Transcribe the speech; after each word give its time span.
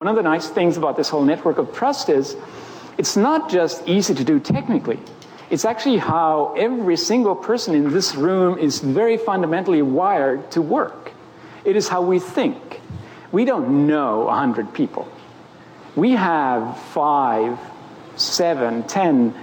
One 0.00 0.08
of 0.08 0.16
the 0.16 0.22
nice 0.22 0.48
things 0.48 0.78
about 0.78 0.96
this 0.96 1.10
whole 1.10 1.22
network 1.22 1.58
of 1.58 1.74
trust 1.74 2.08
is 2.08 2.34
it's 2.96 3.18
not 3.18 3.50
just 3.50 3.86
easy 3.86 4.14
to 4.14 4.24
do 4.24 4.40
technically. 4.40 4.98
It's 5.50 5.66
actually 5.66 5.98
how 5.98 6.54
every 6.56 6.96
single 6.96 7.36
person 7.36 7.74
in 7.74 7.90
this 7.90 8.14
room 8.14 8.56
is 8.56 8.78
very 8.78 9.18
fundamentally 9.18 9.82
wired 9.82 10.50
to 10.52 10.62
work. 10.62 11.12
It 11.66 11.76
is 11.76 11.86
how 11.86 12.00
we 12.00 12.18
think. 12.18 12.80
We 13.30 13.44
don't 13.44 13.86
know 13.86 14.20
100 14.20 14.72
people. 14.72 15.06
We 15.96 16.12
have 16.12 16.80
five, 16.94 17.58
seven, 18.16 18.84
ten 18.84 19.34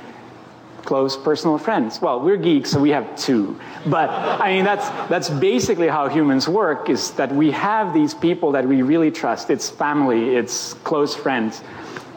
close 0.88 1.18
personal 1.18 1.58
friends. 1.58 2.02
Well, 2.02 2.22
we're 2.22 2.38
geeks, 2.38 2.72
so 2.72 2.80
we 2.80 2.92
have 2.92 3.16
two. 3.18 3.60
But 3.86 4.10
I 4.10 4.54
mean, 4.54 4.64
that's, 4.64 4.88
that's 5.10 5.30
basically 5.30 5.90
how 5.90 6.08
humans 6.08 6.48
work 6.48 6.90
is 6.90 7.12
that 7.12 7.30
we 7.30 7.52
have 7.52 7.94
these 7.94 8.14
people 8.14 8.54
that 8.54 8.66
we 8.66 8.82
really 8.82 9.12
trust. 9.12 9.50
It's 9.50 9.70
family, 9.70 10.36
it's 10.38 10.74
close 10.86 11.14
friends. 11.14 11.62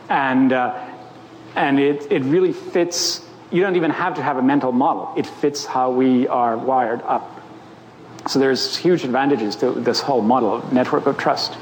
And, 0.08 0.52
uh, 0.52 0.78
and 1.56 1.80
it, 1.80 2.10
it 2.12 2.22
really 2.22 2.52
fits, 2.52 3.26
you 3.50 3.60
don't 3.60 3.74
even 3.74 3.90
have 3.90 4.14
to 4.14 4.22
have 4.22 4.38
a 4.38 4.42
mental 4.42 4.70
model. 4.70 5.12
It 5.16 5.26
fits 5.26 5.66
how 5.66 5.90
we 5.90 6.28
are 6.28 6.56
wired 6.56 7.02
up. 7.02 7.26
So 8.28 8.38
there's 8.38 8.76
huge 8.76 9.02
advantages 9.02 9.56
to 9.56 9.72
this 9.72 10.00
whole 10.00 10.22
model 10.22 10.54
of 10.54 10.72
network 10.72 11.06
of 11.06 11.18
trust. 11.18 11.56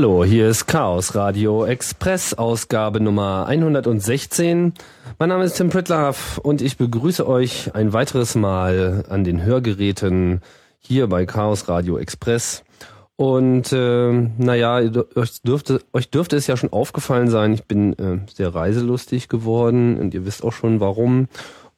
Hallo, 0.00 0.24
hier 0.24 0.48
ist 0.48 0.66
Chaos 0.66 1.14
Radio 1.14 1.66
Express, 1.66 2.32
Ausgabe 2.32 3.00
Nummer 3.00 3.44
116. 3.46 4.72
Mein 5.18 5.28
Name 5.28 5.44
ist 5.44 5.58
Tim 5.58 5.68
Pritlaff 5.68 6.38
und 6.38 6.62
ich 6.62 6.78
begrüße 6.78 7.28
euch 7.28 7.74
ein 7.74 7.92
weiteres 7.92 8.34
Mal 8.34 9.04
an 9.10 9.24
den 9.24 9.42
Hörgeräten 9.42 10.40
hier 10.78 11.06
bei 11.06 11.26
Chaos 11.26 11.68
Radio 11.68 11.98
Express. 11.98 12.64
Und 13.16 13.74
äh, 13.74 14.10
naja, 14.38 14.80
euch 15.16 15.42
dürfte, 15.42 15.82
euch 15.92 16.08
dürfte 16.08 16.36
es 16.36 16.46
ja 16.46 16.56
schon 16.56 16.72
aufgefallen 16.72 17.28
sein, 17.28 17.52
ich 17.52 17.64
bin 17.64 17.92
äh, 17.98 18.20
sehr 18.32 18.54
reiselustig 18.54 19.28
geworden 19.28 20.00
und 20.00 20.14
ihr 20.14 20.24
wisst 20.24 20.42
auch 20.42 20.54
schon 20.54 20.80
warum. 20.80 21.28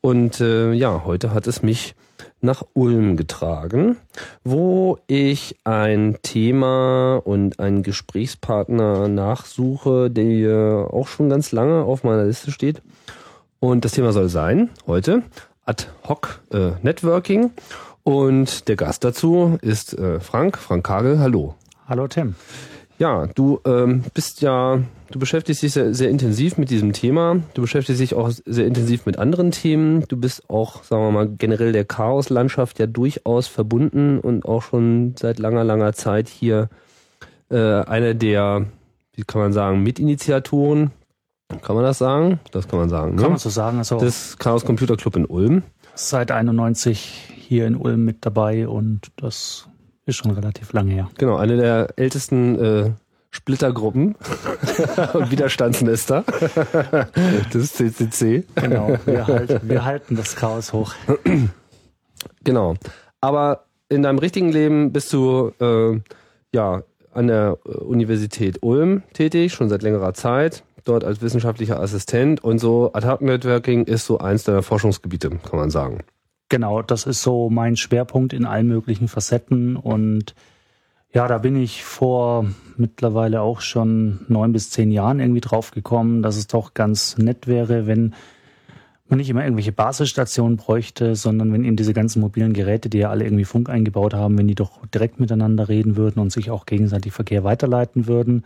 Und 0.00 0.40
äh, 0.40 0.72
ja, 0.74 1.02
heute 1.04 1.34
hat 1.34 1.48
es 1.48 1.64
mich 1.64 1.96
nach 2.42 2.64
Ulm 2.74 3.16
getragen, 3.16 3.96
wo 4.44 4.98
ich 5.06 5.56
ein 5.64 6.18
Thema 6.22 7.16
und 7.16 7.60
einen 7.60 7.82
Gesprächspartner 7.82 9.08
nachsuche, 9.08 10.10
der 10.10 10.88
auch 10.92 11.08
schon 11.08 11.30
ganz 11.30 11.52
lange 11.52 11.84
auf 11.84 12.04
meiner 12.04 12.24
Liste 12.24 12.50
steht. 12.50 12.82
Und 13.60 13.84
das 13.84 13.92
Thema 13.92 14.12
soll 14.12 14.28
sein, 14.28 14.70
heute, 14.86 15.22
Ad 15.64 15.86
hoc 16.08 16.40
äh, 16.52 16.72
Networking. 16.82 17.52
Und 18.02 18.66
der 18.68 18.74
Gast 18.74 19.04
dazu 19.04 19.58
ist 19.62 19.96
äh, 19.96 20.18
Frank, 20.18 20.58
Frank 20.58 20.84
Kagel. 20.84 21.20
Hallo. 21.20 21.54
Hallo 21.86 22.08
Tim. 22.08 22.34
Ja, 22.98 23.26
du 23.26 23.60
ähm, 23.64 24.04
bist 24.14 24.42
ja, 24.42 24.80
du 25.10 25.18
beschäftigst 25.18 25.62
dich 25.62 25.72
sehr, 25.72 25.94
sehr 25.94 26.08
intensiv 26.08 26.56
mit 26.56 26.70
diesem 26.70 26.92
Thema. 26.92 27.40
Du 27.54 27.62
beschäftigst 27.62 28.00
dich 28.00 28.14
auch 28.14 28.30
sehr 28.30 28.66
intensiv 28.66 29.06
mit 29.06 29.18
anderen 29.18 29.50
Themen. 29.50 30.04
Du 30.08 30.16
bist 30.16 30.48
auch, 30.48 30.84
sagen 30.84 31.02
wir 31.02 31.10
mal, 31.10 31.28
generell 31.28 31.72
der 31.72 31.84
Chaoslandschaft 31.84 32.78
ja 32.78 32.86
durchaus 32.86 33.48
verbunden 33.48 34.18
und 34.20 34.44
auch 34.44 34.62
schon 34.62 35.14
seit 35.18 35.38
langer, 35.38 35.64
langer 35.64 35.92
Zeit 35.94 36.28
hier 36.28 36.68
äh, 37.50 37.56
einer 37.56 38.14
der, 38.14 38.66
wie 39.14 39.22
kann 39.22 39.40
man 39.40 39.52
sagen, 39.52 39.82
Mitinitiatoren. 39.82 40.92
Kann 41.60 41.76
man 41.76 41.84
das 41.84 41.98
sagen? 41.98 42.40
Das 42.50 42.68
kann 42.68 42.78
man 42.78 42.88
sagen. 42.88 43.16
Kann 43.16 43.24
ne? 43.24 43.28
man 43.30 43.38
so 43.38 43.50
sagen. 43.50 43.78
Also 43.78 43.98
des 43.98 44.38
Chaos 44.38 44.64
Computer 44.64 44.96
Club 44.96 45.16
in 45.16 45.26
Ulm. 45.26 45.62
Seit 45.94 46.30
91 46.30 47.34
hier 47.36 47.66
in 47.66 47.76
Ulm 47.76 48.04
mit 48.04 48.24
dabei 48.24 48.66
und 48.66 49.12
das 49.16 49.68
ist 50.06 50.16
schon 50.16 50.30
relativ 50.32 50.72
lange 50.72 50.92
her. 50.92 51.10
Genau, 51.18 51.36
eine 51.36 51.56
der 51.56 51.88
ältesten 51.96 52.58
äh, 52.58 52.90
Splittergruppen 53.30 54.14
und 55.14 55.30
Widerstandsnester 55.30 56.24
des 57.52 57.72
CCC. 57.72 58.44
Genau, 58.56 58.96
wir, 59.06 59.26
halt, 59.26 59.68
wir 59.68 59.84
halten 59.84 60.16
das 60.16 60.36
Chaos 60.36 60.72
hoch. 60.72 60.94
Genau. 62.44 62.76
Aber 63.20 63.64
in 63.88 64.02
deinem 64.02 64.18
richtigen 64.18 64.50
Leben 64.50 64.92
bist 64.92 65.12
du 65.12 65.52
äh, 65.60 66.00
ja 66.54 66.82
an 67.12 67.26
der 67.26 67.58
Universität 67.66 68.58
Ulm 68.62 69.02
tätig, 69.12 69.52
schon 69.52 69.68
seit 69.68 69.82
längerer 69.82 70.14
Zeit, 70.14 70.62
dort 70.84 71.04
als 71.04 71.20
wissenschaftlicher 71.20 71.80
Assistent 71.80 72.42
und 72.42 72.58
so 72.58 72.92
Ad-Hoc 72.92 73.22
Networking 73.22 73.84
ist 73.84 74.06
so 74.06 74.18
eins 74.18 74.44
deiner 74.44 74.62
Forschungsgebiete, 74.62 75.30
kann 75.30 75.58
man 75.58 75.70
sagen. 75.70 76.04
Genau, 76.52 76.82
das 76.82 77.06
ist 77.06 77.22
so 77.22 77.48
mein 77.48 77.76
Schwerpunkt 77.76 78.34
in 78.34 78.44
allen 78.44 78.68
möglichen 78.68 79.08
Facetten 79.08 79.74
und 79.74 80.34
ja, 81.10 81.26
da 81.26 81.38
bin 81.38 81.56
ich 81.56 81.82
vor 81.82 82.44
mittlerweile 82.76 83.40
auch 83.40 83.62
schon 83.62 84.26
neun 84.28 84.52
bis 84.52 84.68
zehn 84.68 84.90
Jahren 84.90 85.18
irgendwie 85.18 85.40
drauf 85.40 85.70
gekommen, 85.70 86.20
dass 86.20 86.36
es 86.36 86.48
doch 86.48 86.74
ganz 86.74 87.16
nett 87.16 87.46
wäre, 87.46 87.86
wenn 87.86 88.12
man 89.08 89.16
nicht 89.16 89.30
immer 89.30 89.44
irgendwelche 89.44 89.72
Basisstationen 89.72 90.58
bräuchte, 90.58 91.16
sondern 91.16 91.54
wenn 91.54 91.64
eben 91.64 91.76
diese 91.76 91.94
ganzen 91.94 92.20
mobilen 92.20 92.52
Geräte, 92.52 92.90
die 92.90 92.98
ja 92.98 93.08
alle 93.08 93.24
irgendwie 93.24 93.46
Funk 93.46 93.70
eingebaut 93.70 94.12
haben, 94.12 94.36
wenn 94.36 94.46
die 94.46 94.54
doch 94.54 94.84
direkt 94.88 95.20
miteinander 95.20 95.70
reden 95.70 95.96
würden 95.96 96.20
und 96.20 96.32
sich 96.32 96.50
auch 96.50 96.66
gegenseitig 96.66 97.14
Verkehr 97.14 97.44
weiterleiten 97.44 98.06
würden. 98.06 98.44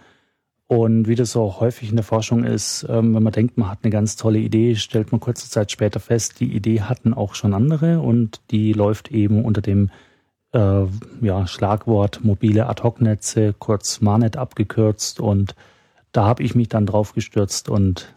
Und 0.69 1.07
wie 1.07 1.15
das 1.15 1.31
so 1.31 1.61
häufig 1.61 1.91
in 1.91 1.97
der 1.97 2.05
Forschung 2.05 2.43
ist, 2.43 2.85
ähm, 2.89 3.15
wenn 3.15 3.23
man 3.23 3.33
denkt, 3.33 3.57
man 3.57 3.71
hat 3.71 3.81
eine 3.83 3.93
ganz 3.93 4.17
tolle 4.17 4.39
Idee, 4.39 4.75
stellt 4.75 5.13
man 5.13 5.21
kurze 5.21 5.49
Zeit 5.49 5.71
später 5.71 6.01
fest, 6.01 6.41
die 6.41 6.53
Idee 6.53 6.81
hatten 6.81 7.15
auch 7.15 7.35
schon 7.35 7.55
andere 7.55 8.01
und 8.01 8.41
die 8.51 8.73
läuft 8.73 9.13
eben 9.13 9.45
unter 9.45 9.63
dem 9.63 9.91
äh, 10.53 10.85
ja, 11.21 11.47
Schlagwort 11.47 12.25
mobile 12.25 12.67
Ad-Hoc-Netze, 12.67 13.55
kurz 13.57 14.01
MANET 14.01 14.37
abgekürzt. 14.37 15.21
Und 15.21 15.55
da 16.11 16.25
habe 16.27 16.43
ich 16.43 16.57
mich 16.57 16.69
dann 16.69 16.87
drauf 16.87 17.13
gestürzt 17.13 17.69
und 17.69 18.13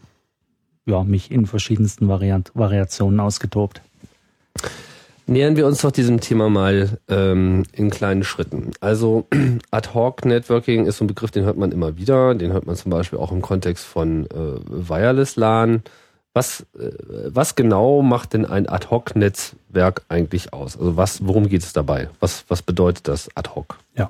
ja, 0.86 1.04
mich 1.04 1.30
in 1.30 1.46
verschiedensten 1.46 2.08
Variant 2.08 2.52
Variationen 2.56 3.20
ausgetobt. 3.20 3.82
Nähern 5.30 5.56
wir 5.56 5.68
uns 5.68 5.82
doch 5.82 5.92
diesem 5.92 6.22
Thema 6.22 6.50
mal 6.50 6.98
ähm, 7.08 7.64
in 7.72 7.92
kleinen 7.92 8.24
Schritten. 8.24 8.72
Also 8.80 9.28
Ad-Hoc-Networking 9.72 10.88
ist 10.88 10.98
so 10.98 11.04
ein 11.04 11.08
Begriff, 11.08 11.30
den 11.30 11.46
hört 11.46 11.56
man 11.56 11.72
immer 11.72 11.98
wieder. 11.98 12.34
Den 12.34 12.52
hört 12.52 12.66
man 12.66 12.76
zum 12.76 12.90
Beispiel 12.90 13.20
auch 13.20 13.32
im 13.32 13.44
Kontext 13.44 13.86
von 13.86 14.26
äh, 14.26 14.30
Wireless-LAN. 14.68 15.84
Was, 16.34 16.66
äh, 16.80 16.90
was 17.28 17.54
genau 17.54 18.02
macht 18.02 18.34
denn 18.34 18.48
ein 18.48 18.68
Ad-Hoc-Netzwerk 18.68 20.02
eigentlich 20.10 20.52
aus? 20.52 20.76
Also 20.76 20.98
was, 20.98 21.24
worum 21.28 21.48
geht 21.48 21.62
es 21.62 21.74
dabei? 21.74 22.10
Was, 22.20 22.46
was 22.48 22.64
bedeutet 22.64 23.08
das 23.08 23.30
Ad-Hoc? 23.36 23.78
Ja, 23.96 24.10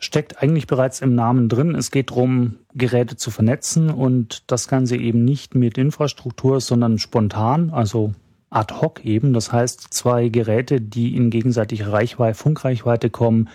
steckt 0.00 0.42
eigentlich 0.42 0.66
bereits 0.66 1.02
im 1.02 1.14
Namen 1.14 1.48
drin. 1.48 1.76
Es 1.76 1.92
geht 1.92 2.10
darum, 2.10 2.56
Geräte 2.74 3.14
zu 3.16 3.30
vernetzen 3.30 3.90
und 3.90 4.42
das 4.50 4.66
Ganze 4.66 4.96
eben 4.96 5.24
nicht 5.24 5.54
mit 5.54 5.78
Infrastruktur, 5.78 6.60
sondern 6.60 6.98
spontan, 6.98 7.70
also 7.70 8.12
ad 8.50 8.74
hoc 8.74 9.04
eben. 9.04 9.32
Das 9.32 9.52
heißt, 9.52 9.92
zwei 9.92 10.28
Geräte, 10.28 10.80
die 10.80 11.16
in 11.16 11.30
gegenseitige 11.30 11.92
Reichweite, 11.92 12.34
Funkreichweite 12.34 13.10
kommen, 13.10 13.48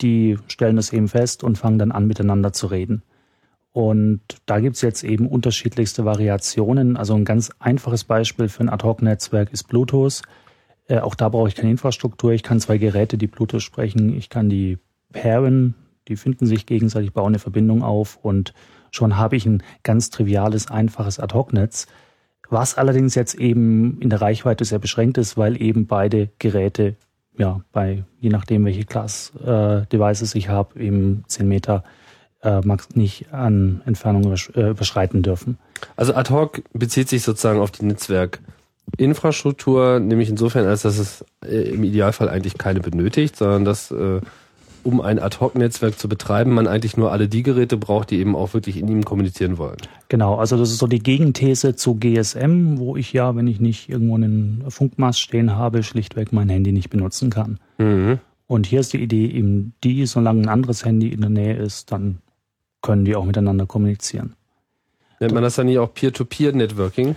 die 0.00 0.38
stellen 0.46 0.76
das 0.76 0.92
eben 0.92 1.08
fest 1.08 1.42
und 1.42 1.58
fangen 1.58 1.78
dann 1.78 1.92
an, 1.92 2.06
miteinander 2.06 2.52
zu 2.52 2.68
reden. 2.68 3.02
Und 3.72 4.20
da 4.46 4.60
gibt's 4.60 4.80
jetzt 4.80 5.04
eben 5.04 5.28
unterschiedlichste 5.28 6.04
Variationen. 6.04 6.96
Also 6.96 7.14
ein 7.14 7.24
ganz 7.24 7.50
einfaches 7.58 8.04
Beispiel 8.04 8.48
für 8.48 8.62
ein 8.62 8.70
Ad-Hoc-Netzwerk 8.70 9.52
ist 9.52 9.64
Bluetooth. 9.64 10.22
Äh, 10.86 11.00
auch 11.00 11.14
da 11.14 11.28
brauche 11.28 11.48
ich 11.48 11.54
keine 11.54 11.70
Infrastruktur. 11.70 12.32
Ich 12.32 12.42
kann 12.42 12.60
zwei 12.60 12.78
Geräte, 12.78 13.18
die 13.18 13.26
Bluetooth 13.26 13.62
sprechen. 13.62 14.16
Ich 14.16 14.30
kann 14.30 14.48
die 14.48 14.78
pairen. 15.12 15.74
Die 16.08 16.16
finden 16.16 16.46
sich 16.46 16.66
gegenseitig, 16.66 17.12
bauen 17.12 17.28
eine 17.28 17.38
Verbindung 17.38 17.82
auf 17.82 18.18
und 18.22 18.54
schon 18.90 19.18
habe 19.18 19.36
ich 19.36 19.44
ein 19.44 19.62
ganz 19.82 20.08
triviales, 20.08 20.70
einfaches 20.70 21.20
Ad-Hoc-Netz 21.20 21.86
was 22.50 22.76
allerdings 22.76 23.14
jetzt 23.14 23.34
eben 23.34 24.00
in 24.00 24.10
der 24.10 24.20
Reichweite 24.20 24.64
sehr 24.64 24.78
beschränkt 24.78 25.18
ist, 25.18 25.36
weil 25.36 25.60
eben 25.60 25.86
beide 25.86 26.28
Geräte, 26.38 26.94
ja, 27.36 27.60
bei 27.72 28.04
je 28.20 28.30
nachdem, 28.30 28.64
welche 28.64 28.84
Class 28.84 29.32
äh, 29.44 29.82
ich 30.34 30.48
habe, 30.48 30.80
eben 30.80 31.24
10 31.28 31.48
Meter 31.48 31.84
äh, 32.42 32.60
nicht 32.94 33.32
an 33.32 33.82
Entfernung 33.84 34.24
übersch 34.24 34.50
äh, 34.54 34.70
überschreiten 34.70 35.22
dürfen. 35.22 35.58
Also 35.96 36.14
ad 36.14 36.32
hoc 36.32 36.62
bezieht 36.72 37.08
sich 37.08 37.22
sozusagen 37.22 37.60
auf 37.60 37.70
die 37.70 37.84
Netzwerkinfrastruktur, 37.84 40.00
nämlich 40.00 40.30
insofern, 40.30 40.66
als 40.66 40.82
dass 40.82 40.98
es 40.98 41.24
äh, 41.44 41.70
im 41.70 41.84
Idealfall 41.84 42.28
eigentlich 42.28 42.58
keine 42.58 42.80
benötigt, 42.80 43.36
sondern 43.36 43.64
dass 43.64 43.90
äh, 43.90 44.20
um 44.84 45.00
ein 45.00 45.18
Ad-Hoc-Netzwerk 45.18 45.98
zu 45.98 46.08
betreiben, 46.08 46.52
man 46.52 46.66
eigentlich 46.66 46.96
nur 46.96 47.12
alle 47.12 47.28
die 47.28 47.42
Geräte 47.42 47.76
braucht, 47.76 48.10
die 48.10 48.18
eben 48.18 48.36
auch 48.36 48.54
wirklich 48.54 48.78
in 48.78 48.88
ihm 48.88 49.04
kommunizieren 49.04 49.58
wollen. 49.58 49.76
Genau, 50.08 50.36
also 50.36 50.56
das 50.56 50.70
ist 50.70 50.78
so 50.78 50.86
die 50.86 50.98
Gegenthese 50.98 51.76
zu 51.76 51.96
GSM, 51.96 52.78
wo 52.78 52.96
ich 52.96 53.12
ja, 53.12 53.36
wenn 53.36 53.46
ich 53.46 53.60
nicht 53.60 53.88
irgendwo 53.88 54.14
einen 54.14 54.64
Funkmast 54.68 55.20
stehen 55.20 55.56
habe, 55.56 55.82
schlichtweg 55.82 56.32
mein 56.32 56.48
Handy 56.48 56.72
nicht 56.72 56.90
benutzen 56.90 57.30
kann. 57.30 57.58
Mhm. 57.78 58.18
Und 58.46 58.66
hier 58.66 58.80
ist 58.80 58.92
die 58.92 59.02
Idee 59.02 59.26
eben 59.26 59.74
die, 59.84 60.06
solange 60.06 60.42
ein 60.42 60.48
anderes 60.48 60.84
Handy 60.84 61.08
in 61.08 61.20
der 61.20 61.30
Nähe 61.30 61.56
ist, 61.56 61.92
dann 61.92 62.18
können 62.80 63.04
die 63.04 63.14
auch 63.14 63.24
miteinander 63.24 63.66
kommunizieren. 63.66 64.34
Nennt 65.20 65.34
man 65.34 65.42
das 65.42 65.56
dann 65.56 65.66
nicht 65.66 65.78
auch 65.78 65.92
Peer-to-Peer-Networking? 65.92 67.16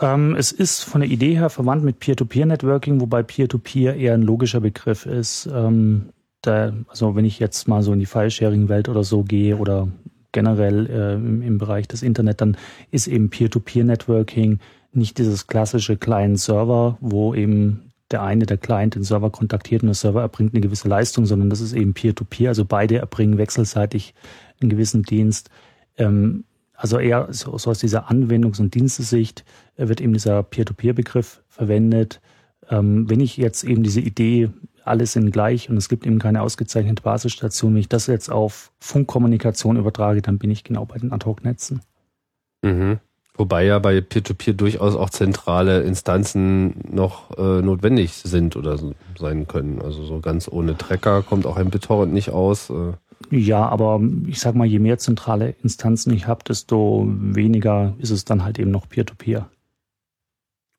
Ähm, 0.00 0.34
es 0.36 0.52
ist 0.52 0.82
von 0.82 1.00
der 1.00 1.10
Idee 1.10 1.34
her 1.34 1.50
verwandt 1.50 1.84
mit 1.84 1.98
Peer-to-Peer-Networking, 1.98 3.00
wobei 3.00 3.22
Peer-to-Peer 3.22 3.94
-Peer 3.94 3.98
eher 3.98 4.14
ein 4.14 4.22
logischer 4.22 4.60
Begriff 4.60 5.06
ist. 5.06 5.48
Ähm, 5.52 6.10
da, 6.42 6.72
also 6.88 7.14
wenn 7.16 7.24
ich 7.24 7.38
jetzt 7.38 7.68
mal 7.68 7.82
so 7.82 7.92
in 7.92 7.98
die 7.98 8.06
File-Sharing-Welt 8.06 8.88
oder 8.88 9.04
so 9.04 9.22
gehe 9.22 9.56
oder 9.56 9.88
generell 10.32 10.86
äh, 10.86 11.14
im, 11.14 11.42
im, 11.42 11.58
Bereich 11.58 11.88
des 11.88 12.02
Internet, 12.02 12.40
dann 12.40 12.56
ist 12.90 13.08
eben 13.08 13.30
Peer-to-Peer-Networking 13.30 14.58
nicht 14.92 15.18
dieses 15.18 15.46
klassische 15.46 15.96
Client-Server, 15.96 16.98
wo 17.00 17.34
eben 17.34 17.90
der 18.10 18.22
eine, 18.22 18.46
der 18.46 18.58
Client, 18.58 18.96
den 18.96 19.04
Server 19.04 19.30
kontaktiert 19.30 19.82
und 19.82 19.88
der 19.88 19.94
Server 19.94 20.22
erbringt 20.22 20.52
eine 20.52 20.60
gewisse 20.60 20.88
Leistung, 20.88 21.26
sondern 21.26 21.50
das 21.50 21.60
ist 21.60 21.72
eben 21.72 21.94
Peer-to-Peer, 21.94 22.46
-Peer, 22.46 22.48
also 22.48 22.64
beide 22.64 22.98
erbringen 22.98 23.38
wechselseitig 23.38 24.14
einen 24.60 24.70
gewissen 24.70 25.02
Dienst. 25.02 25.50
Ähm, 25.96 26.44
also 26.74 26.98
eher 26.98 27.28
so, 27.30 27.56
so 27.58 27.70
aus 27.70 27.78
dieser 27.78 28.10
Anwendungs- 28.10 28.60
und 28.60 28.74
Dienstesicht 28.74 29.44
äh, 29.76 29.88
wird 29.88 30.00
eben 30.00 30.12
dieser 30.12 30.42
Peer-to-Peer-Begriff 30.42 31.42
verwendet. 31.48 32.20
Ähm, 32.68 33.08
wenn 33.08 33.20
ich 33.20 33.36
jetzt 33.36 33.64
eben 33.64 33.82
diese 33.82 34.00
Idee, 34.00 34.50
alles 34.90 35.12
sind 35.12 35.30
gleich 35.30 35.70
und 35.70 35.76
es 35.76 35.88
gibt 35.88 36.06
eben 36.06 36.18
keine 36.18 36.42
ausgezeichnete 36.42 37.02
Basisstation, 37.02 37.72
wenn 37.74 37.80
ich 37.80 37.88
das 37.88 38.06
jetzt 38.06 38.30
auf 38.30 38.72
Funkkommunikation 38.80 39.76
übertrage, 39.76 40.20
dann 40.20 40.38
bin 40.38 40.50
ich 40.50 40.64
genau 40.64 40.84
bei 40.84 40.98
den 40.98 41.12
Ad-Hoc-Netzen. 41.12 41.80
Mhm. 42.62 42.98
Wobei 43.36 43.64
ja 43.64 43.78
bei 43.78 44.02
Peer-to-Peer 44.02 44.52
-Peer 44.52 44.56
durchaus 44.56 44.96
auch 44.96 45.08
zentrale 45.08 45.80
Instanzen 45.82 46.74
noch 46.90 47.38
äh, 47.38 47.62
notwendig 47.62 48.12
sind 48.12 48.54
oder 48.54 48.76
so 48.76 48.92
sein 49.18 49.46
können. 49.46 49.80
Also 49.80 50.04
so 50.04 50.20
ganz 50.20 50.46
ohne 50.46 50.76
Tracker 50.76 51.22
kommt 51.22 51.46
auch 51.46 51.56
ein 51.56 51.70
BitTorrent 51.70 52.12
nicht 52.12 52.30
aus. 52.30 52.68
Äh. 52.68 52.92
Ja, 53.30 53.66
aber 53.66 54.00
ich 54.26 54.40
sag 54.40 54.54
mal, 54.54 54.66
je 54.66 54.78
mehr 54.78 54.98
zentrale 54.98 55.54
Instanzen 55.62 56.12
ich 56.12 56.26
habe, 56.26 56.44
desto 56.46 57.06
weniger 57.08 57.94
ist 57.98 58.10
es 58.10 58.26
dann 58.26 58.44
halt 58.44 58.58
eben 58.58 58.70
noch 58.70 58.88
Peer-to-Peer. 58.88 59.48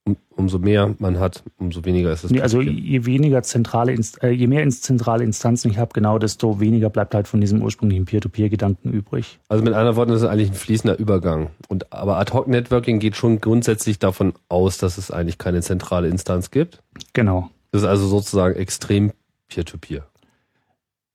Um, 0.04 0.18
umso 0.36 0.58
mehr 0.58 0.96
man 0.98 1.20
hat, 1.20 1.44
umso 1.58 1.86
weniger 1.86 2.12
ist 2.12 2.24
es. 2.24 2.32
Nee, 2.32 2.42
also 2.42 2.60
je 2.60 3.06
weniger 3.06 3.44
zentrale, 3.44 3.94
äh, 4.22 4.30
je 4.32 4.48
mehr 4.48 4.64
ins 4.64 4.82
zentrale 4.82 5.24
Instanzen 5.24 5.70
ich 5.70 5.78
habe, 5.78 5.92
genau, 5.94 6.18
desto 6.18 6.60
weniger 6.60 6.90
bleibt 6.90 7.14
halt 7.14 7.28
von 7.28 7.40
diesem 7.40 7.62
ursprünglichen 7.62 8.06
Peer-to-Peer-Gedanken 8.06 8.92
übrig. 8.92 9.40
Also 9.48 9.64
mit 9.64 9.74
anderen 9.74 9.96
Worten, 9.98 10.12
das 10.12 10.24
ist 10.24 10.28
eigentlich 10.28 10.50
ein 10.50 10.56
fließender 10.56 10.98
Übergang. 10.98 11.52
Und 11.68 11.94
aber 11.94 12.18
Ad-Hoc-Networking 12.18 12.98
geht 12.98 13.16
schon 13.16 13.42
grundsätzlich 13.42 14.00
davon 14.00 14.34
aus, 14.50 14.80
dass 14.80 14.98
es 14.98 15.12
eigentlich 15.12 15.38
keine 15.38 15.62
zentrale 15.62 16.08
Instanz 16.08 16.50
gibt. 16.50 16.82
Genau. 17.14 17.52
Das 17.72 17.84
ist 17.84 17.88
also 17.88 18.08
sozusagen 18.08 18.56
extrem 18.56 19.12
Peer-to-Peer. 19.50 20.00
-Peer. 20.00 20.12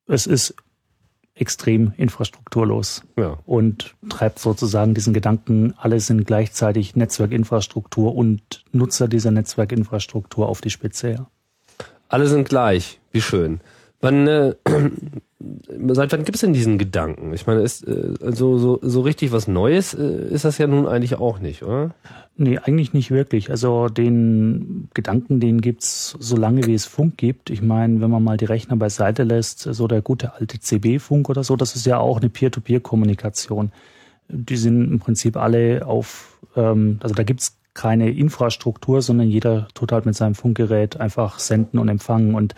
Es 0.07 0.27
ist 0.27 0.55
extrem 1.37 1.93
infrastrukturlos 1.97 3.03
ja. 3.17 3.39
und 3.45 3.95
treibt 4.09 4.39
sozusagen 4.39 4.95
diesen 4.95 5.13
Gedanken, 5.13 5.75
alle 5.77 6.01
sind 6.01 6.27
gleichzeitig 6.27 6.97
Netzwerkinfrastruktur 6.97 8.15
und 8.15 8.65
Nutzer 8.73 9.07
dieser 9.07 9.31
Netzwerkinfrastruktur 9.31 10.49
auf 10.49 10.61
die 10.63 10.71
Spitze 10.71 11.09
her. 11.09 11.27
Alle 12.09 12.27
sind 12.27 12.49
gleich, 12.49 13.01
wie 13.13 13.21
schön. 13.21 13.61
Wann, 14.01 14.27
äh, 14.27 14.55
seit 15.89 16.13
wann 16.13 16.25
gibt 16.25 16.37
es 16.37 16.41
denn 16.41 16.53
diesen 16.53 16.79
Gedanken? 16.79 17.33
Ich 17.33 17.47
meine, 17.47 17.61
ist 17.61 17.87
äh, 17.87 18.15
also 18.23 18.59
so, 18.59 18.79
so 18.83 19.01
richtig 19.01 19.33
was 19.33 19.49
Neues 19.49 19.95
äh, 19.95 20.29
ist 20.29 20.45
das 20.45 20.59
ja 20.59 20.67
nun 20.67 20.87
eigentlich 20.87 21.17
auch 21.17 21.39
nicht, 21.39 21.63
oder? 21.63 21.95
Nee, 22.37 22.59
eigentlich 22.59 22.93
nicht 22.93 23.11
wirklich. 23.11 23.51
Also 23.51 23.89
den 23.89 24.89
Gedanken, 24.95 25.41
den 25.41 25.61
gibt's 25.61 26.17
so 26.19 26.37
lange 26.37 26.67
wie 26.67 26.75
es 26.75 26.85
Funk 26.85 27.17
gibt. 27.17 27.51
Ich 27.51 27.63
meine, 27.63 28.01
wenn 28.01 28.11
man 28.11 28.23
mal 28.23 28.37
die 28.37 28.45
Rechner 28.45 28.77
beiseite 28.77 29.23
lässt, 29.23 29.61
so 29.61 29.89
der 29.89 30.03
gute 30.03 30.35
alte 30.35 30.61
CB-Funk 30.61 31.29
oder 31.29 31.45
so, 31.45 31.57
das 31.57 31.77
ist 31.77 31.87
ja 31.87 31.99
auch 31.99 32.21
eine 32.21 32.29
Peer-to-Peer-Kommunikation. 32.29 33.73
Die 34.29 34.57
sind 34.57 34.91
im 34.91 34.99
Prinzip 34.99 35.37
alle 35.37 35.87
auf, 35.87 36.39
ähm, 36.57 36.99
also 37.03 37.15
da 37.15 37.23
gibt's 37.23 37.57
keine 37.77 38.11
Infrastruktur, 38.11 39.03
sondern 39.03 39.29
jeder 39.29 39.69
tut 39.75 39.93
halt 39.93 40.07
mit 40.07 40.17
seinem 40.17 40.35
Funkgerät 40.35 40.99
einfach 40.99 41.39
senden 41.39 41.79
und 41.79 41.89
empfangen. 41.89 42.35
Und 42.35 42.55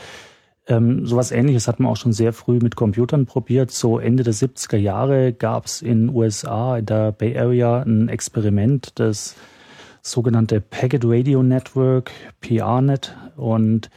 ähm, 0.69 1.07
sowas 1.07 1.33
ähnliches 1.33 1.67
hat 1.67 1.81
man 1.81 1.91
auch 1.91 1.97
schon 1.97 2.13
sehr 2.13 2.35
früh 2.35 2.59
mit 2.63 2.77
Computern 2.77 3.25
probiert. 3.25 3.71
So 3.71 3.99
Ende 3.99 4.23
der 4.23 4.35
70er 4.35 4.77
Jahre 4.77 5.33
gab's 5.33 5.81
in 5.81 6.11
USA, 6.11 6.77
in 6.77 6.87
der 6.87 7.13
Bay 7.13 7.39
Area, 7.39 7.83
ein 7.83 8.09
Experiment, 8.09 8.93
das 8.97 9.35
sogenannte 10.03 10.61
Packet 10.61 11.05
Radio 11.07 11.43
Network, 11.43 12.11
PRNet. 12.41 13.17
Und 13.37 13.89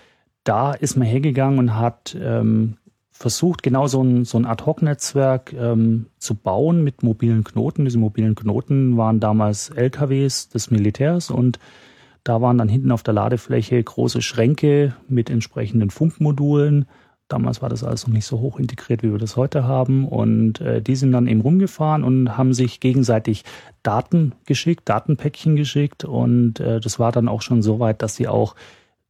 da 0.46 0.72
ist 0.72 0.96
man 0.96 1.08
hergegangen 1.08 1.60
und 1.60 1.76
hat 1.76 2.18
ähm, 2.20 2.78
versucht, 3.12 3.64
genau 3.64 3.88
so 3.88 4.02
ein, 4.02 4.24
so 4.24 4.38
ein 4.38 4.46
Ad-Hoc-Netzwerk 4.46 5.54
ähm, 5.54 6.08
zu 6.20 6.36
bauen 6.36 6.86
mit 6.86 7.04
mobilen 7.04 7.44
Knoten. 7.44 7.84
Diese 7.84 8.00
mobilen 8.00 8.36
Knoten 8.36 8.96
waren 8.96 9.20
damals 9.20 9.70
LKWs 9.70 10.50
des 10.50 10.72
Militärs 10.72 11.30
und 11.30 11.60
da 12.24 12.42
waren 12.42 12.58
dann 12.58 12.70
hinten 12.70 12.92
auf 12.92 13.04
der 13.04 13.14
Ladefläche 13.14 13.82
große 13.82 14.22
Schränke 14.22 14.96
mit 15.08 15.30
entsprechenden 15.30 15.90
Funkmodulen. 15.90 16.86
Damals 17.28 17.62
war 17.62 17.70
das 17.70 17.84
alles 17.84 18.06
noch 18.06 18.14
nicht 18.14 18.26
so 18.26 18.40
hoch 18.40 18.60
integriert, 18.60 19.04
wie 19.04 19.12
wir 19.12 19.18
das 19.18 19.38
heute 19.38 19.64
haben. 19.64 20.08
Und 20.08 20.60
äh, 20.60 20.82
die 20.82 20.96
sind 20.96 21.14
dann 21.14 21.28
eben 21.28 21.42
rumgefahren 21.42 22.04
und 22.04 22.38
haben 22.38 22.54
sich 22.54 22.80
gegenseitig 22.80 23.46
Daten 23.84 24.34
geschickt, 24.46 24.90
Datenpäckchen 24.90 25.56
geschickt. 25.56 26.04
Und 26.04 26.60
äh, 26.60 26.80
das 26.80 27.00
war 27.00 27.12
dann 27.12 27.30
auch 27.30 27.42
schon 27.42 27.62
so 27.62 27.80
weit, 27.80 28.02
dass 28.02 28.16
sie 28.16 28.28
auch 28.28 28.56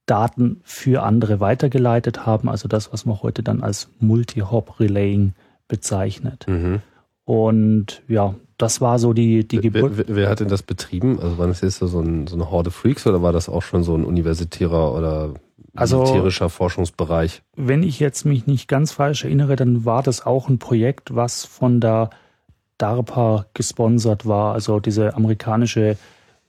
Daten 0.06 0.62
für 0.64 1.04
andere 1.04 1.40
weitergeleitet 1.40 2.26
haben. 2.26 2.48
Also 2.48 2.68
das, 2.68 2.94
was 2.94 3.06
man 3.06 3.22
heute 3.22 3.44
dann 3.44 3.64
als 3.64 3.90
Multi-Hop-Relaying 4.00 5.34
bezeichnet. 5.68 6.46
Mhm. 6.48 6.82
Und 7.26 8.04
ja, 8.08 8.36
das 8.62 8.82
war 8.82 9.00
so 9.00 9.14
die, 9.14 9.48
die 9.48 9.60
Geburt. 9.60 9.98
Wer, 9.98 10.06
wer, 10.08 10.30
hat 10.30 10.40
denn 10.40 10.48
das 10.48 10.62
betrieben? 10.62 11.20
Also 11.20 11.38
war 11.38 11.48
das 11.48 11.62
jetzt 11.62 11.80
so, 11.80 12.00
ein, 12.00 12.28
so 12.28 12.36
eine 12.36 12.52
Horde 12.52 12.72
Freaks 12.72 13.08
oder 13.08 13.22
war 13.22 13.34
das 13.34 13.50
auch 13.50 13.64
schon 13.64 13.84
so 13.84 13.96
ein 13.96 14.06
universitärer 14.06 14.94
oder 14.94 15.34
also, 15.76 16.02
militärischer 16.02 16.50
Forschungsbereich. 16.50 17.42
Wenn 17.56 17.84
ich 17.84 18.00
jetzt 18.00 18.26
mich 18.26 18.46
nicht 18.46 18.68
ganz 18.68 18.92
falsch 18.92 19.24
erinnere, 19.24 19.56
dann 19.56 19.86
war 19.86 20.04
das 20.04 20.26
auch 20.26 20.50
ein 20.50 20.60
Projekt, 20.60 21.16
was 21.16 21.46
von 21.46 21.80
der 21.80 22.10
DARPA 22.78 23.46
gesponsert 23.54 24.26
war, 24.26 24.54
also 24.54 24.80
diese 24.80 25.16
amerikanische 25.16 25.98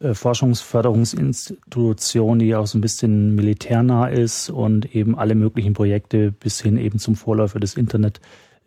äh, 0.00 0.14
Forschungsförderungsinstitution, 0.14 2.40
die 2.40 2.56
auch 2.56 2.66
so 2.66 2.78
ein 2.78 2.80
bisschen 2.80 3.34
militärnah 3.34 4.08
ist 4.08 4.48
und 4.50 4.94
eben 4.94 5.18
alle 5.18 5.34
möglichen 5.34 5.74
Projekte 5.74 6.32
bis 6.32 6.60
hin 6.60 6.76
eben 6.76 6.98
zum 6.98 7.16
Vorläufer 7.16 7.60
des 7.60 7.74
Internet 7.74 8.20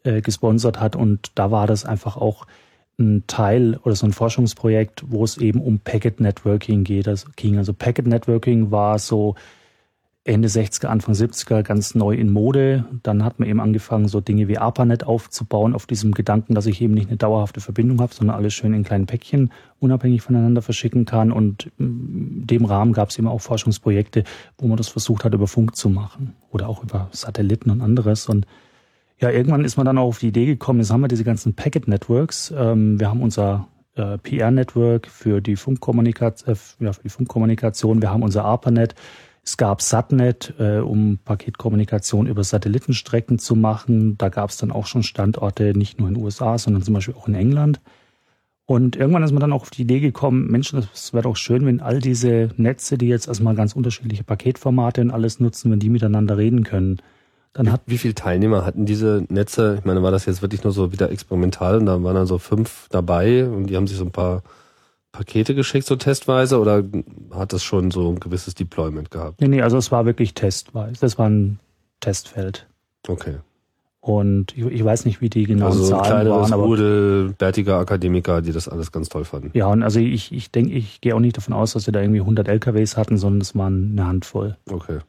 äh, 0.04 0.22
gesponsert 0.22 0.80
hat. 0.80 0.96
Und 0.96 1.32
da 1.36 1.52
war 1.52 1.68
das 1.68 1.86
einfach 1.86 2.18
auch 2.18 2.48
ein 2.98 3.24
Teil 3.28 3.78
oder 3.84 3.96
so 3.96 4.06
ein 4.06 4.14
Forschungsprojekt, 4.14 5.04
wo 5.08 5.24
es 5.24 5.38
eben 5.38 5.62
um 5.62 5.80
Packet 5.80 6.20
Networking 6.20 6.84
geht. 6.84 7.08
Also 7.08 7.28
ging. 7.36 7.58
Also 7.58 7.74
Packet 7.74 8.08
Networking 8.08 8.72
war 8.72 9.00
so 9.00 9.36
Ende 10.28 10.48
60er, 10.48 10.88
Anfang 10.88 11.14
70er 11.14 11.62
ganz 11.62 11.94
neu 11.94 12.16
in 12.16 12.34
Mode. 12.34 12.86
Dann 13.04 13.24
hat 13.24 13.38
man 13.38 13.48
eben 13.48 13.60
angefangen, 13.60 14.08
so 14.08 14.22
Dinge 14.22 14.48
wie 14.48 14.58
ARPANET 14.58 15.04
aufzubauen, 15.04 15.76
auf 15.76 15.86
diesem 15.86 16.14
Gedanken, 16.14 16.56
dass 16.56 16.66
ich 16.66 16.82
eben 16.82 16.96
nicht 16.96 17.10
eine 17.10 17.18
dauerhafte 17.18 17.62
Verbindung 17.62 18.02
habe, 18.02 18.12
sondern 18.12 18.36
alles 18.36 18.56
schön 18.56 18.74
in 18.74 18.84
kleinen 18.84 19.06
Päckchen 19.06 19.52
unabhängig 19.80 20.24
voneinander 20.24 20.64
verschicken 20.64 21.06
kann. 21.06 21.32
Und 21.32 21.70
in 21.78 22.48
dem 22.48 22.66
Rahmen 22.66 22.94
gab 22.94 23.10
es 23.10 23.20
eben 23.20 23.28
auch 23.28 23.40
Forschungsprojekte, 23.40 24.24
wo 24.58 24.68
man 24.68 24.78
das 24.78 24.88
versucht 24.88 25.26
hat, 25.26 25.36
über 25.36 25.46
Funk 25.46 25.76
zu 25.76 25.90
machen 25.90 26.34
oder 26.50 26.70
auch 26.70 26.82
über 26.82 27.08
Satelliten 27.12 27.70
und 27.70 27.82
anderes. 27.82 28.28
Und 28.28 28.48
ja, 29.20 29.30
irgendwann 29.30 29.66
ist 29.66 29.78
man 29.78 29.86
dann 29.86 29.98
auch 29.98 30.08
auf 30.08 30.20
die 30.20 30.28
Idee 30.28 30.46
gekommen, 30.46 30.80
jetzt 30.80 30.92
haben 30.92 31.02
wir 31.02 31.08
diese 31.08 31.24
ganzen 31.24 31.56
Packet 31.56 31.88
Networks. 31.88 32.54
Ähm, 32.56 33.00
wir 33.00 33.10
haben 33.10 33.22
unser 33.22 33.68
äh, 33.96 34.18
PR-Network 34.18 35.08
für 35.08 35.42
die 35.42 35.56
Funkkommunikation, 35.56 36.56
äh, 36.56 36.84
ja, 36.84 36.94
für 36.94 37.04
die 37.04 37.10
Funkkommunikation. 37.10 38.02
Wir 38.02 38.12
haben 38.12 38.24
unser 38.24 38.46
ARPANET 38.46 38.96
es 39.46 39.58
gab 39.58 39.84
Satnet, 39.84 40.56
äh, 40.58 40.80
um 40.80 41.20
Paketkommunikation 41.24 42.26
über 42.26 42.44
Satellitenstrecken 42.44 43.38
zu 43.38 43.56
machen. 43.56 44.18
Da 44.18 44.30
gab 44.30 44.50
es 44.50 44.58
dann 44.58 44.72
auch 44.72 44.88
schon 44.88 45.04
Standorte, 45.04 45.78
nicht 45.78 46.00
nur 46.00 46.08
in 46.08 46.16
den 46.16 46.24
USA, 46.24 46.58
sondern 46.58 46.82
zum 46.82 46.96
Beispiel 46.96 47.14
auch 47.14 47.28
in 47.28 47.36
England. 47.36 47.80
Und 48.66 48.96
irgendwann 48.96 49.22
ist 49.22 49.32
man 49.32 49.42
dann 49.42 49.54
auch 49.54 49.62
auf 49.62 49.70
die 49.70 49.84
Idee 49.84 50.00
gekommen, 50.00 50.50
Mensch, 50.50 50.72
das 50.72 51.14
wäre 51.14 51.24
doch 51.24 51.36
schön, 51.36 51.68
wenn 51.68 51.80
all 51.80 52.00
diese 52.00 52.50
Netze, 52.58 52.98
die 52.98 53.08
jetzt 53.08 53.28
erstmal 53.28 53.54
ganz 53.54 53.74
unterschiedliche 53.74 54.24
Paketformate 54.24 55.02
und 55.02 55.12
alles 55.12 55.40
nutzen, 55.40 55.72
wenn 55.72 55.80
die 55.80 55.92
miteinander 55.92 56.40
reden 56.40 56.64
können. 56.64 56.98
Dann 57.56 57.72
hat 57.72 57.82
wie 57.86 57.98
viele 57.98 58.14
Teilnehmer 58.14 58.66
hatten 58.66 58.86
diese 58.86 59.26
Netze? 59.30 59.78
Ich 59.80 59.86
meine, 59.86 60.04
war 60.04 60.12
das 60.12 60.26
jetzt 60.26 60.42
wirklich 60.42 60.64
nur 60.66 60.74
so 60.74 60.92
wieder 60.92 61.10
experimental 61.10 61.78
und 61.78 61.86
da 61.86 62.04
waren 62.04 62.16
dann 62.16 62.28
so 62.28 62.38
fünf 62.38 62.88
dabei 62.90 63.48
und 63.48 63.68
die 63.68 63.78
haben 63.78 63.88
sich 63.88 63.98
so 63.98 64.04
ein 64.04 64.12
paar 64.12 64.44
Pakete 65.14 65.56
geschickt, 65.56 65.88
so 65.88 65.96
testweise, 65.96 66.60
oder 66.60 66.84
hat 67.32 67.54
das 67.54 67.64
schon 67.64 67.92
so 67.92 68.10
ein 68.10 68.20
gewisses 68.20 68.56
Deployment 68.56 69.10
gehabt? 69.10 69.40
Nee, 69.40 69.48
nee, 69.48 69.62
also 69.62 69.78
es 69.78 69.90
war 69.90 70.06
wirklich 70.06 70.34
testweise. 70.34 71.00
Das 71.00 71.18
war 71.18 71.30
ein 71.30 71.60
Testfeld. 72.02 72.68
Okay. 73.08 73.38
Und 74.02 74.56
ich, 74.58 74.66
ich 74.66 74.84
weiß 74.84 75.06
nicht, 75.06 75.22
wie 75.22 75.30
die 75.30 75.46
genauen 75.46 75.72
Also 75.72 75.88
Zahlen 75.88 76.04
kleineres 76.04 76.42
waren, 76.42 76.54
aber 76.54 76.64
Rudel, 76.64 77.34
bärtiger 77.38 77.78
Akademiker, 77.78 78.42
die 78.42 78.52
das 78.52 78.68
alles 78.68 78.92
ganz 78.92 79.08
toll 79.08 79.24
fanden. 79.24 79.52
ja, 79.54 79.68
und 79.68 79.82
also 79.82 80.02
ich, 80.02 80.34
ich 80.34 80.52
denke, 80.52 80.74
ich 80.74 81.00
gehe 81.00 81.16
auch 81.16 81.22
nicht 81.22 81.38
davon 81.38 81.54
aus, 81.54 81.72
dass 81.72 81.88
wir 81.88 81.94
da 81.94 82.02
irgendwie 82.02 82.20
100 82.20 82.50
LKWs 82.50 82.98
hatten, 82.98 83.18
sondern 83.18 83.40
es 83.40 83.56
waren 83.56 83.92
eine 83.94 84.06
Handvoll. 84.06 84.58
Okay. 84.70 85.00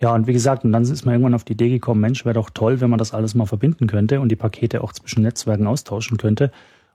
Ja, 0.00 0.14
und 0.14 0.26
wie 0.26 0.32
gesagt, 0.34 0.64
und 0.64 0.72
dann 0.72 0.82
ist 0.82 1.06
man 1.06 1.14
irgendwann 1.14 1.34
auf 1.34 1.44
die 1.44 1.54
Idee 1.54 1.70
gekommen, 1.70 2.02
Mensch, 2.02 2.24
wäre 2.24 2.34
doch 2.34 2.50
toll, 2.50 2.80
wenn 2.80 2.90
man 2.90 2.98
das 2.98 3.14
alles 3.14 3.34
mal 3.34 3.46
verbinden 3.46 3.86
könnte 3.86 4.20
und 4.20 4.28
die 4.28 4.36
Pakete 4.36 4.82
auch 4.84 4.92
zwischen 4.92 5.22
Netzwerken 5.22 5.66
austauschen 5.66 6.18
könnte. 6.18 6.50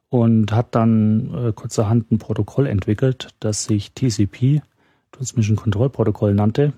Und 0.09 0.51
hat 0.51 0.75
dann 0.75 1.33
äh, 1.33 1.53
kurzerhand 1.53 2.11
ein 2.11 2.19
Protokoll 2.19 2.67
entwickelt, 2.67 3.29
das 3.39 3.63
sich 3.63 3.93
TCP, 3.93 4.61
Transmission 5.13 5.55
Control 5.55 5.89
Protokoll 5.89 6.33
nannte, 6.33 6.73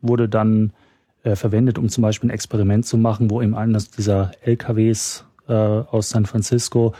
wurde 0.00 0.28
dann 0.28 0.72
äh, 1.22 1.36
verwendet, 1.36 1.78
um 1.78 1.90
zum 1.90 2.02
Beispiel 2.02 2.30
ein 2.30 2.34
Experiment 2.34 2.86
zu 2.86 2.96
machen, 2.96 3.30
wo 3.30 3.42
eben 3.42 3.54
eines 3.54 3.90
dieser 3.90 4.30
LKWs 4.40 5.26
äh, 5.48 5.52
aus 5.52 6.10
San 6.10 6.24
Francisco 6.26 6.94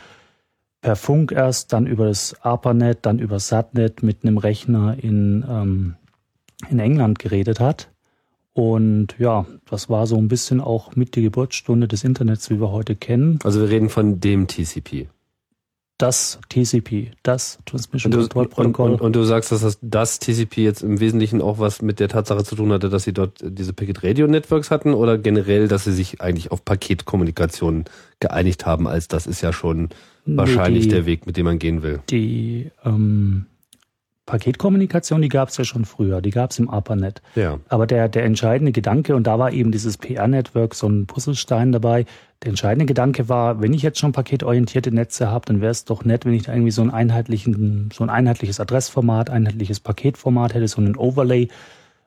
per 0.80 0.96
Funk 0.96 1.32
erst, 1.32 1.72
dann 1.72 1.86
über 1.86 2.06
das 2.06 2.36
ARPANET, 2.42 2.98
dann 3.02 3.18
über 3.18 3.40
SATNET 3.40 4.02
mit 4.02 4.22
einem 4.22 4.38
Rechner 4.38 4.96
in, 5.02 5.44
ähm, 5.48 5.96
in 6.68 6.78
England 6.78 7.18
geredet 7.18 7.60
hat. 7.60 7.90
Und 8.58 9.14
ja, 9.20 9.46
das 9.70 9.88
war 9.88 10.08
so 10.08 10.16
ein 10.16 10.26
bisschen 10.26 10.60
auch 10.60 10.96
mit 10.96 11.14
die 11.14 11.22
Geburtsstunde 11.22 11.86
des 11.86 12.02
Internets, 12.02 12.50
wie 12.50 12.60
wir 12.60 12.72
heute 12.72 12.96
kennen. 12.96 13.38
Also 13.44 13.60
wir 13.60 13.70
reden 13.70 13.88
von 13.88 14.18
dem 14.18 14.48
TCP. 14.48 15.06
Das 15.96 16.40
TCP, 16.48 17.12
das 17.22 17.60
Transmission 17.66 18.12
Control 18.12 18.46
und, 18.46 18.50
Protocol. 18.50 18.90
und, 18.90 19.00
und 19.00 19.14
du 19.14 19.22
sagst, 19.22 19.52
dass 19.52 19.60
das, 19.60 19.78
das 19.80 20.18
TCP 20.18 20.64
jetzt 20.64 20.82
im 20.82 20.98
Wesentlichen 20.98 21.40
auch 21.40 21.60
was 21.60 21.82
mit 21.82 22.00
der 22.00 22.08
Tatsache 22.08 22.42
zu 22.42 22.56
tun 22.56 22.72
hatte, 22.72 22.88
dass 22.88 23.04
sie 23.04 23.12
dort 23.12 23.38
diese 23.44 23.72
Packet 23.72 24.02
Radio 24.02 24.26
Networks 24.26 24.72
hatten 24.72 24.92
oder 24.92 25.18
generell, 25.18 25.68
dass 25.68 25.84
sie 25.84 25.92
sich 25.92 26.20
eigentlich 26.20 26.50
auf 26.50 26.64
Paketkommunikation 26.64 27.84
geeinigt 28.18 28.66
haben, 28.66 28.88
als 28.88 29.06
das 29.06 29.28
ist 29.28 29.40
ja 29.40 29.52
schon 29.52 29.90
wahrscheinlich 30.26 30.84
die, 30.84 30.90
der 30.90 31.06
Weg, 31.06 31.26
mit 31.26 31.36
dem 31.36 31.44
man 31.44 31.60
gehen 31.60 31.84
will. 31.84 32.00
Die 32.10 32.72
ähm, 32.84 33.46
Paketkommunikation, 34.28 35.22
die 35.22 35.30
gab 35.30 35.48
es 35.48 35.56
ja 35.56 35.64
schon 35.64 35.86
früher, 35.86 36.20
die 36.20 36.30
gab 36.30 36.50
es 36.50 36.58
im 36.58 36.68
ARPANET. 36.68 37.22
Ja. 37.34 37.58
Aber 37.70 37.86
der, 37.86 38.10
der 38.10 38.24
entscheidende 38.24 38.72
Gedanke, 38.72 39.16
und 39.16 39.26
da 39.26 39.38
war 39.38 39.52
eben 39.52 39.72
dieses 39.72 39.96
PR-Network 39.96 40.74
so 40.74 40.86
ein 40.86 41.06
Puzzlestein 41.06 41.72
dabei, 41.72 42.04
der 42.42 42.50
entscheidende 42.50 42.84
Gedanke 42.84 43.30
war, 43.30 43.62
wenn 43.62 43.72
ich 43.72 43.80
jetzt 43.80 43.98
schon 43.98 44.12
paketorientierte 44.12 44.92
Netze 44.92 45.30
habe, 45.30 45.46
dann 45.46 45.62
wäre 45.62 45.70
es 45.70 45.86
doch 45.86 46.04
nett, 46.04 46.26
wenn 46.26 46.34
ich 46.34 46.42
da 46.42 46.52
irgendwie 46.52 46.70
so, 46.70 46.82
einen 46.82 46.90
einheitlichen, 46.90 47.88
so 47.90 48.04
ein 48.04 48.10
einheitliches 48.10 48.60
Adressformat, 48.60 49.30
einheitliches 49.30 49.80
Paketformat 49.80 50.52
hätte, 50.52 50.68
so 50.68 50.82
einen 50.82 50.96
Overlay, 50.96 51.48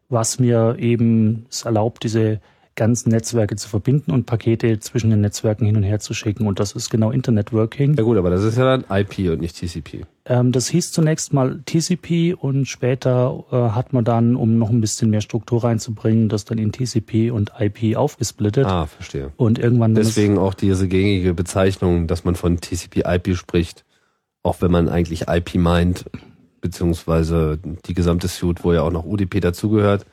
was 0.09 0.37
mir 0.37 0.75
eben 0.77 1.47
es 1.49 1.65
erlaubt, 1.65 2.03
diese 2.03 2.39
ganzen 2.75 3.09
Netzwerke 3.09 3.55
zu 3.55 3.67
verbinden 3.67 4.11
und 4.11 4.25
Pakete 4.25 4.79
zwischen 4.79 5.09
den 5.09 5.21
Netzwerken 5.21 5.65
hin 5.65 5.75
und 5.75 5.83
her 5.83 5.99
zu 5.99 6.13
schicken. 6.13 6.47
Und 6.47 6.59
das 6.59 6.71
ist 6.71 6.89
genau 6.89 7.11
Internetworking. 7.11 7.95
Ja 7.95 8.03
gut, 8.03 8.17
aber 8.17 8.29
das 8.29 8.43
ist 8.43 8.57
ja 8.57 8.65
dann 8.65 8.85
IP 8.89 9.31
und 9.31 9.41
nicht 9.41 9.57
TCP. 9.57 10.05
Ähm, 10.25 10.51
das 10.51 10.69
hieß 10.69 10.91
zunächst 10.91 11.33
mal 11.33 11.61
TCP 11.65 12.33
und 12.33 12.67
später 12.67 13.43
äh, 13.51 13.55
hat 13.55 13.91
man 13.91 14.05
dann, 14.05 14.35
um 14.35 14.57
noch 14.57 14.69
ein 14.69 14.81
bisschen 14.81 15.09
mehr 15.09 15.21
Struktur 15.21 15.63
reinzubringen, 15.63 16.29
das 16.29 16.45
dann 16.45 16.57
in 16.57 16.71
TCP 16.71 17.31
und 17.31 17.51
IP 17.59 17.97
aufgesplittet. 17.97 18.65
Ah, 18.65 18.85
verstehe. 18.85 19.31
Und 19.35 19.59
irgendwann 19.59 19.95
Deswegen 19.95 20.37
auch 20.37 20.53
diese 20.53 20.87
gängige 20.87 21.33
Bezeichnung, 21.33 22.07
dass 22.07 22.23
man 22.23 22.35
von 22.35 22.61
TCP/IP 22.61 23.35
spricht, 23.35 23.83
auch 24.43 24.61
wenn 24.61 24.71
man 24.71 24.89
eigentlich 24.89 25.27
IP 25.27 25.55
meint, 25.55 26.05
beziehungsweise 26.61 27.59
die 27.85 27.93
gesamte 27.93 28.27
Suite, 28.27 28.63
wo 28.63 28.71
ja 28.71 28.81
auch 28.83 28.91
noch 28.91 29.05
UDP 29.05 29.39
dazugehört. 29.39 30.05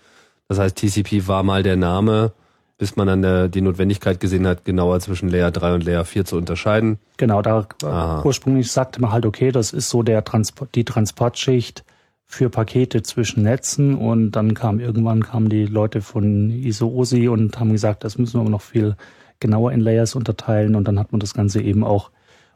Das 0.48 0.58
heißt, 0.58 0.76
TCP 0.76 1.28
war 1.28 1.42
mal 1.42 1.62
der 1.62 1.76
Name, 1.76 2.32
bis 2.78 2.94
man 2.94 3.08
dann 3.08 3.22
der, 3.22 3.48
die 3.48 3.60
Notwendigkeit 3.60 4.20
gesehen 4.20 4.46
hat, 4.46 4.64
genauer 4.64 5.00
zwischen 5.00 5.28
Layer 5.28 5.50
3 5.50 5.74
und 5.74 5.84
Layer 5.84 6.04
4 6.04 6.24
zu 6.24 6.36
unterscheiden. 6.36 6.98
Genau, 7.16 7.42
da 7.42 7.66
äh, 7.82 7.86
Aha. 7.86 8.22
ursprünglich 8.24 8.70
sagte 8.70 9.00
man 9.00 9.10
halt, 9.10 9.26
okay, 9.26 9.50
das 9.50 9.72
ist 9.72 9.90
so 9.90 10.04
der 10.04 10.24
Transport, 10.24 10.74
die 10.74 10.84
Transportschicht 10.84 11.84
für 12.24 12.50
Pakete 12.50 13.02
zwischen 13.02 13.42
Netzen 13.42 13.96
und 13.96 14.32
dann 14.32 14.54
kam 14.54 14.78
irgendwann 14.78 15.24
kamen 15.24 15.48
die 15.48 15.66
Leute 15.66 16.02
von 16.02 16.50
ISO-OSI 16.50 17.28
und 17.28 17.58
haben 17.58 17.72
gesagt, 17.72 18.04
das 18.04 18.16
müssen 18.16 18.34
wir 18.34 18.42
aber 18.42 18.50
noch 18.50 18.62
viel 18.62 18.96
genauer 19.40 19.72
in 19.72 19.80
Layers 19.80 20.14
unterteilen 20.14 20.74
und 20.74 20.86
dann 20.86 20.98
hat 20.98 21.10
man 21.10 21.20
das 21.20 21.34
Ganze 21.34 21.60
eben 21.60 21.82
auch 21.82 22.10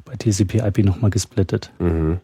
bei 0.04 0.14
TCP/IP 0.14 0.84
nochmal 0.84 1.10
gesplittet. 1.10 1.72
Mhm. 1.78 2.20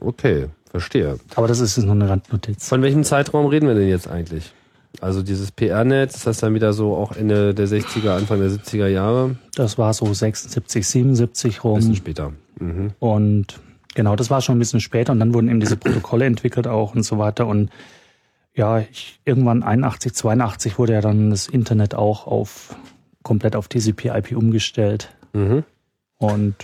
Okay, 0.00 0.48
verstehe. 0.70 1.18
Aber 1.36 1.48
das 1.48 1.60
ist 1.60 1.76
jetzt 1.76 1.86
noch 1.86 1.94
eine 1.94 2.08
Randnotiz. 2.08 2.68
Von 2.68 2.82
welchem 2.82 3.02
Zeitraum 3.02 3.46
reden 3.46 3.66
wir 3.66 3.74
denn 3.74 3.88
jetzt 3.88 4.08
eigentlich? 4.08 4.52
Also 5.00 5.22
dieses 5.22 5.50
PR-Netz, 5.52 6.16
ist 6.16 6.26
das 6.26 6.38
dann 6.38 6.54
wieder 6.54 6.72
so 6.72 6.94
auch 6.96 7.12
Ende 7.16 7.52
der 7.54 7.66
60er, 7.68 8.10
Anfang 8.16 8.40
der 8.40 8.50
70er 8.50 8.86
Jahre? 8.86 9.36
Das 9.54 9.76
war 9.78 9.92
so 9.92 10.12
76, 10.12 10.86
77 10.86 11.64
Ein 11.64 11.74
bisschen 11.74 11.86
rum 11.90 11.94
später. 11.96 12.32
Mhm. 12.60 12.92
und 13.00 13.60
genau, 13.94 14.14
das 14.16 14.30
war 14.30 14.40
schon 14.40 14.56
ein 14.56 14.60
bisschen 14.60 14.80
später 14.80 15.12
und 15.12 15.18
dann 15.20 15.34
wurden 15.34 15.48
eben 15.48 15.60
diese 15.60 15.76
Protokolle 15.76 16.24
entwickelt 16.24 16.66
auch 16.68 16.94
und 16.94 17.02
so 17.02 17.18
weiter 17.18 17.46
und 17.48 17.70
ja, 18.54 18.78
ich, 18.78 19.18
irgendwann 19.24 19.64
81, 19.64 20.14
82 20.14 20.78
wurde 20.78 20.92
ja 20.92 21.00
dann 21.00 21.30
das 21.30 21.48
Internet 21.48 21.96
auch 21.96 22.28
auf 22.28 22.76
komplett 23.24 23.56
auf 23.56 23.66
TCP/IP 23.68 24.36
umgestellt 24.36 25.10
Mhm. 25.32 25.64
und 26.18 26.54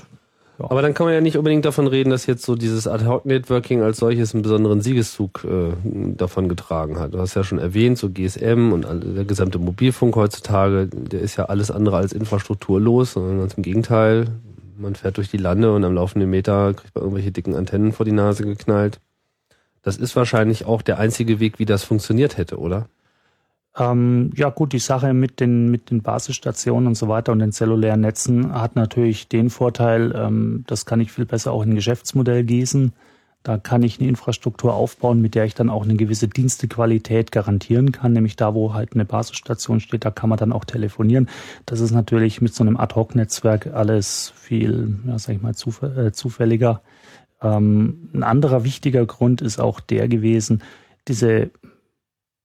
Aber 0.69 0.83
dann 0.83 0.95
kann 0.95 1.07
man 1.07 1.14
ja 1.14 1.21
nicht 1.21 1.37
unbedingt 1.37 1.64
davon 1.64 1.87
reden, 1.87 2.11
dass 2.11 2.26
jetzt 2.26 2.45
so 2.45 2.57
dieses 2.57 2.87
Ad-Hoc-Networking 2.87 3.83
als 3.83 3.99
solches 3.99 4.35
einen 4.35 4.43
besonderen 4.43 4.81
Siegeszug 4.81 5.45
äh, 5.45 5.73
davon 6.17 6.49
getragen 6.49 6.99
hat. 6.99 7.14
Du 7.14 7.19
hast 7.19 7.35
ja 7.35 7.45
schon 7.45 7.59
erwähnt, 7.59 7.99
so 7.99 8.11
GSM 8.11 8.73
und 8.73 8.87
der 9.17 9.25
gesamte 9.25 9.59
Mobilfunk 9.59 10.17
heutzutage, 10.17 10.88
der 10.88 11.21
ist 11.21 11.37
ja 11.37 11.47
alles 11.47 11.71
andere 11.71 11.97
als 11.97 12.12
infrastrukturlos, 12.12 13.12
sondern 13.12 13.38
ganz 13.38 13.55
im 13.55 13.62
Gegenteil. 13.62 14.26
Man 14.76 14.95
fährt 14.95 15.17
durch 15.17 15.31
die 15.31 15.37
Lande 15.37 15.73
und 15.73 15.85
am 15.85 15.95
laufenden 15.95 16.29
Meter 16.29 16.75
kriegt 16.75 16.95
man 16.95 17.05
irgendwelche 17.05 17.33
dicken 17.33 17.55
Antennen 17.55 17.93
vor 17.93 18.05
die 18.05 18.12
Nase 18.12 18.45
geknallt. 18.45 19.00
Das 19.83 19.97
ist 19.97 20.17
wahrscheinlich 20.17 20.67
auch 20.67 20.83
der 20.83 20.99
einzige 20.99 21.40
Weg, 21.40 21.59
wie 21.59 21.64
das 21.64 21.85
funktioniert 21.85 22.37
hätte, 22.37 22.59
oder? 22.59 22.88
Ähm, 23.79 24.33
ja 24.37 24.50
gut, 24.50 24.73
die 24.73 24.81
Sache 24.81 25.15
mit 25.15 25.39
den, 25.39 25.71
mit 25.71 25.91
den 25.91 26.03
Basisstationen 26.03 26.89
und 26.89 26.95
so 26.97 27.09
weiter 27.09 27.33
und 27.33 27.39
den 27.39 27.53
zellulären 27.53 28.00
Netzen 28.00 28.53
hat 28.53 28.75
natürlich 28.75 29.29
den 29.29 29.49
Vorteil, 29.49 30.12
ähm, 30.17 30.65
das 30.67 30.87
kann 30.87 31.00
ich 31.00 31.12
viel 31.12 31.27
besser 31.27 31.53
auch 31.53 31.62
in 31.62 31.71
ein 31.71 31.77
Geschäftsmodell 31.77 32.43
gießen. 32.45 32.93
Da 33.43 33.57
kann 33.57 33.83
ich 33.83 33.99
eine 33.99 34.09
Infrastruktur 34.09 34.75
aufbauen, 34.75 35.23
mit 35.23 35.35
der 35.35 35.47
ich 35.47 35.55
dann 35.55 35.71
auch 35.71 35.85
eine 35.85 35.95
gewisse 35.95 36.29
Dienstequalität 36.29 37.33
garantieren 37.33 37.91
kann, 37.91 38.12
nämlich 38.12 38.37
da, 38.37 38.55
wo 38.55 38.75
halt 38.75 38.93
eine 38.93 39.07
Basisstation 39.07 39.81
steht, 39.81 40.05
da 40.05 40.11
kann 40.11 40.29
man 40.29 40.39
dann 40.39 40.53
auch 40.53 40.67
telefonieren. 40.67 41.29
Das 41.65 41.81
ist 41.81 41.93
natürlich 41.93 42.43
mit 42.43 42.53
so 42.53 42.62
einem 42.65 42.77
Ad-Hoc-Netzwerk 42.77 43.69
alles 43.69 44.35
viel, 44.37 44.99
ja, 45.07 45.19
sag 45.19 45.37
ich 45.37 45.41
mal, 45.41 45.55
zuf 45.55 45.81
äh, 45.83 46.12
zufälliger. 46.12 46.83
Ähm, 47.41 48.11
ein 48.12 48.25
anderer 48.25 48.65
wichtiger 48.65 49.07
Grund 49.07 49.41
ist 49.41 49.59
auch 49.59 49.81
der 49.81 50.09
gewesen, 50.09 50.62
diese 51.09 51.50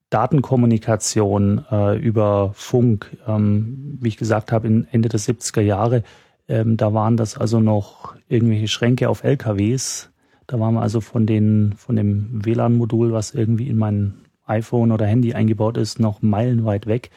Datenkommunikation 0.10 1.66
äh, 1.72 1.98
über 1.98 2.52
Funk, 2.54 3.18
ähm, 3.28 3.98
wie 4.00 4.10
ich 4.10 4.18
gesagt 4.18 4.52
habe, 4.52 4.68
in 4.68 4.88
Ende 4.92 5.10
der 5.10 5.20
70er 5.20 5.62
Jahre, 5.62 6.04
ähm, 6.48 6.78
da 6.78 6.94
waren 6.94 7.18
das 7.18 7.38
also 7.38 7.60
noch 7.60 8.16
irgendwelche 8.28 8.68
Schränke 8.68 9.10
auf 9.10 9.24
LKWs. 9.24 10.12
Da 10.48 10.60
waren 10.60 10.76
wir 10.76 10.82
also 10.82 11.02
von 11.02 11.26
den, 11.26 11.74
von 11.76 11.96
dem 11.96 12.46
WLAN-Modul, 12.46 13.12
was 13.12 13.34
irgendwie 13.34 13.68
in 13.68 13.78
mein 13.78 14.14
iPhone 14.46 14.92
oder 14.92 15.08
Handy 15.08 15.34
eingebaut 15.34 15.78
ist, 15.78 16.00
noch 16.00 16.22
meilenweit 16.22 16.86
weg. 16.86 17.10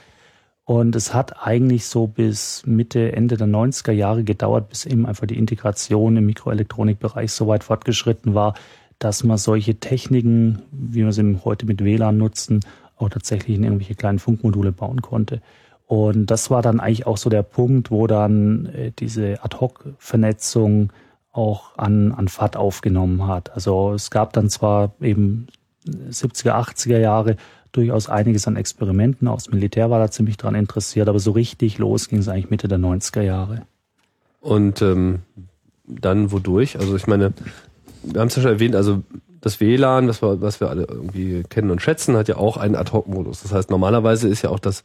Und 0.64 0.97
es 0.97 1.14
hat 1.14 1.47
eigentlich 1.47 1.87
so 1.87 2.07
bis 2.07 2.62
Mitte, 2.66 3.12
Ende 3.12 3.37
der 3.37 3.47
90er 3.47 3.92
Jahre 3.92 4.25
gedauert, 4.25 4.68
bis 4.68 4.87
eben 4.87 5.07
einfach 5.07 5.26
die 5.26 5.38
Integration 5.38 6.16
im 6.16 6.26
Mikroelektronikbereich 6.26 7.33
so 7.33 7.47
weit 7.49 7.64
fortgeschritten 7.64 8.35
war, 8.35 8.54
dass 8.99 9.25
man 9.25 9.38
solche 9.38 9.76
Techniken, 9.76 10.62
wie 10.73 11.05
wir 11.05 11.12
sie 11.12 11.38
heute 11.45 11.67
mit 11.67 11.85
WLAN 11.85 12.19
nutzen, 12.19 12.61
auch 12.97 13.09
tatsächlich 13.09 13.57
in 13.57 13.64
irgendwelche 13.64 13.95
kleinen 13.95 14.19
Funkmodule 14.19 14.73
bauen 14.73 15.02
konnte. 15.02 15.40
Und 15.87 16.26
das 16.26 16.50
war 16.50 16.62
dann 16.62 16.81
eigentlich 16.81 17.07
auch 17.07 17.17
so 17.17 17.31
der 17.31 17.43
Punkt, 17.43 17.90
wo 17.90 18.07
dann 18.07 18.67
äh, 18.67 18.93
diese 18.99 19.43
Ad-Hoc-Vernetzung 19.43 20.93
auch 21.33 21.78
an, 21.78 22.12
an 22.12 22.28
Fahrt 22.28 22.57
aufgenommen 22.57 23.26
hat. 23.26 23.52
Also 23.55 23.95
es 23.95 24.11
gab 24.11 24.33
dann 24.33 24.50
zwar 24.50 24.93
eben 25.00 25.47
70er, 25.87 26.52
80er 26.52 26.99
Jahre 26.99 27.37
durchaus 27.73 28.09
einiges 28.09 28.47
an 28.47 28.57
Experimenten, 28.57 29.28
auch 29.28 29.37
das 29.37 29.50
Militär 29.50 29.90
war 29.90 29.99
da 29.99 30.11
ziemlich 30.11 30.37
dran 30.37 30.55
interessiert, 30.55 31.09
aber 31.09 31.19
so 31.21 31.33
richtig 31.33 31.78
los 31.78 32.09
ging 32.09 32.19
es 32.19 32.28
eigentlich 32.28 32.50
Mitte 32.50 32.67
der 32.67 32.78
90er 32.78 33.23
Jahre. 33.23 33.62
Und 34.40 34.83
ähm, 34.83 35.21
dann 35.85 36.33
wodurch? 36.33 36.78
Also 36.78 36.97
ich 36.97 37.07
meine, 37.07 37.33
wir 38.12 38.21
haben 38.21 38.29
es 38.29 38.37
ja 38.37 38.43
schon 38.43 38.53
erwähnt, 38.53 38.75
also 38.75 39.03
das 39.41 39.61
WLAN, 39.61 40.07
das 40.07 40.23
wir, 40.23 40.41
was 40.41 40.61
wir 40.61 40.69
alle 40.69 40.85
irgendwie 40.85 41.43
kennen 41.45 41.71
und 41.71 41.81
schätzen, 41.81 42.17
hat 42.17 42.29
ja 42.29 42.37
auch 42.37 42.57
einen 42.57 42.75
Ad-Hoc-Modus. 42.75 43.43
Das 43.43 43.53
heißt, 43.53 43.71
normalerweise 43.71 44.29
ist 44.29 44.43
ja 44.43 44.50
auch 44.50 44.59
das, 44.59 44.83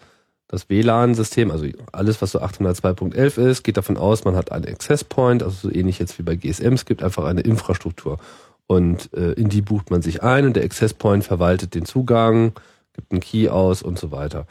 das 0.48 0.70
WLAN-System, 0.70 1.50
also 1.50 1.66
alles, 1.92 2.22
was 2.22 2.32
so 2.32 2.40
802.11 2.40 3.42
ist, 3.42 3.64
geht 3.64 3.78
davon 3.78 3.98
aus, 3.98 4.24
man 4.26 4.36
hat 4.36 4.52
einen 4.52 4.66
Access 4.66 5.04
Point, 5.04 5.42
also 5.42 5.70
so 5.70 5.76
ähnlich 5.76 6.00
jetzt 6.00 6.20
wie 6.20 6.24
bei 6.24 6.36
GSM, 6.36 6.74
es 6.74 6.86
gibt 6.86 7.04
einfach 7.04 7.26
eine 7.26 7.42
Infrastruktur. 7.42 8.20
Und 8.68 9.12
äh, 9.14 9.34
in 9.34 9.50
die 9.50 9.62
bucht 9.62 9.92
man 9.92 10.02
sich 10.02 10.24
ein 10.24 10.46
und 10.46 10.56
der 10.56 10.64
Access 10.64 10.94
Point 10.94 11.24
verwaltet 11.24 11.76
den 11.76 11.86
Zugang, 11.86 12.54
gibt 12.94 13.12
einen 13.12 13.22
Key 13.22 13.50
aus 13.50 13.82
und 13.82 14.00
so 14.00 14.12
weiter. 14.12 14.42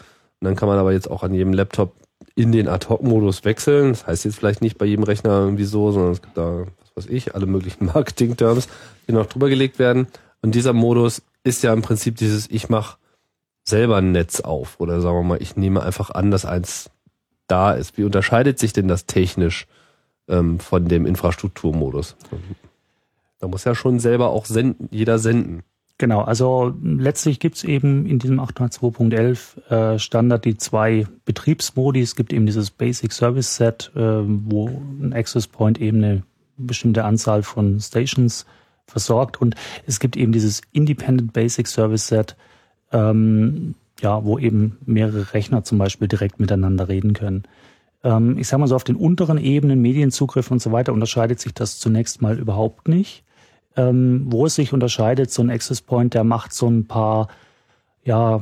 Und 0.41 0.47
dann 0.47 0.57
kann 0.57 0.69
man 0.69 0.79
aber 0.79 0.93
jetzt 0.93 1.11
auch 1.11 1.23
an 1.23 1.33
jedem 1.33 1.53
Laptop 1.53 1.95
in 2.35 2.53
den 2.53 2.69
Ad-Hoc-Modus 2.69 3.45
wechseln. 3.45 3.91
Das 3.91 4.07
heißt 4.07 4.25
jetzt 4.25 4.37
vielleicht 4.37 4.63
nicht 4.63 4.79
bei 4.79 4.87
jedem 4.87 5.05
Rechner 5.05 5.31
irgendwie 5.31 5.65
so, 5.65 5.93
sondern 5.93 6.13
es 6.13 6.23
gibt 6.23 6.37
da, 6.37 6.65
was 6.95 7.07
ich, 7.07 7.35
alle 7.35 7.47
möglichen 7.47 7.87
Marketing-Terms, 7.95 8.69
die 9.09 9.13
noch 9.13 9.27
drüber 9.27 9.49
gelegt 9.49 9.79
werden. 9.79 10.07
Und 10.41 10.55
dieser 10.55 10.73
Modus 10.73 11.23
ist 11.45 11.63
ja 11.63 11.73
im 11.73 11.83
Prinzip 11.83 12.17
dieses, 12.17 12.51
ich 12.51 12.69
mache 12.69 12.97
selber 13.65 13.97
ein 13.97 14.13
Netz 14.13 14.41
auf 14.41 14.81
oder 14.81 15.01
sagen 15.01 15.17
wir 15.17 15.23
mal, 15.23 15.43
ich 15.43 15.57
nehme 15.57 15.83
einfach 15.83 16.11
an, 16.11 16.31
dass 16.31 16.45
eins 16.45 16.91
da 17.47 17.73
ist. 17.73 17.97
Wie 17.97 18.05
unterscheidet 18.05 18.59
sich 18.59 18.73
denn 18.73 18.89
das 18.89 19.07
technisch 19.07 19.67
ähm, 20.29 20.59
von 20.59 20.89
dem 20.89 21.07
Infrastrukturmodus? 21.07 22.17
Da 23.39 23.49
muss 23.49 23.65
ja 23.65 23.75
schon 23.75 23.99
selber 23.99 24.31
auch 24.31 24.47
senden, 24.47 24.89
jeder 24.91 25.19
senden. 25.19 25.63
Genau, 25.99 26.23
also 26.23 26.75
letztlich 26.83 27.39
gibt's 27.39 27.63
eben 27.63 28.07
in 28.07 28.19
diesem 28.19 28.41
802.11 28.41 29.71
äh, 29.71 29.99
Standard 29.99 30.45
die 30.45 30.57
zwei 30.57 31.07
Betriebsmodi. 31.25 32.01
Es 32.01 32.17
gibt 32.17 32.33
eben 32.33 32.47
dieses 32.47 32.71
Basic 32.71 33.13
Service 33.13 33.55
Set, 33.55 33.93
äh, 33.95 34.01
wo 34.01 34.69
ein 35.01 35.13
Access 35.13 35.47
Point 35.47 35.81
eben 35.81 35.99
eine 35.99 36.23
bestimmte 36.57 37.05
Anzahl 37.05 37.43
von 37.43 37.81
Stations 37.81 38.47
versorgt. 38.87 39.41
Und 39.41 39.55
es 39.87 40.01
gibt 40.01 40.17
eben 40.17 40.33
dieses 40.33 40.61
Independent 40.73 41.33
Basic 41.33 41.67
Service 41.67 42.09
Set, 42.09 42.37
ähm, 42.93 43.75
ja, 44.01 44.25
wo 44.25 44.39
eben 44.39 44.79
mehrere 44.85 45.33
Rechner 45.33 45.65
zum 45.65 45.79
Beispiel 45.79 46.09
direkt 46.09 46.41
miteinander 46.41 46.89
reden 46.89 47.13
können. 47.13 47.45
Ähm, 48.05 48.39
ich 48.39 48.49
sage 48.49 48.61
mal 48.61 48.67
so, 48.67 48.77
auf 48.77 48.85
den 48.85 48.97
unteren 48.97 49.39
Ebenen, 49.39 49.81
Medienzugriff 49.81 50.51
und 50.51 50.61
so 50.61 50.73
weiter, 50.73 50.93
unterscheidet 50.93 51.41
sich 51.41 51.55
das 51.55 51.79
zunächst 51.79 52.23
mal 52.23 52.39
überhaupt 52.39 52.89
nicht. 52.89 53.25
Ähm, 53.75 54.25
wo 54.27 54.45
es 54.45 54.55
sich 54.55 54.75
unterscheidet, 54.75 55.31
so 55.31 55.43
ein 55.43 55.51
Access 55.51 55.81
Point, 55.81 56.13
der 56.13 56.25
macht 56.25 56.53
so 56.53 56.69
ein 56.69 56.87
paar, 56.87 57.29
ja, 58.05 58.41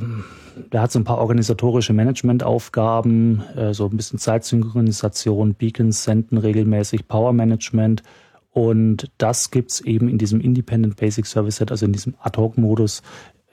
der 0.71 0.81
hat 0.81 0.91
so 0.91 0.99
ein 0.99 1.03
paar 1.03 1.19
organisatorische 1.19 1.93
Managementaufgaben, 1.93 3.43
äh, 3.55 3.73
so 3.73 3.85
ein 3.85 3.97
bisschen 3.97 4.19
Zeitsynchronisation, 4.19 5.53
Beacons 5.53 6.03
senden 6.03 6.37
regelmäßig, 6.37 7.07
Power 7.07 7.33
Management. 7.33 8.03
Und 8.51 9.11
das 9.17 9.51
gibt's 9.51 9.79
eben 9.81 10.09
in 10.09 10.17
diesem 10.17 10.41
Independent 10.41 10.97
Basic 10.97 11.25
Service 11.25 11.57
Set, 11.57 11.71
also 11.71 11.85
in 11.85 11.93
diesem 11.93 12.15
Ad-Hoc-Modus, 12.19 13.01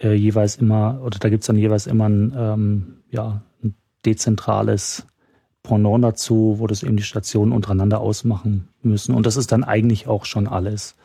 äh, 0.00 0.14
jeweils 0.14 0.56
immer, 0.56 1.00
oder 1.02 1.18
da 1.18 1.28
gibt's 1.28 1.46
dann 1.46 1.56
jeweils 1.56 1.86
immer 1.86 2.08
ein, 2.08 2.32
ähm, 2.36 2.94
ja, 3.10 3.42
ein 3.62 3.74
dezentrales 4.04 5.06
Pendant 5.62 6.02
dazu, 6.02 6.56
wo 6.58 6.66
das 6.66 6.82
eben 6.82 6.96
die 6.96 7.02
Stationen 7.02 7.52
untereinander 7.52 8.00
ausmachen 8.00 8.68
müssen. 8.82 9.14
Und 9.14 9.26
das 9.26 9.36
ist 9.36 9.52
dann 9.52 9.64
eigentlich 9.64 10.08
auch 10.08 10.24
schon 10.24 10.46
alles. 10.46 10.96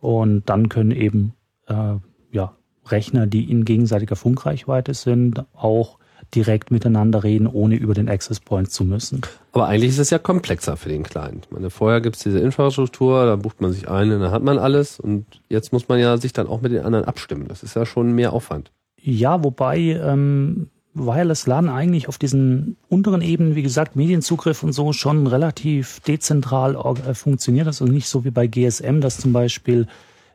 Und 0.00 0.48
dann 0.48 0.68
können 0.68 0.90
eben 0.90 1.34
äh, 1.66 1.94
ja, 2.30 2.56
Rechner, 2.86 3.26
die 3.26 3.50
in 3.50 3.64
gegenseitiger 3.64 4.16
Funkreichweite 4.16 4.94
sind, 4.94 5.44
auch 5.54 5.98
direkt 6.34 6.70
miteinander 6.70 7.24
reden, 7.24 7.46
ohne 7.46 7.76
über 7.76 7.94
den 7.94 8.08
Access 8.08 8.40
Point 8.40 8.70
zu 8.70 8.84
müssen. 8.84 9.20
Aber 9.52 9.68
eigentlich 9.68 9.90
ist 9.90 9.98
es 9.98 10.10
ja 10.10 10.18
komplexer 10.18 10.76
für 10.76 10.88
den 10.88 11.02
Client. 11.02 11.46
Ich 11.46 11.52
meine, 11.52 11.70
vorher 11.70 12.00
gibt 12.00 12.16
es 12.16 12.22
diese 12.22 12.38
Infrastruktur, 12.38 13.26
da 13.26 13.36
bucht 13.36 13.60
man 13.60 13.72
sich 13.72 13.88
ein 13.88 14.10
und 14.10 14.20
dann 14.20 14.30
hat 14.30 14.42
man 14.42 14.58
alles 14.58 14.98
und 14.98 15.26
jetzt 15.48 15.72
muss 15.72 15.88
man 15.88 15.98
ja 15.98 16.16
sich 16.16 16.32
dann 16.32 16.46
auch 16.46 16.60
mit 16.60 16.72
den 16.72 16.84
anderen 16.84 17.04
abstimmen. 17.04 17.48
Das 17.48 17.62
ist 17.62 17.76
ja 17.76 17.84
schon 17.84 18.12
mehr 18.12 18.32
Aufwand. 18.32 18.72
Ja, 19.00 19.42
wobei 19.44 19.78
ähm, 19.78 20.70
Wireless 20.94 21.46
LAN 21.46 21.68
eigentlich 21.68 22.08
auf 22.08 22.18
diesen 22.18 22.76
unteren 22.88 23.22
Ebenen, 23.22 23.54
wie 23.54 23.62
gesagt, 23.62 23.96
Medienzugriff 23.96 24.62
und 24.62 24.72
so 24.72 24.92
schon 24.92 25.26
relativ 25.26 26.00
dezentral 26.00 26.76
äh, 26.76 27.14
funktioniert. 27.14 27.66
Also 27.66 27.84
nicht 27.84 28.08
so 28.08 28.24
wie 28.24 28.30
bei 28.30 28.46
GSM, 28.46 29.00
dass 29.00 29.18
zum 29.18 29.32
Beispiel 29.32 29.86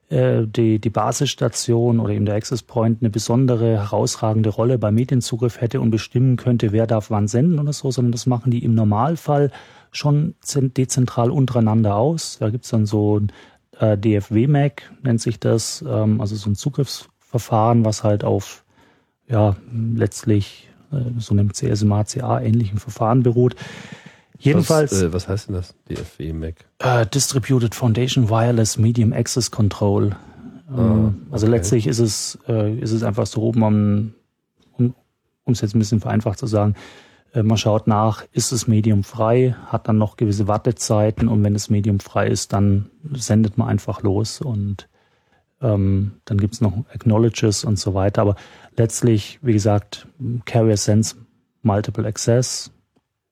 die, 0.10 0.80
die 0.80 0.90
Basisstation 0.90 2.00
oder 2.00 2.14
eben 2.14 2.26
der 2.26 2.36
Access 2.36 2.64
Point 2.64 3.02
eine 3.02 3.10
besondere, 3.10 3.78
herausragende 3.78 4.50
Rolle 4.50 4.78
beim 4.78 4.96
Medienzugriff 4.96 5.60
hätte 5.60 5.82
und 5.82 5.92
bestimmen 5.92 6.38
könnte, 6.38 6.72
wer 6.72 6.88
darf 6.88 7.10
wann 7.10 7.28
senden 7.28 7.60
oder 7.60 7.74
so, 7.74 7.92
sondern 7.92 8.14
das 8.14 8.26
machen 8.26 8.50
die 8.50 8.64
im 8.64 8.74
Normalfall 8.74 9.52
schon 9.92 10.36
dezentral 10.46 11.30
untereinander 11.30 11.96
aus. 11.96 12.38
Da 12.40 12.50
gibt's 12.50 12.70
dann 12.70 12.86
so 12.86 13.20
ein 13.20 13.32
äh, 13.80 13.98
DFW-MAC, 13.98 14.92
nennt 15.04 15.22
sich 15.22 15.40
das, 15.40 15.84
ähm, 15.88 16.22
also 16.22 16.36
so 16.36 16.50
ein 16.50 16.56
Zugriffsverfahren, 16.56 17.86
was 17.86 18.04
halt 18.04 18.24
auf 18.24 18.64
ja 19.28 19.56
letztlich 19.74 20.70
äh, 20.92 21.20
so 21.20 21.34
einem 21.34 21.54
CSMA-CA-ähnlichen 21.54 22.80
Verfahren 22.80 23.24
beruht. 23.24 23.56
Jedenfalls. 24.40 24.92
Was, 24.92 25.02
äh, 25.02 25.14
was 25.14 25.28
heißt 25.28 25.48
denn 25.48 25.56
das? 25.56 25.76
DFW-MAC? 25.90 26.66
Äh, 26.80 27.06
Distributed 27.08 27.76
Foundation 27.76 28.30
Wireless 28.30 28.78
Medium 28.78 29.14
Access 29.14 29.52
Control. 29.52 30.16
Ähm, 30.70 30.78
ah, 31.30 31.34
also 31.34 31.48
okay. 31.48 31.56
Letztlich 31.56 31.88
ist 31.88 32.00
es, 32.00 32.38
äh, 32.48 32.74
ist 32.78 32.92
es 32.92 33.04
einfach 33.04 33.26
so, 33.26 33.52
man, 33.54 34.14
um 34.78 34.94
es 35.48 35.62
jetzt 35.62 35.76
ein 35.76 35.80
bisschen 35.80 36.00
vereinfacht 36.00 36.40
zu 36.40 36.48
sagen, 36.48 36.76
äh, 37.34 37.44
man 37.44 37.58
schaut 37.58 37.88
nach, 37.88 38.26
ist 38.32 38.52
es 38.52 38.68
Medium 38.68 39.04
frei, 39.04 39.56
hat 39.68 39.88
dann 39.88 39.98
noch 39.98 40.18
gewisse 40.18 40.48
Wartezeiten 40.48 41.28
und 41.28 41.44
wenn 41.44 41.56
es 41.56 41.70
Medium 41.70 42.00
frei 42.00 42.28
ist, 42.28 42.54
dann 42.54 42.90
sendet 43.14 43.58
man 43.58 43.70
einfach 43.70 44.04
los 44.04 44.42
und 44.42 44.88
ähm, 45.62 46.14
dann 46.26 46.38
gibt's 46.38 46.62
noch 46.62 46.74
Acknowledges 46.94 47.64
und 47.64 47.80
so 47.80 47.94
weiter. 47.94 48.22
Aber 48.22 48.36
letztlich, 48.76 49.40
wie 49.42 49.54
gesagt, 49.54 50.08
Carrier 50.46 50.78
Sense 50.78 51.16
Multiple 51.64 52.06
Access, 52.06 52.72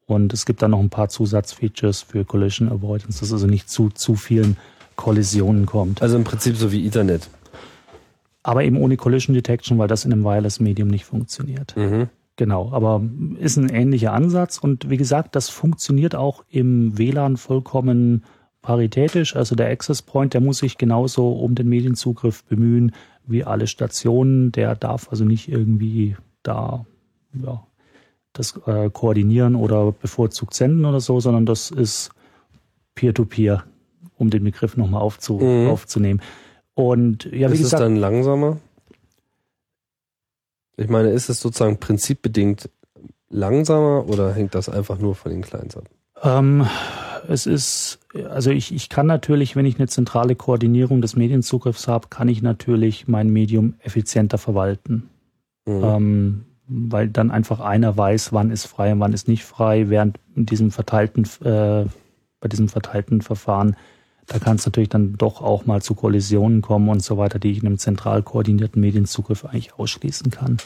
und 0.08 0.34
es 0.34 0.46
gibt 0.46 0.62
dann 0.62 0.72
noch 0.72 0.80
ein 0.80 0.90
paar 0.90 1.10
Zusatzfeatures 1.10 2.02
für 2.04 2.26
Collision 2.26 2.70
Avoidance, 2.70 3.20
dass 3.20 3.34
also 3.34 3.48
nicht 3.48 3.70
zu 3.70 3.90
zu 3.90 4.16
vielen 4.16 4.58
Kollisionen 4.96 5.66
kommt. 5.66 6.02
Also 6.02 6.16
im 6.16 6.24
Prinzip 6.24 6.56
so 6.56 6.72
wie 6.72 6.86
Ethernet. 6.86 7.30
Aber 8.44 8.64
eben 8.64 8.78
ohne 8.78 8.98
Collision 8.98 9.34
Detection, 9.34 9.78
weil 9.80 9.88
das 9.88 10.06
in 10.06 10.14
einem 10.14 10.24
Wireless 10.24 10.60
Medium 10.60 10.88
nicht 10.88 11.06
funktioniert. 11.06 11.76
Mhm. 11.76 12.10
Genau, 12.38 12.72
aber 12.74 13.02
ist 13.40 13.58
ein 13.58 13.70
ähnlicher 13.70 14.14
Ansatz 14.14 14.58
und 14.58 14.90
wie 14.90 14.98
gesagt, 14.98 15.36
das 15.36 15.50
funktioniert 15.50 16.16
auch 16.16 16.44
im 16.50 16.98
WLAN 16.98 17.38
vollkommen 17.38 18.26
paritätisch. 18.62 19.36
Also 19.36 19.56
der 19.56 19.70
Access 19.70 20.02
Point, 20.02 20.34
der 20.34 20.42
muss 20.42 20.58
sich 20.58 20.78
genauso 20.78 21.32
um 21.32 21.56
den 21.56 21.70
Medienzugriff 21.70 22.44
bemühen 22.44 22.92
wie 23.26 23.46
alle 23.46 23.68
Stationen. 23.68 24.52
Der 24.52 24.76
darf 24.76 25.10
also 25.10 25.24
nicht 25.24 25.48
irgendwie 25.48 26.18
da 26.44 26.86
ja, 27.34 27.64
das 28.38 28.60
äh, 28.66 28.90
koordinieren 28.90 29.56
oder 29.56 29.92
bevorzugt 29.92 30.54
senden 30.54 30.86
oder 30.86 31.00
so, 31.00 31.20
sondern 31.20 31.46
das 31.46 31.72
ist 31.72 32.12
Peer-to-Peer, 32.94 33.58
-Peer, 33.58 33.64
um 34.18 34.30
den 34.30 34.44
Begriff 34.44 34.78
nochmal 34.78 35.02
aufzu 35.02 35.40
mhm. 35.40 35.70
aufzunehmen. 35.70 36.22
Und 36.74 37.26
ja, 37.26 37.50
wie 37.50 37.54
ist 37.54 37.64
gesagt, 37.64 37.82
es 37.82 37.86
dann 37.86 37.96
langsamer? 37.96 38.58
Ich 40.78 40.90
meine, 40.90 41.10
ist 41.10 41.30
es 41.30 41.40
sozusagen 41.40 41.78
prinzipbedingt 41.78 42.70
langsamer 43.30 44.08
oder 44.08 44.34
hängt 44.34 44.56
das 44.56 44.68
einfach 44.68 45.00
nur 45.00 45.16
von 45.16 45.32
den 45.32 45.42
Clients 45.42 45.78
ab? 45.78 45.86
Ähm, 46.22 46.68
es 47.28 47.46
ist, 47.46 48.00
also 48.30 48.52
ich, 48.52 48.74
ich 48.74 48.90
kann 48.90 49.06
natürlich, 49.08 49.56
wenn 49.56 49.66
ich 49.66 49.78
eine 49.78 49.88
zentrale 49.88 50.36
Koordinierung 50.36 51.02
des 51.02 51.16
Medienzugriffs 51.16 51.88
habe, 51.88 52.10
kann 52.10 52.28
ich 52.28 52.42
natürlich 52.42 53.08
mein 53.08 53.30
Medium 53.30 53.76
effizienter 53.80 54.38
verwalten. 54.38 55.10
Mhm. 55.66 55.84
Ähm, 55.84 56.46
weil 56.68 57.10
dann 57.10 57.32
einfach 57.32 57.60
einer 57.60 57.96
weiß, 57.96 58.34
wann 58.34 58.52
ist 58.52 58.66
frei 58.66 58.92
und 58.94 59.00
wann 59.00 59.14
ist 59.14 59.28
nicht 59.28 59.44
frei, 59.44 59.90
während 59.90 60.20
in 60.36 60.46
diesem 60.46 60.72
verteilten, 60.72 61.24
äh, 61.44 61.86
bei 62.40 62.48
diesem 62.50 62.70
verteilten 62.70 63.22
Verfahren, 63.22 63.76
da 64.28 64.40
kann 64.40 64.56
es 64.56 64.66
natürlich 64.66 64.90
dann 64.90 65.14
doch 65.14 65.42
auch 65.42 65.66
mal 65.66 65.82
zu 65.82 65.94
Kollisionen 65.94 66.62
kommen 66.62 66.90
und 66.90 67.04
so 67.04 67.18
weiter, 67.18 67.38
die 67.38 67.52
ich 67.52 67.60
in 67.60 67.68
einem 67.68 67.78
zentral 67.78 68.24
koordinierten 68.24 68.82
Medienzugriff 68.82 69.46
eigentlich 69.46 69.76
ausschließen 69.76 70.32
kann. 70.32 70.58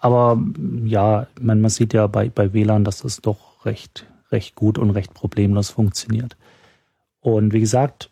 Aber 0.00 0.42
ja, 0.84 1.26
man, 1.40 1.60
man 1.60 1.70
sieht 1.70 1.92
ja 1.94 2.06
bei, 2.06 2.28
bei 2.28 2.52
WLAN, 2.52 2.84
dass 2.84 3.02
das 3.02 3.20
doch 3.20 3.64
recht, 3.64 4.06
recht 4.30 4.54
gut 4.54 4.78
und 4.78 4.90
recht 4.90 5.14
problemlos 5.14 5.70
funktioniert. 5.70 6.36
Und 7.20 7.52
wie 7.52 7.60
gesagt, 7.60 8.09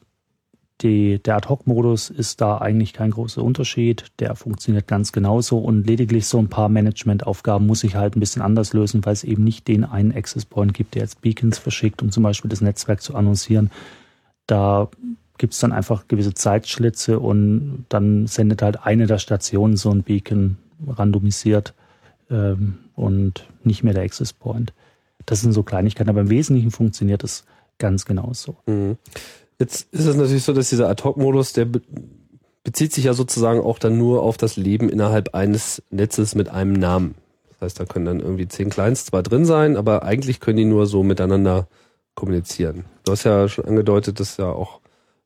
die, 0.80 1.20
der 1.20 1.36
Ad-Hoc-Modus 1.36 2.08
ist 2.10 2.40
da 2.40 2.58
eigentlich 2.58 2.92
kein 2.92 3.10
großer 3.10 3.42
Unterschied. 3.42 4.06
Der 4.20 4.36
funktioniert 4.36 4.86
ganz 4.86 5.10
genauso 5.10 5.58
und 5.58 5.86
lediglich 5.86 6.26
so 6.26 6.38
ein 6.38 6.48
paar 6.48 6.68
Management-Aufgaben 6.68 7.66
muss 7.66 7.82
ich 7.82 7.96
halt 7.96 8.16
ein 8.16 8.20
bisschen 8.20 8.42
anders 8.42 8.72
lösen, 8.72 9.04
weil 9.04 9.12
es 9.12 9.24
eben 9.24 9.42
nicht 9.42 9.66
den 9.66 9.84
einen 9.84 10.14
Access 10.14 10.44
Point 10.44 10.74
gibt, 10.74 10.94
der 10.94 11.02
jetzt 11.02 11.20
Beacons 11.20 11.58
verschickt, 11.58 12.00
um 12.00 12.12
zum 12.12 12.22
Beispiel 12.22 12.48
das 12.48 12.60
Netzwerk 12.60 13.02
zu 13.02 13.16
annoncieren. 13.16 13.70
Da 14.46 14.88
gibt 15.36 15.54
es 15.54 15.58
dann 15.58 15.72
einfach 15.72 16.06
gewisse 16.06 16.34
Zeitschlitze 16.34 17.18
und 17.18 17.84
dann 17.88 18.26
sendet 18.26 18.62
halt 18.62 18.84
eine 18.84 19.06
der 19.06 19.18
Stationen 19.18 19.76
so 19.76 19.90
ein 19.90 20.02
Beacon 20.02 20.58
randomisiert 20.86 21.74
ähm, 22.30 22.78
und 22.94 23.48
nicht 23.64 23.82
mehr 23.82 23.94
der 23.94 24.04
Access 24.04 24.32
Point. 24.32 24.72
Das 25.26 25.40
sind 25.40 25.52
so 25.52 25.64
Kleinigkeiten, 25.64 26.10
aber 26.10 26.20
im 26.20 26.30
Wesentlichen 26.30 26.70
funktioniert 26.70 27.24
es 27.24 27.44
ganz 27.78 28.04
genauso. 28.04 28.56
Mhm. 28.66 28.96
Jetzt 29.58 29.92
ist 29.92 30.06
es 30.06 30.16
natürlich 30.16 30.44
so, 30.44 30.52
dass 30.52 30.70
dieser 30.70 30.88
Ad-Hoc-Modus, 30.88 31.52
der 31.52 31.64
be 31.64 31.80
bezieht 32.64 32.92
sich 32.92 33.04
ja 33.04 33.14
sozusagen 33.14 33.60
auch 33.60 33.78
dann 33.78 33.96
nur 33.96 34.22
auf 34.22 34.36
das 34.36 34.56
Leben 34.56 34.90
innerhalb 34.90 35.34
eines 35.34 35.82
Netzes 35.90 36.34
mit 36.34 36.50
einem 36.50 36.74
Namen. 36.74 37.14
Das 37.48 37.62
heißt, 37.62 37.80
da 37.80 37.86
können 37.86 38.04
dann 38.04 38.20
irgendwie 38.20 38.46
zehn 38.46 38.68
Clients 38.68 39.06
zwar 39.06 39.22
drin 39.22 39.46
sein, 39.46 39.78
aber 39.78 40.02
eigentlich 40.02 40.38
können 40.38 40.58
die 40.58 40.64
nur 40.66 40.84
so 40.84 41.02
miteinander 41.02 41.66
kommunizieren. 42.14 42.84
Du 43.04 43.12
hast 43.12 43.24
ja 43.24 43.48
schon 43.48 43.64
angedeutet, 43.64 44.20
dass 44.20 44.36
ja 44.36 44.50
auch 44.50 44.80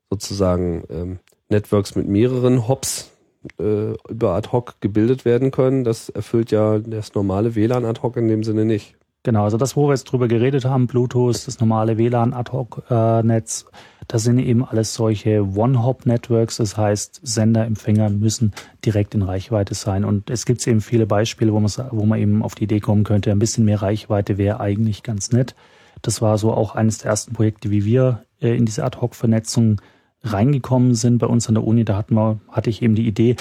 sozusagen 0.09 0.85
ähm, 0.89 1.19
Networks 1.49 1.95
mit 1.95 2.07
mehreren 2.07 2.69
Hops 2.69 3.11
äh, 3.59 3.93
über 4.07 4.35
ad 4.35 4.49
hoc 4.53 4.75
gebildet 4.79 5.25
werden 5.25 5.51
können. 5.51 5.83
Das 5.83 6.07
erfüllt 6.07 6.49
ja 6.51 6.79
das 6.79 7.13
normale 7.13 7.55
WLAN 7.55 7.83
ad 7.83 8.01
hoc 8.01 8.15
in 8.15 8.29
dem 8.29 8.43
Sinne 8.43 8.63
nicht. 8.63 8.95
Genau, 9.23 9.45
also 9.45 9.55
das, 9.55 9.77
wo 9.77 9.87
wir 9.87 9.93
jetzt 9.93 10.03
drüber 10.03 10.27
geredet 10.27 10.65
haben, 10.65 10.87
Bluetooth, 10.87 11.47
das 11.47 11.61
normale 11.61 11.97
WLAN-Ad-Hoc-Netz, 11.97 13.65
das 14.13 14.25
sind 14.25 14.37
eben 14.37 14.63
alles 14.63 14.93
solche 14.93 15.43
One-Hop-Networks, 15.43 16.57
das 16.57 16.77
heißt, 16.77 17.21
Sender, 17.23 17.65
Empfänger 17.65 18.11
müssen 18.11 18.53
direkt 18.85 19.15
in 19.15 19.23
Reichweite 19.23 19.73
sein. 19.73 20.05
Und 20.05 20.29
es 20.29 20.45
gibt 20.45 20.67
eben 20.67 20.81
viele 20.81 21.07
Beispiele, 21.07 21.51
wo 21.51 21.59
man, 21.59 21.71
wo 21.89 22.05
man 22.05 22.19
eben 22.19 22.43
auf 22.43 22.53
die 22.53 22.65
Idee 22.65 22.79
kommen 22.79 23.05
könnte, 23.05 23.31
ein 23.31 23.39
bisschen 23.39 23.65
mehr 23.65 23.81
Reichweite 23.81 24.37
wäre 24.37 24.59
eigentlich 24.59 25.01
ganz 25.01 25.31
nett. 25.31 25.55
Das 26.03 26.21
war 26.21 26.37
so 26.37 26.53
auch 26.53 26.75
eines 26.75 26.99
der 26.99 27.09
ersten 27.09 27.33
Projekte, 27.33 27.71
wie 27.71 27.85
wir 27.85 28.23
äh, 28.39 28.55
in 28.55 28.67
diese 28.67 28.83
Ad-Hoc-Vernetzung 28.83 29.81
reingekommen 30.21 30.93
sind 30.93 31.17
bei 31.17 31.25
uns 31.25 31.47
an 31.47 31.55
der 31.55 31.63
Uni. 31.63 31.83
Da 31.83 31.97
hatten 31.97 32.13
wir, 32.13 32.39
hatte 32.49 32.69
ich 32.69 32.83
eben 32.83 32.93
die 32.93 33.07
Idee, 33.07 33.35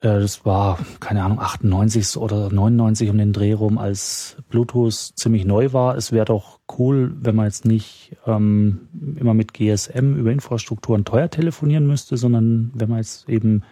das 0.00 0.44
war, 0.44 0.78
keine 1.00 1.24
Ahnung, 1.24 1.40
98 1.40 2.16
oder 2.18 2.50
99 2.52 3.10
um 3.10 3.18
den 3.18 3.32
Dreh 3.32 3.52
rum, 3.52 3.78
als 3.78 4.36
Bluetooth 4.48 4.92
ziemlich 4.92 5.44
neu 5.44 5.72
war. 5.72 5.96
Es 5.96 6.12
wäre 6.12 6.24
doch 6.24 6.60
cool, 6.78 7.12
wenn 7.20 7.34
man 7.34 7.46
jetzt 7.46 7.64
nicht 7.64 8.16
ähm, 8.24 8.88
immer 9.18 9.34
mit 9.34 9.54
GSM 9.54 10.14
über 10.14 10.30
Infrastrukturen 10.30 11.04
teuer 11.04 11.30
telefonieren 11.30 11.86
müsste, 11.86 12.16
sondern 12.16 12.70
wenn 12.74 12.88
man 12.88 12.98
jetzt 12.98 13.28
eben 13.28 13.64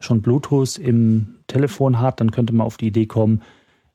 schon 0.00 0.20
Bluetooth 0.20 0.78
im 0.78 1.36
Telefon 1.46 2.00
hat, 2.00 2.20
dann 2.20 2.32
könnte 2.32 2.54
man 2.54 2.66
auf 2.66 2.76
die 2.76 2.88
Idee 2.88 3.06
kommen, 3.06 3.42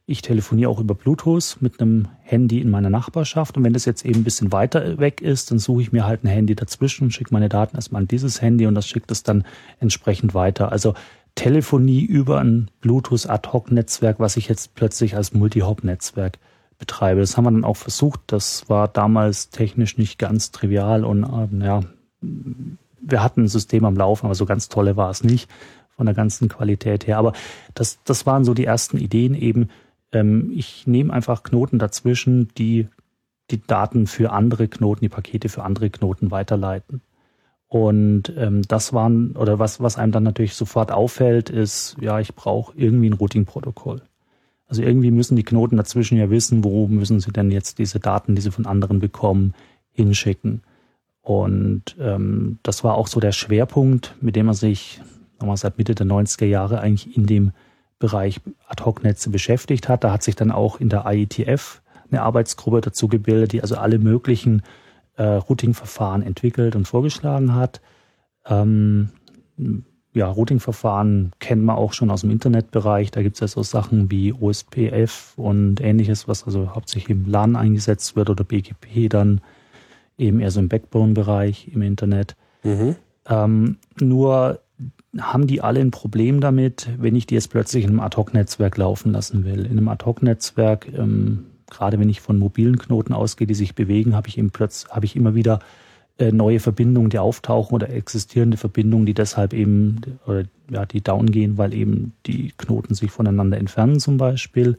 ich 0.05 0.21
telefoniere 0.21 0.69
auch 0.69 0.81
über 0.81 0.95
Bluetooth 0.95 1.57
mit 1.61 1.79
einem 1.79 2.09
Handy 2.21 2.59
in 2.59 2.69
meiner 2.69 2.89
Nachbarschaft. 2.89 3.55
Und 3.55 3.63
wenn 3.63 3.71
das 3.71 3.85
jetzt 3.85 4.05
eben 4.05 4.19
ein 4.19 4.23
bisschen 4.25 4.51
weiter 4.51 4.99
weg 4.99 5.21
ist, 5.21 5.49
dann 5.49 5.59
suche 5.59 5.81
ich 5.81 5.91
mir 5.93 6.05
halt 6.05 6.25
ein 6.25 6.27
Handy 6.27 6.55
dazwischen 6.55 7.05
und 7.05 7.11
schicke 7.11 7.33
meine 7.33 7.47
Daten 7.47 7.77
erstmal 7.77 8.01
an 8.01 8.07
dieses 8.09 8.41
Handy 8.41 8.67
und 8.67 8.75
das 8.75 8.85
schickt 8.85 9.11
es 9.11 9.23
dann 9.23 9.45
entsprechend 9.79 10.33
weiter. 10.33 10.73
Also 10.73 10.93
Telefonie 11.35 12.03
über 12.03 12.39
ein 12.39 12.69
Bluetooth 12.81 13.27
Ad-Hoc-Netzwerk, 13.27 14.19
was 14.19 14.37
ich 14.37 14.47
jetzt 14.47 14.75
plötzlich 14.75 15.15
als 15.15 15.33
Multi-Hop-Netzwerk 15.33 16.37
betreibe. 16.77 17.21
Das 17.21 17.37
haben 17.37 17.45
wir 17.45 17.51
dann 17.51 17.63
auch 17.65 17.77
versucht. 17.77 18.21
Das 18.27 18.69
war 18.69 18.87
damals 18.87 19.49
technisch 19.49 19.97
nicht 19.97 20.19
ganz 20.19 20.51
trivial 20.51 21.03
und 21.05 21.23
äh, 21.23 21.65
ja, 21.65 21.81
wir 22.21 23.23
hatten 23.23 23.43
ein 23.43 23.47
System 23.47 23.85
am 23.85 23.95
Laufen, 23.95 24.25
aber 24.25 24.35
so 24.35 24.45
ganz 24.45 24.69
tolle 24.69 24.95
war 24.95 25.09
es 25.09 25.23
nicht 25.23 25.49
von 25.95 26.05
der 26.05 26.15
ganzen 26.15 26.49
Qualität 26.49 27.07
her. 27.07 27.17
Aber 27.17 27.33
das, 27.73 27.99
das 28.03 28.25
waren 28.25 28.43
so 28.43 28.53
die 28.53 28.65
ersten 28.65 28.97
Ideen 28.97 29.35
eben. 29.35 29.69
Ähm, 30.11 30.51
ich 30.55 30.87
nehme 30.87 31.13
einfach 31.13 31.43
Knoten 31.43 31.79
dazwischen, 31.79 32.49
die 32.57 32.87
die 33.51 33.61
Daten 33.61 34.07
für 34.07 34.31
andere 34.31 34.67
Knoten, 34.67 35.01
die 35.01 35.09
Pakete 35.09 35.49
für 35.49 35.63
andere 35.63 35.89
Knoten 35.89 36.31
weiterleiten. 36.31 37.01
Und 37.73 38.31
ähm, 38.37 38.61
das 38.67 38.93
waren, 38.93 39.35
oder 39.35 39.57
was, 39.57 39.81
was 39.81 39.97
einem 39.97 40.11
dann 40.11 40.21
natürlich 40.21 40.53
sofort 40.53 40.91
auffällt, 40.91 41.49
ist, 41.49 41.95
ja, 41.99 42.19
ich 42.19 42.35
brauche 42.35 42.71
irgendwie 42.77 43.09
ein 43.09 43.13
Routing-Protokoll. 43.13 44.03
Also 44.67 44.83
irgendwie 44.83 45.09
müssen 45.09 45.35
die 45.35 45.43
Knoten 45.43 45.77
dazwischen 45.77 46.19
ja 46.19 46.29
wissen, 46.29 46.63
wo 46.63 46.87
müssen 46.87 47.19
sie 47.19 47.31
denn 47.31 47.49
jetzt 47.49 47.79
diese 47.79 47.99
Daten, 47.99 48.35
die 48.35 48.43
sie 48.43 48.51
von 48.51 48.67
anderen 48.67 48.99
bekommen, 48.99 49.55
hinschicken. 49.91 50.61
Und 51.23 51.95
ähm, 51.99 52.59
das 52.61 52.83
war 52.83 52.93
auch 52.93 53.07
so 53.07 53.19
der 53.19 53.31
Schwerpunkt, 53.31 54.13
mit 54.21 54.35
dem 54.35 54.45
man 54.45 54.53
sich 54.53 55.01
nochmal 55.39 55.57
seit 55.57 55.79
Mitte 55.79 55.95
der 55.95 56.05
90er 56.05 56.45
Jahre 56.45 56.79
eigentlich 56.79 57.17
in 57.17 57.25
dem 57.25 57.53
Bereich 57.97 58.39
Ad-Hoc-Netze 58.67 59.31
beschäftigt 59.31 59.89
hat. 59.89 60.03
Da 60.03 60.11
hat 60.11 60.21
sich 60.21 60.35
dann 60.35 60.51
auch 60.51 60.79
in 60.79 60.89
der 60.89 61.05
IETF 61.07 61.81
eine 62.11 62.21
Arbeitsgruppe 62.21 62.81
dazu 62.81 63.07
gebildet, 63.07 63.51
die 63.51 63.63
also 63.63 63.77
alle 63.77 63.97
möglichen 63.97 64.61
äh, 65.17 65.23
Routing-Verfahren 65.23 66.21
entwickelt 66.21 66.75
und 66.75 66.87
vorgeschlagen 66.87 67.55
hat. 67.55 67.81
Ähm, 68.45 69.09
ja, 70.13 70.27
Routing-Verfahren 70.27 71.31
kennen 71.39 71.65
wir 71.65 71.77
auch 71.77 71.93
schon 71.93 72.11
aus 72.11 72.21
dem 72.21 72.31
Internetbereich. 72.31 73.11
Da 73.11 73.23
gibt 73.23 73.35
es 73.35 73.39
ja 73.39 73.47
so 73.47 73.63
Sachen 73.63 74.11
wie 74.11 74.33
OSPF 74.33 75.33
und 75.37 75.81
ähnliches, 75.81 76.27
was 76.27 76.43
also 76.45 76.75
hauptsächlich 76.75 77.17
im 77.17 77.25
LAN 77.25 77.55
eingesetzt 77.55 78.15
wird 78.15 78.29
oder 78.29 78.43
BGP 78.43 79.09
dann 79.09 79.41
eben 80.17 80.39
eher 80.39 80.51
so 80.51 80.59
im 80.59 80.69
Backbone-Bereich 80.69 81.69
im 81.73 81.81
Internet. 81.81 82.35
Mhm. 82.63 82.95
Ähm, 83.27 83.77
nur 83.99 84.59
haben 85.19 85.47
die 85.47 85.61
alle 85.61 85.79
ein 85.79 85.91
Problem 85.91 86.41
damit, 86.41 86.89
wenn 86.97 87.15
ich 87.15 87.25
die 87.25 87.35
jetzt 87.35 87.49
plötzlich 87.49 87.83
in 87.83 87.91
einem 87.91 87.99
Ad-Hoc-Netzwerk 87.99 88.77
laufen 88.77 89.11
lassen 89.11 89.45
will. 89.45 89.65
In 89.65 89.77
einem 89.77 89.87
Ad-Hoc-Netzwerk 89.87 90.91
ähm, 90.95 91.45
gerade 91.73 91.99
wenn 91.99 92.09
ich 92.09 92.21
von 92.21 92.39
mobilen 92.39 92.77
Knoten 92.77 93.13
ausgehe, 93.13 93.47
die 93.47 93.55
sich 93.55 93.75
bewegen, 93.75 94.15
habe 94.15 94.27
ich 94.27 94.37
eben 94.37 94.51
plötzlich, 94.51 94.93
habe 94.93 95.05
ich 95.05 95.15
immer 95.15 95.35
wieder 95.35 95.59
äh, 96.17 96.31
neue 96.31 96.59
Verbindungen, 96.59 97.09
die 97.09 97.19
auftauchen 97.19 97.73
oder 97.73 97.89
existierende 97.89 98.57
Verbindungen, 98.57 99.05
die 99.05 99.13
deshalb 99.13 99.53
eben, 99.53 99.99
oder, 100.27 100.43
ja, 100.69 100.85
die 100.85 101.01
down 101.01 101.31
gehen, 101.31 101.57
weil 101.57 101.73
eben 101.73 102.13
die 102.25 102.53
Knoten 102.57 102.93
sich 102.93 103.11
voneinander 103.11 103.57
entfernen 103.57 103.99
zum 103.99 104.17
Beispiel. 104.17 104.77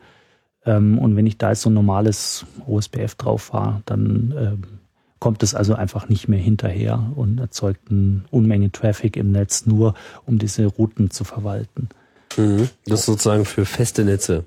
Ähm, 0.64 0.98
und 0.98 1.16
wenn 1.16 1.26
ich 1.26 1.37
da 1.37 1.50
jetzt 1.50 1.62
so 1.62 1.70
ein 1.70 1.74
normales 1.74 2.46
OSPF 2.66 3.16
drauf 3.16 3.42
fahre, 3.42 3.83
dann 3.85 4.35
ähm, 4.38 4.62
kommt 5.18 5.42
es 5.42 5.54
also 5.54 5.74
einfach 5.74 6.09
nicht 6.09 6.28
mehr 6.28 6.38
hinterher 6.38 7.12
und 7.16 7.38
erzeugt 7.38 7.90
eine 7.90 8.24
Unmenge 8.30 8.70
Traffic 8.70 9.16
im 9.16 9.33
Netz, 9.33 9.66
nur 9.66 9.94
um 10.26 10.38
diese 10.38 10.66
Routen 10.66 11.11
zu 11.11 11.24
verwalten. 11.24 11.88
Mhm. 12.37 12.68
Das 12.87 13.00
ist 13.00 13.07
sozusagen 13.07 13.44
für 13.44 13.64
feste 13.64 14.04
Netze 14.04 14.44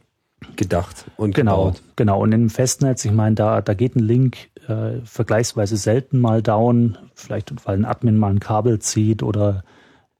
gedacht 0.56 1.06
und 1.18 1.36
genau, 1.36 1.66
gebaut. 1.66 1.82
Genau, 1.96 2.22
und 2.22 2.32
im 2.32 2.50
Festnetz, 2.50 3.06
ich 3.06 3.12
meine, 3.12 3.36
da, 3.36 3.62
da 3.62 3.74
geht 3.74 3.96
ein 3.96 4.04
Link 4.04 4.50
äh, 4.68 5.02
vergleichsweise 5.04 5.78
selten 5.78 6.20
mal 6.20 6.42
down, 6.42 6.98
vielleicht 7.16 7.54
weil 7.66 7.78
ein 7.78 7.86
Admin 7.86 8.18
mal 8.18 8.32
ein 8.32 8.40
Kabel 8.40 8.80
zieht 8.80 9.24
oder 9.24 9.64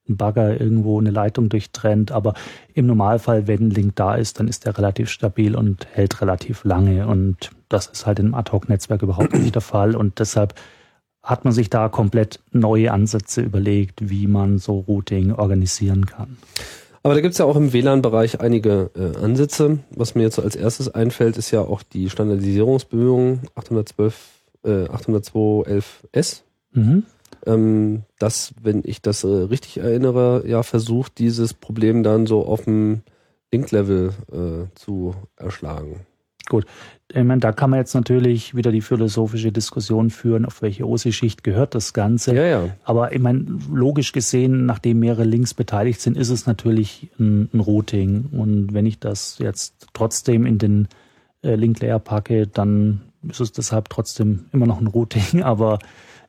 ein 0.10 0.18
Bagger 0.18 0.60
irgendwo 0.60 1.00
eine 1.00 1.12
Leitung 1.12 1.50
durchtrennt, 1.50 2.12
aber 2.12 2.34
im 2.74 2.88
Normalfall, 2.88 3.48
wenn 3.48 3.68
ein 3.68 3.72
Link 3.72 3.96
da 3.96 4.16
ist, 4.16 4.40
dann 4.40 4.48
ist 4.48 4.66
der 4.66 4.78
relativ 4.78 5.10
stabil 5.10 5.56
und 5.56 5.86
hält 5.92 6.22
relativ 6.22 6.64
lange. 6.64 7.08
Und 7.08 7.52
das 7.70 7.88
ist 7.88 8.06
halt 8.06 8.20
im 8.20 8.34
Ad-Hoc-Netzwerk 8.34 9.02
überhaupt 9.02 9.34
nicht 9.34 9.56
der 9.56 9.62
Fall. 9.62 9.96
Und 9.96 10.20
deshalb 10.20 10.56
hat 11.24 11.44
man 11.44 11.54
sich 11.54 11.70
da 11.70 11.90
komplett 11.90 12.40
neue 12.52 12.92
Ansätze 12.92 13.42
überlegt, 13.42 14.10
wie 14.10 14.28
man 14.28 14.60
so 14.60 14.80
Routing 14.80 15.34
organisieren 15.34 16.06
kann. 16.06 16.38
Aber 17.04 17.14
da 17.14 17.22
gibt's 17.22 17.38
ja 17.38 17.46
auch 17.46 17.56
im 17.56 17.74
WLAN-Bereich 17.74 18.42
einige 18.42 18.92
äh, 18.96 19.18
Ansätze. 19.18 19.80
Was 19.92 20.16
mir 20.16 20.24
jetzt 20.24 20.36
so 20.36 20.42
als 20.42 20.56
erstes 20.56 20.90
einfällt, 20.90 21.38
ist 21.38 21.52
ja 21.52 21.62
auch 21.62 21.84
die 21.84 22.10
Standardisierungsbemühungen 22.10 23.42
812, 23.56 24.16
äh, 24.64 24.70
802.11s. 24.70 26.42
Mhm. 26.74 27.04
Ähm, 27.46 28.04
das, 28.20 28.54
wenn 28.62 28.82
ich 28.84 29.02
das 29.02 29.24
äh, 29.24 29.28
richtig 29.28 29.78
erinnere, 29.78 30.44
ja 30.48 30.64
versucht, 30.64 31.20
dieses 31.20 31.54
Problem 31.54 32.04
dann 32.04 32.26
so 32.26 32.46
auf 32.46 32.66
dem 32.66 33.04
Link-Level 33.52 34.14
äh, 34.32 34.76
zu 34.76 35.16
erschlagen. 35.38 36.07
Gut, 36.50 36.66
ich 37.10 37.24
meine, 37.24 37.40
da 37.40 37.54
kann 37.54 37.70
man 37.70 37.80
jetzt 37.80 37.94
natürlich 37.94 38.56
wieder 38.56 38.72
die 38.72 38.82
philosophische 38.82 39.52
Diskussion 39.52 40.10
führen, 40.10 40.46
auf 40.46 40.62
welche 40.62 40.86
OSI-Schicht 40.86 41.44
gehört 41.44 41.74
das 41.74 41.94
Ganze. 41.94 42.36
Ja, 42.36 42.46
ja. 42.46 42.70
Aber 42.84 43.14
ich 43.14 43.20
meine, 43.20 43.46
logisch 43.72 44.12
gesehen, 44.12 44.66
nachdem 44.66 45.00
mehrere 45.00 45.24
Links 45.24 45.54
beteiligt 45.54 46.02
sind, 46.02 46.18
ist 46.18 46.30
es 46.30 46.48
natürlich 46.48 47.10
ein, 47.18 47.50
ein 47.54 47.62
Routing. 47.62 48.26
Und 48.32 48.74
wenn 48.74 48.86
ich 48.86 49.00
das 49.00 49.40
jetzt 49.40 49.88
trotzdem 49.94 50.46
in 50.46 50.58
den 50.58 50.88
äh, 51.44 51.56
Link-Layer 51.56 52.00
packe, 52.00 52.46
dann 52.48 53.02
ist 53.28 53.40
es 53.40 53.54
deshalb 53.54 53.90
trotzdem 53.90 54.46
immer 54.52 54.68
noch 54.68 54.82
ein 54.82 54.88
Routing. 54.88 55.44
Aber 55.44 55.80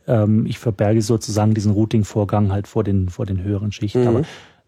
ähm, 0.07 0.47
ich 0.47 0.61
verberge 0.61 1.03
sozusagen 1.03 1.55
diesen 1.55 1.73
Routing-Vorgang 1.73 2.53
halt 2.53 2.69
vor 2.69 2.85
den, 2.85 3.09
vor 3.09 3.27
den 3.27 3.43
höheren 3.43 3.73
Schichten. 3.73 4.03
Mhm. 4.03 4.09
Aber 4.09 4.23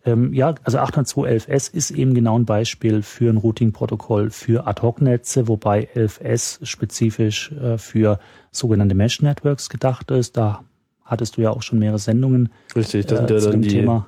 ähm, 0.04 0.32
ja, 0.32 0.54
also 0.64 0.78
802.11s 0.78 1.74
ist 1.74 1.90
eben 1.90 2.14
genau 2.14 2.38
ein 2.38 2.46
Beispiel 2.46 3.02
für 3.02 3.30
ein 3.30 3.36
Routing-Protokoll 3.36 4.30
für 4.30 4.66
Ad-Hoc-Netze, 4.66 5.48
wobei 5.48 5.88
11s 5.94 6.64
spezifisch 6.64 7.52
äh, 7.52 7.76
für 7.76 8.18
sogenannte 8.50 8.94
Mesh-Networks 8.94 9.68
gedacht 9.68 10.10
ist. 10.10 10.36
Da 10.36 10.64
hattest 11.04 11.36
du 11.36 11.42
ja 11.42 11.50
auch 11.50 11.62
schon 11.62 11.80
mehrere 11.80 11.98
Sendungen. 11.98 12.50
Richtig, 12.74 13.06
das 13.06 13.18
sind 13.18 13.30
äh, 13.30 13.34
ja 13.34 13.50
dann 13.50 13.62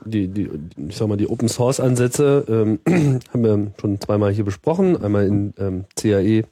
die, 0.06 0.28
die, 0.28 0.28
die, 0.28 0.50
ich 0.88 0.96
sag 0.96 1.08
mal, 1.08 1.16
die 1.16 1.28
Open 1.28 1.48
Source 1.48 1.80
Ansätze, 1.80 2.44
ähm, 2.48 2.78
haben 3.32 3.44
wir 3.44 3.72
schon 3.80 4.00
zweimal 4.00 4.32
hier 4.32 4.44
besprochen. 4.44 5.02
Einmal 5.02 5.26
in 5.26 5.52
ähm, 5.58 5.84
CAE 5.96 6.44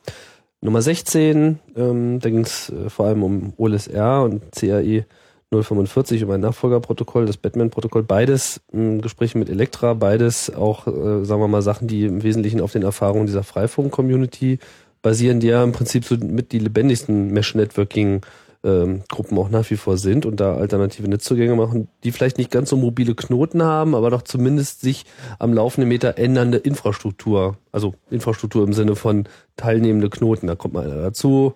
Nummer 0.60 0.82
16, 0.82 1.58
ähm, 1.76 2.20
da 2.20 2.28
ging 2.28 2.40
es 2.40 2.68
äh, 2.68 2.90
vor 2.90 3.06
allem 3.06 3.22
um 3.22 3.52
OLSR 3.56 4.24
und 4.24 4.52
CAE 4.52 5.06
045 5.50 6.22
über 6.22 6.34
ein 6.34 6.40
Nachfolgerprotokoll, 6.40 7.26
das 7.26 7.36
Batman-Protokoll, 7.36 8.04
beides 8.04 8.60
ähm, 8.72 9.00
Gespräche 9.00 9.36
mit 9.38 9.50
Elektra, 9.50 9.94
beides 9.94 10.54
auch, 10.54 10.86
äh, 10.86 11.24
sagen 11.24 11.40
wir 11.40 11.48
mal, 11.48 11.62
Sachen, 11.62 11.88
die 11.88 12.04
im 12.04 12.22
Wesentlichen 12.22 12.60
auf 12.60 12.72
den 12.72 12.82
Erfahrungen 12.82 13.26
dieser 13.26 13.42
Freifunk-Community 13.42 14.58
basieren, 15.02 15.40
die 15.40 15.48
ja 15.48 15.64
im 15.64 15.72
Prinzip 15.72 16.04
so 16.04 16.16
mit 16.16 16.52
die 16.52 16.58
lebendigsten 16.58 17.32
Mesh-Networking 17.32 18.20
ähm, 18.62 19.02
Gruppen 19.08 19.38
auch 19.38 19.48
nach 19.48 19.68
wie 19.70 19.76
vor 19.76 19.96
sind 19.96 20.26
und 20.26 20.38
da 20.38 20.54
alternative 20.54 21.08
Netzzugänge 21.08 21.56
machen, 21.56 21.88
die 22.04 22.12
vielleicht 22.12 22.38
nicht 22.38 22.50
ganz 22.50 22.70
so 22.70 22.76
mobile 22.76 23.14
Knoten 23.14 23.62
haben, 23.62 23.94
aber 23.94 24.10
doch 24.10 24.22
zumindest 24.22 24.82
sich 24.82 25.06
am 25.38 25.54
laufenden 25.54 25.88
Meter 25.88 26.18
ändernde 26.18 26.58
Infrastruktur, 26.58 27.56
also 27.72 27.94
Infrastruktur 28.10 28.64
im 28.64 28.74
Sinne 28.74 28.96
von 28.96 29.24
teilnehmende 29.56 30.10
Knoten. 30.10 30.46
Da 30.46 30.56
kommt 30.56 30.74
mal 30.74 30.84
einer 30.84 31.00
dazu, 31.00 31.54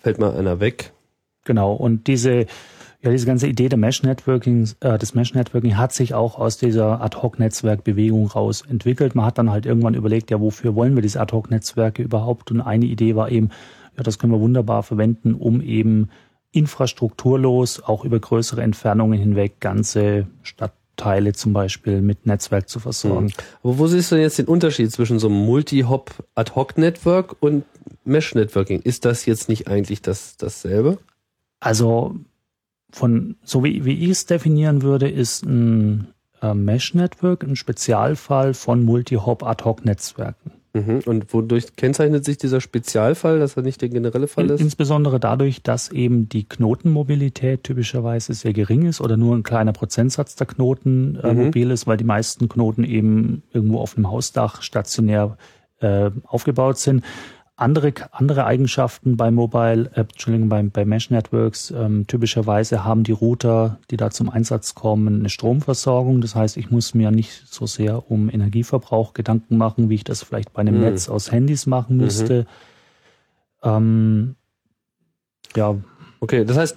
fällt 0.00 0.18
mal 0.18 0.36
einer 0.36 0.60
weg. 0.60 0.92
Genau, 1.44 1.72
und 1.72 2.06
diese 2.06 2.46
Ja, 3.04 3.10
diese 3.10 3.26
ganze 3.26 3.46
Idee 3.46 3.68
der 3.68 3.78
Mesh 3.78 4.02
Networking, 4.02 4.66
äh, 4.80 4.96
des 4.96 5.14
Mesh 5.14 5.34
Networking 5.34 5.76
hat 5.76 5.92
sich 5.92 6.14
auch 6.14 6.38
aus 6.38 6.56
dieser 6.56 7.02
Ad-Hoc-Netzwerk-Bewegung 7.02 8.28
raus 8.28 8.64
entwickelt. 8.66 9.14
Man 9.14 9.26
hat 9.26 9.36
dann 9.36 9.50
halt 9.50 9.66
irgendwann 9.66 9.92
überlegt, 9.92 10.30
ja, 10.30 10.40
wofür 10.40 10.74
wollen 10.74 10.94
wir 10.94 11.02
diese 11.02 11.20
Ad-Hoc-Netzwerke 11.20 12.02
überhaupt? 12.02 12.50
Und 12.50 12.62
eine 12.62 12.86
Idee 12.86 13.14
war 13.14 13.30
eben, 13.30 13.50
ja, 13.98 14.02
das 14.02 14.18
können 14.18 14.32
wir 14.32 14.40
wunderbar 14.40 14.82
verwenden, 14.82 15.34
um 15.34 15.60
eben 15.60 16.08
infrastrukturlos 16.52 17.82
auch 17.82 18.06
über 18.06 18.18
größere 18.18 18.62
Entfernungen 18.62 19.18
hinweg 19.18 19.60
ganze 19.60 20.26
Stadtteile 20.42 21.34
zum 21.34 21.52
Beispiel 21.52 22.00
mit 22.00 22.24
Netzwerk 22.24 22.70
zu 22.70 22.80
versorgen. 22.80 23.26
Mhm. 23.26 23.32
Aber 23.64 23.78
wo 23.80 23.86
siehst 23.86 24.12
du 24.12 24.16
jetzt 24.16 24.38
den 24.38 24.46
Unterschied 24.46 24.90
zwischen 24.90 25.18
so 25.18 25.26
einem 25.26 25.44
Multi-Hop 25.44 26.24
Ad-Hoc-Network 26.36 27.36
und 27.40 27.64
Mesh-Networking? 28.06 28.80
Ist 28.80 29.04
das 29.04 29.26
jetzt 29.26 29.50
nicht 29.50 29.68
eigentlich 29.68 30.00
das, 30.00 30.38
dasselbe? 30.38 30.96
Also 31.60 32.14
von, 32.94 33.36
so 33.44 33.64
wie, 33.64 33.84
wie 33.84 34.04
ich 34.04 34.10
es 34.10 34.26
definieren 34.26 34.82
würde, 34.82 35.08
ist 35.08 35.44
ein 35.44 36.08
äh, 36.40 36.54
Mesh-Network 36.54 37.42
ein 37.42 37.56
Spezialfall 37.56 38.54
von 38.54 38.84
Multi-Hop 38.84 39.42
Ad-Hoc-Netzwerken. 39.42 40.52
Mhm. 40.74 41.02
Und 41.06 41.32
wodurch 41.32 41.76
kennzeichnet 41.76 42.24
sich 42.24 42.36
dieser 42.36 42.60
Spezialfall, 42.60 43.38
dass 43.38 43.56
er 43.56 43.62
nicht 43.62 43.80
der 43.80 43.88
generelle 43.88 44.26
Fall 44.26 44.50
ist? 44.50 44.60
Insbesondere 44.60 45.20
dadurch, 45.20 45.62
dass 45.62 45.90
eben 45.90 46.28
die 46.28 46.48
Knotenmobilität 46.48 47.62
typischerweise 47.62 48.34
sehr 48.34 48.52
gering 48.52 48.86
ist 48.86 49.00
oder 49.00 49.16
nur 49.16 49.36
ein 49.36 49.44
kleiner 49.44 49.72
Prozentsatz 49.72 50.34
der 50.36 50.46
Knoten 50.46 51.18
äh, 51.22 51.32
mhm. 51.32 51.44
mobil 51.46 51.70
ist, 51.70 51.86
weil 51.86 51.96
die 51.96 52.04
meisten 52.04 52.48
Knoten 52.48 52.84
eben 52.84 53.42
irgendwo 53.52 53.78
auf 53.78 53.96
einem 53.96 54.10
Hausdach 54.10 54.62
stationär 54.62 55.36
äh, 55.80 56.10
aufgebaut 56.24 56.78
sind. 56.78 57.04
Andere, 57.56 57.92
andere 58.10 58.46
Eigenschaften 58.46 59.16
bei 59.16 59.30
Mobile, 59.30 59.88
äh, 59.94 60.00
Entschuldigung, 60.00 60.48
bei, 60.48 60.62
bei 60.64 60.84
Mesh 60.84 61.10
Networks, 61.10 61.70
ähm, 61.70 62.04
typischerweise 62.08 62.84
haben 62.84 63.04
die 63.04 63.12
Router, 63.12 63.78
die 63.92 63.96
da 63.96 64.10
zum 64.10 64.28
Einsatz 64.28 64.74
kommen, 64.74 65.20
eine 65.20 65.28
Stromversorgung. 65.28 66.20
Das 66.20 66.34
heißt, 66.34 66.56
ich 66.56 66.72
muss 66.72 66.94
mir 66.94 67.12
nicht 67.12 67.44
so 67.46 67.66
sehr 67.66 68.10
um 68.10 68.28
Energieverbrauch 68.28 69.12
Gedanken 69.12 69.56
machen, 69.56 69.88
wie 69.88 69.94
ich 69.94 70.04
das 70.04 70.24
vielleicht 70.24 70.52
bei 70.52 70.62
einem 70.62 70.76
mhm. 70.76 70.80
Netz 70.80 71.08
aus 71.08 71.30
Handys 71.30 71.66
machen 71.66 71.98
müsste. 71.98 72.46
Mhm. 73.62 73.70
Ähm, 73.70 74.36
ja. 75.54 75.76
Okay, 76.18 76.44
das 76.44 76.56
heißt, 76.56 76.76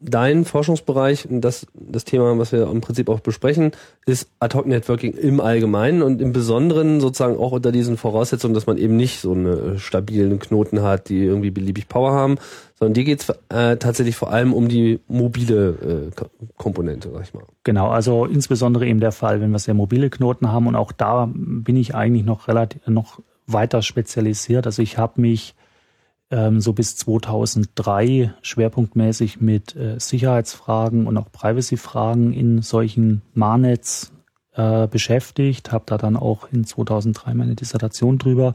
dein 0.00 0.44
Forschungsbereich 0.44 1.28
und 1.28 1.40
das, 1.40 1.66
das 1.74 2.04
Thema, 2.04 2.36
was 2.38 2.52
wir 2.52 2.68
im 2.70 2.80
Prinzip 2.80 3.08
auch 3.08 3.20
besprechen, 3.20 3.72
ist 4.04 4.28
Ad-Hoc-Networking 4.40 5.14
im 5.14 5.40
Allgemeinen 5.40 6.02
und 6.02 6.20
im 6.20 6.32
Besonderen 6.32 7.00
sozusagen 7.00 7.38
auch 7.38 7.52
unter 7.52 7.72
diesen 7.72 7.96
Voraussetzungen, 7.96 8.54
dass 8.54 8.66
man 8.66 8.76
eben 8.76 8.96
nicht 8.96 9.20
so 9.20 9.32
eine 9.32 9.78
stabilen 9.78 10.38
Knoten 10.38 10.82
hat, 10.82 11.08
die 11.08 11.24
irgendwie 11.24 11.50
beliebig 11.50 11.88
Power 11.88 12.12
haben, 12.12 12.36
sondern 12.78 12.94
dir 12.94 13.04
geht's 13.04 13.30
äh, 13.48 13.76
tatsächlich 13.76 14.16
vor 14.16 14.30
allem 14.30 14.52
um 14.52 14.68
die 14.68 15.00
mobile 15.08 16.10
äh, 16.14 16.44
Komponente, 16.56 17.10
sag 17.12 17.22
ich 17.22 17.34
mal. 17.34 17.44
Genau, 17.64 17.88
also 17.88 18.26
insbesondere 18.26 18.86
eben 18.86 19.00
der 19.00 19.12
Fall, 19.12 19.40
wenn 19.40 19.50
wir 19.50 19.58
sehr 19.58 19.74
mobile 19.74 20.10
Knoten 20.10 20.52
haben 20.52 20.66
und 20.66 20.76
auch 20.76 20.92
da 20.92 21.28
bin 21.32 21.76
ich 21.76 21.94
eigentlich 21.94 22.24
noch 22.24 22.48
relativ 22.48 22.86
noch 22.86 23.20
weiter 23.46 23.80
spezialisiert. 23.82 24.66
Also 24.66 24.82
ich 24.82 24.98
habe 24.98 25.20
mich 25.20 25.54
ähm, 26.30 26.60
so 26.60 26.72
bis 26.72 26.96
2003 26.96 28.34
schwerpunktmäßig 28.42 29.40
mit 29.40 29.76
äh, 29.76 29.98
Sicherheitsfragen 29.98 31.06
und 31.06 31.16
auch 31.16 31.30
Privacy-Fragen 31.30 32.32
in 32.32 32.62
solchen 32.62 33.22
Marnets 33.34 34.12
äh, 34.54 34.88
beschäftigt, 34.88 35.72
habe 35.72 35.84
da 35.86 35.98
dann 35.98 36.16
auch 36.16 36.48
in 36.52 36.64
2003 36.64 37.34
meine 37.34 37.54
Dissertation 37.54 38.18
drüber 38.18 38.54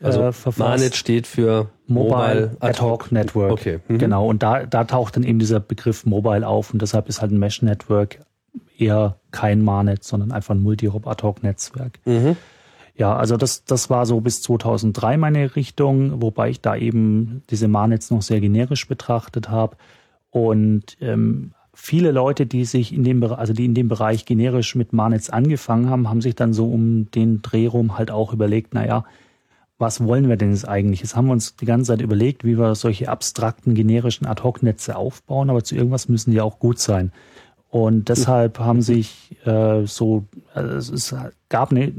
äh, 0.00 0.06
also 0.06 0.20
verfasst. 0.32 0.58
Marnet 0.58 0.96
steht 0.96 1.26
für 1.26 1.70
Mobile, 1.86 2.56
Ad 2.60 2.80
Hoc 2.80 3.10
Network. 3.10 3.52
Okay. 3.52 3.80
Mhm. 3.88 3.98
Genau, 3.98 4.26
und 4.26 4.42
da, 4.42 4.66
da 4.66 4.84
taucht 4.84 5.16
dann 5.16 5.24
eben 5.24 5.38
dieser 5.38 5.60
Begriff 5.60 6.06
Mobile 6.06 6.46
auf 6.46 6.72
und 6.72 6.82
deshalb 6.82 7.08
ist 7.08 7.20
halt 7.20 7.32
ein 7.32 7.38
Mesh 7.38 7.62
Network 7.62 8.20
eher 8.78 9.16
kein 9.30 9.62
Marnet, 9.62 10.04
sondern 10.04 10.32
einfach 10.32 10.54
ein 10.54 10.62
Multi-Hop 10.62 11.06
Ad 11.06 11.22
Hoc 11.22 11.42
Netzwerk. 11.42 11.98
Mhm. 12.04 12.36
Ja, 13.02 13.16
also 13.16 13.36
das, 13.36 13.64
das 13.64 13.90
war 13.90 14.06
so 14.06 14.20
bis 14.20 14.42
2003 14.42 15.16
meine 15.16 15.56
Richtung, 15.56 16.22
wobei 16.22 16.50
ich 16.50 16.60
da 16.60 16.76
eben 16.76 17.42
diese 17.50 17.66
Marnets 17.66 18.12
noch 18.12 18.22
sehr 18.22 18.40
generisch 18.40 18.86
betrachtet 18.86 19.48
habe. 19.48 19.76
Und 20.30 20.98
ähm, 21.00 21.50
viele 21.74 22.12
Leute, 22.12 22.46
die 22.46 22.64
sich 22.64 22.94
in 22.94 23.02
dem 23.02 23.18
Bereich, 23.18 23.38
also 23.38 23.54
die 23.54 23.64
in 23.64 23.74
dem 23.74 23.88
Bereich 23.88 24.24
generisch 24.24 24.76
mit 24.76 24.92
Marnets 24.92 25.30
angefangen 25.30 25.90
haben, 25.90 26.08
haben 26.08 26.20
sich 26.20 26.36
dann 26.36 26.52
so 26.52 26.70
um 26.70 27.10
den 27.10 27.42
Dreh 27.42 27.66
rum 27.66 27.98
halt 27.98 28.12
auch 28.12 28.32
überlegt, 28.32 28.72
naja, 28.72 29.04
was 29.78 30.04
wollen 30.04 30.28
wir 30.28 30.36
denn 30.36 30.52
jetzt 30.52 30.68
eigentlich? 30.68 31.00
Jetzt 31.00 31.16
haben 31.16 31.26
wir 31.26 31.32
uns 31.32 31.56
die 31.56 31.66
ganze 31.66 31.88
Zeit 31.88 32.02
überlegt, 32.02 32.44
wie 32.44 32.56
wir 32.56 32.76
solche 32.76 33.08
abstrakten, 33.08 33.74
generischen 33.74 34.28
Ad-Hoc-Netze 34.28 34.94
aufbauen, 34.94 35.50
aber 35.50 35.64
zu 35.64 35.74
irgendwas 35.74 36.08
müssen 36.08 36.30
die 36.30 36.40
auch 36.40 36.60
gut 36.60 36.78
sein. 36.78 37.10
Und 37.68 38.10
deshalb 38.10 38.60
haben 38.60 38.80
sich 38.80 39.34
äh, 39.44 39.86
so, 39.86 40.26
also 40.54 40.94
es 40.94 41.12
gab 41.48 41.72
eine 41.72 41.92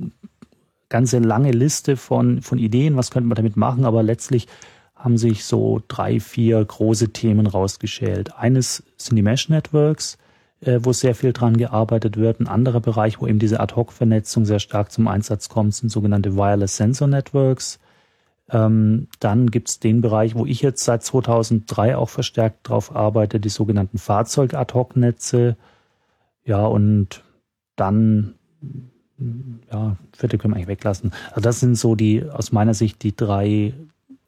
ganze 0.93 1.17
lange 1.17 1.49
Liste 1.49 1.97
von, 1.97 2.43
von 2.43 2.60
Ideen, 2.60 2.95
was 2.95 3.10
könnte 3.10 3.27
man 3.27 3.36
damit 3.36 3.58
machen, 3.58 3.84
aber 3.84 4.03
letztlich 4.03 4.47
haben 4.93 5.17
sich 5.17 5.43
so 5.43 5.82
drei, 5.88 6.19
vier 6.19 6.63
große 6.63 7.10
Themen 7.10 7.47
rausgeschält. 7.47 8.38
Eines 8.38 8.84
sind 8.95 9.15
die 9.15 9.23
Mesh 9.23 9.49
Networks, 9.49 10.19
äh, 10.62 10.82
wo 10.84 10.93
sehr 10.93 11.15
viel 11.15 11.34
dran 11.34 11.58
gearbeitet 11.58 12.15
wird. 12.17 12.39
Ein 12.39 12.47
anderer 12.47 12.79
Bereich, 12.79 13.19
wo 13.19 13.25
eben 13.25 13.39
diese 13.39 13.60
Ad-Hoc-Vernetzung 13.60 14.45
sehr 14.45 14.60
stark 14.60 14.91
zum 14.91 15.08
Einsatz 15.08 15.49
kommt, 15.49 15.73
sind 15.73 15.89
sogenannte 15.89 16.36
Wireless 16.36 16.77
Sensor 16.77 17.08
Networks. 17.08 17.79
Ähm, 18.51 19.08
dann 19.19 19.49
gibt's 19.49 19.79
den 19.79 20.01
Bereich, 20.01 20.36
wo 20.36 20.45
ich 20.45 20.62
jetzt 20.62 20.84
seit 20.84 21.01
2003 21.01 21.97
auch 21.97 22.10
verstärkt 22.10 22.69
drauf 22.69 22.95
arbeite, 22.95 23.39
die 23.39 23.49
sogenannten 23.49 23.97
Fahrzeug-Ad-Hoc-Netze. 23.97 25.58
Ja, 26.45 26.67
und 26.67 27.23
dann 27.75 28.36
ja, 29.71 29.97
vierte 30.15 30.38
können 30.38 30.53
wir 30.53 30.57
eigentlich 30.57 30.67
weglassen. 30.67 31.12
Also 31.29 31.41
das 31.41 31.59
sind 31.59 31.75
so 31.75 31.95
die, 31.95 32.23
aus 32.23 32.51
meiner 32.51 32.73
Sicht, 32.73 33.03
die 33.03 33.15
drei 33.15 33.73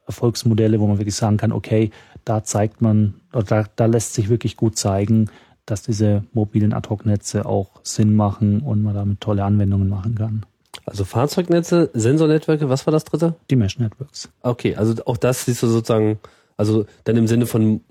Erfolgsmodelle, 0.07 0.79
wo 0.79 0.87
man 0.87 0.97
wirklich 0.97 1.15
sagen 1.15 1.37
kann, 1.37 1.51
okay, 1.51 1.91
da 2.25 2.43
zeigt 2.43 2.81
man, 2.81 3.15
oder 3.33 3.43
da, 3.43 3.65
da 3.75 3.85
lässt 3.85 4.13
sich 4.13 4.29
wirklich 4.29 4.57
gut 4.57 4.77
zeigen, 4.77 5.29
dass 5.65 5.81
diese 5.81 6.23
mobilen 6.33 6.73
Ad-Hoc-Netze 6.73 7.45
auch 7.45 7.71
Sinn 7.83 8.15
machen 8.15 8.61
und 8.61 8.83
man 8.83 8.93
damit 8.93 9.21
tolle 9.21 9.43
Anwendungen 9.43 9.89
machen 9.89 10.15
kann. 10.15 10.45
Also 10.85 11.05
Fahrzeugnetze, 11.05 11.89
Sensornetzwerke, 11.93 12.69
was 12.69 12.85
war 12.85 12.91
das 12.91 13.05
dritte? 13.05 13.35
Die 13.49 13.55
Mesh-Networks. 13.55 14.29
Okay, 14.41 14.75
also 14.75 14.93
auch 15.05 15.17
das 15.17 15.45
siehst 15.45 15.63
du 15.63 15.67
sozusagen, 15.67 16.19
also 16.57 16.85
dann 17.05 17.17
im 17.17 17.27
Sinne 17.27 17.47
von 17.47 17.81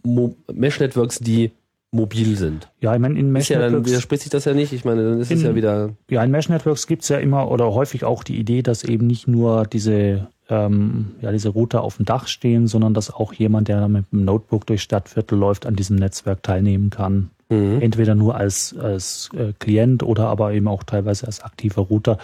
Mesh-Networks, 0.53 1.19
die 1.19 1.51
mobil 1.95 2.37
sind. 2.37 2.69
Ja, 2.81 2.95
ich 2.95 3.01
meine, 3.01 3.19
in 3.19 3.31
Mesh 3.31 3.49
ja, 3.49 3.59
Networks. 3.59 3.85
Dann 3.85 3.93
widerspricht 3.93 4.23
sich 4.23 4.31
das 4.31 4.45
ja 4.45 4.53
nicht. 4.53 4.73
Ich 4.73 4.85
meine, 4.85 5.03
dann 5.03 5.21
ist 5.21 5.31
in, 5.31 5.39
es 5.39 5.45
ja 5.45 5.55
wieder. 5.55 5.91
Ja, 6.11 6.23
in 6.23 6.31
Mesh 6.31 6.49
Networks 6.49 6.87
gibt's 6.87 7.09
ja 7.09 7.19
immer 7.19 7.51
oder 7.51 7.73
häufig 7.73 8.05
auch 8.05 8.25
die 8.25 8.39
Idee, 8.39 8.63
dass 8.63 8.85
eben 8.85 9.07
nicht 9.07 9.29
nur 9.29 9.65
diese, 9.65 10.29
ähm, 10.49 11.13
ja, 11.23 11.33
diese 11.33 11.51
Router 11.51 11.83
auf 11.83 11.97
dem 11.97 12.05
Dach 12.05 12.27
stehen, 12.27 12.67
sondern 12.67 12.93
dass 12.93 13.13
auch 13.13 13.33
jemand, 13.33 13.69
der 13.69 13.89
mit 13.89 14.07
einem 14.13 14.25
Notebook 14.25 14.67
durch 14.67 14.83
Stadtviertel 14.83 15.39
läuft, 15.39 15.67
an 15.67 15.77
diesem 15.77 15.97
Netzwerk 15.97 16.43
teilnehmen 16.43 16.91
kann. 16.91 17.31
Mhm. 17.49 17.81
Entweder 17.81 18.15
nur 18.15 18.35
als, 18.35 18.77
als 18.77 19.31
äh, 19.37 19.53
Klient 19.59 20.03
oder 20.03 20.27
aber 20.27 20.53
eben 20.53 20.69
auch 20.69 20.83
teilweise 20.83 21.27
als 21.27 21.41
aktiver 21.41 21.83
Router. 21.83 22.19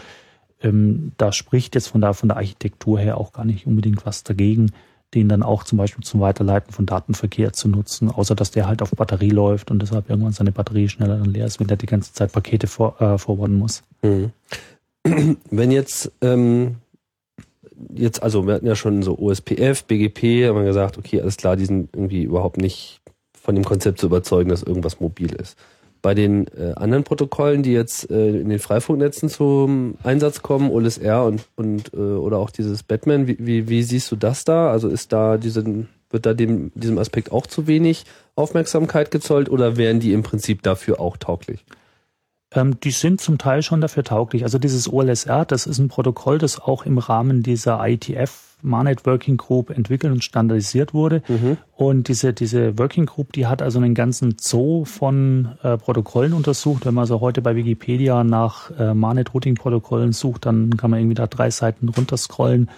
Ähm, 0.62 1.12
da 1.16 1.32
spricht 1.32 1.74
jetzt 1.74 1.88
von 1.88 2.00
der, 2.00 2.12
von 2.14 2.28
der 2.28 2.36
Architektur 2.36 2.98
her 2.98 3.16
auch 3.16 3.32
gar 3.32 3.44
nicht 3.44 3.66
unbedingt 3.66 4.04
was 4.04 4.24
dagegen 4.24 4.72
den 5.14 5.28
dann 5.28 5.42
auch 5.42 5.64
zum 5.64 5.78
Beispiel 5.78 6.04
zum 6.04 6.20
Weiterleiten 6.20 6.72
von 6.72 6.86
Datenverkehr 6.86 7.52
zu 7.52 7.68
nutzen, 7.68 8.10
außer 8.10 8.34
dass 8.34 8.50
der 8.50 8.66
halt 8.66 8.82
auf 8.82 8.90
Batterie 8.90 9.30
läuft 9.30 9.70
und 9.70 9.80
deshalb 9.82 10.08
irgendwann 10.08 10.32
seine 10.32 10.52
Batterie 10.52 10.88
schneller 10.88 11.18
dann 11.18 11.32
leer 11.32 11.46
ist, 11.46 11.58
wenn 11.58 11.66
der 11.66 11.76
die 11.76 11.86
ganze 11.86 12.12
Zeit 12.12 12.32
Pakete 12.32 12.66
vor, 12.66 13.00
äh, 13.00 13.18
forwarden 13.18 13.58
muss. 13.58 13.82
Mhm. 14.02 14.30
Wenn 15.50 15.70
jetzt, 15.70 16.12
ähm, 16.20 16.76
jetzt, 17.94 18.22
also 18.22 18.46
wir 18.46 18.52
hatten 18.52 18.66
ja 18.66 18.76
schon 18.76 19.02
so 19.02 19.18
OSPF, 19.18 19.84
BGP, 19.84 20.46
haben 20.46 20.56
wir 20.56 20.64
gesagt, 20.64 20.98
okay, 20.98 21.22
alles 21.22 21.38
klar, 21.38 21.56
die 21.56 21.64
sind 21.64 21.88
irgendwie 21.94 22.22
überhaupt 22.22 22.58
nicht 22.58 23.00
von 23.32 23.54
dem 23.54 23.64
Konzept 23.64 23.98
zu 23.98 24.06
überzeugen, 24.06 24.50
dass 24.50 24.62
irgendwas 24.62 25.00
mobil 25.00 25.32
ist. 25.32 25.56
Bei 26.02 26.14
den 26.14 26.46
äh, 26.48 26.72
anderen 26.76 27.04
Protokollen, 27.04 27.62
die 27.62 27.72
jetzt 27.72 28.10
äh, 28.10 28.28
in 28.28 28.48
den 28.48 28.58
Freifunknetzen 28.58 29.28
zum 29.28 29.96
Einsatz 30.02 30.40
kommen, 30.42 30.70
OLSR 30.70 31.24
und, 31.24 31.46
und 31.56 31.92
äh, 31.92 31.96
oder 31.96 32.38
auch 32.38 32.50
dieses 32.50 32.82
Batman, 32.82 33.26
wie, 33.26 33.36
wie, 33.38 33.68
wie 33.68 33.82
siehst 33.82 34.10
du 34.10 34.16
das 34.16 34.44
da? 34.44 34.70
Also 34.70 34.88
ist 34.88 35.12
da 35.12 35.36
diesen, 35.36 35.88
wird 36.10 36.24
da 36.24 36.32
dem, 36.32 36.72
diesem 36.74 36.98
Aspekt 36.98 37.32
auch 37.32 37.46
zu 37.46 37.66
wenig 37.66 38.04
Aufmerksamkeit 38.34 39.10
gezollt 39.10 39.50
oder 39.50 39.76
wären 39.76 40.00
die 40.00 40.12
im 40.12 40.22
Prinzip 40.22 40.62
dafür 40.62 41.00
auch 41.00 41.16
tauglich? 41.16 41.64
Ähm, 42.52 42.80
die 42.80 42.90
sind 42.90 43.20
zum 43.20 43.38
Teil 43.38 43.62
schon 43.62 43.80
dafür 43.80 44.04
tauglich. 44.04 44.42
Also 44.42 44.58
dieses 44.58 44.92
OLSR, 44.92 45.44
das 45.44 45.66
ist 45.66 45.78
ein 45.78 45.88
Protokoll, 45.88 46.38
das 46.38 46.60
auch 46.60 46.84
im 46.84 46.98
Rahmen 46.98 47.42
dieser 47.42 47.86
ITF 47.86 48.50
Marnet 48.62 49.06
Working 49.06 49.36
Group 49.36 49.70
entwickelt 49.70 50.12
und 50.12 50.24
standardisiert 50.24 50.92
wurde. 50.92 51.22
Mhm. 51.28 51.56
Und 51.76 52.08
diese, 52.08 52.32
diese 52.32 52.78
Working 52.78 53.06
Group, 53.06 53.32
die 53.32 53.46
hat 53.46 53.62
also 53.62 53.78
einen 53.78 53.94
ganzen 53.94 54.36
Zoo 54.38 54.84
von 54.84 55.56
äh, 55.62 55.78
Protokollen 55.78 56.32
untersucht. 56.32 56.86
Wenn 56.86 56.94
man 56.94 57.06
so 57.06 57.20
heute 57.20 57.42
bei 57.42 57.56
Wikipedia 57.56 58.24
nach 58.24 58.70
äh, 58.78 58.94
Marnet 58.94 59.32
Routing 59.34 59.54
Protokollen 59.54 60.12
sucht, 60.12 60.46
dann 60.46 60.76
kann 60.76 60.90
man 60.90 61.00
irgendwie 61.00 61.14
da 61.14 61.26
drei 61.26 61.50
Seiten 61.50 61.88
runterscrollen. 61.88 62.68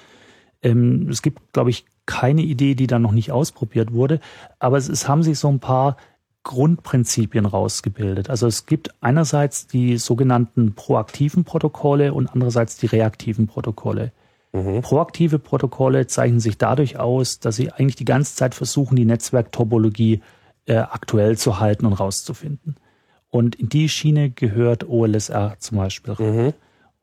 Ähm, 0.62 1.08
es 1.10 1.22
gibt, 1.22 1.52
glaube 1.52 1.70
ich, 1.70 1.84
keine 2.06 2.42
Idee, 2.42 2.74
die 2.74 2.86
da 2.86 2.98
noch 2.98 3.12
nicht 3.12 3.32
ausprobiert 3.32 3.92
wurde. 3.92 4.20
Aber 4.58 4.76
es, 4.76 4.88
es 4.88 5.08
haben 5.08 5.22
sich 5.22 5.38
so 5.38 5.48
ein 5.48 5.60
paar 5.60 5.96
Grundprinzipien 6.44 7.46
rausgebildet. 7.46 8.28
Also 8.28 8.46
es 8.46 8.66
gibt 8.66 8.90
einerseits 9.00 9.66
die 9.66 9.96
sogenannten 9.96 10.74
proaktiven 10.74 11.44
Protokolle 11.44 12.14
und 12.14 12.28
andererseits 12.28 12.76
die 12.76 12.86
reaktiven 12.86 13.46
Protokolle. 13.46 14.12
Mhm. 14.52 14.82
Proaktive 14.82 15.38
Protokolle 15.38 16.06
zeichnen 16.06 16.40
sich 16.40 16.58
dadurch 16.58 16.98
aus, 16.98 17.38
dass 17.38 17.56
sie 17.56 17.72
eigentlich 17.72 17.96
die 17.96 18.04
ganze 18.04 18.34
Zeit 18.34 18.54
versuchen, 18.54 18.96
die 18.96 19.04
Netzwerktopologie 19.04 20.20
äh, 20.66 20.76
aktuell 20.76 21.38
zu 21.38 21.60
halten 21.60 21.86
und 21.86 21.94
rauszufinden. 21.94 22.76
Und 23.30 23.54
in 23.54 23.68
die 23.68 23.88
Schiene 23.88 24.30
gehört 24.30 24.88
OLSR 24.88 25.56
zum 25.58 25.78
Beispiel. 25.78 26.14
Mhm. 26.18 26.52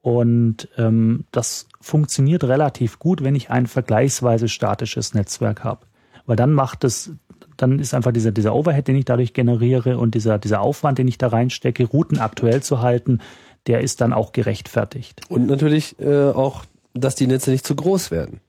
Und 0.02 0.70
ähm, 0.78 1.26
das 1.32 1.68
funktioniert 1.82 2.44
relativ 2.44 3.00
gut, 3.00 3.24
wenn 3.24 3.36
ich 3.36 3.50
ein 3.50 3.68
vergleichsweise 3.68 4.48
statisches 4.48 5.14
Netzwerk 5.14 5.64
habe. 5.64 5.86
Weil 6.26 6.36
dann 6.36 6.54
macht 6.54 6.84
es, 6.84 7.12
dann 7.62 7.80
ist 7.80 7.94
einfach 7.94 8.14
dieser, 8.14 8.32
dieser 8.32 8.56
Overhead, 8.56 8.88
den 8.88 8.96
ich 8.96 9.06
dadurch 9.06 9.34
generiere 9.34 9.98
und 9.98 10.16
dieser, 10.16 10.40
dieser 10.40 10.62
Aufwand, 10.62 10.98
den 10.98 11.08
ich 11.08 11.18
da 11.18 11.28
reinstecke, 11.28 11.86
Routen 11.86 12.20
aktuell 12.20 12.64
zu 12.64 12.82
halten, 12.82 13.20
der 13.68 13.82
ist 13.82 14.02
dann 14.02 14.14
auch 14.14 14.32
gerechtfertigt. 14.32 15.22
Und 15.30 15.48
natürlich 15.48 16.00
äh, 16.00 16.30
auch, 16.30 16.64
dass 16.94 17.16
die 17.16 17.28
Netze 17.28 17.52
nicht 17.52 17.66
zu 17.66 17.76
groß 17.76 18.12
werden. 18.12 18.40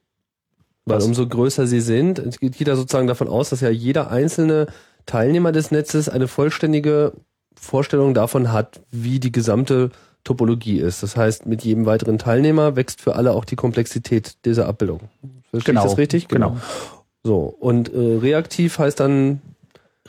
Weil 0.84 0.98
Was? 0.98 1.04
umso 1.04 1.26
größer 1.26 1.66
sie 1.66 1.80
sind, 1.80 2.40
geht 2.40 2.66
da 2.66 2.76
sozusagen 2.76 3.08
davon 3.08 3.28
aus, 3.28 3.50
dass 3.50 3.60
ja 3.60 3.70
jeder 3.70 4.10
einzelne 4.10 4.66
Teilnehmer 5.06 5.52
des 5.52 5.70
Netzes 5.70 6.08
eine 6.08 6.28
vollständige 6.28 7.12
Vorstellung 7.54 8.14
davon 8.14 8.52
hat, 8.52 8.80
wie 8.90 9.18
die 9.18 9.32
gesamte 9.32 9.90
Topologie 10.24 10.78
ist. 10.78 11.02
Das 11.02 11.16
heißt, 11.16 11.46
mit 11.46 11.64
jedem 11.64 11.84
weiteren 11.86 12.18
Teilnehmer 12.18 12.76
wächst 12.76 13.00
für 13.00 13.16
alle 13.16 13.32
auch 13.32 13.44
die 13.44 13.56
Komplexität 13.56 14.36
dieser 14.44 14.66
Abbildung. 14.66 15.00
Verstehe 15.50 15.74
genau, 15.74 15.84
ich 15.84 15.90
das 15.90 15.98
richtig? 15.98 16.28
Genau. 16.28 16.50
genau. 16.50 16.60
So, 17.22 17.54
und 17.58 17.92
äh, 17.92 18.18
reaktiv 18.18 18.78
heißt 18.78 19.00
dann. 19.00 19.40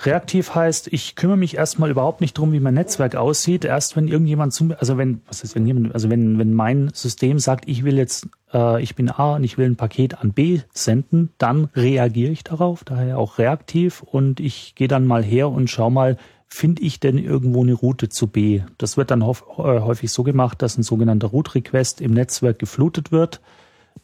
Reaktiv 0.03 0.55
heißt, 0.55 0.87
ich 0.93 1.15
kümmere 1.15 1.37
mich 1.37 1.57
erstmal 1.57 1.91
überhaupt 1.91 2.21
nicht 2.21 2.35
drum, 2.35 2.53
wie 2.53 2.61
mein 2.61 2.73
Netzwerk 2.73 3.15
aussieht. 3.15 3.65
Erst 3.65 3.95
wenn 3.95 4.07
irgendjemand 4.07 4.53
zu 4.53 4.63
mir, 4.63 4.79
also 4.79 4.97
wenn, 4.97 5.21
was 5.27 5.43
ist, 5.43 5.53
wenn 5.53 5.67
jemand, 5.67 5.93
also 5.93 6.09
wenn, 6.09 6.39
wenn 6.39 6.53
mein 6.53 6.89
System 6.93 7.37
sagt, 7.37 7.67
ich 7.67 7.83
will 7.83 7.97
jetzt, 7.97 8.27
äh, 8.53 8.81
ich 8.81 8.95
bin 8.95 9.09
A 9.11 9.35
und 9.35 9.43
ich 9.43 9.57
will 9.57 9.67
ein 9.67 9.75
Paket 9.75 10.17
an 10.17 10.31
B 10.31 10.61
senden, 10.73 11.29
dann 11.37 11.65
reagiere 11.75 12.31
ich 12.31 12.43
darauf, 12.43 12.83
daher 12.85 13.19
auch 13.19 13.37
reaktiv 13.37 14.01
und 14.01 14.39
ich 14.39 14.73
gehe 14.75 14.87
dann 14.87 15.05
mal 15.05 15.23
her 15.23 15.49
und 15.49 15.69
schau 15.69 15.89
mal, 15.89 16.17
finde 16.47 16.81
ich 16.81 16.99
denn 16.99 17.17
irgendwo 17.17 17.61
eine 17.61 17.73
Route 17.73 18.09
zu 18.09 18.27
B? 18.27 18.61
Das 18.77 18.97
wird 18.97 19.11
dann 19.11 19.21
äh, 19.21 19.25
häufig 19.25 20.11
so 20.11 20.23
gemacht, 20.23 20.61
dass 20.61 20.77
ein 20.77 20.83
sogenannter 20.83 21.27
Root-Request 21.27 22.01
im 22.01 22.13
Netzwerk 22.13 22.59
geflutet 22.59 23.11
wird. 23.11 23.39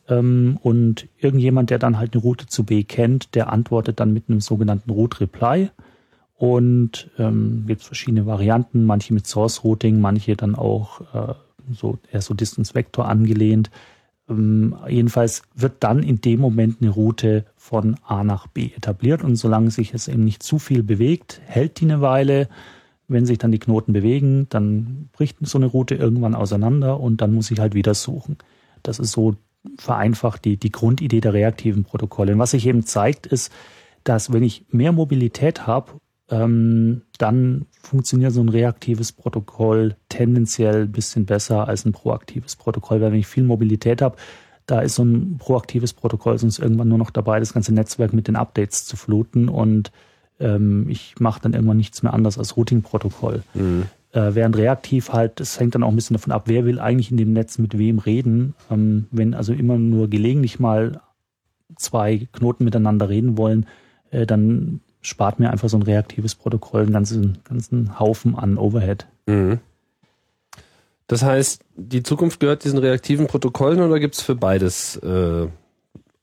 Ähm, 0.08 0.58
und 0.62 1.08
irgendjemand, 1.18 1.70
der 1.70 1.80
dann 1.80 1.98
halt 1.98 2.14
eine 2.14 2.22
Route 2.22 2.48
zu 2.48 2.64
B 2.64 2.84
kennt, 2.84 3.36
der 3.36 3.52
antwortet 3.52 4.00
dann 4.00 4.14
mit 4.14 4.30
einem 4.30 4.42
sogenannten 4.42 4.90
Root-Reply. 4.90 5.70
Und 6.36 7.10
ähm, 7.18 7.64
gibt 7.66 7.82
verschiedene 7.82 8.28
Varianten, 8.28 8.86
manche 8.86 9.14
mit 9.14 9.26
Source 9.26 9.64
Routing, 9.64 10.00
manche 10.00 10.36
dann 10.36 10.54
auch 10.54 11.02
äh, 11.14 11.34
so 11.72 11.98
eher 12.12 12.22
so 12.22 12.36
Distance 12.36 12.76
Vector 12.76 13.08
angelehnt. 13.08 13.72
Ähm, 14.30 14.76
jedenfalls 14.88 15.42
wird 15.56 15.76
dann 15.80 16.04
in 16.04 16.22
dem 16.22 16.40
Moment 16.40 16.78
eine 16.82 16.92
Route 16.92 17.46
von 17.56 17.96
A 18.06 18.24
nach 18.24 18.48
B 18.48 18.72
etabliert 18.76 19.24
und 19.24 19.36
solange 19.36 19.72
sich 19.72 19.94
es 19.94 20.08
eben 20.08 20.24
nicht 20.24 20.44
zu 20.44 20.60
viel 20.60 20.84
bewegt, 20.84 21.42
hält 21.46 21.80
die 21.80 21.86
eine 21.86 22.02
Weile. 22.02 22.50
Wenn 23.08 23.26
sich 23.26 23.38
dann 23.38 23.54
die 23.54 23.60
Knoten 23.60 23.94
bewegen, 23.94 24.48
dann 24.50 25.10
bricht 25.14 25.38
so 25.42 25.58
eine 25.58 25.68
Route 25.68 25.96
irgendwann 25.96 26.36
auseinander 26.36 27.00
und 27.00 27.22
dann 27.22 27.34
muss 27.34 27.50
ich 27.52 27.60
halt 27.60 27.74
wieder 27.74 27.94
suchen. 27.94 28.38
Das 28.84 29.00
ist 29.00 29.14
so 29.14 29.36
vereinfacht 29.78 30.46
die, 30.46 30.58
die 30.58 30.72
Grundidee 30.72 31.22
der 31.22 31.34
reaktiven 31.34 31.84
Protokolle. 31.84 32.34
Und 32.34 32.40
was 32.40 32.52
sich 32.52 32.66
eben 32.66 32.86
zeigt, 32.86 33.28
ist, 33.28 33.52
dass 34.04 34.32
wenn 34.32 34.44
ich 34.44 34.66
mehr 34.70 34.92
Mobilität 34.92 35.68
habe 35.68 36.00
ähm, 36.30 37.04
dann 37.18 37.66
funktioniert 37.82 38.34
so 38.34 38.42
ein 38.42 38.50
reaktives 38.50 39.12
Protokoll 39.12 39.96
tendenziell 40.10 40.84
ein 40.84 40.92
bisschen 40.92 41.26
besser 41.26 41.68
als 41.68 41.86
ein 41.86 41.94
proaktives 41.94 42.56
Protokoll, 42.56 43.02
weil 43.02 43.12
wenn 43.12 43.20
ich 43.20 43.28
viel 43.28 43.44
Mobilität 43.44 44.02
habe, 44.02 44.18
da 44.66 44.82
ist 44.82 44.96
so 44.96 45.04
ein 45.04 45.38
proaktives 45.38 45.94
Protokoll 45.94 46.38
sonst 46.38 46.60
irgendwann 46.60 46.90
nur 46.90 46.98
noch 46.98 47.12
dabei, 47.12 47.40
das 47.40 47.54
ganze 47.54 47.74
Netzwerk 47.74 48.12
mit 48.12 48.28
den 48.28 48.36
Updates 48.36 48.86
zu 48.86 48.98
fluten 48.98 49.48
und 49.48 49.92
ähm, 50.40 50.90
ich 50.90 51.16
mache 51.20 51.42
dann 51.42 51.54
irgendwann 51.54 51.78
nichts 51.78 52.04
mehr 52.04 52.14
anders 52.14 52.38
als 52.38 52.58
Routing-Protokoll. 52.58 53.44
Mhm. 53.54 53.86
Äh, 54.14 54.36
während 54.36 54.58
reaktiv 54.58 55.12
halt, 55.12 55.40
das 55.40 55.60
hängt 55.60 55.76
dann 55.76 55.84
auch 55.84 55.90
ein 55.90 55.96
bisschen 55.96 56.16
davon 56.16 56.32
ab, 56.32 56.44
wer 56.46 56.66
will 56.66 56.80
eigentlich 56.80 57.12
in 57.12 57.18
dem 57.18 57.34
Netz 57.34 57.58
mit 57.58 57.78
wem 57.78 58.00
reden. 58.00 58.56
Ähm, 58.72 59.08
wenn 59.12 59.34
also 59.34 59.54
immer 59.54 59.78
nur 59.78 60.10
gelegentlich 60.10 60.60
mal 60.60 61.02
zwei 61.76 62.28
Knoten 62.32 62.64
miteinander 62.64 63.10
reden 63.10 63.38
wollen, 63.38 63.66
äh, 64.12 64.26
dann 64.26 64.82
spart 65.02 65.40
mir 65.40 65.52
einfach 65.52 65.70
so 65.70 65.78
ein 65.78 65.84
reaktives 65.84 66.36
Protokoll 66.36 66.84
einen 66.84 66.94
ganzen, 66.94 67.40
ganzen 67.44 68.00
Haufen 68.00 68.36
an 68.36 68.58
Overhead. 68.58 69.08
Mhm. 69.26 69.60
Das 71.08 71.24
heißt, 71.24 71.64
die 71.76 72.04
Zukunft 72.04 72.40
gehört 72.40 72.66
diesen 72.66 72.80
reaktiven 72.80 73.28
Protokollen 73.28 73.82
oder 73.82 74.00
gibt 74.00 74.16
es 74.16 74.22
für 74.22 74.36
beides 74.36 74.98
äh, 74.98 75.48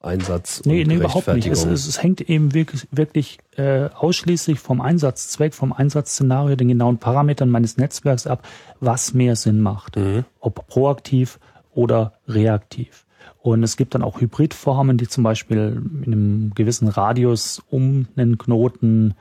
Einsatz? 0.04 0.62
Nee, 0.64 0.84
nee 0.84 0.96
überhaupt 0.96 1.28
nicht. 1.28 1.46
Es, 1.46 1.64
es, 1.64 1.86
es, 1.86 2.02
hängt 2.02 2.20
eben 2.20 2.54
wirklich, 2.54 2.86
wirklich 2.90 3.38
äh, 3.56 3.88
ausschließlich 3.94 4.58
vom 4.58 4.80
Einsatzzweck, 4.80 5.54
vom 5.54 5.72
Einsatzszenario, 5.72 6.56
den 6.56 6.68
genauen 6.68 6.98
Parametern 6.98 7.50
meines 7.50 7.76
Netzwerks 7.76 8.26
ab, 8.26 8.46
was 8.80 9.14
mehr 9.14 9.36
Sinn 9.36 9.60
macht. 9.60 9.96
Mhm. 9.96 10.24
Ob 10.40 10.66
proaktiv 10.68 11.38
oder 11.72 12.14
reaktiv. 12.28 13.04
Und 13.42 13.62
es 13.62 13.76
gibt 13.76 13.94
dann 13.94 14.02
auch 14.02 14.20
Hybridformen, 14.20 14.96
die 14.96 15.08
zum 15.08 15.24
Beispiel 15.24 15.82
in 16.04 16.12
einem 16.12 16.52
gewissen 16.54 16.88
Radius 16.88 17.62
um 17.68 18.06
einen 18.16 18.38
Knoten 18.38 19.14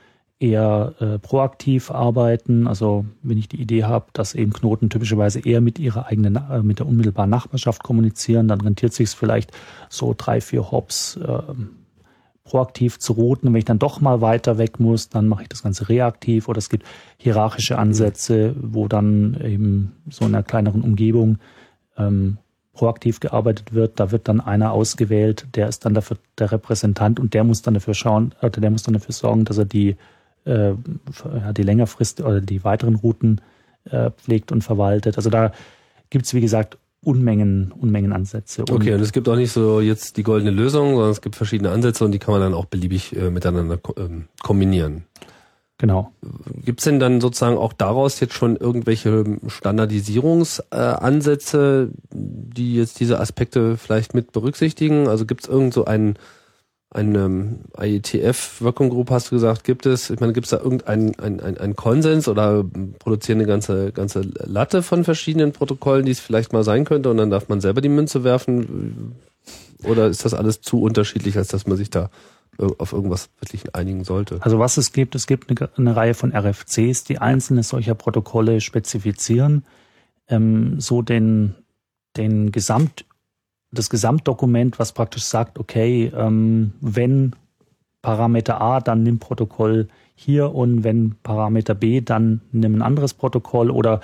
eher 0.44 0.94
äh, 1.00 1.20
proaktiv 1.20 1.90
arbeiten. 1.90 2.68
Also 2.68 3.06
wenn 3.22 3.38
ich 3.38 3.48
die 3.48 3.62
Idee 3.62 3.86
habe, 3.86 4.08
dass 4.12 4.36
eben 4.36 4.52
Knoten 4.52 4.90
typischerweise 4.90 5.40
eher 5.40 5.62
mit 5.62 5.80
ihrer 5.80 6.08
eigenen, 6.08 6.36
äh, 6.36 6.62
mit 6.62 6.80
der 6.80 6.88
unmittelbaren 6.88 7.30
Nachbarschaft 7.30 7.82
kommunizieren, 7.82 8.50
dann 8.50 8.60
rentiert 8.60 8.94
sich 8.94 9.10
es 9.10 9.14
vielleicht 9.14 9.52
so 9.90 10.14
drei, 10.18 10.42
vier 10.42 10.70
Hops 10.70 11.16
äh, 11.16 11.42
proaktiv 12.44 13.00
zu 13.00 13.14
routen. 13.14 13.48
Und 13.48 13.54
wenn 13.54 13.60
ich 13.60 13.66
dann 13.66 13.80
doch 13.80 14.02
mal 14.02 14.20
weiter 14.20 14.58
weg 14.58 14.82
muss, 14.82 15.08
dann 15.08 15.30
mache 15.30 15.44
ich 15.44 15.50
das 15.50 15.64
Ganze 15.64 15.88
reaktiv. 15.88 16.50
Oder 16.50 16.58
es 16.58 16.70
gibt 16.70 16.86
hierarchische 17.18 17.78
Ansätze, 17.78 18.54
wo 18.60 18.90
dann 18.90 19.40
eben 19.42 19.94
so 20.10 20.26
in 20.26 20.36
einer 20.36 20.44
kleineren 20.44 20.82
Umgebung 20.82 21.38
ähm, 21.98 22.38
proaktiv 22.74 23.22
gearbeitet 23.22 23.74
wird. 23.74 24.00
Da 24.02 24.12
wird 24.12 24.28
dann 24.28 24.42
einer 24.42 24.74
ausgewählt, 24.74 25.48
der 25.56 25.70
ist 25.70 25.86
dann 25.86 25.94
dafür 25.94 26.18
der 26.38 26.52
Repräsentant 26.52 27.20
und 27.20 27.34
der 27.34 27.46
muss 27.46 27.62
dann 27.62 27.76
dafür 27.76 27.94
schauen, 27.94 28.36
oder 28.42 28.60
der 28.60 28.72
muss 28.72 28.84
dann 28.84 28.94
dafür 28.94 29.14
sorgen, 29.14 29.46
dass 29.46 29.58
er 29.58 29.66
die, 29.66 29.96
äh, 30.46 30.74
die 31.56 31.64
längerfrist 31.64 32.22
oder 32.22 32.42
die 32.42 32.64
weiteren 32.64 32.96
Routen 32.96 33.42
äh, 33.86 34.12
pflegt 34.12 34.52
und 34.52 34.64
verwaltet. 34.64 35.18
Also 35.18 35.30
da 35.30 35.52
gibt's 36.10 36.34
wie 36.34 36.42
gesagt, 36.42 36.78
Unmengen, 37.04 37.72
Unmengen 37.74 38.14
Ansätze. 38.14 38.62
Und 38.62 38.72
okay, 38.72 38.94
und 38.94 39.02
es 39.02 39.12
gibt 39.12 39.28
auch 39.28 39.36
nicht 39.36 39.52
so 39.52 39.82
jetzt 39.82 40.16
die 40.16 40.24
goldene 40.24 40.52
Lösung, 40.52 40.94
sondern 40.94 41.12
es 41.12 41.20
gibt 41.22 41.36
verschiedene 41.36 41.72
Ansätze 41.72 42.06
und 42.06 42.12
die 42.12 42.20
kann 42.20 42.32
man 42.32 42.40
dann 42.42 42.54
auch 42.54 42.64
beliebig 42.66 43.14
äh, 43.16 43.30
miteinander 43.30 43.78
ähm, 43.98 44.30
kombinieren. 44.42 45.04
Genau. 45.80 46.14
Gibt's 46.64 46.86
denn 46.86 47.02
dann 47.02 47.20
sozusagen 47.20 47.58
auch 47.58 47.74
daraus 47.74 48.22
jetzt 48.22 48.36
schon 48.36 48.56
irgendwelche 48.56 49.38
Standardisierungsansätze, 49.48 51.90
die 52.12 52.76
jetzt 52.76 53.02
diese 53.02 53.20
Aspekte 53.20 53.76
vielleicht 53.76 54.14
mit 54.14 54.32
berücksichtigen? 54.32 55.10
Also 55.10 55.26
gibt's 55.26 55.50
irgend 55.50 55.74
so 55.74 55.84
einen 55.84 56.18
eine 56.94 57.20
ähm, 57.20 57.60
IETF 57.80 58.62
Working 58.62 58.90
Group 58.90 59.10
hast 59.10 59.32
du 59.32 59.36
gesagt, 59.36 59.64
gibt 59.64 59.86
es, 59.86 60.10
ich 60.10 60.20
meine, 60.20 60.34
gibt 60.34 60.46
es 60.46 60.52
da 60.52 60.58
irgendeinen 60.58 61.18
ein, 61.20 61.40
ein, 61.40 61.76
Konsens 61.76 62.28
oder 62.28 62.64
produzieren 63.00 63.40
eine 63.40 63.48
ganze, 63.48 63.92
ganze 63.92 64.22
Latte 64.22 64.84
von 64.84 65.04
verschiedenen 65.04 65.52
Protokollen, 65.52 66.06
die 66.06 66.12
es 66.12 66.20
vielleicht 66.20 66.54
mal 66.54 66.64
sein 66.64 66.86
könnte 66.86 67.10
und 67.10 67.18
dann 67.18 67.30
darf 67.30 67.50
man 67.50 67.62
selber 67.62 67.82
die 67.82 67.90
Münze 67.90 68.24
werfen? 68.24 69.16
Oder 69.84 70.08
ist 70.08 70.24
das 70.24 70.34
alles 70.34 70.62
zu 70.62 70.82
unterschiedlich, 70.82 71.38
als 71.38 71.48
dass 71.50 71.68
man 71.68 71.78
sich 71.78 71.90
da 71.90 72.10
auf 72.58 72.94
irgendwas 72.94 73.30
wirklich 73.40 73.76
einigen 73.76 74.04
sollte. 74.04 74.38
Also 74.42 74.60
was 74.60 74.78
es 74.78 74.92
gibt, 74.92 75.16
es 75.16 75.28
gibt 75.28 75.50
eine, 75.50 75.70
eine 75.76 75.96
Reihe 75.96 76.14
von 76.14 76.36
RFCs, 76.36 77.04
die 77.04 77.18
einzelne 77.18 77.64
solcher 77.64 77.96
Protokolle 77.96 78.62
spezifizieren, 78.62 79.66
ähm, 80.28 80.80
so 80.80 81.02
den, 81.02 81.56
den 82.16 82.52
Gesamt, 82.52 83.06
das 83.74 83.90
Gesamtdokument, 83.90 84.80
was 84.80 84.92
praktisch 84.92 85.24
sagt, 85.24 85.60
okay, 85.60 86.12
ähm, 86.16 86.74
wenn 86.80 87.36
Parameter 88.02 88.62
A, 88.62 88.80
dann 88.80 89.04
nimm 89.04 89.20
Protokoll 89.20 89.88
hier 90.16 90.54
und 90.54 90.84
wenn 90.84 91.16
Parameter 91.24 91.74
B, 91.74 92.02
dann 92.02 92.42
nimm 92.52 92.76
ein 92.76 92.82
anderes 92.82 93.14
Protokoll 93.14 93.72
oder 93.72 94.02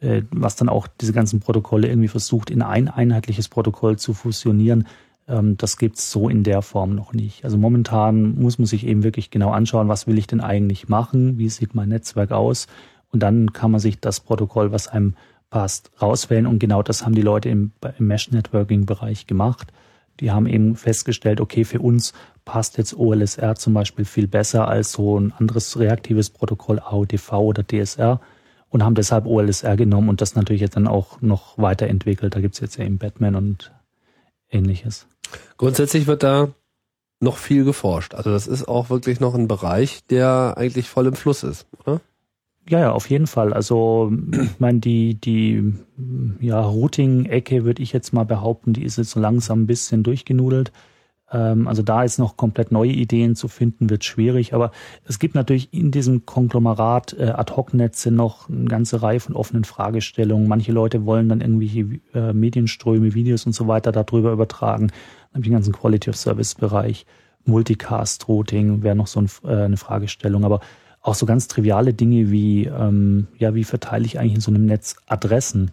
äh, 0.00 0.22
was 0.30 0.56
dann 0.56 0.68
auch 0.68 0.86
diese 0.86 1.12
ganzen 1.12 1.40
Protokolle 1.40 1.88
irgendwie 1.88 2.08
versucht, 2.08 2.50
in 2.50 2.62
ein 2.62 2.88
einheitliches 2.88 3.48
Protokoll 3.48 3.98
zu 3.98 4.14
fusionieren. 4.14 4.86
Ähm, 5.28 5.56
das 5.58 5.76
gibt's 5.76 6.10
so 6.10 6.28
in 6.28 6.42
der 6.42 6.62
Form 6.62 6.94
noch 6.94 7.12
nicht. 7.12 7.44
Also 7.44 7.58
momentan 7.58 8.36
muss 8.36 8.58
man 8.58 8.66
sich 8.66 8.86
eben 8.86 9.02
wirklich 9.02 9.30
genau 9.30 9.50
anschauen, 9.50 9.88
was 9.88 10.06
will 10.06 10.18
ich 10.18 10.26
denn 10.26 10.40
eigentlich 10.40 10.88
machen, 10.88 11.38
wie 11.38 11.48
sieht 11.48 11.74
mein 11.74 11.90
Netzwerk 11.90 12.32
aus 12.32 12.68
und 13.12 13.22
dann 13.22 13.52
kann 13.52 13.70
man 13.70 13.80
sich 13.80 14.00
das 14.00 14.20
Protokoll, 14.20 14.72
was 14.72 14.88
einem 14.88 15.14
passt, 15.50 15.90
rauswählen 16.00 16.46
und 16.46 16.58
genau 16.58 16.82
das 16.82 17.04
haben 17.04 17.14
die 17.14 17.22
Leute 17.22 17.48
im, 17.48 17.72
im 17.98 18.06
Mesh-Networking-Bereich 18.06 19.26
gemacht. 19.26 19.72
Die 20.20 20.30
haben 20.30 20.46
eben 20.46 20.76
festgestellt, 20.76 21.40
okay, 21.40 21.64
für 21.64 21.80
uns 21.80 22.12
passt 22.44 22.78
jetzt 22.78 22.96
OLSR 22.96 23.56
zum 23.56 23.74
Beispiel 23.74 24.04
viel 24.04 24.28
besser 24.28 24.68
als 24.68 24.92
so 24.92 25.18
ein 25.18 25.32
anderes 25.32 25.78
reaktives 25.78 26.30
Protokoll 26.30 26.78
AODV 26.78 27.32
oder 27.32 27.64
DSR 27.64 28.20
und 28.68 28.84
haben 28.84 28.94
deshalb 28.94 29.26
OLSR 29.26 29.76
genommen 29.76 30.08
und 30.08 30.20
das 30.20 30.34
natürlich 30.34 30.60
jetzt 30.60 30.76
dann 30.76 30.86
auch 30.86 31.20
noch 31.20 31.58
weiterentwickelt. 31.58 32.34
Da 32.34 32.40
gibt's 32.40 32.60
jetzt 32.60 32.76
ja 32.76 32.84
eben 32.84 32.98
Batman 32.98 33.34
und 33.34 33.72
ähnliches. 34.50 35.06
Grundsätzlich 35.56 36.06
wird 36.06 36.22
da 36.22 36.48
noch 37.20 37.36
viel 37.36 37.64
geforscht. 37.64 38.14
Also 38.14 38.30
das 38.30 38.46
ist 38.46 38.66
auch 38.66 38.90
wirklich 38.90 39.20
noch 39.20 39.34
ein 39.34 39.48
Bereich, 39.48 40.04
der 40.06 40.54
eigentlich 40.56 40.88
voll 40.88 41.06
im 41.06 41.14
Fluss 41.14 41.42
ist, 41.42 41.66
oder? 41.78 42.00
Ja, 42.70 42.78
ja, 42.78 42.92
auf 42.92 43.10
jeden 43.10 43.26
Fall. 43.26 43.52
Also, 43.52 44.12
ich 44.30 44.60
meine, 44.60 44.78
die, 44.78 45.16
die 45.16 45.74
ja, 46.38 46.60
Routing-Ecke 46.60 47.64
würde 47.64 47.82
ich 47.82 47.92
jetzt 47.92 48.12
mal 48.12 48.22
behaupten, 48.22 48.74
die 48.74 48.84
ist 48.84 48.96
jetzt 48.96 49.10
so 49.10 49.18
langsam 49.18 49.62
ein 49.62 49.66
bisschen 49.66 50.04
durchgenudelt. 50.04 50.70
Ähm, 51.32 51.66
also 51.66 51.82
da 51.82 52.04
ist 52.04 52.18
noch 52.18 52.36
komplett 52.36 52.70
neue 52.70 52.92
Ideen 52.92 53.34
zu 53.34 53.48
finden, 53.48 53.90
wird 53.90 54.04
schwierig. 54.04 54.54
Aber 54.54 54.70
es 55.04 55.18
gibt 55.18 55.34
natürlich 55.34 55.74
in 55.74 55.90
diesem 55.90 56.26
Konglomerat 56.26 57.16
äh, 57.18 57.30
Ad-Hoc-Netze 57.30 58.12
noch 58.12 58.48
eine 58.48 58.66
ganze 58.66 59.02
Reihe 59.02 59.18
von 59.18 59.34
offenen 59.34 59.64
Fragestellungen. 59.64 60.46
Manche 60.46 60.70
Leute 60.70 61.04
wollen 61.04 61.28
dann 61.28 61.40
irgendwelche 61.40 62.00
äh, 62.14 62.32
Medienströme, 62.32 63.14
Videos 63.14 63.46
und 63.46 63.52
so 63.52 63.66
weiter 63.66 63.90
darüber 63.90 64.30
übertragen. 64.30 64.92
Dann 65.32 65.42
den 65.42 65.52
ganzen 65.54 65.72
Quality-of-Service-Bereich. 65.72 67.04
Multicast-Routing 67.46 68.84
wäre 68.84 68.94
noch 68.94 69.08
so 69.08 69.22
ein, 69.22 69.28
äh, 69.42 69.64
eine 69.64 69.76
Fragestellung. 69.76 70.44
Aber 70.44 70.60
auch 71.02 71.14
so 71.14 71.26
ganz 71.26 71.48
triviale 71.48 71.94
Dinge 71.94 72.30
wie, 72.30 72.66
ähm, 72.66 73.28
ja, 73.38 73.54
wie 73.54 73.64
verteile 73.64 74.04
ich 74.04 74.18
eigentlich 74.18 74.34
in 74.34 74.40
so 74.40 74.50
einem 74.50 74.66
Netz 74.66 74.96
Adressen? 75.06 75.70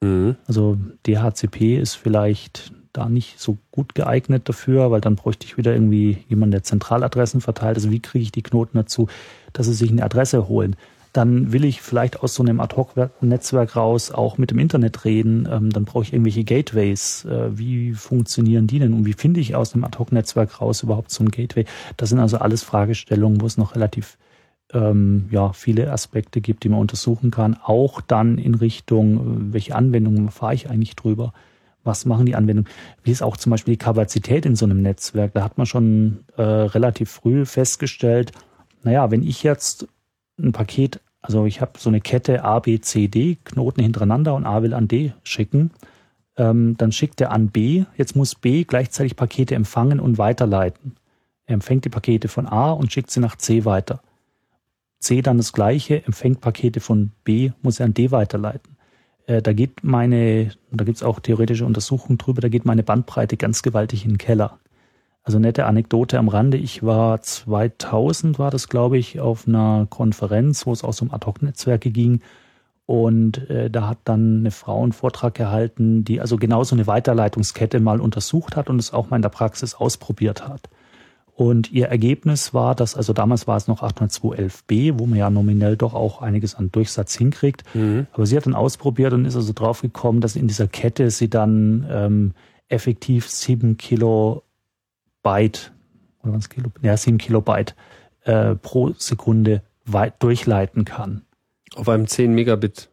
Mhm. 0.00 0.36
Also 0.46 0.78
DHCP 1.06 1.78
ist 1.78 1.94
vielleicht 1.94 2.72
da 2.92 3.08
nicht 3.08 3.40
so 3.40 3.58
gut 3.70 3.94
geeignet 3.94 4.48
dafür, 4.48 4.90
weil 4.90 5.00
dann 5.00 5.16
bräuchte 5.16 5.46
ich 5.46 5.56
wieder 5.56 5.72
irgendwie 5.72 6.18
jemanden, 6.28 6.52
der 6.52 6.62
Zentraladressen 6.62 7.40
verteilt. 7.40 7.76
Also 7.76 7.90
wie 7.90 8.00
kriege 8.00 8.22
ich 8.22 8.32
die 8.32 8.42
Knoten 8.42 8.78
dazu, 8.78 9.08
dass 9.52 9.66
sie 9.66 9.74
sich 9.74 9.90
eine 9.90 10.04
Adresse 10.04 10.48
holen? 10.48 10.76
Dann 11.12 11.52
will 11.52 11.64
ich 11.64 11.80
vielleicht 11.80 12.22
aus 12.22 12.34
so 12.34 12.42
einem 12.42 12.60
Ad-Hoc-Netzwerk 12.60 13.76
raus 13.76 14.10
auch 14.10 14.38
mit 14.38 14.50
dem 14.50 14.58
Internet 14.58 15.04
reden. 15.04 15.48
Ähm, 15.50 15.70
dann 15.70 15.84
brauche 15.84 16.04
ich 16.04 16.12
irgendwelche 16.12 16.44
Gateways. 16.44 17.24
Äh, 17.24 17.58
wie 17.58 17.94
funktionieren 17.94 18.66
die 18.66 18.78
denn? 18.78 18.92
Und 18.92 19.06
wie 19.06 19.14
finde 19.14 19.40
ich 19.40 19.54
aus 19.56 19.74
einem 19.74 19.84
Ad-Hoc-Netzwerk 19.84 20.60
raus 20.60 20.82
überhaupt 20.82 21.10
so 21.10 21.24
ein 21.24 21.30
Gateway? 21.30 21.64
Das 21.96 22.10
sind 22.10 22.20
also 22.20 22.38
alles 22.38 22.62
Fragestellungen, 22.62 23.40
wo 23.40 23.46
es 23.46 23.56
noch 23.56 23.74
relativ 23.74 24.18
ähm, 24.72 25.28
ja, 25.30 25.52
viele 25.52 25.90
Aspekte 25.90 26.40
gibt, 26.40 26.64
die 26.64 26.68
man 26.68 26.80
untersuchen 26.80 27.30
kann. 27.30 27.56
Auch 27.62 28.00
dann 28.00 28.38
in 28.38 28.54
Richtung, 28.54 29.16
äh, 29.16 29.52
welche 29.52 29.74
Anwendungen 29.74 30.30
fahre 30.30 30.54
ich 30.54 30.70
eigentlich 30.70 30.96
drüber? 30.96 31.32
Was 31.84 32.04
machen 32.04 32.26
die 32.26 32.34
Anwendungen? 32.34 32.70
Wie 33.02 33.10
ist 33.10 33.22
auch 33.22 33.36
zum 33.36 33.50
Beispiel 33.50 33.74
die 33.74 33.78
Kapazität 33.78 34.44
in 34.44 34.56
so 34.56 34.66
einem 34.66 34.82
Netzwerk? 34.82 35.32
Da 35.32 35.42
hat 35.42 35.56
man 35.56 35.66
schon 35.66 36.24
äh, 36.36 36.42
relativ 36.42 37.10
früh 37.10 37.46
festgestellt, 37.46 38.32
naja, 38.82 39.10
wenn 39.10 39.22
ich 39.22 39.42
jetzt 39.42 39.88
ein 40.38 40.52
Paket, 40.52 41.00
also 41.20 41.46
ich 41.46 41.60
habe 41.60 41.72
so 41.78 41.88
eine 41.88 42.00
Kette 42.00 42.44
A, 42.44 42.60
B, 42.60 42.80
C, 42.80 43.08
D, 43.08 43.38
Knoten 43.44 43.82
hintereinander 43.82 44.34
und 44.34 44.46
A 44.46 44.62
will 44.62 44.74
an 44.74 44.88
D 44.88 45.12
schicken, 45.24 45.70
ähm, 46.36 46.76
dann 46.76 46.92
schickt 46.92 47.20
er 47.20 47.32
an 47.32 47.48
B, 47.48 47.84
jetzt 47.96 48.14
muss 48.14 48.34
B 48.34 48.64
gleichzeitig 48.64 49.16
Pakete 49.16 49.54
empfangen 49.54 49.98
und 49.98 50.18
weiterleiten. 50.18 50.94
Er 51.46 51.54
empfängt 51.54 51.84
die 51.84 51.90
Pakete 51.90 52.28
von 52.28 52.46
A 52.46 52.70
und 52.70 52.92
schickt 52.92 53.10
sie 53.10 53.20
nach 53.20 53.36
C 53.36 53.64
weiter. 53.64 54.00
C 54.98 55.22
dann 55.22 55.36
das 55.36 55.52
gleiche, 55.52 56.04
empfängt 56.04 56.40
Pakete 56.40 56.80
von 56.80 57.12
B, 57.24 57.52
muss 57.62 57.80
er 57.80 57.86
an 57.86 57.94
D 57.94 58.10
weiterleiten. 58.10 58.76
Äh, 59.26 59.42
da 59.42 59.52
geht 59.52 59.84
meine, 59.84 60.50
da 60.70 60.84
gibt's 60.84 61.02
auch 61.02 61.20
theoretische 61.20 61.66
Untersuchungen 61.66 62.18
drüber, 62.18 62.40
da 62.40 62.48
geht 62.48 62.64
meine 62.64 62.82
Bandbreite 62.82 63.36
ganz 63.36 63.62
gewaltig 63.62 64.04
in 64.04 64.12
den 64.12 64.18
Keller. 64.18 64.58
Also 65.22 65.38
nette 65.38 65.66
Anekdote 65.66 66.18
am 66.18 66.28
Rande. 66.28 66.56
Ich 66.56 66.82
war 66.82 67.20
2000, 67.20 68.38
war 68.38 68.50
das 68.50 68.68
glaube 68.70 68.96
ich, 68.96 69.20
auf 69.20 69.46
einer 69.46 69.86
Konferenz, 69.90 70.66
wo 70.66 70.72
es 70.72 70.82
auch 70.82 70.98
um 71.02 71.12
Ad-Hoc-Netzwerke 71.12 71.90
ging. 71.90 72.22
Und 72.86 73.50
äh, 73.50 73.68
da 73.70 73.88
hat 73.88 73.98
dann 74.04 74.38
eine 74.38 74.50
Frau 74.50 74.82
einen 74.82 74.92
Vortrag 74.92 75.34
gehalten, 75.34 76.04
die 76.04 76.22
also 76.22 76.38
genau 76.38 76.64
so 76.64 76.74
eine 76.74 76.86
Weiterleitungskette 76.86 77.80
mal 77.80 78.00
untersucht 78.00 78.56
hat 78.56 78.70
und 78.70 78.78
es 78.78 78.94
auch 78.94 79.10
mal 79.10 79.16
in 79.16 79.22
der 79.22 79.28
Praxis 79.28 79.74
ausprobiert 79.74 80.48
hat. 80.48 80.70
Und 81.38 81.70
ihr 81.70 81.86
Ergebnis 81.86 82.52
war, 82.52 82.74
dass, 82.74 82.96
also 82.96 83.12
damals 83.12 83.46
war 83.46 83.56
es 83.56 83.68
noch 83.68 83.80
802.11b, 83.80 84.98
wo 84.98 85.06
man 85.06 85.20
ja 85.20 85.30
nominell 85.30 85.76
doch 85.76 85.94
auch 85.94 86.20
einiges 86.20 86.56
an 86.56 86.72
Durchsatz 86.72 87.14
hinkriegt. 87.14 87.62
Mhm. 87.76 88.08
Aber 88.10 88.26
sie 88.26 88.36
hat 88.36 88.46
dann 88.46 88.56
ausprobiert 88.56 89.12
und 89.12 89.24
ist 89.24 89.36
also 89.36 89.52
draufgekommen, 89.52 90.20
dass 90.20 90.34
in 90.34 90.48
dieser 90.48 90.66
Kette 90.66 91.12
sie 91.12 91.30
dann 91.30 91.86
ähm, 91.88 92.34
effektiv 92.66 93.28
sieben 93.28 93.76
Kilobyte, 93.76 94.42
oder 96.24 96.32
was 96.32 96.48
Kilo, 96.48 96.70
ja, 96.82 96.96
sieben 96.96 97.18
Kilobyte 97.18 97.76
äh, 98.24 98.56
pro 98.56 98.90
Sekunde 98.98 99.62
weit 99.84 100.20
durchleiten 100.20 100.84
kann. 100.84 101.22
Auf 101.76 101.88
einem 101.88 102.08
10 102.08 102.34
Megabit. 102.34 102.88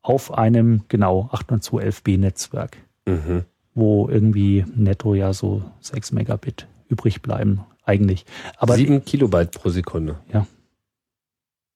Auf 0.00 0.32
einem, 0.32 0.84
genau, 0.88 1.28
802.11b 1.34 2.18
Netzwerk. 2.18 2.78
Mhm. 3.04 3.44
Wo 3.74 4.08
irgendwie 4.08 4.64
netto 4.74 5.14
ja 5.14 5.34
so 5.34 5.62
6 5.80 6.12
Megabit 6.12 6.66
übrig 6.88 7.20
bleiben 7.20 7.60
eigentlich. 7.84 8.24
Aber 8.56 8.74
Sieben 8.74 9.04
Kilobyte 9.04 9.52
pro 9.52 9.68
Sekunde. 9.68 10.16
Ja. 10.32 10.46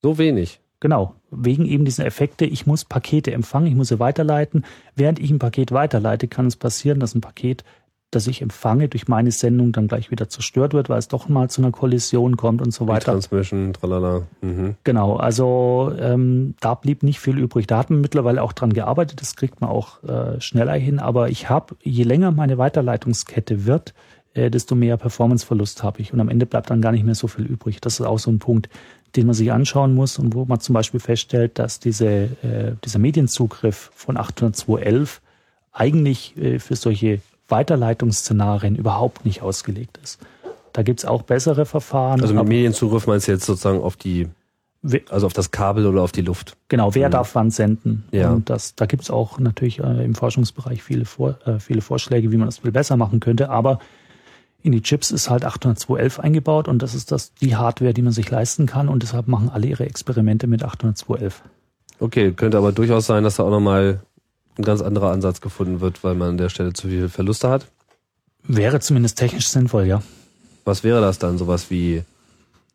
So 0.02 0.18
wenig. 0.18 0.60
Genau, 0.80 1.16
wegen 1.30 1.66
eben 1.66 1.84
dieser 1.84 2.06
Effekte, 2.06 2.44
ich 2.44 2.66
muss 2.66 2.84
Pakete 2.84 3.32
empfangen, 3.32 3.66
ich 3.66 3.74
muss 3.74 3.88
sie 3.88 3.98
weiterleiten. 3.98 4.64
Während 4.94 5.18
ich 5.18 5.30
ein 5.30 5.40
Paket 5.40 5.72
weiterleite, 5.72 6.28
kann 6.28 6.46
es 6.46 6.54
passieren, 6.54 7.00
dass 7.00 7.16
ein 7.16 7.20
Paket, 7.20 7.64
das 8.12 8.28
ich 8.28 8.42
empfange, 8.42 8.88
durch 8.88 9.08
meine 9.08 9.32
Sendung 9.32 9.72
dann 9.72 9.88
gleich 9.88 10.12
wieder 10.12 10.28
zerstört 10.28 10.74
wird, 10.74 10.88
weil 10.88 11.00
es 11.00 11.08
doch 11.08 11.28
mal 11.28 11.50
zu 11.50 11.62
einer 11.62 11.72
Kollision 11.72 12.36
kommt 12.36 12.62
und 12.62 12.70
so 12.70 12.86
weiter. 12.86 13.12
Transmission, 13.12 13.72
tralala. 13.72 14.22
Mhm. 14.40 14.76
Genau, 14.84 15.16
also 15.16 15.92
ähm, 15.98 16.54
da 16.60 16.74
blieb 16.74 17.02
nicht 17.02 17.18
viel 17.18 17.38
übrig. 17.38 17.66
Da 17.66 17.78
hat 17.78 17.90
man 17.90 18.00
mittlerweile 18.00 18.40
auch 18.40 18.52
dran 18.52 18.72
gearbeitet, 18.72 19.20
das 19.20 19.34
kriegt 19.34 19.60
man 19.60 19.70
auch 19.70 20.02
äh, 20.04 20.40
schneller 20.40 20.74
hin. 20.74 21.00
Aber 21.00 21.28
ich 21.28 21.50
habe, 21.50 21.74
je 21.82 22.04
länger 22.04 22.30
meine 22.30 22.56
Weiterleitungskette 22.56 23.66
wird, 23.66 23.94
äh, 24.34 24.50
desto 24.50 24.74
mehr 24.74 24.96
Performanceverlust 24.96 25.82
habe 25.82 26.00
ich. 26.00 26.12
Und 26.12 26.20
am 26.20 26.28
Ende 26.28 26.46
bleibt 26.46 26.70
dann 26.70 26.80
gar 26.80 26.92
nicht 26.92 27.04
mehr 27.04 27.14
so 27.14 27.28
viel 27.28 27.44
übrig. 27.46 27.80
Das 27.80 28.00
ist 28.00 28.06
auch 28.06 28.18
so 28.18 28.30
ein 28.30 28.38
Punkt, 28.38 28.68
den 29.16 29.26
man 29.26 29.34
sich 29.34 29.52
anschauen 29.52 29.94
muss 29.94 30.18
und 30.18 30.34
wo 30.34 30.44
man 30.44 30.60
zum 30.60 30.74
Beispiel 30.74 31.00
feststellt, 31.00 31.58
dass 31.58 31.80
diese, 31.80 32.06
äh, 32.06 32.72
dieser 32.84 32.98
Medienzugriff 32.98 33.90
von 33.94 34.16
802.11 34.16 35.20
eigentlich 35.72 36.36
äh, 36.36 36.58
für 36.58 36.76
solche 36.76 37.20
Weiterleitungsszenarien 37.48 38.76
überhaupt 38.76 39.24
nicht 39.24 39.42
ausgelegt 39.42 39.98
ist. 40.02 40.20
Da 40.72 40.82
gibt's 40.82 41.04
auch 41.04 41.22
bessere 41.22 41.64
Verfahren. 41.64 42.20
Also 42.20 42.34
mit 42.34 42.46
Medienzugriff 42.46 43.06
meinst 43.06 43.26
du 43.26 43.32
jetzt 43.32 43.46
sozusagen 43.46 43.80
auf 43.80 43.96
die, 43.96 44.28
also 45.08 45.26
auf 45.26 45.32
das 45.32 45.50
Kabel 45.50 45.86
oder 45.86 46.02
auf 46.02 46.12
die 46.12 46.20
Luft? 46.20 46.56
Genau, 46.68 46.94
wer 46.94 47.08
mhm. 47.08 47.12
darf 47.12 47.34
wann 47.34 47.50
senden? 47.50 48.04
Ja. 48.12 48.30
Und 48.32 48.50
das, 48.50 48.74
da 48.74 48.84
gibt's 48.86 49.10
auch 49.10 49.38
natürlich 49.38 49.80
äh, 49.80 50.04
im 50.04 50.14
Forschungsbereich 50.14 50.82
viele, 50.82 51.06
Vor, 51.06 51.38
äh, 51.46 51.58
viele 51.58 51.80
Vorschläge, 51.80 52.30
wie 52.30 52.36
man 52.36 52.46
das 52.46 52.58
viel 52.58 52.70
besser 52.70 52.96
machen 52.96 53.20
könnte. 53.20 53.48
Aber 53.48 53.78
in 54.68 54.72
die 54.72 54.82
Chips 54.82 55.10
ist 55.10 55.30
halt 55.30 55.46
802.11 55.46 56.20
eingebaut 56.20 56.68
und 56.68 56.82
das 56.82 56.94
ist 56.94 57.10
das, 57.10 57.32
die 57.34 57.56
Hardware, 57.56 57.94
die 57.94 58.02
man 58.02 58.12
sich 58.12 58.30
leisten 58.30 58.66
kann 58.66 58.88
und 58.88 59.02
deshalb 59.02 59.26
machen 59.26 59.48
alle 59.48 59.66
ihre 59.66 59.86
Experimente 59.86 60.46
mit 60.46 60.62
802.11. 60.62 61.32
Okay, 62.00 62.32
könnte 62.32 62.58
aber 62.58 62.72
durchaus 62.72 63.06
sein, 63.06 63.24
dass 63.24 63.36
da 63.36 63.44
auch 63.44 63.50
nochmal 63.50 64.00
ein 64.58 64.64
ganz 64.64 64.82
anderer 64.82 65.10
Ansatz 65.10 65.40
gefunden 65.40 65.80
wird, 65.80 66.04
weil 66.04 66.14
man 66.14 66.30
an 66.30 66.38
der 66.38 66.50
Stelle 66.50 66.74
zu 66.74 66.88
viele 66.88 67.08
Verluste 67.08 67.48
hat. 67.48 67.66
Wäre 68.42 68.80
zumindest 68.80 69.18
technisch 69.18 69.48
sinnvoll, 69.48 69.86
ja. 69.86 70.02
Was 70.64 70.84
wäre 70.84 71.00
das 71.00 71.18
dann? 71.18 71.38
Sowas 71.38 71.70
wie 71.70 72.02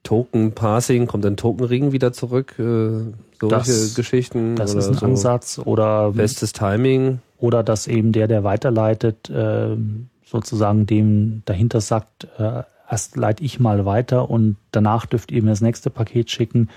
Token 0.01 0.53
Passing, 0.53 1.05
kommt 1.05 1.25
ein 1.25 1.37
Tokenring 1.37 1.91
wieder 1.91 2.11
zurück? 2.11 2.55
Äh, 2.57 3.13
solche 3.39 3.71
das, 3.71 3.93
Geschichten? 3.93 4.55
Das 4.55 4.73
ist 4.73 4.87
ein 4.87 4.95
so 4.95 5.05
Ansatz 5.05 5.59
oder 5.63 6.11
bestes 6.11 6.53
Timing. 6.53 7.19
Oder 7.37 7.61
dass 7.61 7.87
eben 7.87 8.13
der, 8.13 8.27
der 8.27 8.43
weiterleitet, 8.43 9.29
äh, 9.29 9.75
sozusagen 10.33 10.87
dem 10.87 11.43
dahinter 11.45 11.79
sagt, 11.79 12.27
äh, 12.37 12.63
erst 12.89 13.15
leite 13.15 13.43
ich 13.43 13.59
mal 13.59 13.85
weiter 13.85 14.29
und 14.29 14.57
danach 14.71 15.05
dürft 15.05 15.31
ihr 15.31 15.43
mir 15.43 15.51
das 15.51 15.61
nächste 15.61 15.89
Paket 15.89 16.31
schicken. 16.31 16.69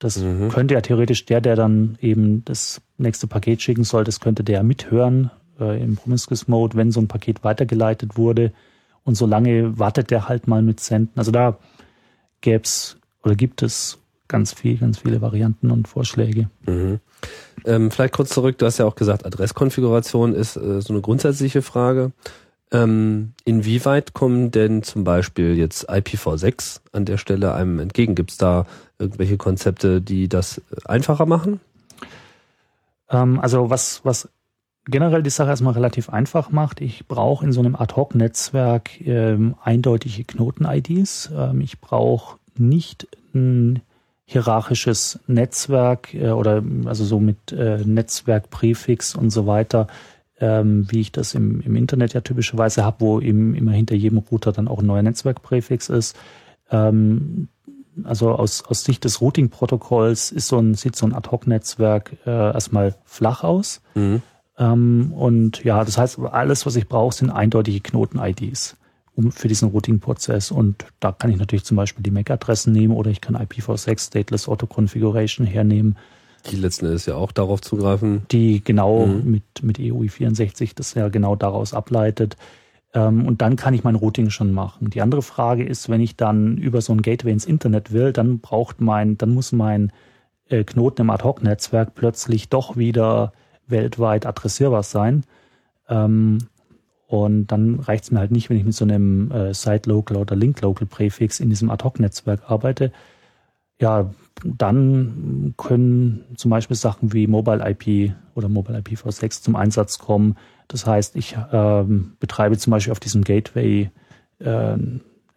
Das 0.00 0.18
mhm. 0.18 0.48
könnte 0.48 0.74
ja 0.74 0.80
theoretisch 0.80 1.24
der, 1.24 1.40
der 1.40 1.56
dann 1.56 1.96
eben 2.00 2.44
das 2.44 2.82
nächste 2.98 3.28
Paket 3.28 3.62
schicken 3.62 3.84
soll, 3.84 4.04
das 4.04 4.20
könnte 4.20 4.42
der 4.42 4.62
mithören 4.64 5.30
äh, 5.60 5.80
im 5.82 5.96
Promiscuous 5.96 6.48
Mode, 6.48 6.76
wenn 6.76 6.90
so 6.90 7.00
ein 7.00 7.08
Paket 7.08 7.44
weitergeleitet 7.44 8.18
wurde. 8.18 8.52
Und 9.04 9.14
solange 9.14 9.78
wartet 9.78 10.10
der 10.10 10.28
halt 10.28 10.48
mal 10.48 10.62
mit 10.62 10.80
Senden. 10.80 11.16
Also 11.16 11.30
da 11.30 11.58
gäbe 12.40 12.64
es 12.64 12.98
oder 13.22 13.36
gibt 13.36 13.62
es 13.62 13.98
ganz 14.26 14.52
viel, 14.52 14.78
ganz 14.78 14.98
viele 14.98 15.20
Varianten 15.20 15.70
und 15.70 15.86
Vorschläge. 15.86 16.50
Mhm. 16.66 16.98
Ähm, 17.64 17.90
vielleicht 17.92 18.14
kurz 18.14 18.30
zurück, 18.30 18.58
du 18.58 18.66
hast 18.66 18.78
ja 18.78 18.84
auch 18.84 18.96
gesagt, 18.96 19.24
Adresskonfiguration 19.24 20.34
ist 20.34 20.56
äh, 20.56 20.80
so 20.82 20.92
eine 20.92 21.00
grundsätzliche 21.00 21.62
Frage. 21.62 22.12
Ähm, 22.72 23.32
inwieweit 23.44 24.12
kommen 24.12 24.50
denn 24.50 24.82
zum 24.82 25.04
Beispiel 25.04 25.56
jetzt 25.56 25.88
IPv6 25.88 26.80
an 26.92 27.04
der 27.04 27.16
Stelle 27.16 27.54
einem 27.54 27.78
entgegen? 27.78 28.14
Gibt 28.14 28.32
es 28.32 28.38
da 28.38 28.66
irgendwelche 28.98 29.36
Konzepte, 29.36 30.00
die 30.00 30.28
das 30.28 30.60
einfacher 30.84 31.26
machen? 31.26 31.60
Ähm, 33.08 33.38
also 33.40 33.70
was, 33.70 34.00
was 34.04 34.28
generell 34.86 35.22
die 35.22 35.30
Sache 35.30 35.50
erstmal 35.50 35.74
relativ 35.74 36.10
einfach 36.10 36.50
macht. 36.50 36.80
Ich 36.80 37.06
brauche 37.06 37.44
in 37.44 37.52
so 37.52 37.60
einem 37.60 37.76
Ad-Hoc-Netzwerk 37.76 39.00
ähm, 39.06 39.56
eindeutige 39.62 40.24
Knoten-IDs. 40.24 41.30
Ähm, 41.36 41.60
ich 41.60 41.80
brauche 41.80 42.38
nicht 42.56 43.06
ein 43.34 43.82
hierarchisches 44.24 45.20
Netzwerk 45.26 46.14
äh, 46.14 46.30
oder 46.30 46.62
also 46.86 47.04
so 47.04 47.20
mit 47.20 47.52
äh, 47.52 47.78
Netzwerkpräfix 47.84 49.14
und 49.14 49.30
so 49.30 49.46
weiter, 49.46 49.86
ähm, 50.40 50.86
wie 50.90 51.00
ich 51.00 51.12
das 51.12 51.34
im, 51.34 51.60
im 51.60 51.76
Internet 51.76 52.14
ja 52.14 52.20
typischerweise 52.20 52.84
habe, 52.84 53.00
wo 53.00 53.20
eben 53.20 53.54
immer 53.54 53.72
hinter 53.72 53.94
jedem 53.94 54.18
Router 54.18 54.52
dann 54.52 54.68
auch 54.68 54.80
ein 54.80 54.86
neuer 54.86 55.02
Netzwerkpräfix 55.02 55.88
ist. 55.88 56.16
Ähm, 56.70 57.48
also 58.04 58.32
aus, 58.32 58.64
aus 58.64 58.84
Sicht 58.84 59.04
des 59.04 59.20
Routing-Protokolls 59.20 60.30
ist 60.30 60.48
so 60.48 60.58
ein, 60.58 60.74
sieht 60.74 60.96
so 60.96 61.06
ein 61.06 61.14
Ad-Hoc-Netzwerk 61.14 62.16
äh, 62.26 62.30
erstmal 62.30 62.94
flach 63.04 63.42
aus. 63.42 63.80
Mhm. 63.94 64.22
Ähm, 64.58 65.12
und 65.14 65.64
ja, 65.64 65.84
das 65.84 65.96
heißt, 65.96 66.18
alles, 66.18 66.66
was 66.66 66.76
ich 66.76 66.88
brauche, 66.88 67.14
sind 67.14 67.30
eindeutige 67.30 67.80
Knoten-IDs 67.80 68.76
um, 69.14 69.32
für 69.32 69.48
diesen 69.48 69.70
Routing-Prozess. 69.70 70.50
Und 70.50 70.86
da 71.00 71.12
kann 71.12 71.30
ich 71.30 71.38
natürlich 71.38 71.64
zum 71.64 71.76
Beispiel 71.76 72.02
die 72.02 72.10
MAC-Adressen 72.10 72.72
nehmen 72.72 72.94
oder 72.94 73.10
ich 73.10 73.20
kann 73.20 73.36
IPv6 73.36 74.08
Stateless 74.08 74.48
Auto 74.48 74.66
Configuration 74.66 75.46
hernehmen. 75.46 75.96
Die 76.50 76.56
letzten 76.56 76.86
ist 76.86 77.06
ja 77.06 77.14
auch 77.16 77.32
darauf 77.32 77.60
zugreifen. 77.60 78.22
Die 78.30 78.62
genau 78.62 79.06
mhm. 79.06 79.30
mit, 79.30 79.62
mit 79.62 79.78
EUI64 79.78 80.72
das 80.74 80.94
ja 80.94 81.08
genau 81.08 81.36
daraus 81.36 81.74
ableitet. 81.74 82.36
Ähm, 82.94 83.26
und 83.26 83.42
dann 83.42 83.56
kann 83.56 83.74
ich 83.74 83.84
mein 83.84 83.94
Routing 83.94 84.30
schon 84.30 84.52
machen. 84.52 84.90
Die 84.90 85.02
andere 85.02 85.22
Frage 85.22 85.64
ist, 85.64 85.88
wenn 85.88 86.00
ich 86.00 86.16
dann 86.16 86.56
über 86.56 86.80
so 86.80 86.92
ein 86.92 87.02
Gateway 87.02 87.32
ins 87.32 87.44
Internet 87.44 87.92
will, 87.92 88.12
dann 88.12 88.38
braucht 88.38 88.80
mein, 88.80 89.18
dann 89.18 89.34
muss 89.34 89.52
mein 89.52 89.92
äh, 90.48 90.64
Knoten 90.64 91.02
im 91.02 91.10
Ad-Hoc-Netzwerk 91.10 91.94
plötzlich 91.94 92.48
doch 92.48 92.76
wieder 92.76 93.32
weltweit 93.66 94.26
adressierbar 94.26 94.82
sein. 94.82 95.24
Ähm, 95.88 96.38
und 97.06 97.48
dann 97.48 97.80
reicht 97.80 98.04
es 98.04 98.10
mir 98.10 98.18
halt 98.18 98.32
nicht, 98.32 98.50
wenn 98.50 98.56
ich 98.56 98.64
mit 98.64 98.74
so 98.74 98.84
einem 98.84 99.30
äh, 99.30 99.54
Site-Local 99.54 100.16
oder 100.16 100.34
Link-Local-Präfix 100.34 101.40
in 101.40 101.50
diesem 101.50 101.70
Ad-Hoc-Netzwerk 101.70 102.50
arbeite. 102.50 102.92
Ja, 103.80 104.10
dann 104.44 105.54
können 105.56 106.24
zum 106.36 106.50
Beispiel 106.50 106.76
Sachen 106.76 107.12
wie 107.12 107.26
Mobile 107.26 107.62
IP 107.68 108.12
oder 108.34 108.48
Mobile 108.48 108.78
IPv6 108.78 109.42
zum 109.42 109.56
Einsatz 109.56 109.98
kommen. 109.98 110.36
Das 110.68 110.86
heißt, 110.86 111.16
ich 111.16 111.36
ähm, 111.52 112.16
betreibe 112.20 112.58
zum 112.58 112.70
Beispiel 112.70 112.92
auf 112.92 113.00
diesem 113.00 113.22
Gateway 113.22 113.90
äh, 114.40 114.76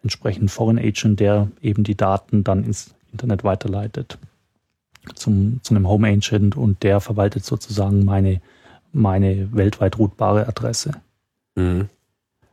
entsprechend 0.02 0.50
Foreign 0.50 0.78
Agent, 0.78 1.20
der 1.20 1.48
eben 1.60 1.84
die 1.84 1.96
Daten 1.96 2.44
dann 2.44 2.64
ins 2.64 2.94
Internet 3.12 3.44
weiterleitet 3.44 4.18
zum, 5.14 5.60
zu 5.62 5.74
einem 5.74 5.88
Home 5.88 6.08
Agent 6.08 6.56
und 6.56 6.82
der 6.82 7.00
verwaltet 7.00 7.44
sozusagen 7.44 8.04
meine, 8.04 8.40
meine 8.92 9.52
weltweit 9.52 9.98
routbare 9.98 10.46
Adresse. 10.46 10.92
Mhm. 11.54 11.88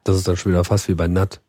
Das 0.04 0.16
ist 0.16 0.28
dann 0.28 0.38
schon 0.38 0.54
wieder 0.54 0.64
fast 0.64 0.88
wie 0.88 0.94
bei 0.94 1.08
NAT. 1.08 1.42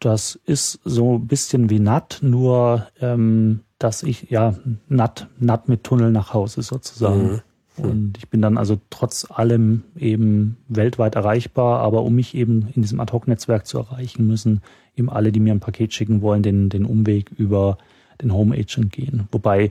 Das 0.00 0.38
ist 0.44 0.80
so 0.84 1.16
ein 1.16 1.26
bisschen 1.26 1.70
wie 1.70 1.80
NAT, 1.80 2.18
nur 2.22 2.86
ähm, 3.00 3.60
dass 3.78 4.02
ich, 4.02 4.30
ja, 4.30 4.54
NAT, 4.88 5.28
NAT 5.38 5.68
mit 5.68 5.84
Tunnel 5.84 6.10
nach 6.10 6.32
Hause 6.34 6.62
sozusagen. 6.62 7.42
Mhm. 7.76 7.84
Und 7.84 8.18
ich 8.18 8.28
bin 8.28 8.42
dann 8.42 8.58
also 8.58 8.78
trotz 8.90 9.30
allem 9.30 9.84
eben 9.96 10.56
weltweit 10.68 11.14
erreichbar, 11.14 11.80
aber 11.80 12.02
um 12.02 12.14
mich 12.14 12.34
eben 12.34 12.68
in 12.74 12.82
diesem 12.82 12.98
Ad-Hoc-Netzwerk 12.98 13.66
zu 13.66 13.78
erreichen, 13.78 14.26
müssen 14.26 14.62
eben 14.96 15.08
alle, 15.08 15.30
die 15.30 15.38
mir 15.38 15.52
ein 15.52 15.60
Paket 15.60 15.94
schicken 15.94 16.20
wollen, 16.20 16.42
den, 16.42 16.70
den 16.70 16.84
Umweg 16.84 17.30
über 17.36 17.78
den 18.20 18.32
Home 18.32 18.56
Agent 18.56 18.92
gehen. 18.92 19.28
Wobei 19.30 19.70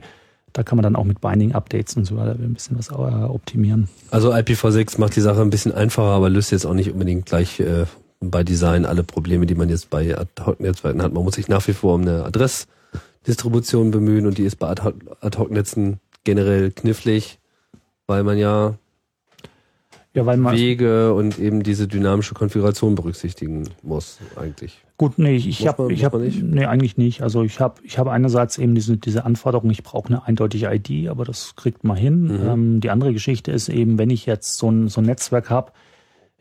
da 0.54 0.62
kann 0.62 0.76
man 0.76 0.82
dann 0.82 0.96
auch 0.96 1.04
mit 1.04 1.20
Binding 1.20 1.52
Updates 1.52 1.96
und 1.96 2.04
so 2.04 2.16
weiter 2.16 2.32
ein 2.32 2.54
bisschen 2.54 2.78
was 2.78 2.88
äh, 2.88 2.94
optimieren. 2.94 3.88
Also 4.10 4.32
IPv6 4.32 4.98
macht 4.98 5.14
die 5.14 5.20
Sache 5.20 5.42
ein 5.42 5.50
bisschen 5.50 5.72
einfacher, 5.72 6.08
aber 6.08 6.30
löst 6.30 6.50
jetzt 6.50 6.64
auch 6.64 6.74
nicht 6.74 6.90
unbedingt 6.90 7.26
gleich 7.26 7.60
äh, 7.60 7.84
bei 8.20 8.42
Design 8.42 8.84
alle 8.84 9.04
Probleme, 9.04 9.46
die 9.46 9.54
man 9.54 9.68
jetzt 9.68 9.90
bei 9.90 10.16
Ad-Hoc-Netzwerken 10.16 11.02
hat. 11.02 11.12
Man 11.12 11.24
muss 11.24 11.36
sich 11.36 11.48
nach 11.48 11.66
wie 11.68 11.72
vor 11.72 11.94
um 11.94 12.02
eine 12.02 12.24
Adressdistribution 12.24 13.90
bemühen 13.90 14.26
und 14.26 14.38
die 14.38 14.44
ist 14.44 14.56
bei 14.56 14.68
Ad-Hoc-Netzen 14.68 16.00
generell 16.24 16.70
knifflig, 16.72 17.38
weil 18.06 18.24
man 18.24 18.38
ja 18.38 18.74
ja, 20.14 20.26
weil 20.26 20.38
man 20.38 20.56
Wege 20.56 21.14
und 21.14 21.38
eben 21.38 21.62
diese 21.62 21.86
dynamische 21.86 22.34
Konfiguration 22.34 22.94
berücksichtigen 22.94 23.68
muss 23.82 24.18
eigentlich. 24.36 24.82
Gut, 24.96 25.16
nee, 25.18 25.36
ich 25.36 25.68
habe 25.68 25.92
ich 25.92 26.04
habe 26.04 26.18
nee, 26.18 26.64
eigentlich 26.64 26.96
nicht. 26.96 27.22
Also 27.22 27.44
ich 27.44 27.60
habe 27.60 27.80
ich 27.84 27.98
habe 27.98 28.10
einerseits 28.10 28.58
eben 28.58 28.74
diese 28.74 28.96
diese 28.96 29.24
Anforderung, 29.24 29.70
ich 29.70 29.84
brauche 29.84 30.08
eine 30.08 30.24
eindeutige 30.24 30.74
ID, 30.74 31.08
aber 31.08 31.24
das 31.24 31.54
kriegt 31.54 31.84
man 31.84 31.96
hin. 31.96 32.22
Mhm. 32.22 32.48
Ähm, 32.48 32.80
die 32.80 32.90
andere 32.90 33.12
Geschichte 33.12 33.52
ist 33.52 33.68
eben, 33.68 33.96
wenn 33.98 34.10
ich 34.10 34.26
jetzt 34.26 34.58
so 34.58 34.70
ein 34.70 34.88
so 34.88 35.00
ein 35.00 35.04
Netzwerk 35.04 35.50
habe 35.50 35.72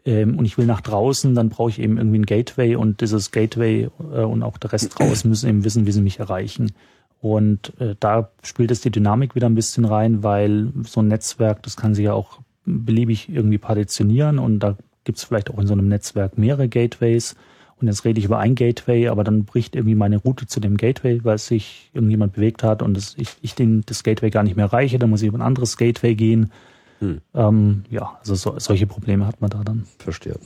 ähm, 0.08 0.39
und 0.39 0.45
ich 0.45 0.58
will 0.58 0.66
nach 0.66 0.80
draußen, 0.80 1.36
dann 1.36 1.49
brauche 1.49 1.70
ich 1.70 1.80
eben 1.80 1.97
irgendwie 1.97 2.20
ein 2.20 2.26
Gateway 2.26 2.76
und 2.76 3.01
dieses 3.01 3.32
Gateway 3.32 3.89
äh, 4.14 4.22
und 4.22 4.41
auch 4.41 4.58
der 4.58 4.72
Rest 4.72 4.97
draußen 4.97 5.30
müssen 5.30 5.49
eben 5.49 5.66
wissen, 5.66 5.86
wie 5.86 5.91
sie 5.91 6.01
mich 6.01 6.20
erreichen. 6.20 6.72
Und 7.20 7.74
äh, 7.82 7.95
da 7.99 8.30
spielt 8.41 8.72
es 8.72 8.80
die 8.80 8.89
Dynamik 8.89 9.36
wieder 9.36 9.49
ein 9.49 9.55
bisschen 9.55 9.84
rein, 9.84 10.24
weil 10.24 10.72
so 10.86 11.01
ein 11.01 11.10
Netzwerk, 11.10 11.62
das 11.64 11.76
kann 11.76 11.93
sich 11.93 12.05
ja 12.05 12.14
auch 12.14 12.39
beliebig 12.66 13.28
irgendwie 13.28 13.58
partitionieren 13.58 14.39
und 14.39 14.60
da 14.60 14.78
gibt 15.03 15.18
es 15.18 15.26
vielleicht 15.26 15.49
auch 15.49 15.60
in 15.60 15.68
so 15.68 15.74
einem 15.74 15.89
Netzwerk 15.89 16.38
mehrere 16.38 16.70
Gateways. 16.70 17.36
Und 17.80 17.88
jetzt 17.88 18.05
rede 18.05 18.18
ich 18.18 18.26
über 18.26 18.39
ein 18.39 18.55
Gateway, 18.55 19.10
aber 19.10 19.24
dann 19.24 19.43
bricht 19.43 19.76
irgendwie 19.76 19.95
meine 19.95 20.18
Route 20.18 20.47
zu 20.47 20.60
dem 20.60 20.78
Gateway, 20.78 21.24
weil 21.24 21.38
sich 21.38 21.91
irgendjemand 21.93 22.34
bewegt 22.34 22.64
hat 22.64 22.82
und 22.82 22.95
das, 22.95 23.14
ich, 23.18 23.36
ich 23.41 23.55
den, 23.55 23.84
das 23.86 24.03
Gateway 24.03 24.30
gar 24.30 24.43
nicht 24.43 24.55
mehr 24.55 24.66
erreiche, 24.66 24.99
dann 24.99 25.10
muss 25.10 25.22
ich 25.22 25.28
über 25.28 25.38
ein 25.38 25.43
anderes 25.43 25.76
Gateway 25.76 26.16
gehen. 26.16 26.51
Hm. 27.00 27.22
Ähm, 27.34 27.84
ja, 27.89 28.18
also 28.20 28.36
so, 28.36 28.56
solche 28.58 28.88
Probleme 28.88 29.26
hat 29.28 29.41
man 29.41 29.50
da 29.50 29.64
dann. 29.64 29.86
Verstehe. 30.00 30.39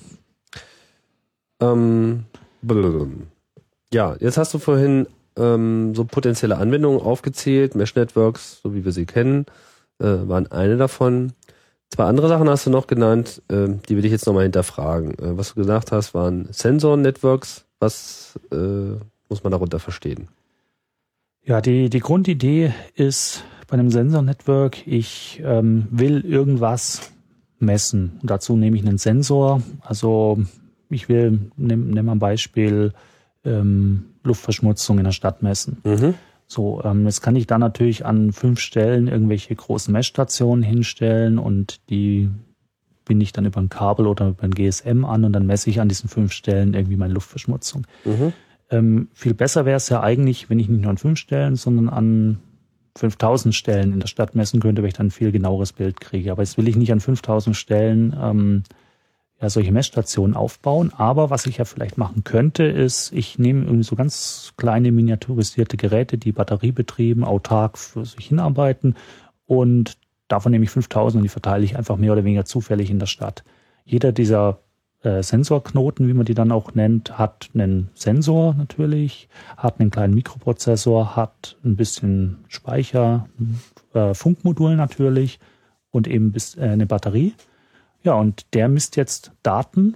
Ähm, 1.61 2.25
ja, 3.93 4.15
jetzt 4.19 4.37
hast 4.37 4.53
du 4.53 4.59
vorhin 4.59 5.07
ähm, 5.37 5.95
so 5.95 6.05
potenzielle 6.05 6.57
Anwendungen 6.57 7.01
aufgezählt. 7.01 7.75
Mesh 7.75 7.95
Networks, 7.95 8.61
so 8.61 8.73
wie 8.73 8.85
wir 8.85 8.91
sie 8.91 9.05
kennen, 9.05 9.45
äh, 9.99 10.05
waren 10.05 10.51
eine 10.51 10.77
davon. 10.77 11.33
Zwei 11.89 12.05
andere 12.05 12.29
Sachen 12.29 12.49
hast 12.49 12.65
du 12.65 12.69
noch 12.69 12.87
genannt, 12.87 13.41
äh, 13.49 13.67
die 13.89 13.97
will 13.97 14.05
ich 14.05 14.11
jetzt 14.11 14.25
nochmal 14.25 14.43
hinterfragen. 14.43 15.11
Äh, 15.19 15.37
was 15.37 15.49
du 15.49 15.55
gesagt 15.55 15.91
hast, 15.91 16.13
waren 16.13 16.47
Sensor-Networks. 16.51 17.65
Was 17.79 18.39
äh, 18.51 18.95
muss 19.29 19.43
man 19.43 19.51
darunter 19.51 19.79
verstehen? 19.79 20.29
Ja, 21.43 21.59
die, 21.59 21.89
die 21.89 21.99
Grundidee 21.99 22.73
ist 22.95 23.43
bei 23.71 23.79
einem 23.79 23.89
Sensor-Network, 23.89 24.85
ich 24.85 25.41
ähm, 25.45 25.87
will 25.91 26.25
irgendwas 26.25 27.13
messen. 27.57 28.19
Und 28.21 28.29
dazu 28.29 28.57
nehme 28.57 28.75
ich 28.75 28.85
einen 28.85 28.97
Sensor. 28.97 29.61
Also 29.79 30.39
ich 30.89 31.07
will, 31.07 31.39
nehmen 31.55 31.91
nehm 31.91 32.09
ein 32.09 32.19
Beispiel, 32.19 32.91
ähm, 33.45 34.07
Luftverschmutzung 34.23 34.97
in 34.97 35.05
der 35.05 35.13
Stadt 35.13 35.41
messen. 35.41 35.77
Mhm. 35.85 36.15
So, 36.47 36.83
ähm, 36.83 37.05
jetzt 37.05 37.21
kann 37.21 37.37
ich 37.37 37.47
da 37.47 37.57
natürlich 37.57 38.05
an 38.05 38.33
fünf 38.33 38.59
Stellen 38.59 39.07
irgendwelche 39.07 39.55
großen 39.55 39.91
Messstationen 39.91 40.63
hinstellen 40.63 41.39
und 41.39 41.79
die 41.89 42.29
binde 43.05 43.23
ich 43.23 43.31
dann 43.31 43.45
über 43.45 43.61
ein 43.61 43.69
Kabel 43.69 44.05
oder 44.05 44.27
über 44.27 44.43
ein 44.43 44.51
GSM 44.51 45.05
an 45.05 45.23
und 45.23 45.31
dann 45.31 45.45
messe 45.45 45.69
ich 45.69 45.79
an 45.79 45.87
diesen 45.87 46.09
fünf 46.09 46.33
Stellen 46.33 46.73
irgendwie 46.73 46.97
meine 46.97 47.13
Luftverschmutzung. 47.13 47.87
Mhm. 48.03 48.33
Ähm, 48.69 49.07
viel 49.13 49.33
besser 49.33 49.65
wäre 49.65 49.77
es 49.77 49.87
ja 49.87 50.01
eigentlich, 50.01 50.49
wenn 50.49 50.59
ich 50.59 50.67
nicht 50.67 50.81
nur 50.81 50.91
an 50.91 50.97
fünf 50.97 51.19
Stellen, 51.19 51.55
sondern 51.55 51.87
an 51.87 52.39
5000 52.95 53.55
Stellen 53.55 53.93
in 53.93 53.99
der 53.99 54.07
Stadt 54.07 54.35
messen 54.35 54.59
könnte, 54.59 54.81
weil 54.81 54.89
ich 54.89 54.95
dann 54.95 55.07
ein 55.07 55.11
viel 55.11 55.31
genaueres 55.31 55.73
Bild 55.73 56.01
kriege. 56.01 56.31
Aber 56.31 56.41
jetzt 56.41 56.57
will 56.57 56.67
ich 56.67 56.75
nicht 56.75 56.91
an 56.91 56.99
5000 56.99 57.55
Stellen 57.55 58.15
ähm, 58.19 58.63
ja, 59.41 59.49
solche 59.49 59.71
Messstationen 59.71 60.35
aufbauen. 60.35 60.91
Aber 60.95 61.29
was 61.29 61.45
ich 61.45 61.57
ja 61.57 61.65
vielleicht 61.65 61.97
machen 61.97 62.23
könnte, 62.23 62.63
ist, 62.63 63.11
ich 63.11 63.39
nehme 63.39 63.63
irgendwie 63.63 63.83
so 63.83 63.95
ganz 63.95 64.53
kleine 64.57 64.91
miniaturisierte 64.91 65.77
Geräte, 65.77 66.17
die 66.17 66.31
batteriebetrieben, 66.31 67.23
autark 67.23 67.77
für 67.77 68.05
sich 68.05 68.27
hinarbeiten 68.27 68.95
und 69.47 69.97
davon 70.27 70.51
nehme 70.51 70.63
ich 70.63 70.71
5000 70.71 71.19
und 71.19 71.23
die 71.23 71.29
verteile 71.29 71.65
ich 71.65 71.75
einfach 71.75 71.97
mehr 71.97 72.13
oder 72.13 72.23
weniger 72.23 72.45
zufällig 72.45 72.89
in 72.89 72.99
der 72.99 73.07
Stadt. 73.07 73.43
Jeder 73.83 74.11
dieser 74.11 74.59
äh, 75.03 75.23
Sensorknoten, 75.23 76.07
wie 76.07 76.13
man 76.13 76.25
die 76.25 76.33
dann 76.33 76.51
auch 76.51 76.75
nennt, 76.75 77.17
hat 77.17 77.49
einen 77.53 77.89
Sensor 77.93 78.53
natürlich, 78.53 79.29
hat 79.57 79.79
einen 79.79 79.91
kleinen 79.91 80.13
Mikroprozessor, 80.13 81.15
hat 81.15 81.57
ein 81.63 81.75
bisschen 81.75 82.45
Speicher, 82.47 83.27
äh, 83.93 84.13
Funkmodul 84.13 84.75
natürlich 84.75 85.39
und 85.91 86.07
eben 86.07 86.31
bis, 86.31 86.55
äh, 86.57 86.61
eine 86.61 86.85
Batterie. 86.85 87.33
Ja, 88.03 88.13
und 88.13 88.53
der 88.53 88.67
misst 88.67 88.95
jetzt 88.95 89.31
Daten 89.43 89.95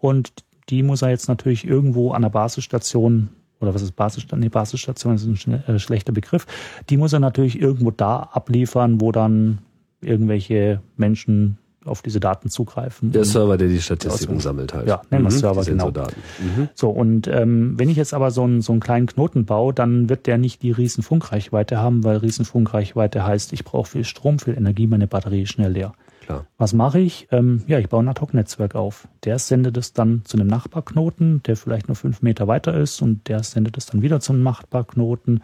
und 0.00 0.32
die 0.68 0.82
muss 0.82 1.02
er 1.02 1.10
jetzt 1.10 1.28
natürlich 1.28 1.66
irgendwo 1.66 2.12
an 2.12 2.22
der 2.22 2.30
Basisstation 2.30 3.30
oder 3.62 3.74
was 3.74 3.82
ist 3.82 3.92
Basisstation? 3.92 4.40
Nee, 4.40 4.48
Basisstation 4.48 5.14
ist 5.14 5.46
ein 5.46 5.62
äh, 5.66 5.78
schlechter 5.78 6.12
Begriff. 6.12 6.46
Die 6.90 6.96
muss 6.96 7.12
er 7.12 7.20
natürlich 7.20 7.60
irgendwo 7.60 7.90
da 7.90 8.18
abliefern, 8.32 9.00
wo 9.00 9.12
dann 9.12 9.58
irgendwelche 10.00 10.82
Menschen 10.96 11.58
auf 11.84 12.02
diese 12.02 12.20
Daten 12.20 12.48
zugreifen. 12.48 13.12
Der 13.12 13.24
Server, 13.24 13.56
der 13.56 13.68
die 13.68 13.80
Statistiken 13.80 14.40
sammelt 14.40 14.74
halt. 14.74 14.88
Ja, 14.88 15.02
nennen 15.10 15.24
wir 15.24 15.30
mhm, 15.30 15.36
Server, 15.36 15.64
genau. 15.64 15.88
Mhm. 15.90 16.68
So, 16.74 16.90
und 16.90 17.28
ähm, 17.28 17.78
wenn 17.78 17.88
ich 17.88 17.96
jetzt 17.96 18.14
aber 18.14 18.30
so 18.30 18.42
einen, 18.42 18.62
so 18.62 18.72
einen 18.72 18.80
kleinen 18.80 19.06
Knoten 19.06 19.44
baue, 19.44 19.72
dann 19.72 20.08
wird 20.08 20.26
der 20.26 20.38
nicht 20.38 20.62
die 20.62 20.70
Riesenfunkreichweite 20.70 21.78
haben, 21.78 22.04
weil 22.04 22.18
Riesenfunkreichweite 22.18 23.26
heißt, 23.26 23.52
ich 23.52 23.64
brauche 23.64 23.90
viel 23.90 24.04
Strom, 24.04 24.38
viel 24.38 24.56
Energie, 24.56 24.86
meine 24.86 25.06
Batterie 25.06 25.42
ist 25.42 25.50
schnell 25.50 25.72
leer. 25.72 25.92
klar. 26.22 26.46
Was 26.58 26.72
mache 26.72 27.00
ich? 27.00 27.28
Ähm, 27.30 27.62
ja, 27.66 27.78
ich 27.78 27.88
baue 27.88 28.02
ein 28.02 28.08
Ad-Hoc-Netzwerk 28.08 28.74
auf. 28.74 29.08
Der 29.24 29.38
sendet 29.38 29.76
es 29.76 29.92
dann 29.92 30.22
zu 30.24 30.36
einem 30.36 30.46
Nachbarknoten, 30.46 31.42
der 31.42 31.56
vielleicht 31.56 31.88
nur 31.88 31.96
fünf 31.96 32.22
Meter 32.22 32.48
weiter 32.48 32.74
ist 32.74 33.02
und 33.02 33.28
der 33.28 33.42
sendet 33.42 33.76
es 33.76 33.86
dann 33.86 34.02
wieder 34.02 34.20
zum 34.20 34.42
Nachbarknoten. 34.42 35.42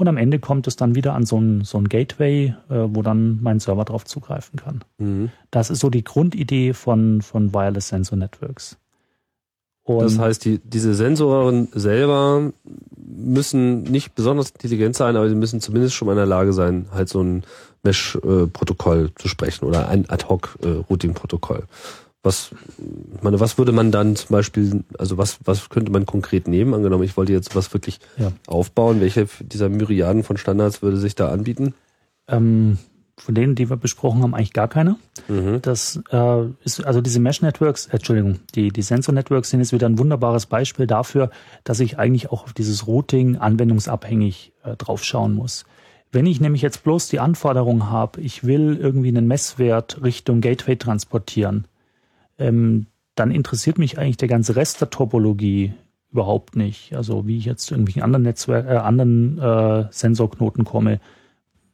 Und 0.00 0.08
am 0.08 0.16
Ende 0.16 0.38
kommt 0.38 0.66
es 0.66 0.76
dann 0.76 0.94
wieder 0.94 1.12
an 1.12 1.26
so 1.26 1.38
ein, 1.38 1.62
so 1.62 1.76
ein 1.76 1.86
Gateway, 1.86 2.54
äh, 2.70 2.74
wo 2.88 3.02
dann 3.02 3.38
mein 3.42 3.60
Server 3.60 3.84
drauf 3.84 4.06
zugreifen 4.06 4.58
kann. 4.58 4.82
Mhm. 4.96 5.28
Das 5.50 5.68
ist 5.68 5.80
so 5.80 5.90
die 5.90 6.04
Grundidee 6.04 6.72
von, 6.72 7.20
von 7.20 7.52
Wireless 7.52 7.88
Sensor 7.88 8.16
Networks. 8.16 8.78
Und 9.82 10.00
das 10.00 10.18
heißt, 10.18 10.42
die, 10.46 10.58
diese 10.64 10.94
Sensoren 10.94 11.68
selber 11.72 12.50
müssen 12.96 13.82
nicht 13.82 14.14
besonders 14.14 14.52
intelligent 14.52 14.96
sein, 14.96 15.16
aber 15.16 15.28
sie 15.28 15.34
müssen 15.34 15.60
zumindest 15.60 15.94
schon 15.94 16.06
mal 16.06 16.12
in 16.12 16.18
der 16.18 16.24
Lage 16.24 16.54
sein, 16.54 16.86
halt 16.94 17.10
so 17.10 17.22
ein 17.22 17.44
Mesh-Protokoll 17.82 19.10
zu 19.16 19.28
sprechen 19.28 19.66
oder 19.66 19.90
ein 19.90 20.08
Ad-Hoc-Routing-Protokoll. 20.08 21.64
Was, 22.22 22.50
ich 23.14 23.22
meine, 23.22 23.40
was 23.40 23.56
würde 23.56 23.72
man 23.72 23.90
dann 23.90 24.14
zum 24.14 24.28
Beispiel, 24.28 24.84
also 24.98 25.16
was, 25.16 25.38
was 25.44 25.70
könnte 25.70 25.90
man 25.90 26.04
konkret 26.04 26.48
nehmen? 26.48 26.74
Angenommen, 26.74 27.04
ich 27.04 27.16
wollte 27.16 27.32
jetzt 27.32 27.56
was 27.56 27.72
wirklich 27.72 27.98
ja. 28.18 28.32
aufbauen. 28.46 29.00
Welche 29.00 29.26
dieser 29.40 29.70
Myriaden 29.70 30.22
von 30.22 30.36
Standards 30.36 30.82
würde 30.82 30.98
sich 30.98 31.14
da 31.14 31.30
anbieten? 31.30 31.74
Ähm, 32.28 32.78
von 33.20 33.34
denen, 33.34 33.54
die 33.54 33.68
wir 33.70 33.76
besprochen 33.76 34.22
haben, 34.22 34.34
eigentlich 34.34 34.52
gar 34.52 34.68
keine. 34.68 34.96
Mhm. 35.28 35.60
Das 35.62 36.00
äh, 36.10 36.44
ist, 36.64 36.84
also 36.84 37.00
diese 37.00 37.20
Mesh-Networks, 37.20 37.86
äh, 37.86 37.92
Entschuldigung, 37.92 38.40
die, 38.54 38.70
die 38.70 38.82
Sensor-Networks 38.82 39.50
sind 39.50 39.60
jetzt 39.60 39.72
wieder 39.72 39.88
ein 39.88 39.98
wunderbares 39.98 40.46
Beispiel 40.46 40.86
dafür, 40.86 41.30
dass 41.64 41.80
ich 41.80 41.98
eigentlich 41.98 42.30
auch 42.30 42.44
auf 42.44 42.52
dieses 42.52 42.86
Routing 42.86 43.36
anwendungsabhängig 43.36 44.52
äh, 44.64 44.76
draufschauen 44.76 45.34
muss. 45.34 45.64
Wenn 46.12 46.26
ich 46.26 46.40
nämlich 46.40 46.62
jetzt 46.62 46.82
bloß 46.82 47.08
die 47.08 47.20
Anforderung 47.20 47.88
habe, 47.88 48.20
ich 48.20 48.42
will 48.42 48.76
irgendwie 48.80 49.08
einen 49.08 49.28
Messwert 49.28 50.02
Richtung 50.02 50.40
Gateway 50.40 50.76
transportieren, 50.76 51.66
ähm, 52.40 52.86
dann 53.14 53.30
interessiert 53.30 53.78
mich 53.78 53.98
eigentlich 53.98 54.16
der 54.16 54.28
ganze 54.28 54.56
Rest 54.56 54.80
der 54.80 54.90
Topologie 54.90 55.74
überhaupt 56.10 56.56
nicht. 56.56 56.94
Also 56.94 57.26
wie 57.26 57.38
ich 57.38 57.44
jetzt 57.44 57.66
zu 57.66 57.74
irgendwelchen 57.74 58.02
anderen 58.02 58.22
Netzwerk, 58.22 58.66
äh, 58.66 58.76
anderen 58.76 59.38
äh, 59.38 59.86
Sensorknoten 59.90 60.64
komme, 60.64 61.00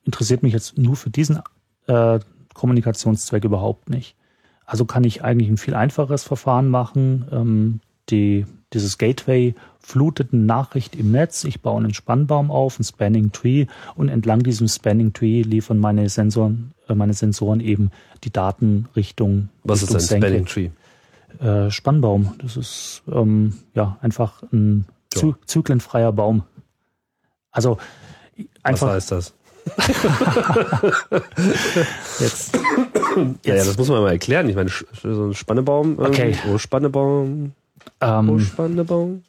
interessiert 0.05 0.43
mich 0.43 0.53
jetzt 0.53 0.77
nur 0.79 0.97
für 0.97 1.11
diesen 1.11 1.41
äh, 1.87 2.19
Kommunikationszweck 2.55 3.45
überhaupt 3.45 3.91
nicht. 3.91 4.17
Also 4.65 4.85
kann 4.85 5.05
ich 5.05 5.23
eigentlich 5.23 5.49
ein 5.49 5.57
viel 5.57 5.75
einfacheres 5.75 6.25
Verfahren 6.25 6.69
machen. 6.69 7.27
Ähm, 7.31 7.81
die, 8.11 8.47
dieses 8.73 8.99
Gateway 8.99 9.55
flutet 9.87 10.33
eine 10.33 10.43
Nachricht 10.43 10.97
im 10.97 11.13
Netz. 11.13 11.45
Ich 11.45 11.61
baue 11.61 11.79
einen 11.79 11.95
Spannbaum 11.95 12.51
auf, 12.51 12.79
einen 12.79 12.85
Spanning 12.85 13.31
Tree 13.31 13.67
und 13.95 14.09
entlang 14.09 14.43
diesem 14.43 14.67
Spanning 14.67 15.13
Tree 15.13 15.43
liefern 15.43 15.79
meine 15.79 16.09
Sensoren, 16.09 16.73
äh, 16.89 16.95
meine 16.97 17.15
Sensoren 17.15 17.61
eben 17.61 17.93
die 18.25 18.33
Daten 18.33 18.89
Richtung. 18.97 19.49
Was 19.63 19.83
Richtung 19.83 19.97
ist 19.97 20.03
ein 20.03 20.21
Senke. 20.21 20.27
Spanning 20.27 20.47
Tree? 20.47 20.71
Äh, 21.39 21.71
Spannbaum. 21.71 22.35
Das 22.39 22.57
ist 22.57 23.05
ähm, 23.13 23.59
ja 23.75 23.97
einfach 24.01 24.43
ein 24.53 24.87
ja. 25.15 25.35
zyklenfreier 25.47 26.11
Baum. 26.13 26.43
Also 27.53 27.79
einfach. 28.65 28.89
Was 28.89 28.95
heißt 28.95 29.13
das? 29.13 29.35
jetzt, 32.19 32.51
jetzt. 32.55 32.59
Ja, 33.45 33.55
ja, 33.55 33.65
das 33.65 33.79
muss 33.79 33.89
man 33.89 34.03
mal 34.03 34.11
erklären. 34.11 34.49
Ich 34.49 34.57
meine, 34.57 34.69
so 34.69 35.27
ein 35.29 35.35
Spannebaum. 35.35 35.97
Okay. 36.01 36.37
Oh, 36.53 36.59
Spannebaum. 36.59 37.53
Ähm, 38.01 38.31
oh, 38.31 38.39
Spannebaum. 38.41 39.23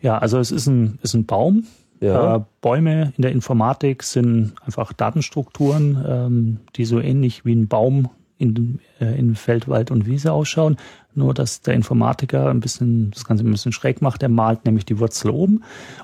Ja, 0.00 0.18
also 0.18 0.38
es 0.38 0.50
ist 0.50 0.66
ein, 0.66 0.98
ist 1.02 1.14
ein 1.14 1.26
Baum. 1.26 1.64
Ja. 2.00 2.36
Äh, 2.36 2.40
Bäume 2.60 3.12
in 3.16 3.22
der 3.22 3.32
Informatik 3.32 4.02
sind 4.02 4.52
einfach 4.64 4.92
Datenstrukturen, 4.92 6.04
ähm, 6.06 6.60
die 6.76 6.84
so 6.84 7.00
ähnlich 7.00 7.44
wie 7.44 7.54
ein 7.54 7.68
Baum 7.68 8.10
in, 8.36 8.80
äh, 9.00 9.18
in 9.18 9.34
Feld, 9.34 9.68
Wald 9.68 9.90
und 9.90 10.06
Wiese 10.06 10.32
ausschauen. 10.32 10.76
Nur, 11.14 11.32
dass 11.32 11.62
der 11.62 11.74
Informatiker 11.74 12.50
ein 12.50 12.60
bisschen, 12.60 13.12
das 13.12 13.24
Ganze 13.24 13.44
ein 13.44 13.50
bisschen 13.50 13.72
schräg 13.72 14.02
macht. 14.02 14.22
Der 14.22 14.28
malt 14.28 14.64
nämlich 14.64 14.84
die 14.84 14.98
Wurzel 14.98 15.30
oben. 15.30 15.62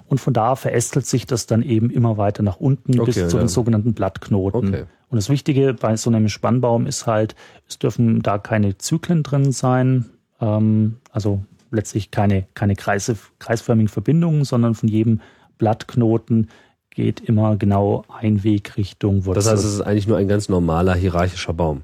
Und 0.09 0.19
von 0.19 0.33
da 0.33 0.55
verästelt 0.55 1.05
sich 1.07 1.27
das 1.27 1.47
dann 1.47 1.63
eben 1.63 1.91
immer 1.91 2.17
weiter 2.17 2.43
nach 2.43 2.57
unten 2.57 2.99
okay, 3.01 3.07
bis 3.07 3.29
zu 3.29 3.37
ja. 3.37 3.43
den 3.43 3.49
sogenannten 3.49 3.93
Blattknoten. 3.93 4.69
Okay. 4.69 4.85
Und 5.09 5.17
das 5.17 5.29
Wichtige 5.29 5.75
bei 5.75 5.97
so 5.97 6.09
einem 6.11 6.29
Spannbaum 6.29 6.87
ist 6.87 7.07
halt, 7.09 7.35
es 7.69 7.79
dürfen 7.79 8.23
da 8.23 8.39
keine 8.39 8.79
Zyklen 8.79 9.25
drin 9.25 9.51
sein. 9.51 10.07
Ähm, 10.41 10.99
also 11.11 11.43
letztlich 11.71 12.11
keine, 12.11 12.47
keine 12.55 12.77
Kreise, 12.77 13.17
kreisförmigen 13.39 13.89
Verbindungen, 13.89 14.45
sondern 14.45 14.75
von 14.75 14.89
jedem 14.89 15.21
Blattknoten 15.59 16.49
geht 16.91 17.21
immer 17.21 17.57
genau 17.57 18.05
ein 18.09 18.43
Weg 18.43 18.77
Richtung 18.77 19.25
Wurzel. 19.25 19.35
Das 19.35 19.51
heißt, 19.51 19.65
es 19.65 19.75
ist 19.75 19.81
eigentlich 19.81 20.09
nur 20.09 20.17
ein 20.17 20.29
ganz 20.29 20.49
normaler 20.49 20.95
hierarchischer 20.95 21.53
Baum. 21.53 21.83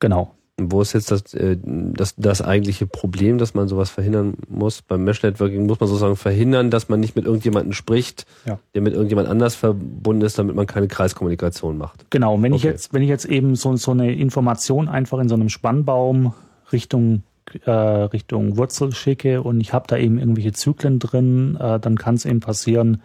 Genau. 0.00 0.34
Wo 0.56 0.82
ist 0.82 0.92
jetzt 0.92 1.10
das, 1.10 1.34
äh, 1.34 1.56
das, 1.64 2.14
das 2.16 2.40
eigentliche 2.40 2.86
Problem, 2.86 3.38
dass 3.38 3.54
man 3.54 3.66
sowas 3.66 3.90
verhindern 3.90 4.34
muss? 4.48 4.82
Beim 4.82 5.02
Mesh-Networking 5.02 5.66
muss 5.66 5.80
man 5.80 5.88
sozusagen 5.88 6.14
verhindern, 6.14 6.70
dass 6.70 6.88
man 6.88 7.00
nicht 7.00 7.16
mit 7.16 7.24
irgendjemandem 7.24 7.72
spricht, 7.72 8.24
ja. 8.46 8.60
der 8.74 8.82
mit 8.82 8.92
irgendjemand 8.92 9.28
anders 9.28 9.56
verbunden 9.56 10.22
ist, 10.22 10.38
damit 10.38 10.54
man 10.54 10.66
keine 10.66 10.86
Kreiskommunikation 10.86 11.76
macht. 11.76 12.08
Genau, 12.10 12.40
wenn 12.40 12.52
okay. 12.52 12.58
ich 12.58 12.62
jetzt, 12.62 12.92
wenn 12.92 13.02
ich 13.02 13.08
jetzt 13.08 13.24
eben 13.24 13.56
so, 13.56 13.74
so 13.76 13.90
eine 13.90 14.14
Information 14.14 14.88
einfach 14.88 15.18
in 15.18 15.28
so 15.28 15.34
einem 15.34 15.48
Spannbaum 15.48 16.34
Richtung 16.70 17.24
äh, 17.64 17.70
Richtung 17.70 18.56
Wurzel 18.56 18.94
schicke 18.94 19.42
und 19.42 19.60
ich 19.60 19.72
habe 19.72 19.86
da 19.86 19.96
eben 19.96 20.18
irgendwelche 20.18 20.52
Zyklen 20.52 20.98
drin, 20.98 21.56
äh, 21.60 21.78
dann 21.80 21.96
kann 21.96 22.14
es 22.14 22.24
eben 22.24 22.40
passieren, 22.40 23.02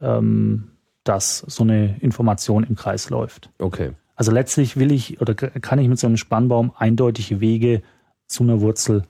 ähm, 0.00 0.72
dass 1.04 1.38
so 1.38 1.62
eine 1.62 1.98
Information 2.00 2.64
im 2.64 2.76
Kreis 2.76 3.10
läuft. 3.10 3.50
Okay. 3.58 3.92
Also 4.14 4.32
letztlich 4.32 4.76
will 4.76 4.92
ich 4.92 5.20
oder 5.20 5.34
kann 5.34 5.78
ich 5.78 5.88
mit 5.88 5.98
so 5.98 6.06
einem 6.06 6.18
Spannbaum 6.18 6.72
eindeutige 6.76 7.40
Wege 7.40 7.82
zu 8.26 8.42
einer 8.42 8.60
Wurzel 8.60 9.04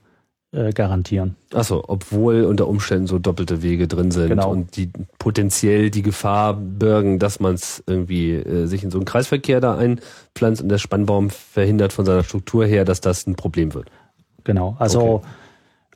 äh, 0.53 0.71
garantieren. 0.71 1.37
Achso, 1.53 1.83
obwohl 1.87 2.43
unter 2.43 2.67
Umständen 2.67 3.07
so 3.07 3.19
doppelte 3.19 3.61
Wege 3.61 3.87
drin 3.87 4.11
sind 4.11 4.29
genau. 4.29 4.51
und 4.51 4.75
die 4.75 4.91
potenziell 5.17 5.89
die 5.89 6.01
Gefahr 6.01 6.55
bürgen, 6.55 7.19
dass 7.19 7.39
man 7.39 7.53
es 7.53 7.83
irgendwie 7.87 8.33
äh, 8.33 8.65
sich 8.65 8.83
in 8.83 8.91
so 8.91 8.97
einen 8.97 9.05
Kreisverkehr 9.05 9.61
da 9.61 9.77
einpflanzt 9.77 10.61
und 10.61 10.69
der 10.69 10.77
Spannbaum 10.77 11.29
verhindert 11.29 11.93
von 11.93 12.05
seiner 12.05 12.23
Struktur 12.23 12.65
her, 12.65 12.83
dass 12.83 12.99
das 12.99 13.27
ein 13.27 13.35
Problem 13.35 13.73
wird. 13.73 13.89
Genau, 14.43 14.75
also 14.79 15.01
okay. 15.01 15.25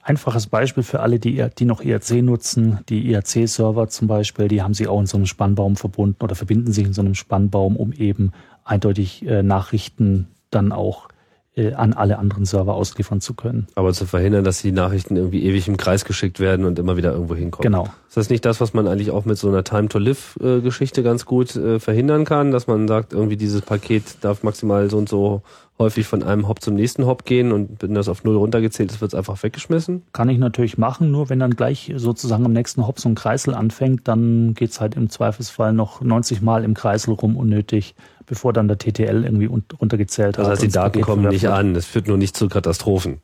einfaches 0.04 0.48
Beispiel 0.48 0.84
für 0.84 1.00
alle, 1.00 1.20
die, 1.20 1.46
die 1.58 1.66
noch 1.66 1.82
IRC 1.82 2.22
nutzen, 2.22 2.80
die 2.90 3.12
IRC-Server 3.12 3.88
zum 3.88 4.08
Beispiel, 4.08 4.48
die 4.48 4.62
haben 4.62 4.74
sie 4.74 4.88
auch 4.88 5.00
in 5.00 5.06
so 5.06 5.18
einem 5.18 5.26
Spannbaum 5.26 5.76
verbunden 5.76 6.24
oder 6.24 6.36
verbinden 6.36 6.72
sich 6.72 6.86
in 6.86 6.94
so 6.94 7.02
einem 7.02 7.16
Spannbaum, 7.16 7.76
um 7.76 7.92
eben 7.94 8.32
eindeutig 8.64 9.26
äh, 9.26 9.44
Nachrichten 9.44 10.28
dann 10.50 10.72
auch 10.72 11.10
äh, 11.58 11.74
an 11.74 11.94
alle 11.94 12.20
anderen 12.20 12.46
Server 12.46 12.74
ausliefern 12.74 13.22
zu 13.22 13.34
können. 13.34 13.68
Aber 13.76 13.94
zu 13.94 14.06
verhindern, 14.06 14.44
dass 14.44 14.62
die 14.62 14.74
Nachrichten 14.74 15.16
irgendwie 15.16 15.44
ewig 15.44 15.70
im 15.70 15.78
Kreis 15.78 16.04
geschickt 16.04 16.42
werden 16.42 16.66
und 16.66 16.78
immer 16.80 16.98
wieder 16.98 17.14
irgendwo 17.14 17.36
hinkommen. 17.36 17.72
Genau. 17.72 17.88
Ist 18.10 18.18
das 18.18 18.30
nicht 18.30 18.44
das, 18.44 18.60
was 18.60 18.74
man 18.74 18.88
eigentlich 18.88 19.12
auch 19.12 19.24
mit 19.24 19.38
so 19.38 19.48
einer 19.48 19.64
Time-to-Live-Geschichte 19.64 21.02
ganz 21.02 21.26
gut 21.26 21.56
äh, 21.56 21.80
verhindern 21.80 22.26
kann, 22.26 22.52
dass 22.52 22.68
man 22.68 22.90
sagt, 22.90 23.14
irgendwie 23.14 23.38
dieses 23.38 23.62
Paket 23.62 24.04
darf 24.22 24.44
maximal 24.44 24.90
so 24.90 24.98
und 24.98 25.08
so 25.08 25.44
häufig 25.78 26.08
von 26.08 26.24
einem 26.24 26.48
Hop 26.48 26.62
zum 26.62 26.76
nächsten 26.76 27.06
Hop 27.06 27.26
gehen 27.26 27.52
und 27.52 27.82
wenn 27.82 27.94
das 27.94 28.08
auf 28.08 28.24
null 28.24 28.38
runtergezählt 28.38 28.92
ist, 28.92 29.02
wird 29.02 29.14
es 29.14 29.18
einfach 29.18 29.42
weggeschmissen? 29.44 30.04
Kann 30.14 30.30
ich 30.30 30.38
natürlich 30.38 30.78
machen, 30.78 31.12
nur 31.12 31.30
wenn 31.30 31.40
dann 31.40 31.56
gleich 31.56 31.92
sozusagen 31.96 32.46
am 32.46 32.54
nächsten 32.54 32.88
Hop 32.88 33.00
so 33.00 33.10
ein 33.10 33.16
Kreisel 33.16 33.54
anfängt, 33.54 34.08
dann 34.08 34.54
geht's 34.54 34.80
halt 34.80 34.96
im 34.96 35.10
Zweifelsfall 35.10 35.74
noch 35.74 36.02
90 36.02 36.42
Mal 36.42 36.64
im 36.64 36.74
Kreisel 36.76 37.14
rum 37.14 37.36
unnötig, 37.36 37.96
bevor 38.26 38.54
dann 38.54 38.68
der 38.68 38.78
TTL 38.78 39.26
irgendwie 39.26 39.48
runtergezählt 39.48 40.38
hat. 40.38 40.46
Das 40.46 40.52
heißt, 40.52 40.64
die 40.64 40.70
Daten 40.70 41.02
kommen 41.02 41.28
nicht 41.28 41.48
an, 41.50 41.74
das 41.74 41.86
führt 41.86 42.08
nur 42.08 42.18
nicht 42.18 42.38
zu 42.38 42.48
Katastrophen. 42.48 43.20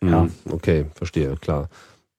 Hm, 0.00 0.08
ja. 0.08 0.28
Okay, 0.50 0.86
verstehe, 0.94 1.36
klar. 1.36 1.68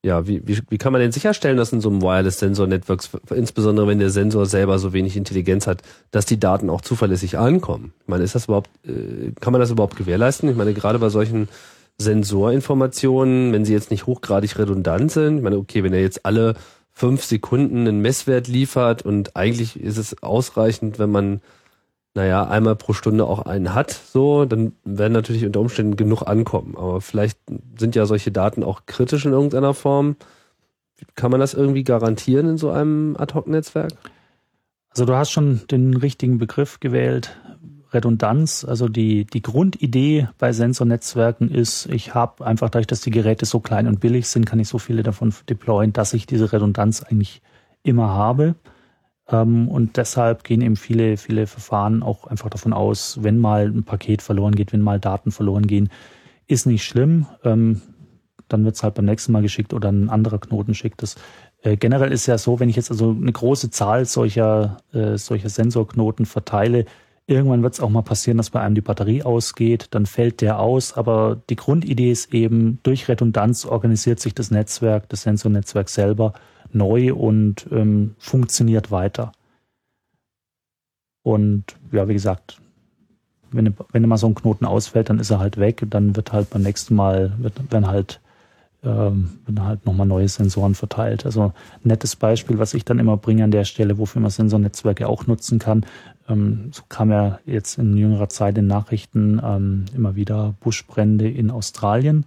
Ja, 0.06 0.28
wie, 0.28 0.46
wie, 0.46 0.60
wie 0.70 0.78
kann 0.78 0.92
man 0.92 1.02
denn 1.02 1.14
sicherstellen, 1.14 1.56
dass 1.56 1.72
in 1.72 1.80
so 1.80 1.90
einem 1.90 2.02
Wireless-Sensor-Networks, 2.02 3.12
insbesondere 3.34 3.88
wenn 3.88 4.00
der 4.00 4.10
Sensor 4.10 4.46
selber 4.46 4.78
so 4.78 4.92
wenig 4.92 5.16
Intelligenz 5.16 5.66
hat, 5.66 5.82
dass 6.12 6.26
die 6.26 6.38
Daten 6.40 6.70
auch 6.70 6.82
zuverlässig 6.82 7.38
ankommen? 7.38 7.94
Ich 8.02 8.08
meine, 8.10 8.26
ist 8.26 8.36
das 8.36 8.46
überhaupt, 8.46 8.70
äh, 8.86 9.32
kann 9.40 9.54
man 9.54 9.62
das 9.62 9.72
überhaupt 9.72 9.96
gewährleisten? 9.96 10.50
Ich 10.50 10.58
meine, 10.58 10.74
gerade 10.74 11.00
bei 11.00 11.08
solchen 11.08 11.48
Sensorinformationen, 11.98 13.54
wenn 13.54 13.64
sie 13.64 13.72
jetzt 13.72 13.92
nicht 13.92 14.06
hochgradig 14.06 14.60
redundant 14.60 15.10
sind, 15.10 15.38
ich 15.38 15.44
meine, 15.44 15.58
okay, 15.58 15.84
wenn 15.84 15.94
er 15.94 16.02
jetzt 16.02 16.26
alle 16.26 16.56
fünf 16.92 17.24
Sekunden 17.24 17.88
einen 17.88 18.02
Messwert 18.02 18.50
liefert 18.50 19.04
und 19.04 19.38
eigentlich 19.38 19.80
ist 19.80 19.98
es 19.98 20.22
ausreichend, 20.22 21.00
wenn 21.00 21.12
man 21.12 21.42
naja, 22.16 22.48
einmal 22.48 22.76
pro 22.76 22.94
Stunde 22.94 23.26
auch 23.26 23.46
einen 23.46 23.74
hat, 23.74 23.92
so, 23.92 24.46
dann 24.46 24.74
werden 24.84 25.14
natürlich 25.14 25.46
unter 25.46 25.60
Umständen 25.60 25.96
genug 25.96 26.22
ankommen. 26.24 26.76
Aber 26.78 27.02
vielleicht 27.02 27.40
sind 27.78 27.96
ja 27.96 28.06
solche 28.06 28.32
Daten 28.32 28.64
auch 28.64 28.86
kritisch 28.86 29.26
in 29.26 29.32
irgendeiner 29.32 29.74
Form. 29.74 30.16
Kann 31.16 31.32
man 31.32 31.40
das 31.40 31.54
irgendwie 31.56 31.84
garantieren 31.84 32.48
in 32.50 32.58
so 32.58 32.70
einem 32.70 33.16
Ad-Hoc-Netzwerk? 33.18 33.94
Also 34.90 35.06
du 35.06 35.16
hast 35.16 35.32
schon 35.32 35.62
den 35.72 35.96
richtigen 35.96 36.38
Begriff 36.38 36.80
gewählt. 36.80 37.36
Redundanz, 37.92 38.66
also 38.66 38.88
die, 38.88 39.26
die 39.26 39.42
Grundidee 39.42 40.28
bei 40.40 40.52
Sensornetzwerken 40.52 41.50
ist, 41.50 41.88
ich 41.88 42.14
habe 42.16 42.46
einfach 42.46 42.70
dadurch, 42.70 42.88
dass 42.88 43.02
die 43.02 43.12
Geräte 43.12 43.46
so 43.46 43.60
klein 43.60 43.88
und 43.88 44.00
billig 44.00 44.28
sind, 44.28 44.46
kann 44.46 44.60
ich 44.60 44.68
so 44.68 44.80
viele 44.80 45.04
davon 45.04 45.34
deployen, 45.48 45.94
dass 45.94 46.14
ich 46.14 46.26
diese 46.26 46.52
Redundanz 46.52 47.04
eigentlich 47.04 47.42
immer 47.84 48.10
habe. 48.10 48.56
Ähm, 49.34 49.68
und 49.68 49.98
deshalb 49.98 50.44
gehen 50.44 50.62
eben 50.62 50.76
viele, 50.78 51.18
viele 51.18 51.48
Verfahren 51.48 52.04
auch 52.04 52.28
einfach 52.28 52.50
davon 52.50 52.72
aus, 52.72 53.18
wenn 53.22 53.40
mal 53.40 53.66
ein 53.66 53.84
Paket 53.84 54.22
verloren 54.22 54.56
geht, 54.56 54.72
wenn 54.72 54.82
mal 54.82 55.00
Daten 55.00 55.32
verloren 55.32 55.68
gehen, 55.68 55.90
ist 56.48 56.68
nicht 56.68 56.86
schlimm. 56.86 57.26
Ähm, 57.44 57.82
dann 58.48 58.64
wird 58.64 58.76
es 58.76 58.84
halt 58.84 58.94
beim 58.94 59.06
nächsten 59.06 59.32
Mal 59.32 59.42
geschickt 59.42 59.74
oder 59.74 59.92
ein 59.92 60.10
anderer 60.10 60.38
Knoten 60.38 60.76
schickt 60.76 61.02
es. 61.02 61.16
Äh, 61.64 61.78
generell 61.78 62.12
ist 62.12 62.28
ja 62.28 62.38
so, 62.38 62.60
wenn 62.60 62.70
ich 62.70 62.76
jetzt 62.76 62.92
also 62.92 63.10
eine 63.10 63.32
große 63.32 63.72
Zahl 63.72 64.06
solcher, 64.06 64.78
äh, 64.94 65.18
solcher 65.18 65.50
Sensorknoten 65.50 66.26
verteile, 66.26 66.86
irgendwann 67.26 67.64
wird 67.64 67.74
es 67.74 67.80
auch 67.80 67.90
mal 67.90 68.02
passieren, 68.04 68.38
dass 68.38 68.52
bei 68.52 68.60
einem 68.60 68.76
die 68.76 68.82
Batterie 68.82 69.24
ausgeht, 69.24 69.88
dann 69.92 70.06
fällt 70.06 70.42
der 70.42 70.60
aus. 70.60 70.94
Aber 70.94 71.42
die 71.50 71.56
Grundidee 71.56 72.12
ist 72.12 72.34
eben, 72.34 72.80
durch 72.84 73.08
Redundanz 73.08 73.66
organisiert 73.66 74.20
sich 74.20 74.36
das 74.36 74.52
Netzwerk, 74.52 75.10
das 75.10 75.24
Sensornetzwerk 75.24 75.90
selber 75.90 76.34
neu 76.76 77.14
und 77.14 77.68
ähm, 77.72 78.16
funktioniert 78.18 78.92
weiter. 78.92 79.32
Und 81.24 81.64
ja, 81.92 82.08
wie 82.08 82.14
gesagt, 82.14 82.62
wenn, 83.52 83.74
wenn 83.92 84.08
mal 84.08 84.18
so 84.18 84.28
ein 84.28 84.36
Knoten 84.36 84.66
ausfällt, 84.66 85.10
dann 85.10 85.20
ist 85.20 85.30
er 85.30 85.40
halt 85.40 85.58
weg. 85.58 85.86
Dann 85.90 86.16
wird 86.16 86.34
halt 86.34 86.50
beim 86.50 86.64
nächsten 86.64 86.96
Mal, 86.96 87.34
wird, 87.38 87.72
werden 87.72 87.88
halt, 87.88 88.20
ähm, 88.84 89.40
halt 89.60 89.86
nochmal 89.86 90.08
neue 90.08 90.28
Sensoren 90.28 90.76
verteilt. 90.76 91.26
Also 91.26 91.44
ein 91.44 91.54
nettes 91.84 92.16
Beispiel, 92.16 92.60
was 92.60 92.74
ich 92.74 92.84
dann 92.84 93.00
immer 93.00 93.16
bringe 93.16 93.44
an 93.44 93.52
der 93.52 93.64
Stelle, 93.64 93.98
wofür 93.98 94.22
man 94.22 94.32
Sensornetzwerke 94.32 95.08
auch 95.08 95.28
nutzen 95.28 95.60
kann. 95.60 95.86
Ähm, 96.28 96.70
so 96.72 96.84
kam 96.90 97.12
ja 97.12 97.40
jetzt 97.46 97.78
in 97.78 97.96
jüngerer 97.96 98.30
Zeit 98.30 98.58
in 98.58 98.68
Nachrichten 98.68 99.40
ähm, 99.44 99.86
immer 99.96 100.16
wieder 100.16 100.56
Buschbrände 100.60 101.30
in 101.30 101.52
Australien. 101.52 102.26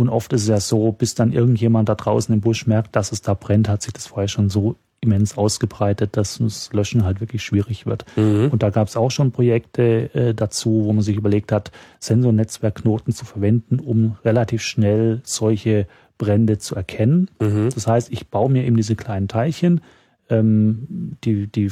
Und 0.00 0.08
oft 0.08 0.32
ist 0.32 0.44
es 0.44 0.48
ja 0.48 0.60
so, 0.60 0.92
bis 0.92 1.14
dann 1.14 1.30
irgendjemand 1.30 1.90
da 1.90 1.94
draußen 1.94 2.34
im 2.34 2.40
Busch 2.40 2.66
merkt, 2.66 2.96
dass 2.96 3.12
es 3.12 3.20
da 3.20 3.34
brennt, 3.34 3.68
hat 3.68 3.82
sich 3.82 3.92
das 3.92 4.06
vorher 4.06 4.28
schon 4.28 4.48
so 4.48 4.76
immens 5.02 5.36
ausgebreitet, 5.36 6.16
dass 6.16 6.38
das 6.38 6.72
Löschen 6.72 7.04
halt 7.04 7.20
wirklich 7.20 7.42
schwierig 7.42 7.84
wird. 7.84 8.06
Mhm. 8.16 8.48
Und 8.50 8.62
da 8.62 8.70
gab 8.70 8.88
es 8.88 8.96
auch 8.96 9.10
schon 9.10 9.30
Projekte 9.30 10.14
äh, 10.14 10.34
dazu, 10.34 10.86
wo 10.86 10.92
man 10.94 11.02
sich 11.02 11.18
überlegt 11.18 11.52
hat, 11.52 11.70
Sensornetzwerkknoten 11.98 13.12
zu 13.12 13.26
verwenden, 13.26 13.78
um 13.78 14.16
relativ 14.24 14.62
schnell 14.62 15.20
solche 15.22 15.86
Brände 16.16 16.56
zu 16.56 16.76
erkennen. 16.76 17.28
Mhm. 17.38 17.68
Das 17.74 17.86
heißt, 17.86 18.10
ich 18.10 18.28
baue 18.28 18.50
mir 18.50 18.64
eben 18.64 18.76
diese 18.76 18.96
kleinen 18.96 19.28
Teilchen. 19.28 19.82
Ähm, 20.30 21.18
die, 21.24 21.46
die 21.46 21.70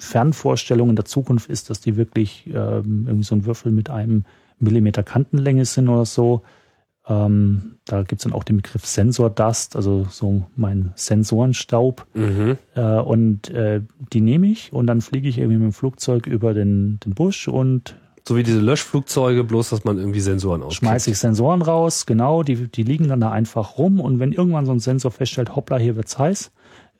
Fernvorstellung 0.00 0.90
in 0.90 0.96
der 0.96 1.04
Zukunft 1.04 1.48
ist, 1.48 1.70
dass 1.70 1.80
die 1.80 1.96
wirklich 1.96 2.48
ähm, 2.48 3.04
irgendwie 3.06 3.22
so 3.22 3.36
ein 3.36 3.44
Würfel 3.44 3.70
mit 3.70 3.88
einem 3.88 4.24
Millimeter 4.58 5.04
Kantenlänge 5.04 5.64
sind 5.64 5.88
oder 5.88 6.06
so. 6.06 6.42
Ähm, 7.08 7.76
da 7.84 8.02
gibt 8.02 8.20
es 8.20 8.24
dann 8.24 8.32
auch 8.32 8.44
den 8.44 8.58
Begriff 8.58 8.86
Sensordust, 8.86 9.74
also 9.74 10.06
so 10.08 10.44
mein 10.54 10.92
Sensorenstaub. 10.94 12.06
Mhm. 12.14 12.58
Äh, 12.76 13.00
und 13.00 13.50
äh, 13.50 13.80
die 14.12 14.20
nehme 14.20 14.46
ich 14.46 14.72
und 14.72 14.86
dann 14.86 15.00
fliege 15.00 15.28
ich 15.28 15.38
irgendwie 15.38 15.58
mit 15.58 15.64
dem 15.64 15.72
Flugzeug 15.72 16.26
über 16.26 16.54
den, 16.54 17.00
den 17.04 17.14
Busch 17.14 17.48
und 17.48 17.96
so 18.24 18.36
wie 18.36 18.44
diese 18.44 18.60
Löschflugzeuge, 18.60 19.42
bloß 19.42 19.70
dass 19.70 19.82
man 19.82 19.98
irgendwie 19.98 20.20
Sensoren 20.20 20.62
auskriegt. 20.62 20.78
Schmeiße 20.78 21.10
ich 21.10 21.18
Sensoren 21.18 21.60
raus, 21.60 22.06
genau, 22.06 22.44
die, 22.44 22.68
die 22.68 22.84
liegen 22.84 23.08
dann 23.08 23.20
da 23.20 23.32
einfach 23.32 23.78
rum 23.78 23.98
und 24.00 24.20
wenn 24.20 24.30
irgendwann 24.32 24.64
so 24.64 24.70
ein 24.70 24.78
Sensor 24.78 25.10
feststellt, 25.10 25.56
hoppla, 25.56 25.78
hier 25.78 25.96
wird's 25.96 26.20
heiß, 26.20 26.52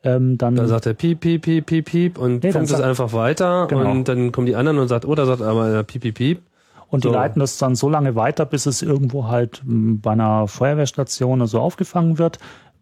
ähm, 0.03 0.37
dann, 0.37 0.57
dann 0.57 0.67
sagt 0.67 0.87
er 0.87 0.95
piep, 0.95 1.21
piep, 1.21 1.43
piep, 1.43 1.67
piep, 1.67 1.85
piep 1.85 2.19
und 2.19 2.43
nee, 2.43 2.51
funkt 2.51 2.71
es 2.71 2.81
einfach 2.81 3.13
weiter 3.13 3.69
genau. 3.69 3.89
und 3.89 4.09
dann 4.09 4.33
kommen 4.33 4.49
die 4.49 4.57
anderen 4.57 4.79
und 4.79 4.89
sagt, 4.89 5.05
oh, 5.05 5.15
da 5.15 5.27
sagt 5.27 5.43
aber 5.43 5.85
piep, 5.85 6.03
piep, 6.03 6.15
piep. 6.17 6.43
Und 6.93 7.05
so. 7.05 7.09
die 7.09 7.15
leiten 7.15 7.41
das 7.41 7.57
dann 7.57 7.75
so 7.75 7.89
lange 7.89 8.17
weiter, 8.17 8.45
bis 8.45 8.67
es 8.67 8.83
irgendwo 8.83 9.27
halt 9.27 9.63
hm, 9.65 10.03
bei 10.03 10.11
einer 10.11 10.47
Feuerwehrstation 10.47 11.41
oder 11.41 11.49
so 11.49 11.59
aufgefangen 11.59 12.19
wird. 12.19 12.39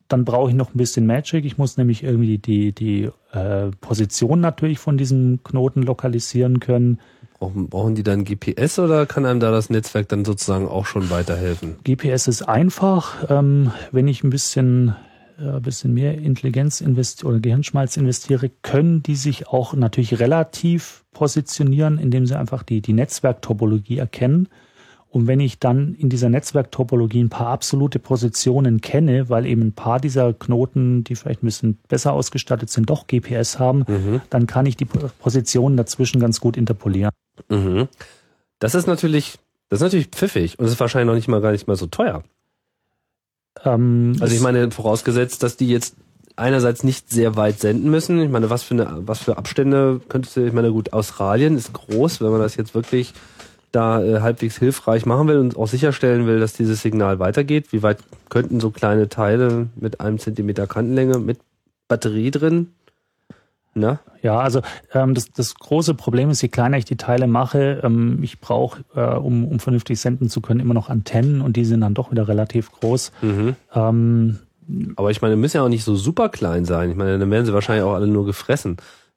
Dann 0.09 0.25
brauche 0.25 0.51
ich 0.51 0.57
noch 0.57 0.75
ein 0.75 0.79
bisschen 0.79 1.07
Magic. 1.07 1.45
Ich 1.45 1.59
muss 1.59 1.77
nämlich 1.77 2.03
irgendwie 2.03 2.39
die, 2.39 2.73
die 2.73 3.09
äh, 3.33 3.71
Position 3.81 4.41
natürlich 4.41 4.81
von 4.81 4.99
diesem 4.99 5.45
Knoten 5.45 5.83
lokalisieren 5.83 6.59
können. 6.59 6.99
Brauchen, 7.39 7.69
brauchen 7.69 7.95
die 7.95 8.03
dann 8.03 8.25
GPS 8.25 8.81
oder 8.81 9.07
kann 9.07 9.25
einem 9.25 9.39
da 9.39 9.53
das 9.53 9.71
Netzwerk 9.71 10.09
dann 10.09 10.25
sozusagen 10.25 10.67
auch 10.67 10.87
schon 10.87 11.09
weiterhelfen? 11.09 11.77
GPS 11.85 12.27
ist 12.27 12.43
einfach. 12.43 13.31
Ähm, 13.31 13.71
wenn 13.93 14.09
ich 14.09 14.25
ein 14.25 14.31
bisschen 14.31 14.97
ein 15.41 15.57
äh, 15.57 15.61
bisschen 15.61 15.95
mehr 15.95 16.19
Intelligenz 16.19 16.81
investiere 16.81 17.31
oder 17.31 17.41
Gehirnschmalz 17.41 17.97
investiere, 17.97 18.51
können 18.63 19.03
die 19.03 19.17
sich 19.17 19.49
auch 19.49 19.75
natürlich 19.75 20.21
relativ 20.21 21.05
positionieren, 21.13 21.99
indem 21.99 22.27
sie 22.27 22.39
einfach 22.39 22.63
die, 22.63 22.81
die 22.81 22.93
Netzwerktopologie 22.93 23.99
erkennen. 23.99 24.49
Und 25.09 25.27
wenn 25.27 25.41
ich 25.41 25.59
dann 25.59 25.95
in 25.95 26.09
dieser 26.09 26.29
Netzwerktopologie 26.29 27.21
ein 27.25 27.31
paar 27.31 27.49
absolute 27.49 27.99
Positionen 27.99 28.81
kenne, 28.81 29.29
weil 29.29 29.45
eben 29.45 29.63
ein 29.63 29.73
paar 29.73 29.99
dieser 29.99 30.33
Knoten, 30.33 31.03
die 31.03 31.17
vielleicht 31.17 31.43
ein 31.43 31.47
bisschen 31.47 31.79
besser 31.89 32.13
ausgestattet 32.13 32.71
sind, 32.71 32.91
doch 32.91 33.09
GPS 33.09 33.59
haben, 33.59 33.85
mhm. 33.89 34.21
dann 34.31 34.47
kann 34.47 34.67
ich 34.67 34.77
die 34.77 34.85
Positionen 34.85 35.77
dazwischen 35.77 36.21
ganz 36.21 36.41
gut 36.41 36.57
interpolieren. 36.57 37.11
Mhm. 37.49 37.89
Das 38.61 38.77
ist 38.77 38.87
natürlich, 38.87 39.39
das 39.69 39.79
ist 39.79 39.83
natürlich 39.83 40.09
pfiffig 40.09 40.61
und 40.61 40.67
ist 40.67 40.79
wahrscheinlich 40.79 41.09
noch 41.09 41.17
nicht 41.17 41.29
mal 41.29 41.41
gar 41.41 41.51
nicht 41.51 41.67
mal 41.67 41.77
so 41.77 41.87
teuer. 41.87 42.23
Ähm, 43.65 44.17
also 44.21 44.35
ich 44.35 44.41
meine, 44.41 44.71
vorausgesetzt, 44.71 45.43
dass 45.43 45.57
die 45.57 45.69
jetzt 45.69 45.97
einerseits 46.37 46.85
nicht 46.85 47.11
sehr 47.11 47.37
weit 47.37 47.61
senden 47.61 47.91
müssen. 47.91 48.21
Ich 48.21 48.31
meine, 48.31 48.51
was 48.51 48.63
für 48.63 48.75
eine, 48.75 49.03
was 49.07 49.21
für 49.21 49.37
Abstände 49.37 50.01
könntest 50.09 50.37
du, 50.37 50.47
ich 50.47 50.53
meine, 50.53 50.73
gut, 50.73 50.93
Australien 50.93 51.57
ist 51.57 51.73
groß, 51.73 52.21
wenn 52.21 52.31
man 52.31 52.41
das 52.41 52.57
jetzt 52.57 52.75
wirklich 52.75 53.13
da 53.73 54.03
äh, 54.03 54.21
halbwegs 54.21 54.59
hilfreich 54.59 55.07
machen 55.07 55.29
will 55.29 55.39
und 55.39 55.57
auch 55.57 55.69
sicherstellen 55.69 56.27
will, 56.27 56.41
dass 56.41 56.55
dieses 56.55 56.83
Signal 56.83 57.19
weitergeht. 57.19 57.73
Wie 57.73 57.83
weit 57.83 57.99
könnten 58.29 58.59
so 58.59 58.71
kleine 58.71 59.09
Teile 59.09 59.69
mit 59.77 60.01
einem 60.01 60.19
Zentimeter 60.19 60.67
Kantenlänge 60.67 61.19
mit 61.19 61.39
Batterie 61.89 62.31
drin 62.31 62.69
Ne? 63.75 64.01
Ja, 64.23 64.39
also 64.41 64.63
ähm, 64.93 65.15
das, 65.15 65.31
das 65.31 65.55
große 65.55 65.95
Problem 65.95 66.31
ist, 66.31 66.43
je 66.43 66.49
kleiner 66.49 66.77
ich 66.77 66.85
die 66.85 66.97
Teile 66.97 67.27
mache, 67.27 67.81
ähm, 67.85 68.19
ich 68.23 68.41
brauche, 68.41 68.85
äh, 68.95 69.01
um, 69.01 69.47
um 69.47 69.61
vernünftig 69.61 70.01
senden 70.01 70.29
zu 70.29 70.41
können, 70.41 70.61
immer 70.61 70.75
noch 70.75 70.89
Antennen 70.89 71.41
und 71.41 71.57
die 71.57 71.65
sind 71.65 71.81
dann 71.81 71.95
doch 71.95 72.11
wieder 72.11 72.27
relativ 72.27 72.73
groß. 72.73 73.13
Mhm. 73.23 73.57
Ähm, 73.75 74.39
aber 74.97 75.11
ich 75.11 75.23
meine, 75.23 75.37
müssen 75.37 75.57
ja 75.57 75.63
auch 75.65 75.69
nicht 75.69 75.85
so 75.85 75.97
super 75.97 76.29
klein 76.29 76.65
sein. 76.65 76.91
Ich 76.91 76.97
meine, 76.97 77.19
dann 77.19 77.31
werden 77.31 77.47
sie 77.47 77.53
wahrscheinlich 77.53 77.85
auch 77.85 77.95
alle 77.95 78.07
nur 78.07 78.27
gefressen. 78.27 78.77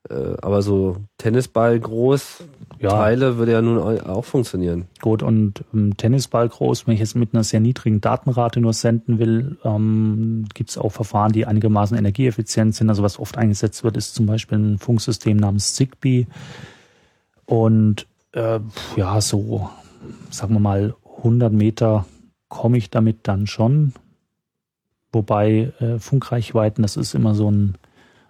Äh, 0.10 0.36
aber 0.41 0.62
so 0.62 0.97
Tennisball 1.18 1.80
groß, 1.80 2.43
ja. 2.80 2.89
Teile 2.89 3.38
würde 3.38 3.54
ja 3.54 3.62
nun 3.62 3.78
auch 4.01 4.26
funktionieren. 4.26 4.88
Gut, 5.01 5.24
und 5.24 5.64
ähm, 5.74 5.95
Tennisball 5.95 6.49
groß, 6.49 6.86
wenn 6.86 6.95
ich 6.95 6.99
jetzt 6.99 7.16
mit 7.16 7.34
einer 7.34 7.43
sehr 7.43 7.62
niedrigen 7.62 8.01
Datenrate 8.01 8.60
nur 8.60 8.74
senden 8.74 9.20
will, 9.20 9.58
ähm, 9.64 10.45
gibt 10.54 10.72
es 10.72 10.78
auch 10.78 10.91
Verfahren, 10.91 11.32
die 11.32 11.45
einigermaßen 11.45 11.97
energieeffizient 11.97 12.76
sind. 12.76 12.89
Also 12.89 13.04
was 13.04 13.18
oft 13.18 13.38
eingesetzt 13.38 13.84
wird, 13.86 13.95
ist 13.95 14.16
zum 14.16 14.26
Beispiel 14.26 14.58
ein 14.58 14.78
Funksystem 14.78 15.38
namens 15.38 15.74
Zigbee. 15.74 16.28
Und 17.45 18.06
äh, 18.34 18.60
ja, 18.97 19.22
so, 19.22 19.70
sagen 20.30 20.56
wir 20.56 20.60
mal, 20.60 20.95
100 21.18 21.54
Meter 21.54 22.06
komme 22.49 22.78
ich 22.78 22.89
damit 22.89 23.20
dann 23.24 23.47
schon. 23.47 23.93
Wobei 25.14 25.72
äh, 25.80 25.99
Funkreichweiten, 25.99 26.82
das 26.82 26.97
ist 26.97 27.16
immer 27.16 27.36
so 27.36 27.49
ein 27.49 27.76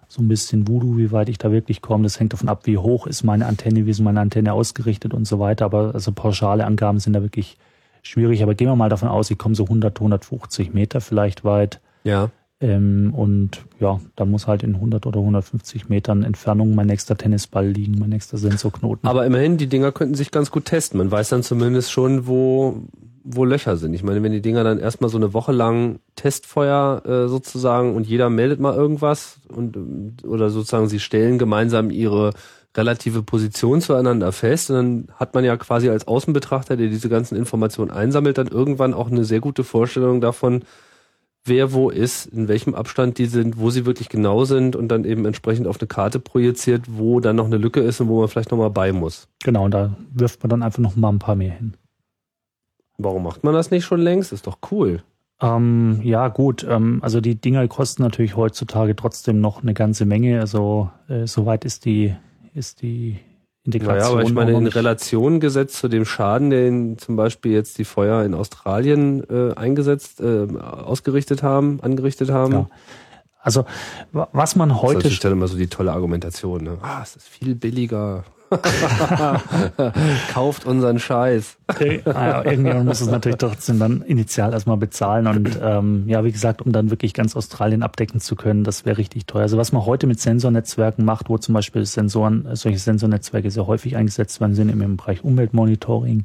so 0.08 0.22
ein 0.22 0.28
bisschen 0.28 0.68
Voodoo, 0.68 0.96
wie 0.96 1.12
weit 1.12 1.28
ich 1.28 1.38
da 1.38 1.52
wirklich 1.52 1.82
komme. 1.82 2.04
Das 2.04 2.20
hängt 2.20 2.32
davon 2.32 2.48
ab, 2.48 2.62
wie 2.64 2.78
hoch 2.78 3.06
ist 3.06 3.24
meine 3.24 3.46
Antenne, 3.46 3.86
wie 3.86 3.90
ist 3.90 4.00
meine 4.00 4.20
Antenne 4.20 4.52
ausgerichtet 4.52 5.14
und 5.14 5.26
so 5.26 5.38
weiter. 5.38 5.64
Aber 5.64 5.94
also 5.94 6.12
pauschale 6.12 6.64
Angaben 6.64 6.98
sind 6.98 7.14
da 7.14 7.22
wirklich 7.22 7.56
schwierig. 8.02 8.42
Aber 8.42 8.54
gehen 8.54 8.68
wir 8.68 8.76
mal 8.76 8.88
davon 8.88 9.08
aus, 9.08 9.30
ich 9.30 9.38
komme 9.38 9.54
so 9.54 9.64
100, 9.64 9.96
150 9.96 10.72
Meter 10.72 11.00
vielleicht 11.00 11.44
weit. 11.44 11.80
Ja. 12.04 12.30
Ähm, 12.60 13.12
und 13.14 13.64
ja, 13.80 14.00
dann 14.16 14.30
muss 14.30 14.46
halt 14.46 14.62
in 14.62 14.76
100 14.76 15.06
oder 15.06 15.18
150 15.18 15.88
Metern 15.88 16.22
Entfernung 16.22 16.74
mein 16.74 16.86
nächster 16.86 17.16
Tennisball 17.16 17.66
liegen, 17.66 17.98
mein 17.98 18.10
nächster 18.10 18.38
Sensorknoten. 18.38 19.08
Aber 19.08 19.26
immerhin, 19.26 19.56
die 19.56 19.66
Dinger 19.66 19.92
könnten 19.92 20.14
sich 20.14 20.30
ganz 20.30 20.50
gut 20.50 20.66
testen. 20.66 20.98
Man 20.98 21.10
weiß 21.10 21.30
dann 21.30 21.42
zumindest 21.42 21.90
schon, 21.90 22.26
wo, 22.26 22.82
wo 23.24 23.44
Löcher 23.44 23.76
sind. 23.76 23.94
Ich 23.94 24.02
meine, 24.02 24.22
wenn 24.22 24.32
die 24.32 24.42
Dinger 24.42 24.62
dann 24.64 24.78
erstmal 24.78 25.08
so 25.10 25.16
eine 25.16 25.32
Woche 25.32 25.52
lang 25.52 25.98
Testfeuer 26.14 27.02
äh, 27.06 27.28
sozusagen 27.28 27.96
und 27.96 28.06
jeder 28.06 28.28
meldet 28.28 28.60
mal 28.60 28.74
irgendwas 28.74 29.38
und 29.48 30.24
oder 30.24 30.50
sozusagen 30.50 30.88
sie 30.88 31.00
stellen 31.00 31.38
gemeinsam 31.38 31.90
ihre 31.90 32.32
relative 32.76 33.22
Position 33.22 33.80
zueinander 33.80 34.32
fest 34.32 34.68
dann 34.68 35.08
hat 35.14 35.34
man 35.34 35.44
ja 35.44 35.56
quasi 35.56 35.88
als 35.88 36.06
Außenbetrachter, 36.06 36.76
der 36.76 36.88
diese 36.88 37.08
ganzen 37.08 37.36
Informationen 37.36 37.90
einsammelt, 37.90 38.36
dann 38.36 38.48
irgendwann 38.48 38.92
auch 38.92 39.10
eine 39.10 39.24
sehr 39.24 39.40
gute 39.40 39.64
Vorstellung 39.64 40.20
davon, 40.20 40.64
wer 41.44 41.72
wo 41.72 41.88
ist, 41.88 42.26
in 42.26 42.48
welchem 42.48 42.74
Abstand 42.74 43.16
die 43.18 43.26
sind, 43.26 43.58
wo 43.58 43.70
sie 43.70 43.86
wirklich 43.86 44.08
genau 44.08 44.44
sind 44.44 44.76
und 44.76 44.88
dann 44.88 45.04
eben 45.04 45.24
entsprechend 45.24 45.66
auf 45.66 45.80
eine 45.80 45.86
Karte 45.86 46.18
projiziert, 46.20 46.84
wo 46.88 47.20
dann 47.20 47.36
noch 47.36 47.46
eine 47.46 47.58
Lücke 47.58 47.80
ist 47.80 48.00
und 48.00 48.08
wo 48.08 48.20
man 48.20 48.28
vielleicht 48.28 48.50
nochmal 48.50 48.70
bei 48.70 48.92
muss. 48.92 49.28
Genau, 49.44 49.64
und 49.64 49.72
da 49.72 49.96
wirft 50.12 50.42
man 50.42 50.50
dann 50.50 50.62
einfach 50.62 50.80
noch 50.80 50.96
mal 50.96 51.10
ein 51.10 51.18
paar 51.18 51.36
mehr 51.36 51.52
hin. 51.52 51.74
Warum 52.98 53.24
macht 53.24 53.44
man 53.44 53.54
das 53.54 53.70
nicht 53.70 53.84
schon 53.84 54.00
längst? 54.00 54.32
Ist 54.32 54.46
doch 54.46 54.58
cool. 54.70 55.02
Ähm, 55.40 56.00
ja, 56.02 56.28
gut. 56.28 56.64
Ähm, 56.68 57.00
also 57.02 57.20
die 57.20 57.34
Dinger 57.34 57.66
kosten 57.68 58.02
natürlich 58.02 58.36
heutzutage 58.36 58.94
trotzdem 58.94 59.40
noch 59.40 59.62
eine 59.62 59.74
ganze 59.74 60.04
Menge. 60.04 60.40
Also 60.40 60.90
äh, 61.08 61.26
soweit 61.26 61.64
ist 61.64 61.84
die, 61.84 62.14
ist 62.54 62.82
die 62.82 63.18
Integration. 63.64 63.96
Ja, 63.96 64.02
naja, 64.02 64.12
aber 64.12 64.22
ich 64.22 64.32
meine, 64.32 64.52
in 64.52 64.66
Relation 64.66 65.40
gesetzt 65.40 65.76
zu 65.76 65.88
dem 65.88 66.04
Schaden, 66.04 66.50
den 66.50 66.98
zum 66.98 67.16
Beispiel 67.16 67.52
jetzt 67.52 67.78
die 67.78 67.84
Feuer 67.84 68.22
in 68.24 68.34
Australien 68.34 69.24
äh, 69.28 69.54
eingesetzt, 69.54 70.20
äh, 70.20 70.46
ausgerichtet 70.60 71.42
haben, 71.42 71.80
angerichtet 71.82 72.30
haben. 72.30 72.52
Ja. 72.52 72.66
Also 73.40 73.66
was 74.12 74.56
man 74.56 74.80
heute... 74.80 75.02
Das 75.02 75.12
ist 75.12 75.24
dann 75.24 75.32
immer 75.32 75.48
so 75.48 75.58
die 75.58 75.66
tolle 75.66 75.92
Argumentation. 75.92 76.64
Ne? 76.64 76.78
Ah, 76.80 77.00
es 77.02 77.16
ist 77.16 77.28
viel 77.28 77.54
billiger. 77.54 78.24
Kauft 80.32 80.66
unseren 80.66 80.98
Scheiß. 80.98 81.56
naja, 82.04 82.44
irgendjemand 82.44 82.86
muss 82.86 83.00
es 83.00 83.08
natürlich 83.08 83.38
trotzdem 83.38 83.78
dann 83.78 84.02
initial 84.02 84.52
erstmal 84.52 84.76
bezahlen. 84.76 85.26
Und 85.26 85.58
ähm, 85.62 86.04
ja, 86.06 86.24
wie 86.24 86.32
gesagt, 86.32 86.62
um 86.62 86.72
dann 86.72 86.90
wirklich 86.90 87.14
ganz 87.14 87.36
Australien 87.36 87.82
abdecken 87.82 88.20
zu 88.20 88.36
können, 88.36 88.64
das 88.64 88.84
wäre 88.84 88.98
richtig 88.98 89.26
teuer. 89.26 89.42
Also 89.42 89.56
was 89.56 89.72
man 89.72 89.84
heute 89.84 90.06
mit 90.06 90.20
Sensornetzwerken 90.20 91.04
macht, 91.04 91.28
wo 91.28 91.38
zum 91.38 91.54
Beispiel 91.54 91.84
Sensoren, 91.84 92.48
solche 92.52 92.78
Sensornetzwerke 92.78 93.50
sehr 93.50 93.66
häufig 93.66 93.96
eingesetzt 93.96 94.40
werden, 94.40 94.54
sind 94.54 94.68
im 94.68 94.96
Bereich 94.96 95.24
Umweltmonitoring, 95.24 96.24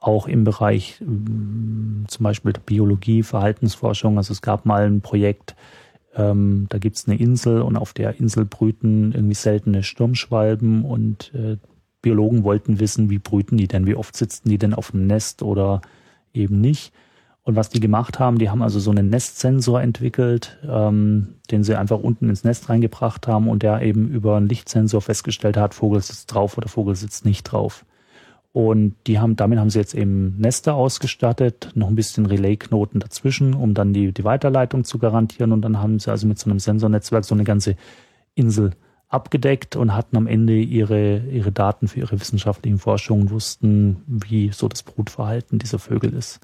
auch 0.00 0.28
im 0.28 0.44
Bereich 0.44 1.00
ähm, 1.00 2.04
zum 2.08 2.24
Beispiel 2.24 2.52
Biologie, 2.64 3.22
Verhaltensforschung. 3.22 4.18
Also 4.18 4.32
es 4.32 4.42
gab 4.42 4.66
mal 4.66 4.86
ein 4.86 5.00
Projekt, 5.00 5.56
ähm, 6.16 6.66
da 6.68 6.78
gibt's 6.78 7.08
eine 7.08 7.18
Insel 7.18 7.62
und 7.62 7.76
auf 7.76 7.92
der 7.92 8.18
Insel 8.18 8.44
brüten 8.44 9.12
irgendwie 9.12 9.34
seltene 9.34 9.82
Sturmschwalben 9.82 10.84
und 10.84 11.32
äh, 11.34 11.56
Biologen 12.02 12.44
wollten 12.44 12.80
wissen, 12.80 13.08
wie 13.10 13.18
brüten 13.18 13.56
die 13.56 13.66
denn, 13.66 13.86
wie 13.86 13.94
oft 13.94 14.14
sitzen 14.14 14.48
die 14.48 14.58
denn 14.58 14.74
auf 14.74 14.90
dem 14.90 15.06
Nest 15.06 15.42
oder 15.42 15.80
eben 16.32 16.60
nicht. 16.60 16.92
Und 17.42 17.56
was 17.56 17.68
die 17.68 17.80
gemacht 17.80 18.18
haben, 18.18 18.38
die 18.38 18.48
haben 18.48 18.62
also 18.62 18.80
so 18.80 18.90
einen 18.90 19.10
Nestsensor 19.10 19.82
entwickelt, 19.82 20.58
ähm, 20.66 21.34
den 21.50 21.62
sie 21.62 21.76
einfach 21.76 21.98
unten 21.98 22.30
ins 22.30 22.42
Nest 22.42 22.70
reingebracht 22.70 23.28
haben 23.28 23.48
und 23.48 23.62
der 23.62 23.82
eben 23.82 24.08
über 24.08 24.36
einen 24.36 24.48
Lichtsensor 24.48 25.02
festgestellt 25.02 25.56
hat, 25.56 25.74
Vogel 25.74 26.00
sitzt 26.00 26.32
drauf 26.32 26.56
oder 26.56 26.68
Vogel 26.68 26.94
sitzt 26.94 27.24
nicht 27.24 27.44
drauf. 27.44 27.84
Und 28.54 28.94
die 29.08 29.18
haben, 29.18 29.34
damit 29.34 29.58
haben 29.58 29.68
sie 29.68 29.80
jetzt 29.80 29.96
eben 29.96 30.36
Nester 30.38 30.76
ausgestattet, 30.76 31.70
noch 31.74 31.88
ein 31.88 31.96
bisschen 31.96 32.24
Relay-Knoten 32.24 33.00
dazwischen, 33.00 33.52
um 33.52 33.74
dann 33.74 33.92
die, 33.92 34.12
die 34.12 34.22
Weiterleitung 34.22 34.84
zu 34.84 34.98
garantieren. 35.00 35.50
Und 35.50 35.62
dann 35.62 35.80
haben 35.80 35.98
sie 35.98 36.08
also 36.08 36.28
mit 36.28 36.38
so 36.38 36.48
einem 36.48 36.60
Sensornetzwerk 36.60 37.24
so 37.24 37.34
eine 37.34 37.42
ganze 37.42 37.74
Insel 38.36 38.70
abgedeckt 39.08 39.74
und 39.74 39.96
hatten 39.96 40.16
am 40.16 40.28
Ende 40.28 40.56
ihre, 40.56 41.18
ihre 41.32 41.50
Daten 41.50 41.88
für 41.88 41.98
ihre 41.98 42.20
wissenschaftlichen 42.20 42.78
Forschungen, 42.78 43.30
wussten, 43.30 44.04
wie 44.06 44.52
so 44.52 44.68
das 44.68 44.84
Brutverhalten 44.84 45.58
dieser 45.58 45.80
Vögel 45.80 46.14
ist. 46.14 46.38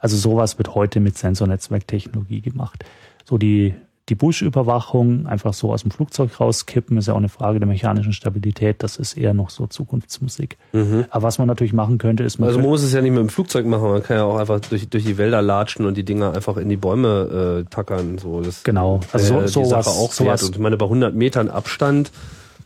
Also 0.00 0.16
sowas 0.16 0.58
wird 0.58 0.74
heute 0.74 0.98
mit 0.98 1.16
Sensornetzwerktechnologie 1.16 2.40
gemacht. 2.40 2.84
So 3.24 3.38
die 3.38 3.76
die 4.08 4.16
Buschüberwachung 4.16 5.26
einfach 5.26 5.54
so 5.54 5.72
aus 5.72 5.82
dem 5.82 5.92
Flugzeug 5.92 6.40
rauskippen, 6.40 6.98
ist 6.98 7.06
ja 7.06 7.14
auch 7.14 7.18
eine 7.18 7.28
Frage 7.28 7.60
der 7.60 7.68
mechanischen 7.68 8.12
Stabilität. 8.12 8.82
Das 8.82 8.96
ist 8.96 9.16
eher 9.16 9.32
noch 9.32 9.50
so 9.50 9.68
Zukunftsmusik. 9.68 10.58
Mhm. 10.72 11.04
Aber 11.10 11.22
was 11.22 11.38
man 11.38 11.46
natürlich 11.46 11.72
machen 11.72 11.98
könnte, 11.98 12.24
ist 12.24 12.38
man. 12.38 12.48
Also 12.48 12.58
man 12.58 12.68
muss 12.68 12.82
es 12.82 12.92
ja 12.92 13.00
nicht 13.00 13.12
mit 13.12 13.20
dem 13.20 13.28
Flugzeug 13.28 13.64
machen, 13.64 13.88
man 13.88 14.02
kann 14.02 14.16
ja 14.16 14.24
auch 14.24 14.38
einfach 14.38 14.58
durch, 14.60 14.88
durch 14.88 15.04
die 15.04 15.18
Wälder 15.18 15.40
latschen 15.40 15.86
und 15.86 15.96
die 15.96 16.04
Dinger 16.04 16.34
einfach 16.34 16.56
in 16.56 16.68
die 16.68 16.76
Bäume 16.76 17.64
äh, 17.64 17.70
tackern. 17.70 18.18
So, 18.18 18.40
das 18.40 18.64
genau. 18.64 19.00
Also 19.12 19.40
äh, 19.40 19.48
so, 19.48 19.64
sowas, 19.64 19.86
auch 19.86 20.12
sowas. 20.12 20.42
Und 20.42 20.56
ich 20.56 20.60
meine, 20.60 20.76
bei 20.76 20.86
100 20.86 21.14
Metern 21.14 21.48
Abstand, 21.48 22.10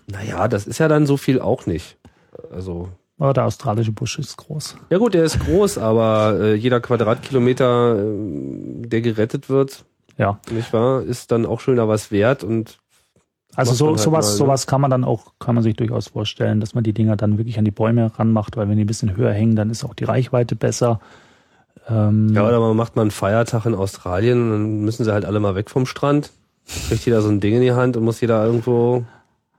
naja, 0.07 0.49
das 0.49 0.67
ist 0.67 0.79
ja 0.79 0.89
dann 0.89 1.07
so 1.07 1.19
viel 1.19 1.41
auch 1.41 1.67
nicht. 1.67 1.99
Also. 2.51 2.89
Aber 3.19 3.33
der 3.33 3.45
australische 3.45 3.93
Busch 3.93 4.19
ist 4.19 4.37
groß. 4.37 4.77
Ja 4.91 4.99
gut, 4.99 5.15
der 5.15 5.25
ist 5.25 5.41
groß, 5.41 5.79
aber 5.79 6.39
äh, 6.39 6.55
jeder 6.55 6.81
Quadratkilometer, 6.81 7.99
äh, 7.99 8.87
der 8.87 9.01
gerettet 9.01 9.49
wird, 9.49 9.85
ja. 10.19 10.39
Nicht 10.51 10.73
wahr? 10.73 11.03
Ist 11.03 11.33
dann 11.33 11.47
auch 11.47 11.61
schöner 11.61 11.89
was 11.89 12.11
wert 12.11 12.45
und 12.45 12.79
also 13.55 13.73
so, 13.73 13.89
halt 13.89 13.99
sowas, 14.01 14.27
mal, 14.27 14.33
ne? 14.33 14.37
sowas 14.37 14.67
kann 14.67 14.81
man 14.83 14.91
dann 14.91 15.05
auch, 15.05 15.33
kann 15.39 15.55
man 15.55 15.65
sich 15.65 15.75
durchaus 15.77 16.09
vorstellen, 16.09 16.61
dass 16.61 16.75
man 16.75 16.85
die 16.85 16.93
Dinger 16.93 17.17
dann 17.17 17.39
wirklich 17.39 17.59
an 17.59 17.65
die 17.65 17.71
Bäume 17.71 18.13
ranmacht, 18.19 18.57
weil 18.57 18.69
wenn 18.69 18.77
die 18.77 18.85
ein 18.85 18.89
bisschen 18.89 19.17
höher 19.17 19.33
hängen, 19.33 19.57
dann 19.57 19.71
ist 19.71 19.83
auch 19.85 19.95
die 19.95 20.05
Reichweite 20.05 20.57
besser. 20.57 21.01
Ähm 21.89 22.35
ja, 22.35 22.47
oder 22.47 22.61
man 22.61 22.77
macht 22.77 22.97
mal 22.97 23.03
einen 23.03 23.11
Feiertag 23.11 23.65
in 23.65 23.75
Australien 23.75 24.43
und 24.43 24.51
dann 24.51 24.81
müssen 24.85 25.05
sie 25.05 25.13
halt 25.13 25.25
alle 25.25 25.41
mal 25.41 25.55
weg 25.55 25.71
vom 25.71 25.87
Strand. 25.87 26.33
Kriegt 26.89 27.07
jeder 27.07 27.23
so 27.23 27.29
ein 27.29 27.41
Ding 27.41 27.55
in 27.55 27.63
die 27.63 27.73
Hand 27.73 27.97
und 27.97 28.05
muss 28.05 28.21
jeder 28.21 28.45
irgendwo 28.45 29.05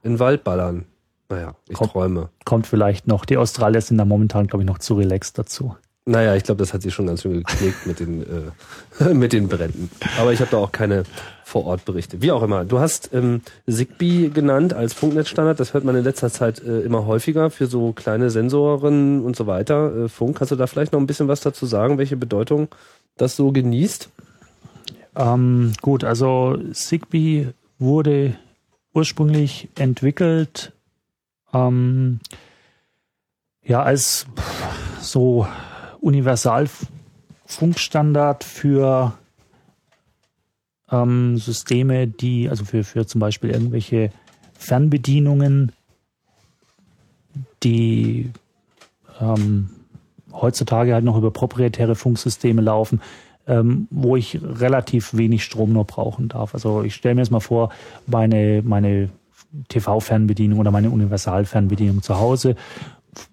in 0.02 0.12
den 0.12 0.18
Wald 0.20 0.44
ballern. 0.44 0.84
Naja, 1.28 1.54
ich 1.68 1.74
kommt, 1.74 1.92
träume. 1.92 2.28
Kommt 2.44 2.66
vielleicht 2.66 3.06
noch. 3.06 3.24
Die 3.24 3.36
Australier 3.36 3.80
sind 3.80 3.98
da 3.98 4.04
momentan, 4.04 4.46
glaube 4.46 4.62
ich, 4.62 4.68
noch 4.68 4.78
zu 4.78 4.94
relaxed 4.94 5.38
dazu. 5.38 5.76
Naja, 6.08 6.34
ich 6.34 6.44
glaube, 6.44 6.60
das 6.60 6.72
hat 6.72 6.80
sie 6.80 6.90
schon 6.90 7.06
ganz 7.06 7.20
schön 7.20 7.44
geknickt 7.44 7.86
mit 7.86 8.00
den, 8.00 8.22
äh, 8.22 9.12
mit 9.14 9.34
den 9.34 9.46
Bränden. 9.46 9.90
Aber 10.18 10.32
ich 10.32 10.40
habe 10.40 10.50
da 10.50 10.56
auch 10.56 10.72
keine 10.72 11.02
Vorortberichte. 11.44 12.22
Wie 12.22 12.32
auch 12.32 12.42
immer. 12.42 12.64
Du 12.64 12.78
hast 12.78 13.10
ähm, 13.12 13.42
Zigbee 13.68 14.30
genannt 14.30 14.72
als 14.72 14.94
Funknetzstandard. 14.94 15.60
Das 15.60 15.74
hört 15.74 15.84
man 15.84 15.94
in 15.96 16.04
letzter 16.04 16.30
Zeit 16.30 16.62
äh, 16.62 16.80
immer 16.80 17.04
häufiger 17.04 17.50
für 17.50 17.66
so 17.66 17.92
kleine 17.92 18.30
Sensoren 18.30 19.22
und 19.22 19.36
so 19.36 19.46
weiter. 19.46 20.04
Äh, 20.04 20.08
Funk. 20.08 20.38
Kannst 20.38 20.50
du 20.50 20.56
da 20.56 20.66
vielleicht 20.66 20.94
noch 20.94 21.00
ein 21.00 21.06
bisschen 21.06 21.28
was 21.28 21.42
dazu 21.42 21.66
sagen, 21.66 21.98
welche 21.98 22.16
Bedeutung 22.16 22.68
das 23.18 23.36
so 23.36 23.52
genießt? 23.52 24.08
Ähm, 25.14 25.74
gut, 25.82 26.04
also 26.04 26.56
Zigbee 26.72 27.48
wurde 27.78 28.34
ursprünglich 28.94 29.68
entwickelt 29.78 30.72
ähm, 31.52 32.20
ja 33.62 33.82
als 33.82 34.26
so 35.02 35.46
Universalfunkstandard 36.00 38.44
für 38.44 39.14
ähm, 40.90 41.36
Systeme, 41.38 42.06
die, 42.06 42.48
also 42.48 42.64
für, 42.64 42.84
für 42.84 43.06
zum 43.06 43.20
Beispiel 43.20 43.50
irgendwelche 43.50 44.10
Fernbedienungen, 44.58 45.72
die 47.62 48.30
ähm, 49.20 49.70
heutzutage 50.32 50.94
halt 50.94 51.04
noch 51.04 51.16
über 51.16 51.30
proprietäre 51.30 51.94
Funksysteme 51.94 52.62
laufen, 52.62 53.00
ähm, 53.46 53.88
wo 53.90 54.16
ich 54.16 54.40
relativ 54.42 55.16
wenig 55.16 55.44
Strom 55.44 55.72
nur 55.72 55.84
brauchen 55.84 56.28
darf. 56.28 56.54
Also 56.54 56.82
ich 56.82 56.94
stelle 56.94 57.14
mir 57.14 57.22
jetzt 57.22 57.30
mal 57.30 57.40
vor, 57.40 57.70
meine, 58.06 58.62
meine 58.62 59.10
TV-Fernbedienung 59.68 60.58
oder 60.58 60.70
meine 60.70 60.90
Universalfernbedienung 60.90 62.02
zu 62.02 62.18
Hause 62.18 62.56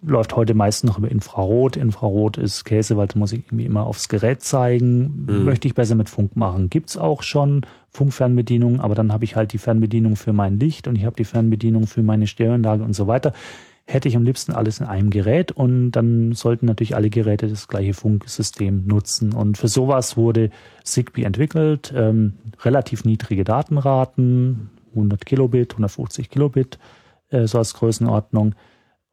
läuft 0.01 0.35
heute 0.35 0.53
meistens 0.53 0.89
noch 0.89 0.97
über 0.97 1.09
Infrarot. 1.09 1.77
Infrarot 1.77 2.37
ist 2.37 2.63
Käse, 2.65 2.97
weil 2.97 3.07
da 3.07 3.17
muss 3.19 3.31
ich 3.31 3.45
irgendwie 3.47 3.65
immer 3.65 3.85
aufs 3.85 4.09
Gerät 4.09 4.41
zeigen. 4.41 5.25
Mhm. 5.27 5.45
Möchte 5.45 5.67
ich 5.67 5.75
besser 5.75 5.95
mit 5.95 6.09
Funk 6.09 6.35
machen. 6.35 6.69
Gibt's 6.69 6.97
auch 6.97 7.23
schon 7.23 7.65
Funkfernbedienungen, 7.89 8.79
aber 8.79 8.95
dann 8.95 9.11
habe 9.11 9.23
ich 9.23 9.35
halt 9.35 9.53
die 9.53 9.57
Fernbedienung 9.57 10.15
für 10.15 10.33
mein 10.33 10.59
Licht 10.59 10.87
und 10.87 10.95
ich 10.95 11.05
habe 11.05 11.15
die 11.15 11.25
Fernbedienung 11.25 11.87
für 11.87 12.03
meine 12.03 12.27
Stereoanlage 12.27 12.83
und 12.83 12.93
so 12.93 13.07
weiter. 13.07 13.33
Hätte 13.87 14.07
ich 14.07 14.15
am 14.15 14.23
liebsten 14.23 14.51
alles 14.51 14.79
in 14.79 14.87
einem 14.87 15.11
Gerät 15.11 15.51
und 15.51 15.91
dann 15.91 16.33
sollten 16.33 16.65
natürlich 16.65 16.95
alle 16.95 17.11
Geräte 17.11 17.47
das 17.47 17.67
gleiche 17.67 17.93
Funksystem 17.93 18.87
nutzen. 18.87 19.31
Und 19.31 19.59
für 19.59 19.67
sowas 19.67 20.17
wurde 20.17 20.49
Zigbee 20.83 21.23
entwickelt. 21.23 21.93
Ähm, 21.95 22.33
relativ 22.63 23.05
niedrige 23.05 23.43
Datenraten, 23.43 24.71
100 24.95 25.25
Kilobit, 25.25 25.73
150 25.73 26.29
Kilobit, 26.31 26.79
äh, 27.29 27.45
so 27.45 27.59
als 27.59 27.75
Größenordnung 27.75 28.55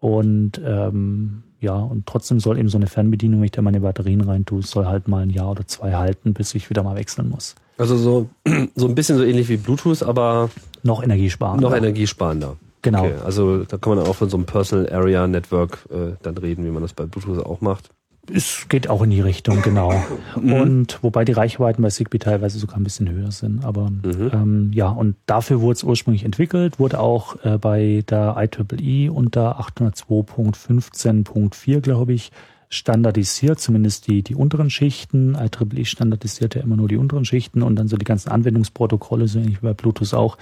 und 0.03 0.61
ähm, 0.67 1.45
ja, 1.61 1.77
und 1.77 2.07
trotzdem 2.07 2.41
soll 2.41 2.59
eben 2.59 2.69
so 2.69 2.77
eine 2.77 2.89
Fernbedienung, 2.89 3.39
wenn 3.39 3.45
ich 3.45 3.53
da 3.53 3.63
meine 3.63 3.79
Batterien 3.79 4.21
rein 4.21 4.45
tue, 4.45 4.61
soll 4.63 4.87
halt 4.87 5.07
mal 5.07 5.23
ein 5.23 5.31
Jahr 5.31 5.53
oder 5.53 5.65
zwei 5.65 5.93
halten, 5.93 6.35
bis 6.35 6.57
ich 6.57 6.69
wieder 6.71 6.83
mal 6.83 6.97
wechseln 6.97 7.29
muss. 7.29 7.55
Also 7.79 7.97
so, 7.97 8.29
so 8.75 8.89
ein 8.89 8.97
bisschen 8.97 9.17
so 9.17 9.23
ähnlich 9.23 9.49
wie 9.49 9.59
Bluetooth, 9.59 10.03
aber 10.03 10.51
noch 10.83 11.05
energiesparender. 11.05 11.69
Noch 11.69 11.77
energiesparender. 11.77 12.57
Genau. 12.83 13.05
Okay, 13.05 13.15
also 13.25 13.63
da 13.63 13.79
kann 13.79 13.95
man 13.95 14.05
auch 14.05 14.17
von 14.17 14.29
so 14.29 14.37
einem 14.37 14.45
Personal 14.45 14.93
Area 14.93 15.29
Network 15.29 15.87
äh, 15.91 16.17
dann 16.21 16.37
reden, 16.37 16.65
wie 16.65 16.71
man 16.71 16.83
das 16.83 16.95
bei 16.95 17.07
Bluetooth 17.07 17.47
auch 17.47 17.61
macht. 17.61 17.91
Es 18.31 18.69
geht 18.69 18.89
auch 18.89 19.03
in 19.03 19.11
die 19.11 19.21
Richtung, 19.21 19.63
genau. 19.63 19.93
Mhm. 20.41 20.53
Und 20.53 21.03
wobei 21.03 21.25
die 21.25 21.33
Reichweiten 21.33 21.83
bei 21.83 21.89
Zigbee 21.89 22.19
teilweise 22.19 22.61
sogar 22.61 22.77
ein 22.77 22.85
bisschen 22.85 23.11
höher 23.11 23.33
sind. 23.33 23.65
Aber 23.65 23.91
mhm. 23.91 24.31
ähm, 24.33 24.71
ja, 24.73 24.91
und 24.91 25.17
dafür 25.27 25.61
wurde 25.61 25.73
es 25.73 25.83
ursprünglich 25.83 26.25
entwickelt, 26.25 26.79
wurde 26.79 27.01
auch 27.01 27.45
äh, 27.45 27.59
bei 27.59 28.05
der 28.09 28.37
IEEE 28.39 29.11
unter 29.11 29.59
802.15.4, 29.61 31.81
glaube 31.81 32.13
ich, 32.13 32.31
standardisiert, 32.69 33.59
zumindest 33.59 34.07
die, 34.07 34.23
die 34.23 34.37
unteren 34.37 34.71
Schichten. 34.71 35.37
IEEE 35.37 35.85
standardisiert 35.85 36.55
ja 36.55 36.63
immer 36.63 36.77
nur 36.77 36.87
die 36.87 36.99
unteren 36.99 37.25
Schichten 37.25 37.63
und 37.63 37.75
dann 37.75 37.89
so 37.89 37.97
die 37.97 38.05
ganzen 38.05 38.31
Anwendungsprotokolle, 38.31 39.27
so 39.27 39.41
ähnlich 39.41 39.63
wie 39.63 39.67
bei 39.67 39.75
Bluetooth 39.75 40.15
auch. 40.15 40.39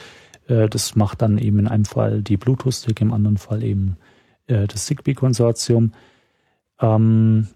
Äh, 0.48 0.68
das 0.68 0.96
macht 0.96 1.22
dann 1.22 1.38
eben 1.38 1.58
in 1.58 1.68
einem 1.68 1.86
Fall 1.86 2.20
die 2.20 2.36
Bluetooth-Stick, 2.36 3.00
im 3.00 3.14
anderen 3.14 3.38
Fall 3.38 3.62
eben 3.62 3.96
äh, 4.48 4.66
das 4.66 4.84
Zigbee-Konsortium. 4.84 5.94
Ähm, 6.78 7.48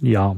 ja, 0.00 0.36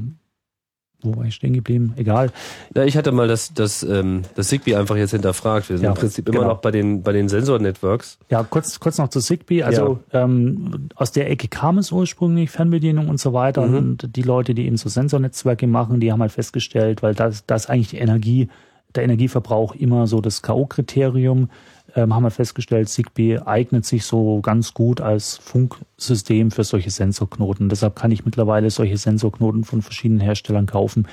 wo 1.03 1.17
war 1.17 1.25
ich 1.25 1.35
stehen 1.35 1.53
geblieben? 1.53 1.95
Egal. 1.97 2.31
Ja, 2.77 2.85
ich 2.85 2.97
hatte 2.97 3.11
mal 3.11 3.27
das, 3.27 3.53
das, 3.53 3.83
ähm, 3.83 4.23
das 4.37 4.49
Zigbee 4.49 4.77
einfach 4.77 4.97
jetzt 4.97 5.11
hinterfragt. 5.11 5.69
Wir 5.69 5.77
sind 5.77 5.85
ja, 5.85 5.91
im 5.91 5.97
Prinzip 5.97 6.29
immer 6.29 6.41
genau. 6.41 6.53
noch 6.53 6.61
bei 6.61 6.71
den, 6.71 7.03
bei 7.03 7.13
den 7.13 7.29
Sensor-Networks. 7.29 8.19
Ja, 8.31 8.45
kurz, 8.45 8.79
kurz 8.79 8.99
noch 8.99 9.09
zu 9.09 9.21
Zigbee. 9.21 9.65
Also 9.65 9.99
ja. 10.13 10.23
ähm, 10.23 10.89
aus 10.95 11.11
der 11.11 11.29
Ecke 11.29 11.49
kam 11.49 11.79
es 11.79 11.91
ursprünglich, 11.91 12.51
Fernbedienung 12.51 13.09
und 13.09 13.19
so 13.19 13.33
weiter. 13.33 13.67
Mhm. 13.67 13.77
Und 13.77 14.17
die 14.17 14.23
Leute, 14.23 14.55
die 14.55 14.67
eben 14.67 14.77
so 14.77 14.89
Sensornetzwerke 14.89 15.67
machen, 15.67 15.99
die 15.99 16.13
haben 16.13 16.21
halt 16.21 16.33
festgestellt, 16.33 17.03
weil 17.03 17.15
das, 17.15 17.47
das 17.47 17.69
eigentlich 17.69 17.89
die 17.89 17.99
Energie, 17.99 18.49
der 18.95 19.03
Energieverbrauch 19.03 19.75
immer 19.75 20.07
so 20.07 20.21
das 20.21 20.43
K.O.-Kriterium 20.43 21.49
ähm, 21.95 22.15
haben 22.15 22.23
wir 22.23 22.31
festgestellt, 22.31 22.89
Zigbee 22.89 23.39
eignet 23.39 23.85
sich 23.85 24.05
so 24.05 24.41
ganz 24.41 24.75
gut 24.75 25.01
als 25.01 25.37
Funksystem 25.39 26.51
für 26.51 26.65
solche 26.65 26.91
Sensorknoten. 26.91 27.69
Deshalb 27.69 27.97
kann 27.97 28.11
ich 28.11 28.25
mittlerweile 28.25 28.71
solche 28.71 28.97
Sensorknoten 28.97 29.65
von 29.65 29.83
verschiedenen 29.83 30.21
Herstellern 30.21 30.67
kaufen, 30.67 31.07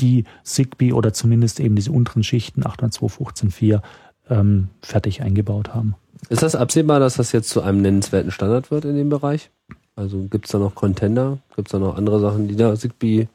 die 0.00 0.24
Zigbee 0.44 0.92
oder 0.92 1.12
zumindest 1.12 1.60
eben 1.60 1.76
diese 1.76 1.92
unteren 1.92 2.22
Schichten 2.22 2.62
802.15.4 2.62 3.80
ähm, 4.28 4.68
fertig 4.82 5.22
eingebaut 5.22 5.74
haben. 5.74 5.94
Ist 6.28 6.42
das 6.42 6.54
absehbar, 6.54 7.00
dass 7.00 7.16
das 7.16 7.32
jetzt 7.32 7.48
zu 7.48 7.62
einem 7.62 7.82
nennenswerten 7.82 8.30
Standard 8.30 8.70
wird 8.70 8.84
in 8.84 8.96
dem 8.96 9.08
Bereich? 9.08 9.50
Also 9.94 10.26
gibt 10.28 10.46
es 10.46 10.52
da 10.52 10.58
noch 10.58 10.74
Contender? 10.74 11.38
Gibt 11.54 11.68
es 11.68 11.72
da 11.72 11.78
noch 11.78 11.96
andere 11.96 12.20
Sachen, 12.20 12.48
die 12.48 12.56
da 12.56 12.74
Zigbee? 12.74 13.28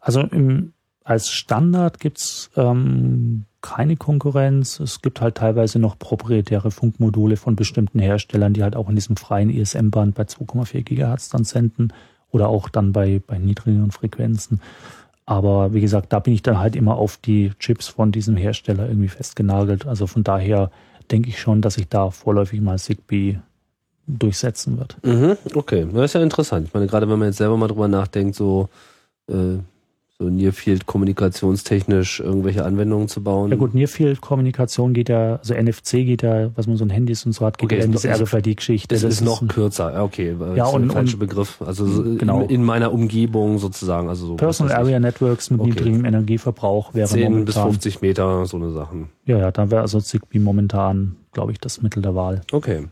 Also 0.00 0.20
im, 0.20 0.72
als 1.04 1.30
Standard 1.30 2.00
gibt's 2.00 2.50
ähm, 2.56 3.44
keine 3.60 3.96
Konkurrenz. 3.96 4.80
Es 4.80 5.00
gibt 5.02 5.20
halt 5.20 5.36
teilweise 5.36 5.78
noch 5.78 5.98
proprietäre 5.98 6.70
Funkmodule 6.70 7.36
von 7.36 7.56
bestimmten 7.56 7.98
Herstellern, 7.98 8.52
die 8.52 8.62
halt 8.62 8.76
auch 8.76 8.88
in 8.88 8.94
diesem 8.94 9.16
freien 9.16 9.50
ISM-Band 9.50 10.14
bei 10.14 10.24
2,4 10.24 10.82
Gigahertz 10.82 11.28
dann 11.28 11.44
senden 11.44 11.92
oder 12.30 12.48
auch 12.48 12.68
dann 12.68 12.92
bei, 12.92 13.20
bei 13.26 13.38
niedrigeren 13.38 13.90
Frequenzen. 13.90 14.60
Aber 15.24 15.72
wie 15.72 15.80
gesagt, 15.80 16.12
da 16.12 16.18
bin 16.18 16.34
ich 16.34 16.42
dann 16.42 16.58
halt 16.58 16.74
immer 16.74 16.96
auf 16.96 17.16
die 17.16 17.52
Chips 17.58 17.88
von 17.88 18.10
diesem 18.10 18.36
Hersteller 18.36 18.88
irgendwie 18.88 19.08
festgenagelt. 19.08 19.86
Also 19.86 20.06
von 20.06 20.24
daher 20.24 20.70
denke 21.10 21.28
ich 21.28 21.40
schon, 21.40 21.62
dass 21.62 21.74
sich 21.74 21.88
da 21.88 22.10
vorläufig 22.10 22.60
mal 22.60 22.78
Zigbee 22.78 23.38
durchsetzen 24.06 24.78
wird. 24.78 24.96
Mhm, 25.04 25.36
okay, 25.54 25.86
das 25.92 26.06
ist 26.06 26.14
ja 26.14 26.22
interessant. 26.22 26.66
Ich 26.66 26.74
meine, 26.74 26.86
gerade 26.86 27.08
wenn 27.08 27.18
man 27.18 27.28
jetzt 27.28 27.38
selber 27.38 27.56
mal 27.56 27.68
drüber 27.68 27.86
nachdenkt, 27.86 28.34
so 28.34 28.68
äh, 29.28 29.58
so 30.22 30.30
Nearfield 30.30 30.86
kommunikationstechnisch 30.86 32.20
irgendwelche 32.20 32.64
Anwendungen 32.64 33.08
zu 33.08 33.22
bauen. 33.22 33.50
Ja 33.50 33.56
gut, 33.56 33.74
Nearfield 33.74 34.20
Kommunikation 34.20 34.94
geht 34.94 35.08
ja, 35.08 35.36
also 35.36 35.54
NFC 35.54 35.90
geht 36.04 36.22
ja, 36.22 36.50
was 36.56 36.66
man 36.66 36.76
so 36.76 36.84
ein 36.84 36.90
Handys 36.90 37.26
und 37.26 37.32
so 37.32 37.44
hat, 37.44 37.58
geht 37.58 37.72
okay, 37.72 37.78
ja 37.78 37.84
in 37.84 37.92
diese 37.92 38.08
RFID-Geschichte. 38.08 38.94
Das, 38.94 39.02
das, 39.02 39.14
ist 39.14 39.20
noch 39.22 39.46
kürzer, 39.48 40.02
okay, 40.02 40.36
ja, 40.54 40.66
und, 40.66 40.82
der 40.82 40.92
falsche 40.92 41.16
Begriff. 41.16 41.60
Also 41.60 41.84
genau. 42.16 42.42
in, 42.42 42.50
in, 42.50 42.64
meiner 42.64 42.92
Umgebung 42.92 43.58
sozusagen. 43.58 44.08
Also 44.08 44.26
so, 44.26 44.36
Personal 44.36 44.76
Area 44.76 45.00
Networks 45.00 45.50
mit 45.50 45.60
okay. 45.60 45.70
niedrigem 45.70 46.04
Energieverbrauch 46.04 46.94
wäre 46.94 47.08
10 47.08 47.24
momentan, 47.24 47.44
bis 47.44 47.56
50 47.56 48.00
Meter, 48.00 48.46
so 48.46 48.56
eine 48.56 48.70
Sachen. 48.70 49.08
Ja, 49.26 49.38
ja, 49.38 49.50
da 49.50 49.70
wäre 49.70 49.82
also 49.82 50.00
Zigbee 50.00 50.38
momentan, 50.38 51.16
glaube 51.32 51.52
ich, 51.52 51.58
das 51.58 51.82
Mittel 51.82 52.02
der 52.02 52.14
Wahl. 52.14 52.42
Okay. 52.52 52.86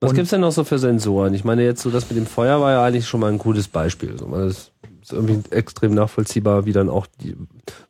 Was 0.00 0.14
gibt 0.14 0.24
es 0.24 0.30
denn 0.30 0.42
noch 0.42 0.52
so 0.52 0.62
für 0.62 0.78
Sensoren? 0.78 1.34
Ich 1.34 1.44
meine, 1.44 1.64
jetzt 1.64 1.82
so 1.82 1.90
das 1.90 2.08
mit 2.08 2.16
dem 2.16 2.26
Feuer 2.26 2.60
war 2.60 2.70
ja 2.70 2.84
eigentlich 2.84 3.08
schon 3.08 3.20
mal 3.20 3.32
ein 3.32 3.38
gutes 3.38 3.66
Beispiel. 3.66 4.14
Das 4.30 4.70
ist 5.08 5.12
irgendwie 5.12 5.40
extrem 5.50 5.94
nachvollziehbar, 5.94 6.66
wie 6.66 6.72
dann 6.72 6.88
auch 6.88 7.06
die, 7.20 7.36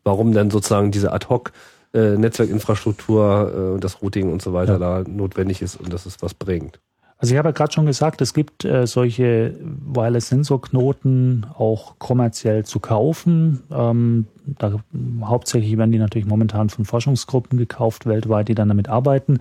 warum 0.04 0.32
dann 0.32 0.50
sozusagen 0.50 0.90
diese 0.90 1.12
Ad-Hoc 1.12 1.52
äh, 1.94 2.16
Netzwerkinfrastruktur 2.16 3.76
äh, 3.76 3.80
das 3.80 4.02
Routing 4.02 4.32
und 4.32 4.42
so 4.42 4.52
weiter 4.52 4.74
ja. 4.74 5.02
da 5.02 5.04
notwendig 5.08 5.62
ist 5.62 5.76
und 5.76 5.92
dass 5.92 6.06
es 6.06 6.20
was 6.20 6.34
bringt. 6.34 6.80
Also 7.20 7.34
ich 7.34 7.38
habe 7.38 7.48
ja 7.48 7.52
gerade 7.52 7.72
schon 7.72 7.86
gesagt, 7.86 8.20
es 8.20 8.32
gibt 8.32 8.64
äh, 8.64 8.86
solche 8.86 9.56
Wireless-Sensorknoten 9.60 11.46
auch 11.52 11.98
kommerziell 11.98 12.64
zu 12.64 12.78
kaufen. 12.78 13.64
Ähm, 13.72 14.26
da, 14.46 14.78
hauptsächlich 15.22 15.76
werden 15.76 15.90
die 15.90 15.98
natürlich 15.98 16.28
momentan 16.28 16.68
von 16.68 16.84
Forschungsgruppen 16.84 17.58
gekauft 17.58 18.06
weltweit, 18.06 18.48
die 18.48 18.54
dann 18.54 18.68
damit 18.68 18.88
arbeiten. 18.88 19.40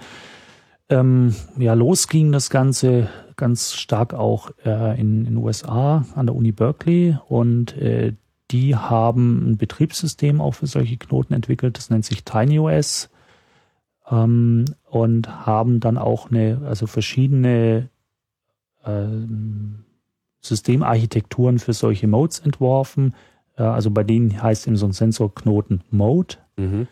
Ähm, 0.90 1.36
ja, 1.58 1.76
los 1.76 2.08
ging 2.08 2.32
das 2.32 2.50
Ganze 2.50 3.10
ganz 3.38 3.74
stark 3.74 4.14
auch 4.14 4.52
äh, 4.66 5.00
in 5.00 5.26
den 5.26 5.38
USA 5.38 6.06
an 6.16 6.26
der 6.26 6.36
Uni 6.36 6.52
Berkeley 6.52 7.18
und 7.28 7.78
äh, 7.78 8.14
die 8.52 8.76
haben 8.76 9.52
ein 9.52 9.58
Betriebssystem 9.58 10.42
auch 10.42 10.56
für 10.56 10.68
solche 10.68 10.98
Knoten 10.98 11.34
entwickelt, 11.34 11.78
das 11.78 11.90
nennt 11.90 12.06
sich 12.06 12.24
TinyOS 12.24 13.10
ähm, 14.10 14.66
und 14.90 15.46
haben 15.46 15.80
dann 15.80 15.98
auch 15.98 16.32
eine, 16.32 16.62
also 16.66 16.88
verschiedene 16.88 17.90
äh, 18.84 19.06
Systemarchitekturen 20.42 21.60
für 21.60 21.74
solche 21.74 22.08
Modes 22.08 22.40
entworfen. 22.40 23.14
Äh, 23.58 23.64
also 23.64 23.92
bei 23.92 24.04
denen 24.04 24.42
heißt 24.42 24.68
eben 24.68 24.78
so 24.78 24.86
ein 24.86 24.94
Sensorknoten 24.94 25.84
Mode. 25.92 26.36
Mhm. 26.56 26.88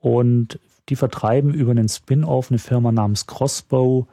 Und 0.00 0.58
die 0.88 0.96
vertreiben 0.96 1.52
über 1.52 1.72
einen 1.72 1.88
Spin-off 1.88 2.50
eine 2.50 2.58
Firma 2.58 2.92
namens 2.92 3.26
Crossbow, 3.26 4.06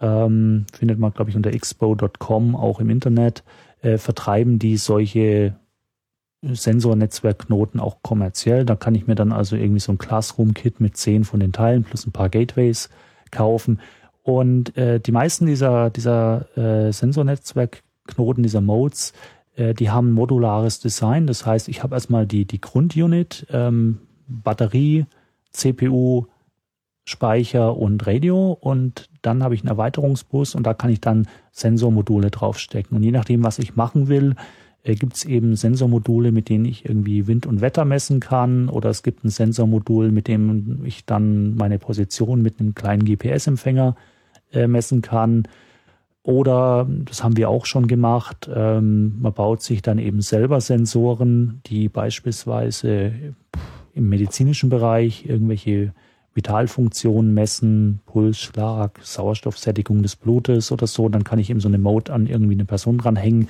ähm, 0.00 0.66
findet 0.72 0.98
man, 0.98 1.12
glaube 1.12 1.30
ich, 1.30 1.36
unter 1.36 1.52
expo.com 1.52 2.56
auch 2.56 2.80
im 2.80 2.90
Internet, 2.90 3.44
äh, 3.82 3.98
vertreiben 3.98 4.58
die 4.58 4.76
solche 4.76 5.54
Sensornetzwerkknoten 6.42 7.80
auch 7.80 7.98
kommerziell. 8.02 8.64
Da 8.64 8.76
kann 8.76 8.94
ich 8.94 9.06
mir 9.06 9.14
dann 9.14 9.32
also 9.32 9.56
irgendwie 9.56 9.80
so 9.80 9.92
ein 9.92 9.98
Classroom-Kit 9.98 10.80
mit 10.80 10.96
zehn 10.96 11.24
von 11.24 11.40
den 11.40 11.52
Teilen 11.52 11.84
plus 11.84 12.06
ein 12.06 12.12
paar 12.12 12.30
Gateways 12.30 12.88
kaufen. 13.30 13.80
Und 14.22 14.76
äh, 14.76 15.00
die 15.00 15.12
meisten 15.12 15.46
dieser, 15.46 15.90
dieser 15.90 16.46
äh, 16.56 16.92
Sensornetzwerkknoten, 16.92 18.42
dieser 18.42 18.60
Modes, 18.60 19.12
äh, 19.56 19.74
die 19.74 19.90
haben 19.90 20.12
modulares 20.12 20.80
Design. 20.80 21.26
Das 21.26 21.44
heißt, 21.44 21.68
ich 21.68 21.82
habe 21.82 21.94
erstmal 21.94 22.26
die, 22.26 22.46
die 22.46 22.60
Grundunit, 22.60 23.46
ähm, 23.50 23.98
Batterie, 24.26 25.06
CPU, 25.52 26.26
Speicher 27.04 27.76
und 27.76 28.06
Radio 28.06 28.52
und 28.52 29.08
dann 29.22 29.42
habe 29.42 29.54
ich 29.54 29.62
einen 29.62 29.70
Erweiterungsbus 29.70 30.54
und 30.54 30.64
da 30.64 30.74
kann 30.74 30.90
ich 30.90 31.00
dann 31.00 31.26
Sensormodule 31.52 32.30
draufstecken. 32.30 32.96
Und 32.96 33.02
je 33.02 33.10
nachdem, 33.10 33.42
was 33.42 33.58
ich 33.58 33.76
machen 33.76 34.08
will, 34.08 34.36
äh, 34.82 34.94
gibt 34.94 35.16
es 35.16 35.24
eben 35.24 35.56
Sensormodule, 35.56 36.32
mit 36.32 36.48
denen 36.48 36.64
ich 36.64 36.84
irgendwie 36.84 37.26
Wind 37.26 37.46
und 37.46 37.60
Wetter 37.60 37.84
messen 37.84 38.20
kann 38.20 38.68
oder 38.68 38.90
es 38.90 39.02
gibt 39.02 39.24
ein 39.24 39.30
Sensormodul, 39.30 40.10
mit 40.10 40.28
dem 40.28 40.84
ich 40.84 41.04
dann 41.04 41.54
meine 41.56 41.78
Position 41.78 42.42
mit 42.42 42.60
einem 42.60 42.74
kleinen 42.74 43.04
GPS-Empfänger 43.04 43.96
äh, 44.52 44.66
messen 44.66 45.02
kann. 45.02 45.44
Oder, 46.22 46.86
das 47.06 47.24
haben 47.24 47.36
wir 47.36 47.48
auch 47.48 47.64
schon 47.64 47.86
gemacht, 47.86 48.48
ähm, 48.54 49.20
man 49.20 49.32
baut 49.32 49.62
sich 49.62 49.80
dann 49.80 49.98
eben 49.98 50.20
selber 50.20 50.60
Sensoren, 50.60 51.62
die 51.66 51.88
beispielsweise 51.88 53.12
im 53.94 54.08
medizinischen 54.08 54.68
Bereich 54.68 55.24
irgendwelche 55.26 55.94
Vitalfunktionen 56.40 57.34
messen, 57.34 58.00
Puls, 58.06 58.38
Schlag, 58.38 58.98
Sauerstoffsättigung 59.02 60.02
des 60.02 60.16
Blutes 60.16 60.72
oder 60.72 60.86
so. 60.86 61.10
Dann 61.10 61.22
kann 61.22 61.38
ich 61.38 61.50
eben 61.50 61.60
so 61.60 61.68
eine 61.68 61.76
Mode 61.76 62.14
an 62.14 62.26
irgendwie 62.26 62.54
eine 62.54 62.64
Person 62.64 62.96
dranhängen 62.96 63.48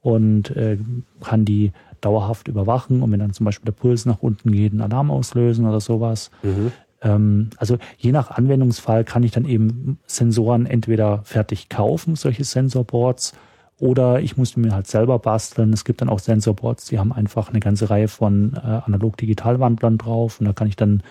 und 0.00 0.50
äh, 0.56 0.76
kann 1.20 1.44
die 1.44 1.70
dauerhaft 2.00 2.48
überwachen. 2.48 3.00
Und 3.00 3.12
wenn 3.12 3.20
dann 3.20 3.32
zum 3.32 3.44
Beispiel 3.44 3.66
der 3.66 3.78
Puls 3.80 4.06
nach 4.06 4.22
unten 4.22 4.50
geht, 4.50 4.72
einen 4.72 4.80
Alarm 4.80 5.12
auslösen 5.12 5.66
oder 5.66 5.78
sowas. 5.78 6.32
Mhm. 6.42 6.72
Ähm, 7.00 7.50
also 7.58 7.78
je 7.96 8.10
nach 8.10 8.32
Anwendungsfall 8.32 9.04
kann 9.04 9.22
ich 9.22 9.30
dann 9.30 9.44
eben 9.44 10.00
Sensoren 10.06 10.66
entweder 10.66 11.20
fertig 11.22 11.68
kaufen, 11.68 12.16
solche 12.16 12.42
Sensorboards, 12.42 13.34
oder 13.78 14.20
ich 14.20 14.36
musste 14.36 14.60
mir 14.60 14.72
halt 14.72 14.86
selber 14.86 15.18
basteln. 15.18 15.72
Es 15.72 15.84
gibt 15.84 16.00
dann 16.00 16.08
auch 16.08 16.20
Sensorboards, 16.20 16.86
die 16.86 17.00
haben 17.00 17.12
einfach 17.12 17.48
eine 17.48 17.58
ganze 17.58 17.90
Reihe 17.90 18.06
von 18.06 18.54
äh, 18.54 18.80
Analog-Digital-Wandlern 18.84 19.98
drauf. 19.98 20.38
Und 20.38 20.46
da 20.46 20.52
kann 20.52 20.68
ich 20.68 20.76
dann 20.76 21.02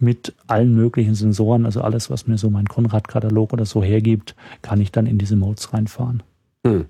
mit 0.00 0.34
allen 0.46 0.74
möglichen 0.74 1.14
Sensoren, 1.14 1.66
also 1.66 1.82
alles, 1.82 2.10
was 2.10 2.26
mir 2.26 2.38
so 2.38 2.50
mein 2.50 2.66
Konrad-Katalog 2.66 3.52
oder 3.52 3.66
so 3.66 3.82
hergibt, 3.82 4.34
kann 4.62 4.80
ich 4.80 4.92
dann 4.92 5.06
in 5.06 5.18
diese 5.18 5.36
Modes 5.36 5.72
reinfahren. 5.72 6.22
Hm. 6.66 6.86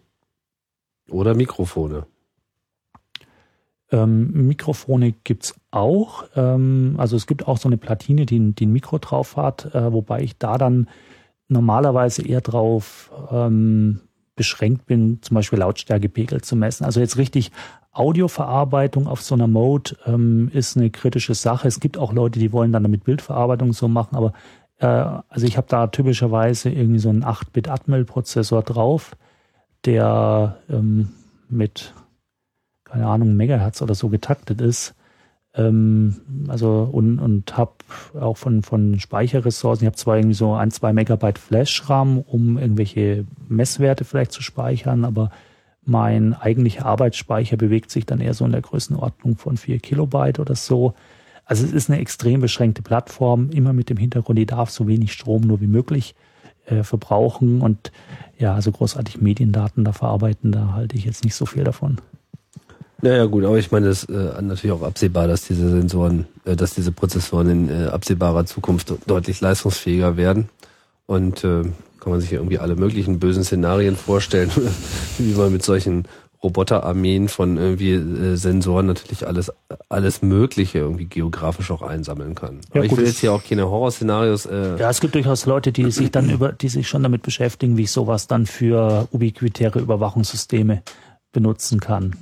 Oder 1.11 1.35
Mikrofone. 1.35 2.07
Ähm, 3.93 4.47
Mikrofone 4.47 5.13
gibt's 5.25 5.55
auch. 5.71 6.25
Ähm, 6.37 6.95
also 6.99 7.17
es 7.17 7.27
gibt 7.27 7.49
auch 7.49 7.59
so 7.59 7.69
eine 7.69 7.77
Platine, 7.77 8.27
die, 8.27 8.53
die 8.53 8.67
ein 8.67 8.73
Mikro 8.73 8.99
drauf 8.99 9.37
hat, 9.37 9.75
äh, 9.75 9.93
wobei 9.93 10.23
ich 10.23 10.39
da 10.39 10.59
dann 10.59 10.89
normalerweise 11.49 12.23
eher 12.23 12.41
drauf 12.41 13.11
ähm, 13.31 14.01
beschränkt 14.37 14.87
bin, 14.87 15.19
zum 15.23 15.35
Beispiel 15.35 15.59
Lautstärkepegel 15.59 16.41
zu 16.41 16.57
messen. 16.57 16.85
Also 16.85 17.01
jetzt 17.01 17.19
richtig 17.19 17.51
Audioverarbeitung 17.93 19.09
auf 19.09 19.21
so 19.21 19.35
einer 19.35 19.49
Mode 19.49 19.97
ähm, 20.07 20.51
ist 20.53 20.77
eine 20.77 20.91
kritische 20.91 21.35
Sache. 21.35 21.67
Es 21.67 21.81
gibt 21.81 21.99
auch 21.99 22.13
Leute, 22.13 22.39
die 22.39 22.53
wollen 22.53 22.73
dann 22.73 22.85
damit 22.85 23.05
Bildverarbeitung 23.05 23.73
so 23.73 23.89
machen, 23.89 24.17
aber 24.17 24.33
äh, 24.79 24.87
also 24.87 25.47
ich 25.47 25.57
habe 25.57 25.67
da 25.69 25.89
typischerweise 25.89 26.71
irgendwie 26.71 27.01
so 27.01 27.09
einen 27.09 27.25
8-Bit 27.25 27.69
Atmel-Prozessor 27.69 28.63
drauf, 28.63 29.17
der 29.85 30.59
ähm, 30.69 31.11
mit, 31.49 31.95
keine 32.85 33.07
Ahnung, 33.07 33.35
Megahertz 33.35 33.83
oder 33.83 33.95
so 33.95 34.09
getaktet 34.09 34.61
ist. 34.61 34.95
Ähm, 35.55 36.47
also 36.47 36.89
und, 36.93 37.19
und 37.19 37.57
habe 37.57 37.73
auch 38.21 38.37
von, 38.37 38.63
von 38.63 39.01
Speicherressourcen, 39.01 39.85
ich 39.85 39.87
habe 39.87 39.97
zwar 39.97 40.17
irgendwie 40.17 40.35
so 40.35 40.55
ein, 40.55 40.71
zwei 40.71 40.93
Megabyte 40.93 41.41
Flash-RAM, 41.41 42.21
um 42.21 42.57
irgendwelche 42.57 43.27
Messwerte 43.49 44.05
vielleicht 44.05 44.31
zu 44.31 44.43
speichern, 44.43 45.05
aber 45.05 45.31
mein 45.85 46.35
eigentlicher 46.35 46.87
Arbeitsspeicher 46.87 47.57
bewegt 47.57 47.91
sich 47.91 48.07
dann 48.07 48.21
eher 48.21 48.35
so 48.35 48.45
in 48.45 48.53
der 48.53 48.61
Größenordnung 48.61 49.37
von 49.37 49.57
vier 49.57 49.79
Kilobyte 49.79 50.39
oder 50.39 50.55
so. 50.55 50.95
Also 51.45 51.65
es 51.65 51.73
ist 51.73 51.91
eine 51.91 52.01
extrem 52.01 52.41
beschränkte 52.41 52.83
Plattform, 52.83 53.51
immer 53.51 53.73
mit 53.73 53.91
dem 53.91 53.97
Hintergrund, 53.97 54.39
die 54.39 54.47
darf 54.47 54.71
so 54.71 54.87
wenig 54.87 55.13
Strom 55.13 55.43
nur 55.43 55.61
wie 55.61 55.67
möglich 55.67 56.15
äh, 56.67 56.85
verbrauchen 56.85 57.61
und 57.61 57.91
ja, 58.39 58.55
also 58.55 58.71
großartig 58.71 59.21
Mediendaten 59.21 59.85
da 59.85 59.93
verarbeiten, 59.93 60.53
da 60.53 60.73
halte 60.75 60.97
ich 60.97 61.05
jetzt 61.05 61.25
nicht 61.25 61.35
so 61.35 61.47
viel 61.47 61.65
davon. 61.65 61.99
Naja 63.03 63.25
gut, 63.25 63.45
aber 63.45 63.59
ich 63.59 63.71
meine, 63.71 63.89
es 63.89 64.05
ist 64.05 64.11
äh, 64.11 64.43
natürlich 64.43 64.73
auch 64.73 64.83
absehbar, 64.83 65.27
dass 65.27 65.47
diese 65.47 65.71
Sensoren, 65.71 66.27
äh, 66.45 66.55
dass 66.55 66.75
diese 66.75 66.93
Prozessoren 66.93 67.49
in 67.49 67.69
äh, 67.69 67.87
absehbarer 67.87 68.45
Zukunft 68.45 68.93
deutlich 69.07 69.41
leistungsfähiger 69.41 70.17
werden. 70.17 70.51
Und 71.07 71.43
äh, 71.45 71.63
kann 72.01 72.11
man 72.11 72.21
sich 72.21 72.31
ja 72.31 72.39
irgendwie 72.39 72.59
alle 72.59 72.77
möglichen 72.77 73.19
bösen 73.19 73.45
Szenarien 73.45 73.97
vorstellen, 73.97 74.51
wie 75.19 75.35
man 75.35 75.53
mit 75.53 75.63
solchen 75.63 76.05
Roboterarmeen 76.43 77.29
von 77.29 77.59
irgendwie 77.59 77.93
äh, 77.93 78.37
Sensoren 78.37 78.87
natürlich 78.87 79.27
alles 79.27 79.53
alles 79.91 80.23
Mögliche 80.23 80.79
irgendwie 80.79 81.05
geografisch 81.05 81.71
auch 81.71 81.83
einsammeln 81.83 82.35
kann. 82.35 82.61
Ja, 82.73 82.81
Aber 82.81 82.85
ich 82.87 82.97
will 82.97 83.05
jetzt 83.05 83.19
hier 83.19 83.33
auch 83.33 83.45
keine 83.45 83.69
Horrorszenarios. 83.69 84.47
Äh 84.47 84.79
ja, 84.79 84.89
es 84.89 85.01
gibt 85.01 85.15
durchaus 85.15 85.45
Leute, 85.45 85.71
die 85.73 85.91
sich 85.91 86.11
dann 86.11 86.31
über, 86.31 86.53
die 86.53 86.69
sich 86.69 86.89
schon 86.89 87.03
damit 87.03 87.23
beschäftigen, 87.23 87.77
wie 87.77 87.83
ich 87.83 87.91
sowas 87.91 88.27
dann 88.27 88.47
für 88.47 89.07
ubiquitäre 89.13 89.81
Überwachungssysteme 89.81 90.83
benutzen 91.33 91.79
kann. 91.79 92.17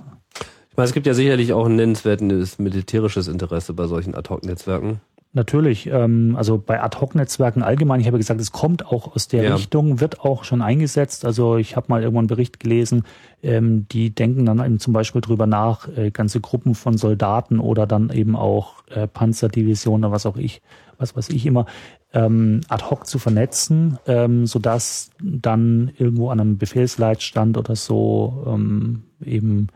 Ich 0.70 0.76
meine, 0.76 0.86
es 0.86 0.94
gibt 0.94 1.06
ja 1.06 1.14
sicherlich 1.14 1.52
auch 1.52 1.66
ein 1.66 1.76
nennenswertes 1.76 2.58
militärisches 2.58 3.28
Interesse 3.28 3.72
bei 3.72 3.86
solchen 3.86 4.14
Ad-Hoc-Netzwerken. 4.14 5.00
Natürlich, 5.34 5.86
ähm, 5.86 6.36
also 6.36 6.56
bei 6.56 6.82
Ad-Hoc-Netzwerken 6.82 7.62
allgemein, 7.62 8.00
ich 8.00 8.06
habe 8.06 8.16
gesagt, 8.16 8.40
es 8.40 8.50
kommt 8.50 8.86
auch 8.86 9.14
aus 9.14 9.28
der 9.28 9.42
ja. 9.42 9.54
Richtung, 9.54 10.00
wird 10.00 10.20
auch 10.20 10.44
schon 10.44 10.62
eingesetzt. 10.62 11.26
Also 11.26 11.58
ich 11.58 11.76
habe 11.76 11.86
mal 11.90 12.00
irgendwo 12.00 12.20
einen 12.20 12.28
Bericht 12.28 12.60
gelesen, 12.60 13.04
ähm, 13.42 13.86
die 13.88 14.08
denken 14.08 14.46
dann 14.46 14.64
eben 14.64 14.78
zum 14.78 14.94
Beispiel 14.94 15.20
drüber 15.20 15.46
nach, 15.46 15.86
äh, 15.96 16.10
ganze 16.10 16.40
Gruppen 16.40 16.74
von 16.74 16.96
Soldaten 16.96 17.60
oder 17.60 17.86
dann 17.86 18.08
eben 18.08 18.36
auch 18.36 18.82
äh, 18.88 19.06
Panzerdivisionen 19.06 20.04
oder 20.04 20.12
was 20.12 20.24
auch 20.24 20.38
ich, 20.38 20.62
was 20.96 21.14
weiß 21.14 21.28
ich 21.28 21.44
immer, 21.44 21.66
ähm, 22.14 22.62
ad 22.68 22.84
hoc 22.88 23.06
zu 23.06 23.18
vernetzen, 23.18 23.98
ähm, 24.06 24.46
sodass 24.46 25.10
dann 25.22 25.92
irgendwo 25.98 26.30
an 26.30 26.40
einem 26.40 26.56
Befehlsleitstand 26.56 27.58
oder 27.58 27.76
so 27.76 28.44
ähm, 28.46 29.02
eben 29.22 29.68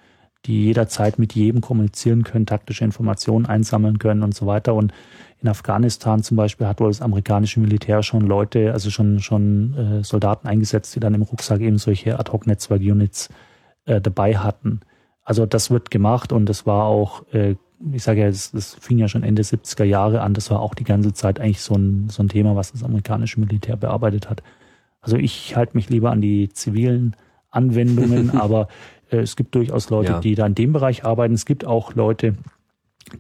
die 0.47 0.65
jederzeit 0.65 1.19
mit 1.19 1.35
jedem 1.35 1.61
kommunizieren 1.61 2.25
können, 2.25 2.47
taktische 2.47 2.85
Informationen 2.85 3.47
einsammeln 3.47 3.99
können 3.99 4.23
und 4.23 4.35
so 4.35 4.47
weiter. 4.47 4.75
Und 4.75 4.93
in 5.43 5.49
Afghanistan 5.49 6.23
zum 6.23 6.37
Beispiel 6.37 6.67
hat 6.67 6.81
wohl 6.81 6.89
das 6.89 7.03
amerikanische 7.03 7.61
Militär 7.61 8.03
schon 8.03 8.27
Leute, 8.27 8.73
also 8.73 8.91
schon, 8.91 9.19
schon 9.21 9.75
äh, 9.75 10.05
Soldaten 10.05 10.47
eingesetzt, 10.47 10.95
die 10.95 11.01
dann 11.01 11.15
im 11.15 11.23
Rucksack 11.23 11.61
eben 11.61 11.79
solche 11.79 12.19
Ad-Hoc-Netzwerk-Units 12.19 13.29
äh, 13.87 14.01
dabei 14.01 14.39
hatten. 14.39 14.81
Also 15.25 15.47
das 15.47 15.71
wird 15.71 15.91
gemacht 15.91 16.33
und 16.33 16.47
das 16.47 16.67
war 16.67 16.85
auch, 16.85 17.25
äh, 17.33 17.57
ich 17.93 18.03
sage 18.05 18.21
ja, 18.21 18.29
das, 18.29 18.53
das 18.53 18.75
fing 18.75 18.99
ja 18.99 19.09
schon 19.09 19.25
Ende 19.25 19.43
70er 19.43 19.85
Jahre 19.85 20.21
an, 20.21 20.35
das 20.35 20.51
war 20.51 20.61
auch 20.61 20.75
die 20.75 20.85
ganze 20.85 21.13
Zeit 21.13 21.41
eigentlich 21.41 21.63
so 21.63 21.75
ein, 21.75 22.09
so 22.09 22.23
ein 22.23 22.29
Thema, 22.29 22.55
was 22.55 22.73
das 22.73 22.85
amerikanische 22.85 23.41
Militär 23.41 23.77
bearbeitet 23.77 24.31
hat. 24.31 24.43
Also 25.01 25.17
ich 25.17 25.57
halte 25.57 25.77
mich 25.77 25.91
lieber 25.91 26.13
an 26.13 26.21
die 26.21 26.49
zivilen 26.51 27.17
Anwendungen, 27.51 28.31
aber 28.39 28.69
äh, 29.11 29.19
es 29.19 29.35
gibt 29.35 29.55
durchaus 29.57 29.91
Leute, 29.91 30.13
ja. 30.13 30.21
die 30.21 30.37
da 30.37 30.47
in 30.47 30.55
dem 30.55 30.73
Bereich 30.73 31.05
arbeiten. 31.05 31.35
Es 31.35 31.47
gibt 31.47 31.65
auch 31.65 31.95
Leute, 31.95 32.35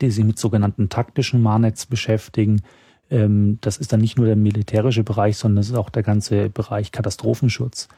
die 0.00 0.10
sich 0.10 0.24
mit 0.24 0.38
sogenannten 0.38 0.88
taktischen 0.88 1.42
Marnets 1.42 1.86
beschäftigen. 1.86 2.62
Ähm, 3.10 3.58
das 3.60 3.76
ist 3.76 3.92
dann 3.92 4.00
nicht 4.00 4.16
nur 4.16 4.26
der 4.26 4.36
militärische 4.36 5.04
Bereich, 5.04 5.36
sondern 5.36 5.58
es 5.58 5.70
ist 5.70 5.76
auch 5.76 5.90
der 5.90 6.02
ganze 6.02 6.48
Bereich 6.48 6.92
Katastrophenschutz. 6.92 7.88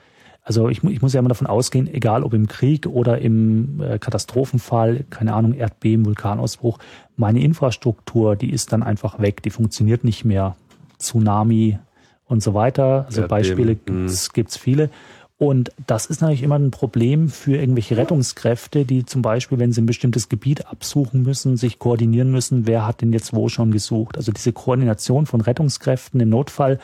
Also 0.42 0.68
ich, 0.68 0.84
ich, 0.84 1.00
muss 1.00 1.14
ja 1.14 1.20
immer 1.20 1.30
davon 1.30 1.46
ausgehen, 1.46 1.92
egal 1.92 2.22
ob 2.22 2.34
im 2.34 2.48
Krieg 2.48 2.86
oder 2.86 3.18
im 3.18 3.80
äh, 3.80 3.98
Katastrophenfall, 3.98 5.04
keine 5.08 5.32
Ahnung, 5.32 5.54
Erdbeben, 5.54 6.04
Vulkanausbruch, 6.04 6.78
meine 7.16 7.42
Infrastruktur, 7.42 8.36
die 8.36 8.50
ist 8.50 8.72
dann 8.72 8.82
einfach 8.82 9.20
weg, 9.20 9.42
die 9.42 9.50
funktioniert 9.50 10.04
nicht 10.04 10.24
mehr. 10.26 10.56
Tsunami 10.98 11.78
und 12.26 12.42
so 12.42 12.54
weiter. 12.54 13.04
Also 13.06 13.22
Erdbeben. 13.22 13.28
Beispiele 13.28 13.76
mhm. 13.88 14.12
gibt's 14.32 14.56
viele. 14.56 14.90
Und 15.36 15.72
das 15.86 16.06
ist 16.06 16.20
natürlich 16.20 16.44
immer 16.44 16.58
ein 16.58 16.70
Problem 16.70 17.28
für 17.28 17.56
irgendwelche 17.56 17.96
Rettungskräfte, 17.96 18.84
die 18.84 19.04
zum 19.04 19.20
Beispiel, 19.20 19.58
wenn 19.58 19.72
sie 19.72 19.82
ein 19.82 19.86
bestimmtes 19.86 20.28
Gebiet 20.28 20.66
absuchen 20.66 21.24
müssen, 21.24 21.56
sich 21.56 21.80
koordinieren 21.80 22.30
müssen, 22.30 22.66
wer 22.68 22.86
hat 22.86 23.00
denn 23.00 23.12
jetzt 23.12 23.34
wo 23.34 23.48
schon 23.48 23.72
gesucht. 23.72 24.16
Also 24.16 24.30
diese 24.30 24.52
Koordination 24.52 25.26
von 25.26 25.40
Rettungskräften 25.40 26.20
im 26.20 26.28
Notfall, 26.28 26.78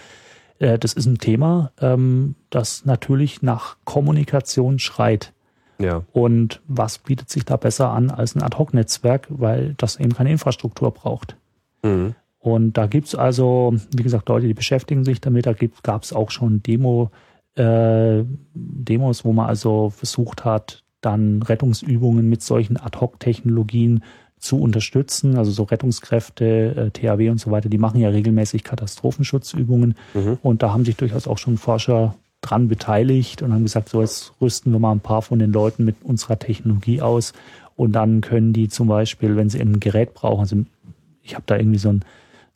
äh, 0.58 0.78
das 0.80 0.94
ist 0.94 1.06
ein 1.06 1.18
Thema, 1.18 1.70
ähm, 1.80 2.34
das 2.50 2.84
natürlich 2.84 3.40
nach 3.40 3.76
Kommunikation 3.84 4.80
schreit. 4.80 5.32
Ja. 5.78 6.02
Und 6.12 6.60
was 6.66 6.98
bietet 6.98 7.30
sich 7.30 7.44
da 7.44 7.56
besser 7.56 7.90
an 7.90 8.10
als 8.10 8.34
ein 8.34 8.42
Ad-Hoc-Netzwerk, 8.42 9.28
weil 9.30 9.74
das 9.78 9.96
eben 9.96 10.12
keine 10.12 10.30
Infrastruktur 10.30 10.90
braucht. 10.90 11.36
Mhm. 11.84 12.16
Und 12.40 12.72
da 12.72 12.86
gibt's 12.86 13.14
also, 13.14 13.74
wie 13.94 14.02
gesagt, 14.02 14.28
Leute, 14.28 14.48
die 14.48 14.54
beschäftigen 14.54 15.04
sich 15.04 15.20
damit. 15.20 15.46
Da 15.46 15.54
gab 15.82 16.02
es 16.02 16.12
auch 16.12 16.30
schon 16.30 16.62
Demo- 16.62 17.10
äh, 17.56 18.24
Demos, 18.54 19.24
wo 19.24 19.32
man 19.32 19.46
also 19.46 19.90
versucht 19.90 20.44
hat, 20.44 20.84
dann 21.00 21.42
Rettungsübungen 21.42 22.28
mit 22.28 22.42
solchen 22.42 22.76
Ad-Hoc-Technologien 22.76 24.04
zu 24.38 24.60
unterstützen. 24.60 25.36
Also 25.36 25.50
so 25.50 25.64
Rettungskräfte, 25.64 26.44
äh, 26.76 26.90
THW 26.90 27.30
und 27.30 27.38
so 27.38 27.50
weiter, 27.50 27.68
die 27.68 27.78
machen 27.78 28.00
ja 28.00 28.08
regelmäßig 28.08 28.64
Katastrophenschutzübungen. 28.64 29.94
Mhm. 30.14 30.38
Und 30.42 30.62
da 30.62 30.72
haben 30.72 30.84
sich 30.84 30.96
durchaus 30.96 31.28
auch 31.28 31.38
schon 31.38 31.58
Forscher 31.58 32.14
dran 32.40 32.68
beteiligt 32.68 33.42
und 33.42 33.52
haben 33.52 33.64
gesagt, 33.64 33.90
so 33.90 34.00
jetzt 34.00 34.32
rüsten 34.40 34.72
wir 34.72 34.78
mal 34.78 34.92
ein 34.92 35.00
paar 35.00 35.22
von 35.22 35.38
den 35.38 35.52
Leuten 35.52 35.84
mit 35.84 35.96
unserer 36.02 36.38
Technologie 36.38 37.02
aus. 37.02 37.32
Und 37.76 37.92
dann 37.92 38.20
können 38.22 38.52
die 38.52 38.68
zum 38.68 38.88
Beispiel, 38.88 39.36
wenn 39.36 39.50
sie 39.50 39.60
ein 39.60 39.80
Gerät 39.80 40.14
brauchen, 40.14 40.40
also 40.40 40.56
ich 41.22 41.34
habe 41.34 41.44
da 41.46 41.56
irgendwie 41.56 41.78
so 41.78 41.90
ein 41.90 42.04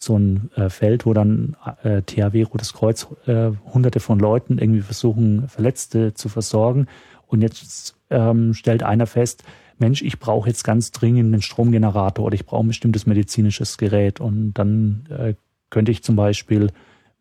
so 0.04 0.18
ein 0.18 0.50
äh, 0.56 0.68
Feld, 0.68 1.06
wo 1.06 1.12
dann 1.12 1.56
äh, 1.82 2.02
THW, 2.02 2.42
Rotes 2.42 2.72
Kreuz, 2.72 3.08
äh, 3.26 3.50
hunderte 3.72 4.00
von 4.00 4.18
Leuten 4.18 4.58
irgendwie 4.58 4.82
versuchen, 4.82 5.48
Verletzte 5.48 6.14
zu 6.14 6.28
versorgen. 6.28 6.86
Und 7.26 7.42
jetzt 7.42 7.96
ähm, 8.10 8.54
stellt 8.54 8.82
einer 8.82 9.06
fest, 9.06 9.44
Mensch, 9.78 10.02
ich 10.02 10.20
brauche 10.20 10.48
jetzt 10.48 10.62
ganz 10.62 10.92
dringend 10.92 11.32
einen 11.32 11.42
Stromgenerator 11.42 12.26
oder 12.26 12.34
ich 12.34 12.46
brauche 12.46 12.64
ein 12.64 12.68
bestimmtes 12.68 13.06
medizinisches 13.06 13.76
Gerät. 13.76 14.20
Und 14.20 14.54
dann 14.54 15.06
äh, 15.10 15.34
könnte 15.70 15.90
ich 15.90 16.02
zum 16.02 16.16
Beispiel 16.16 16.70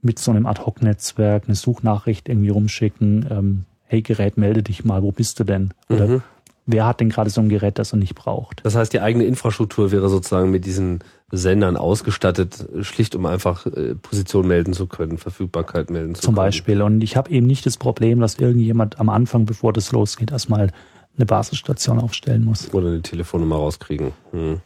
mit 0.02 0.20
so 0.20 0.32
einem 0.32 0.46
Ad-Hoc-Netzwerk 0.46 1.46
eine 1.46 1.56
Suchnachricht 1.56 2.30
irgendwie 2.30 2.50
rumschicken, 2.50 3.26
ähm, 3.30 3.66
hey 3.86 4.02
Gerät, 4.02 4.38
melde 4.38 4.64
dich 4.64 4.84
mal, 4.84 5.02
wo 5.02 5.12
bist 5.12 5.40
du 5.40 5.44
denn? 5.44 5.74
Oder 5.90 6.08
mhm. 6.08 6.24
Wer 6.66 6.86
hat 6.86 7.00
denn 7.00 7.10
gerade 7.10 7.30
so 7.30 7.42
ein 7.42 7.50
Gerät, 7.50 7.80
das 7.80 7.94
er 7.94 7.98
nicht 7.98 8.16
braucht? 8.16 8.62
Das 8.64 8.76
heißt, 8.76 8.94
die 8.94 9.02
eigene 9.02 9.26
Infrastruktur 9.26 9.92
wäre 9.92 10.10
sozusagen 10.10 10.52
mit 10.52 10.66
diesen 10.66 11.00
Sendern 11.32 11.78
ausgestattet, 11.78 12.68
schlicht 12.82 13.16
um 13.16 13.26
einfach 13.26 13.66
äh, 13.66 13.96
Position 13.96 14.48
melden 14.48 14.74
zu 14.74 14.88
können, 14.88 15.18
Verfügbarkeit 15.18 15.90
melden 15.90 16.16
zu 16.16 16.22
Zum 16.22 16.36
können. 16.36 16.36
Zum 16.36 16.46
Beispiel. 16.46 16.82
Und 16.82 17.02
ich 17.02 17.18
habe 17.18 17.32
eben 17.32 17.48
nicht 17.48 17.66
das 17.66 17.78
Problem, 17.78 18.20
dass 18.20 18.36
irgendjemand 18.36 19.00
am 19.00 19.10
Anfang, 19.10 19.46
bevor 19.46 19.74
das 19.74 19.92
losgeht, 19.92 20.32
erstmal 20.32 20.72
eine 21.16 21.26
Basisstation 21.26 22.00
aufstellen 22.00 22.44
muss. 22.44 22.74
Oder 22.74 22.88
eine 22.88 23.02
Telefonnummer 23.02 23.56
rauskriegen. 23.56 24.12
Hm. 24.32 24.62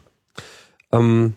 Ähm, 0.92 1.34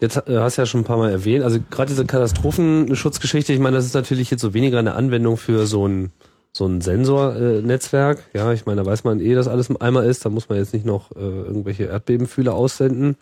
jetzt 0.00 0.16
äh, 0.28 0.38
hast 0.38 0.56
du 0.56 0.62
ja 0.62 0.66
schon 0.66 0.82
ein 0.82 0.84
paar 0.84 0.98
Mal 0.98 1.10
erwähnt, 1.10 1.44
also 1.44 1.58
gerade 1.70 1.88
diese 1.88 2.04
Katastrophenschutzgeschichte, 2.04 3.52
ich 3.52 3.58
meine, 3.58 3.76
das 3.76 3.86
ist 3.86 3.94
natürlich 3.94 4.30
jetzt 4.30 4.40
so 4.40 4.54
weniger 4.54 4.78
eine 4.78 4.94
Anwendung 4.94 5.36
für 5.36 5.66
so 5.66 5.86
ein 5.86 6.12
so 6.56 6.66
ein 6.66 6.80
Sensornetzwerk. 6.80 8.22
Äh, 8.32 8.38
ja, 8.38 8.52
ich 8.52 8.64
meine, 8.64 8.82
da 8.82 8.86
weiß 8.86 9.02
man 9.04 9.20
eh, 9.20 9.34
dass 9.34 9.48
alles 9.48 9.70
im 9.70 9.80
Eimer 9.80 10.04
ist. 10.04 10.24
Da 10.24 10.30
muss 10.30 10.48
man 10.48 10.58
jetzt 10.58 10.72
nicht 10.72 10.86
noch 10.86 11.10
äh, 11.16 11.18
irgendwelche 11.18 11.84
Erdbebenfühler 11.84 12.54
aussenden. 12.54 13.16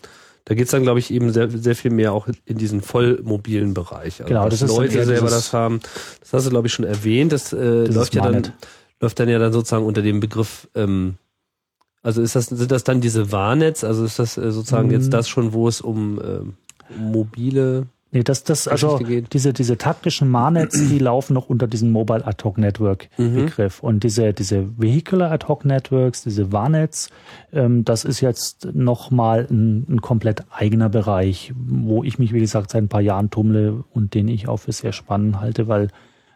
Da 0.45 0.55
geht's 0.55 0.73
dann, 0.73 0.83
glaube 0.83 0.99
ich, 0.99 1.11
eben 1.11 1.33
sehr, 1.33 1.49
sehr 1.49 1.75
viel 1.75 1.93
mehr 1.93 2.13
auch 2.13 2.29
in 2.45 2.59
diesen 2.59 2.83
vollmobilen 2.83 3.75
Bereich. 3.75 4.21
Also, 4.21 4.25
genau, 4.25 4.49
das 4.49 4.61
ist 4.61 4.77
Leute 4.77 5.05
selber 5.05 5.31
das 5.31 5.53
haben. 5.53 5.81
Das 6.21 6.33
hast 6.33 6.47
du, 6.47 6.51
glaube 6.51 6.67
ich, 6.67 6.75
schon 6.75 6.85
erwähnt. 6.85 7.33
Das, 7.33 7.53
äh, 7.53 7.85
das 7.87 7.95
läuft 7.95 8.15
ja 8.15 8.31
dann, 8.31 8.53
läuft 9.01 9.19
dann 9.19 9.29
ja 9.29 9.39
dann 9.39 9.53
sozusagen 9.53 9.87
unter 9.87 10.03
dem 10.03 10.21
Begriff, 10.21 10.69
ähm, 10.75 11.15
also 12.03 12.21
ist 12.21 12.35
das, 12.35 12.47
sind 12.47 12.71
das 12.71 12.85
dann 12.85 13.01
diese 13.01 13.33
Warnetz? 13.33 13.85
Also 13.85 14.05
ist 14.05 14.19
das 14.19 14.37
äh, 14.37 14.51
sozusagen 14.51 14.89
mhm. 14.89 14.95
jetzt 14.95 15.13
das 15.13 15.29
schon, 15.29 15.53
wo 15.53 15.69
es 15.69 15.81
um 15.81 16.21
äh, 16.21 16.97
mobile 16.99 17.87
Nee, 18.15 18.23
das, 18.23 18.45
das, 18.45 18.69
also 18.69 18.99
diese, 18.99 19.55
diese 19.55 19.79
taktischen 19.79 20.29
Marnets, 20.29 20.79
die 20.87 20.99
laufen 21.01 21.33
noch 21.33 21.49
unter 21.49 21.67
diesem 21.67 21.91
Mobile 21.93 22.27
Ad 22.27 22.45
Hoc 22.45 22.59
Network 22.59 23.09
mhm. 23.17 23.37
Begriff. 23.37 23.83
Und 23.83 24.05
diese, 24.05 24.35
diese 24.35 24.79
Vehicular 24.79 25.33
Ad 25.33 25.47
Hoc 25.49 25.65
Networks, 25.65 26.23
diese 26.23 26.53
Warnets, 26.53 27.09
ähm, 27.55 27.87
das 27.87 28.05
ist 28.05 28.21
jetzt 28.21 28.69
nochmal 28.75 29.47
ein, 29.51 29.87
ein 29.89 30.03
komplett 30.03 30.45
eigener 30.51 30.91
Bereich, 30.91 31.55
wo 31.57 32.05
ich 32.05 32.19
mich, 32.19 32.35
wie 32.35 32.41
gesagt, 32.41 32.73
seit 32.73 32.83
ein 32.83 32.89
paar 32.89 33.01
Jahren 33.01 33.31
tummle 33.31 33.83
und 33.95 34.13
den 34.13 34.29
ich 34.29 34.47
auch 34.47 34.59
für 34.59 34.73
sehr 34.73 34.93
spannend 34.93 35.41
halte, 35.41 35.67
weil 35.67 35.89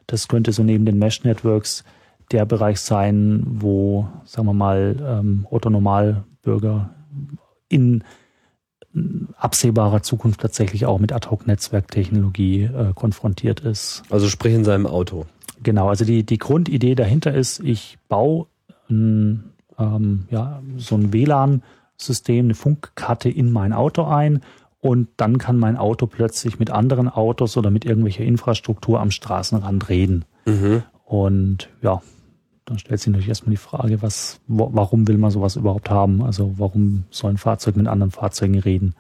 das 0.07 0.29
könnte 0.29 0.53
so 0.53 0.63
neben 0.63 0.87
den 0.87 0.99
Mesh 0.99 1.25
Networks 1.25 1.85
der 2.33 2.47
Bereich 2.47 2.81
sein, 2.81 3.45
wo, 3.47 4.09
sagen 4.25 4.47
wir 4.47 4.55
mal, 4.55 4.97
ähm, 5.01 5.47
Otto 5.51 5.69
Normalbürger 5.69 6.95
in 7.69 8.03
absehbarer 9.37 10.03
Zukunft 10.03 10.41
tatsächlich 10.41 10.87
auch 10.87 10.99
mit 10.99 11.13
Ad-Hoc-Netzwerktechnologie 11.13 12.65
äh, 12.65 12.93
konfrontiert 12.95 13.61
ist. 13.61 14.03
Also 14.11 14.29
sprich 14.29 14.55
in 14.55 14.65
seinem 14.65 14.87
Auto. 14.87 15.27
Genau, 15.63 15.89
also 15.89 16.05
die, 16.05 16.25
die 16.25 16.39
Grundidee 16.39 16.95
dahinter 16.95 17.35
ist, 17.35 17.61
ich 17.61 17.99
baue 18.09 18.47
ein, 18.89 19.53
ähm, 19.79 20.27
ja, 20.31 20.63
so 20.77 20.97
ein 20.97 21.13
WLAN-System, 21.13 22.47
eine 22.47 22.55
Funkkarte 22.55 23.29
in 23.29 23.53
mein 23.53 23.73
Auto 23.73 24.05
ein 24.05 24.41
und 24.81 25.09
dann 25.17 25.39
kann 25.39 25.59
mein 25.59 25.77
Auto 25.77 26.07
plötzlich 26.07 26.59
mit 26.59 26.71
anderen 26.71 27.09
Autos 27.09 27.57
oder 27.57 27.71
mit 27.71 27.85
irgendwelcher 27.85 28.25
Infrastruktur 28.25 29.01
am 29.01 29.11
Straßenrand 29.11 29.89
reden. 29.89 30.25
Mhm. 30.47 30.83
Und 31.05 31.69
ja, 31.83 32.03
dann 32.67 32.79
stellt 32.79 33.01
sich 33.01 33.07
natürlich 33.07 33.29
erstmal 33.29 33.53
die 33.53 33.57
Frage, 33.57 34.03
was, 34.03 34.41
wo, 34.49 34.69
warum 34.73 35.07
will 35.09 35.19
man 35.19 35.31
sowas 35.31 35.57
überhaupt 35.57 35.89
haben? 35.89 36.23
Also 36.23 36.55
warum 36.59 37.05
soll 37.11 37.31
ein 37.31 37.39
Fahrzeug 37.39 37.77
mit 37.77 37.87
anderen 37.87 38.11
Fahrzeugen 38.11 38.59
reden? 38.59 38.95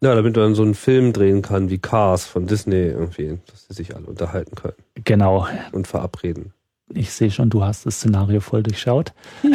Ja, 0.00 0.14
damit 0.14 0.36
man 0.36 0.54
so 0.54 0.62
einen 0.62 0.74
Film 0.74 1.12
drehen 1.12 1.42
kann 1.42 1.68
wie 1.68 1.78
Cars 1.78 2.24
von 2.24 2.46
Disney 2.46 2.76
irgendwie, 2.76 3.38
dass 3.46 3.66
sie 3.66 3.74
sich 3.74 3.94
alle 3.94 4.06
unterhalten 4.06 4.54
können. 4.54 4.76
Genau. 5.04 5.46
Und 5.72 5.86
verabreden. 5.86 6.52
Ich 6.94 7.12
sehe 7.12 7.30
schon, 7.30 7.50
du 7.50 7.64
hast 7.64 7.86
das 7.86 7.96
Szenario 7.96 8.40
voll 8.40 8.62
durchschaut. 8.62 9.12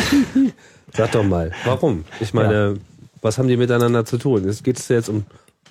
Sag 0.93 1.11
doch 1.11 1.23
mal, 1.23 1.51
warum? 1.65 2.05
Ich 2.19 2.33
meine, 2.33 2.53
ja. 2.53 2.73
was 3.21 3.37
haben 3.37 3.47
die 3.47 3.57
miteinander 3.57 4.05
zu 4.05 4.17
tun? 4.17 4.49
Geht 4.63 4.79
es 4.79 4.87
jetzt 4.87 5.09
um 5.09 5.25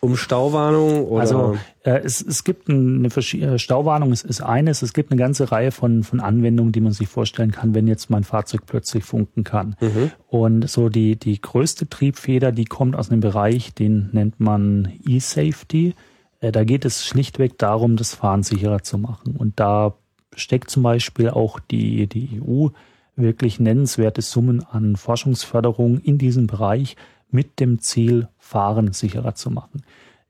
um 0.06 0.16
Stauwarnung? 0.16 1.06
Oder? 1.06 1.20
Also 1.20 1.58
äh, 1.82 2.00
es, 2.04 2.22
es 2.22 2.44
gibt 2.44 2.68
eine 2.70 3.08
äh, 3.08 3.58
Stauwarnung, 3.58 4.12
es 4.12 4.22
ist 4.22 4.40
eines, 4.40 4.82
es 4.82 4.92
gibt 4.92 5.10
eine 5.10 5.18
ganze 5.18 5.50
Reihe 5.50 5.72
von, 5.72 6.04
von 6.04 6.20
Anwendungen, 6.20 6.72
die 6.72 6.80
man 6.80 6.92
sich 6.92 7.08
vorstellen 7.08 7.50
kann, 7.50 7.74
wenn 7.74 7.86
jetzt 7.86 8.08
mein 8.08 8.24
Fahrzeug 8.24 8.62
plötzlich 8.66 9.04
funken 9.04 9.44
kann. 9.44 9.76
Mhm. 9.80 10.12
Und 10.28 10.70
so 10.70 10.88
die, 10.88 11.16
die 11.16 11.40
größte 11.40 11.88
Triebfeder, 11.88 12.52
die 12.52 12.64
kommt 12.64 12.94
aus 12.96 13.10
einem 13.10 13.20
Bereich, 13.20 13.74
den 13.74 14.10
nennt 14.12 14.38
man 14.40 14.92
E-Safety. 15.06 15.94
Äh, 16.40 16.52
da 16.52 16.64
geht 16.64 16.84
es 16.84 17.04
schlichtweg 17.04 17.58
darum, 17.58 17.96
das 17.96 18.14
Fahren 18.14 18.42
sicherer 18.42 18.82
zu 18.82 18.98
machen. 18.98 19.36
Und 19.36 19.58
da 19.58 19.94
steckt 20.34 20.70
zum 20.70 20.82
Beispiel 20.84 21.30
auch 21.30 21.58
die, 21.58 22.06
die 22.06 22.40
EU 22.40 22.68
wirklich 23.16 23.58
nennenswerte 23.58 24.22
Summen 24.22 24.62
an 24.62 24.96
Forschungsförderung 24.96 25.98
in 25.98 26.18
diesem 26.18 26.46
Bereich, 26.46 26.96
mit 27.30 27.58
dem 27.60 27.80
Ziel, 27.80 28.28
Fahren 28.46 28.92
sicherer 28.92 29.34
zu 29.34 29.50
machen. 29.50 29.82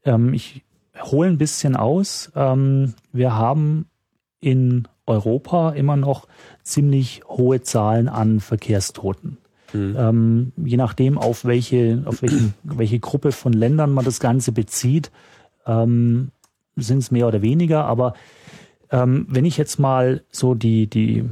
Ähm, 0.04 0.32
ich 0.32 0.62
hole 0.98 1.28
ein 1.28 1.38
bisschen 1.38 1.76
aus. 1.76 2.32
Ähm, 2.34 2.94
wir 3.12 3.34
haben 3.36 3.86
in 4.40 4.88
Europa 5.06 5.70
immer 5.70 5.96
noch 5.96 6.26
ziemlich 6.62 7.22
hohe 7.28 7.60
Zahlen 7.60 8.08
an 8.08 8.40
Verkehrstoten. 8.40 9.38
Mhm. 9.72 9.96
Ähm, 9.98 10.52
je 10.56 10.76
nachdem, 10.76 11.18
auf 11.18 11.44
welche, 11.44 12.02
auf 12.06 12.22
welchen, 12.22 12.54
welche 12.62 12.98
Gruppe 12.98 13.32
von 13.32 13.52
Ländern 13.52 13.92
man 13.92 14.04
das 14.04 14.18
Ganze 14.18 14.52
bezieht, 14.52 15.10
ähm, 15.66 16.30
sind 16.76 16.98
es 16.98 17.10
mehr 17.10 17.28
oder 17.28 17.42
weniger. 17.42 17.84
Aber 17.84 18.14
ähm, 18.90 19.26
wenn 19.28 19.44
ich 19.44 19.58
jetzt 19.58 19.78
mal 19.78 20.22
so 20.30 20.54
die, 20.54 20.86
die 20.86 21.24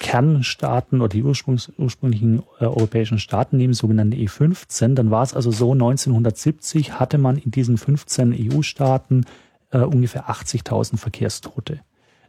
Kernstaaten 0.00 1.00
oder 1.00 1.08
die 1.08 1.22
ursprüngs, 1.22 1.72
ursprünglichen 1.78 2.42
äh, 2.60 2.64
europäischen 2.64 3.18
Staaten 3.18 3.56
nehmen, 3.56 3.74
sogenannte 3.74 4.16
E15, 4.16 4.94
dann 4.94 5.10
war 5.10 5.22
es 5.22 5.34
also 5.34 5.50
so, 5.50 5.72
1970 5.72 6.98
hatte 6.98 7.18
man 7.18 7.36
in 7.36 7.50
diesen 7.50 7.78
15 7.78 8.52
EU-Staaten 8.52 9.24
äh, 9.70 9.78
ungefähr 9.78 10.28
80.000 10.28 10.96
Verkehrstote. 10.96 11.80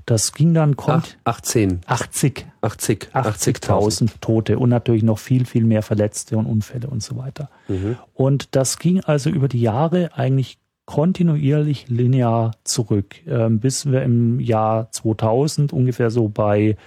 Das 0.06 0.32
ging 0.32 0.54
dann 0.54 0.78
kommt 0.78 1.18
18 1.26 1.82
80 1.86 2.46
80 2.62 3.10
80.000 3.14 4.10
Tote 4.22 4.58
und 4.58 4.70
natürlich 4.70 5.04
noch 5.04 5.20
viel 5.20 5.46
viel 5.46 5.66
mehr 5.66 5.82
Verletzte 5.82 6.38
und 6.38 6.46
Unfälle 6.46 6.88
und 6.88 7.04
so 7.04 7.18
weiter. 7.18 7.50
Mhm. 7.68 7.98
Und 8.14 8.56
das 8.56 8.80
ging 8.80 9.02
also 9.02 9.30
über 9.30 9.50
die 9.50 9.60
Jahre 9.60 10.12
eigentlich 10.16 10.60
kontinuierlich 10.86 11.90
linear 11.90 12.54
zurück, 12.64 13.28
äh, 13.28 13.50
bis 13.50 13.86
wir 13.92 14.02
im 14.04 14.40
Jahr 14.40 14.90
2000 14.92 15.74
ungefähr 15.74 16.10
so 16.10 16.30
bei 16.30 16.78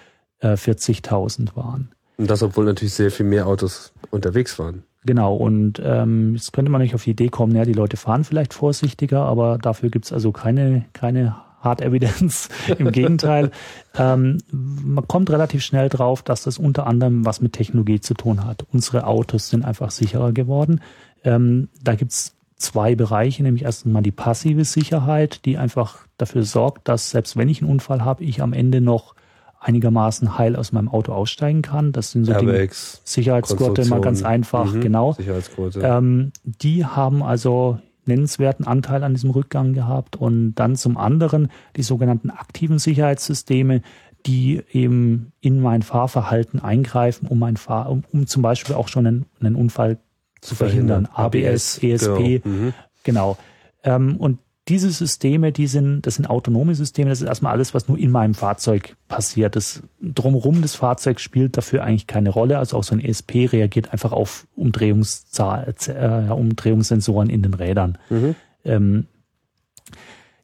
40.000 0.43 1.53
äh, 1.53 1.57
waren. 1.57 1.93
Und 2.17 2.31
das, 2.31 2.43
obwohl 2.43 2.67
natürlich 2.67 2.95
sehr 2.95 3.11
viel 3.11 3.27
mehr 3.27 3.47
Autos 3.47 3.93
unterwegs 4.11 4.59
waren. 4.59 4.85
Genau, 5.05 5.35
und 5.35 5.81
ähm, 5.83 6.35
jetzt 6.35 6.53
könnte 6.53 6.71
man 6.71 6.83
nicht 6.83 6.95
auf 6.95 7.05
die 7.05 7.11
Idee 7.11 7.29
kommen, 7.29 7.57
ja, 7.57 7.65
die 7.65 7.73
Leute 7.73 7.97
fahren 7.97 8.25
vielleicht 8.25 8.53
vorsichtiger, 8.53 9.23
aber 9.23 9.57
dafür 9.57 9.89
gibt's 9.89 10.13
also 10.13 10.31
keine, 10.31 10.85
keine 10.93 11.37
Hard 11.61 11.81
Evidence. 11.81 12.51
Im 12.79 12.93
Gegenteil, 12.93 13.51
ähm, 13.97 14.39
man 14.51 15.09
kommt 15.09 15.31
relativ 15.31 15.63
schnell 15.63 15.89
drauf, 15.89 16.23
dass 16.23 16.43
das 16.43 16.59
unter 16.59 16.87
anderem 16.87 17.25
was 17.25 17.41
mit 17.41 17.55
Technologie 17.55 18.01
zu 18.01 18.15
tun 18.15 18.45
hat. 18.45 18.67
Unsere 18.73 19.07
Autos 19.07 19.49
sind 19.49 19.65
einfach 19.65 19.91
sicherer 19.91 20.33
geworden. 20.33 20.81
Ähm, 21.25 21.69
da 21.83 21.95
gibt's 21.95 22.37
zwei 22.57 22.95
Bereiche, 22.95 23.43
nämlich 23.43 23.65
erstens 23.65 23.93
mal 23.93 24.03
die 24.03 24.11
passive 24.11 24.65
Sicherheit, 24.67 25.47
die 25.47 25.57
einfach 25.57 26.01
dafür 26.19 26.43
sorgt, 26.43 26.89
dass 26.89 27.11
selbst 27.11 27.39
wenn 27.39 27.49
ich 27.49 27.63
einen 27.63 27.71
Unfall 27.71 28.05
habe, 28.05 28.25
ich 28.25 28.43
am 28.43 28.53
Ende 28.53 28.83
noch 28.83 29.15
einigermaßen 29.61 30.39
heil 30.39 30.57
aus 30.57 30.73
meinem 30.73 30.89
Auto 30.89 31.13
aussteigen 31.13 31.63
kann. 31.63 31.93
Das 31.93 32.13
sind 32.13 32.25
so 32.25 32.33
Airbags, 32.33 33.03
die 33.05 33.11
Sicherheitsgurte, 33.11 33.85
mal 33.87 34.01
ganz 34.01 34.23
einfach, 34.23 34.73
mhm, 34.73 34.81
genau. 34.81 35.13
Sicherheitsgurte. 35.13 35.81
Ähm, 35.81 36.33
die 36.43 36.85
haben 36.85 37.23
also 37.23 37.79
nennenswerten 38.07 38.67
Anteil 38.67 39.05
an 39.05 39.15
diesem 39.15 39.31
Rückgang 39.31 39.75
gehabt 39.75 40.17
und 40.17 40.55
dann 40.55 40.75
zum 40.77 40.97
anderen 40.97 41.49
die 41.77 41.83
sogenannten 41.83 42.31
aktiven 42.31 42.79
Sicherheitssysteme, 42.79 43.83
die 44.27 44.63
eben 44.73 45.33
in 45.41 45.61
mein 45.61 45.83
Fahrverhalten 45.83 46.61
eingreifen, 46.61 47.29
um 47.29 47.39
mein 47.39 47.57
Fahr 47.57 47.91
um, 47.91 48.03
um 48.13 48.27
zum 48.27 48.43
Beispiel 48.43 48.75
auch 48.75 48.89
schon 48.89 49.07
einen, 49.07 49.27
einen 49.41 49.55
Unfall 49.55 49.99
zu 50.41 50.55
verhindern. 50.55 51.07
ABS, 51.13 51.79
ESP, 51.83 52.43
genau. 52.43 52.57
Mhm. 52.57 52.73
genau. 53.05 53.39
Ähm, 53.85 54.17
und 54.17 54.39
diese 54.71 54.91
Systeme, 54.91 55.51
die 55.51 55.67
sind, 55.67 56.07
das 56.07 56.15
sind 56.15 56.31
autonome 56.31 56.75
Systeme, 56.75 57.11
das 57.11 57.21
ist 57.21 57.27
erstmal 57.27 57.53
alles, 57.53 57.75
was 57.75 57.89
nur 57.89 57.99
in 57.99 58.11
meinem 58.11 58.35
Fahrzeug 58.35 58.97
passiert. 59.09 59.57
Das 59.57 59.83
drumherum 60.01 60.63
des 60.63 60.77
Fahrzeugs 60.77 61.23
spielt 61.23 61.57
dafür 61.57 61.83
eigentlich 61.83 62.07
keine 62.07 62.31
Rolle. 62.31 62.59
Also 62.59 62.77
auch 62.77 62.85
so 62.85 62.95
ein 62.95 63.01
ESP 63.01 63.53
reagiert 63.53 63.93
einfach 63.93 64.13
auf 64.13 64.47
Umdrehungszahl, 64.55 65.75
äh, 65.89 66.33
Umdrehungssensoren 66.33 67.29
in 67.29 67.43
den 67.43 67.55
Rädern. 67.55 67.99
Mhm. 68.11 68.37
Ähm, 68.65 69.07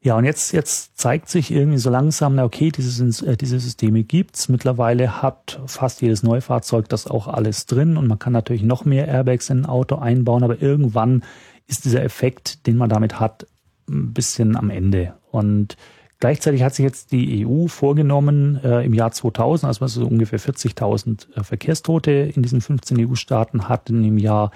ja, 0.02 0.16
und 0.16 0.24
jetzt, 0.24 0.52
jetzt 0.52 0.98
zeigt 0.98 1.28
sich 1.28 1.50
irgendwie 1.50 1.78
so 1.78 1.90
langsam, 1.90 2.34
na 2.34 2.44
okay, 2.44 2.70
diese, 2.70 3.26
äh, 3.26 3.36
diese 3.36 3.60
Systeme 3.60 4.02
gibt's. 4.02 4.48
Mittlerweile 4.48 5.22
hat 5.22 5.60
fast 5.66 6.02
jedes 6.02 6.24
Neufahrzeug 6.24 6.88
das 6.88 7.06
auch 7.06 7.28
alles 7.28 7.66
drin 7.66 7.96
und 7.96 8.08
man 8.08 8.18
kann 8.18 8.32
natürlich 8.32 8.62
noch 8.62 8.84
mehr 8.84 9.06
Airbags 9.06 9.50
in 9.50 9.60
ein 9.60 9.66
Auto 9.66 9.96
einbauen, 9.96 10.42
aber 10.42 10.60
irgendwann 10.60 11.22
ist 11.68 11.84
dieser 11.84 12.02
Effekt, 12.02 12.66
den 12.66 12.76
man 12.76 12.88
damit 12.88 13.18
hat, 13.20 13.46
ein 13.88 14.12
bisschen 14.12 14.56
am 14.56 14.70
Ende. 14.70 15.14
Und 15.30 15.76
gleichzeitig 16.20 16.62
hat 16.62 16.74
sich 16.74 16.84
jetzt 16.84 17.12
die 17.12 17.46
EU 17.46 17.66
vorgenommen, 17.66 18.60
äh, 18.62 18.84
im 18.84 18.94
Jahr 18.94 19.12
2000, 19.12 19.68
also 19.68 19.86
so 19.86 20.06
ungefähr 20.06 20.40
40.000 20.40 21.36
äh, 21.36 21.42
Verkehrstote 21.42 22.10
in 22.10 22.42
diesen 22.42 22.60
15 22.60 23.08
EU-Staaten 23.08 23.68
hatten 23.68 24.04
im 24.04 24.18
Jahr, 24.18 24.50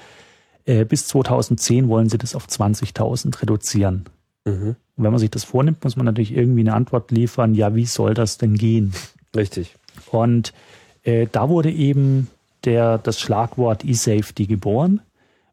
äh, 0.64 0.84
bis 0.84 1.06
2010 1.08 1.88
wollen 1.88 2.08
sie 2.08 2.18
das 2.18 2.34
auf 2.34 2.46
20.000 2.46 3.42
reduzieren. 3.42 4.04
Mhm. 4.44 4.76
Und 4.96 5.04
wenn 5.04 5.10
man 5.10 5.18
sich 5.18 5.30
das 5.30 5.44
vornimmt, 5.44 5.84
muss 5.84 5.96
man 5.96 6.06
natürlich 6.06 6.34
irgendwie 6.34 6.60
eine 6.60 6.74
Antwort 6.74 7.10
liefern, 7.10 7.54
ja, 7.54 7.74
wie 7.74 7.86
soll 7.86 8.14
das 8.14 8.38
denn 8.38 8.54
gehen? 8.54 8.92
Richtig. 9.36 9.76
Und 10.10 10.52
äh, 11.02 11.26
da 11.30 11.48
wurde 11.48 11.70
eben 11.70 12.28
der, 12.64 12.98
das 12.98 13.20
Schlagwort 13.20 13.84
E-Safety 13.84 14.46
geboren. 14.46 15.00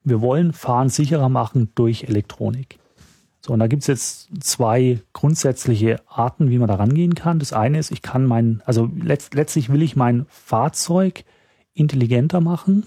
Wir 0.03 0.21
wollen 0.21 0.53
Fahren 0.53 0.89
sicherer 0.89 1.29
machen 1.29 1.69
durch 1.75 2.05
Elektronik. 2.05 2.79
So, 3.47 3.53
und 3.53 3.59
da 3.59 3.67
gibt's 3.67 3.87
jetzt 3.87 4.27
zwei 4.41 4.99
grundsätzliche 5.13 6.01
Arten, 6.05 6.49
wie 6.49 6.57
man 6.57 6.67
da 6.67 6.75
rangehen 6.75 7.15
kann. 7.15 7.39
Das 7.39 7.53
eine 7.53 7.79
ist, 7.79 7.91
ich 7.91 8.01
kann 8.01 8.25
mein, 8.25 8.61
also 8.65 8.89
letzt, 9.01 9.35
letztlich 9.35 9.71
will 9.71 9.81
ich 9.81 9.95
mein 9.95 10.25
Fahrzeug 10.27 11.23
intelligenter 11.73 12.41
machen. 12.41 12.83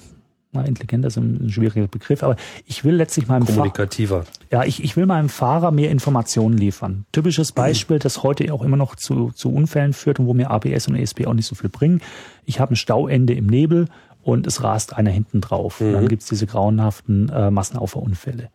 Na, 0.52 0.62
intelligenter 0.62 1.08
ist 1.08 1.16
ein, 1.16 1.46
ein 1.46 1.48
schwieriger 1.48 1.86
Begriff, 1.86 2.22
aber 2.22 2.36
ich 2.66 2.84
will 2.84 2.96
letztlich 2.96 3.26
meinem 3.26 3.46
Kommunikativer. 3.46 4.24
Fahr 4.24 4.34
ja, 4.50 4.64
ich, 4.64 4.84
ich 4.84 4.96
will 4.96 5.06
meinem 5.06 5.30
Fahrer 5.30 5.70
mehr 5.70 5.90
Informationen 5.90 6.58
liefern. 6.58 7.06
Typisches 7.12 7.52
Beispiel, 7.52 7.96
mhm. 7.96 8.00
das 8.00 8.22
heute 8.22 8.52
auch 8.52 8.62
immer 8.62 8.76
noch 8.76 8.96
zu, 8.96 9.30
zu 9.30 9.50
Unfällen 9.50 9.94
führt 9.94 10.18
und 10.18 10.26
wo 10.26 10.34
mir 10.34 10.50
ABS 10.50 10.88
und 10.88 10.96
ESP 10.96 11.26
auch 11.26 11.34
nicht 11.34 11.46
so 11.46 11.54
viel 11.54 11.70
bringen. 11.70 12.02
Ich 12.44 12.60
habe 12.60 12.74
ein 12.74 12.76
Stauende 12.76 13.32
im 13.32 13.46
Nebel 13.46 13.86
und 14.22 14.46
es 14.46 14.62
rast 14.62 14.94
einer 14.94 15.10
hinten 15.10 15.40
drauf. 15.40 15.80
Mhm. 15.80 15.86
Und 15.86 15.92
dann 15.94 16.08
gibt's 16.08 16.26
diese 16.26 16.46
grauenhaften 16.46 17.30
äh, 17.30 17.50
Massenauffahrunfälle. 17.50 18.50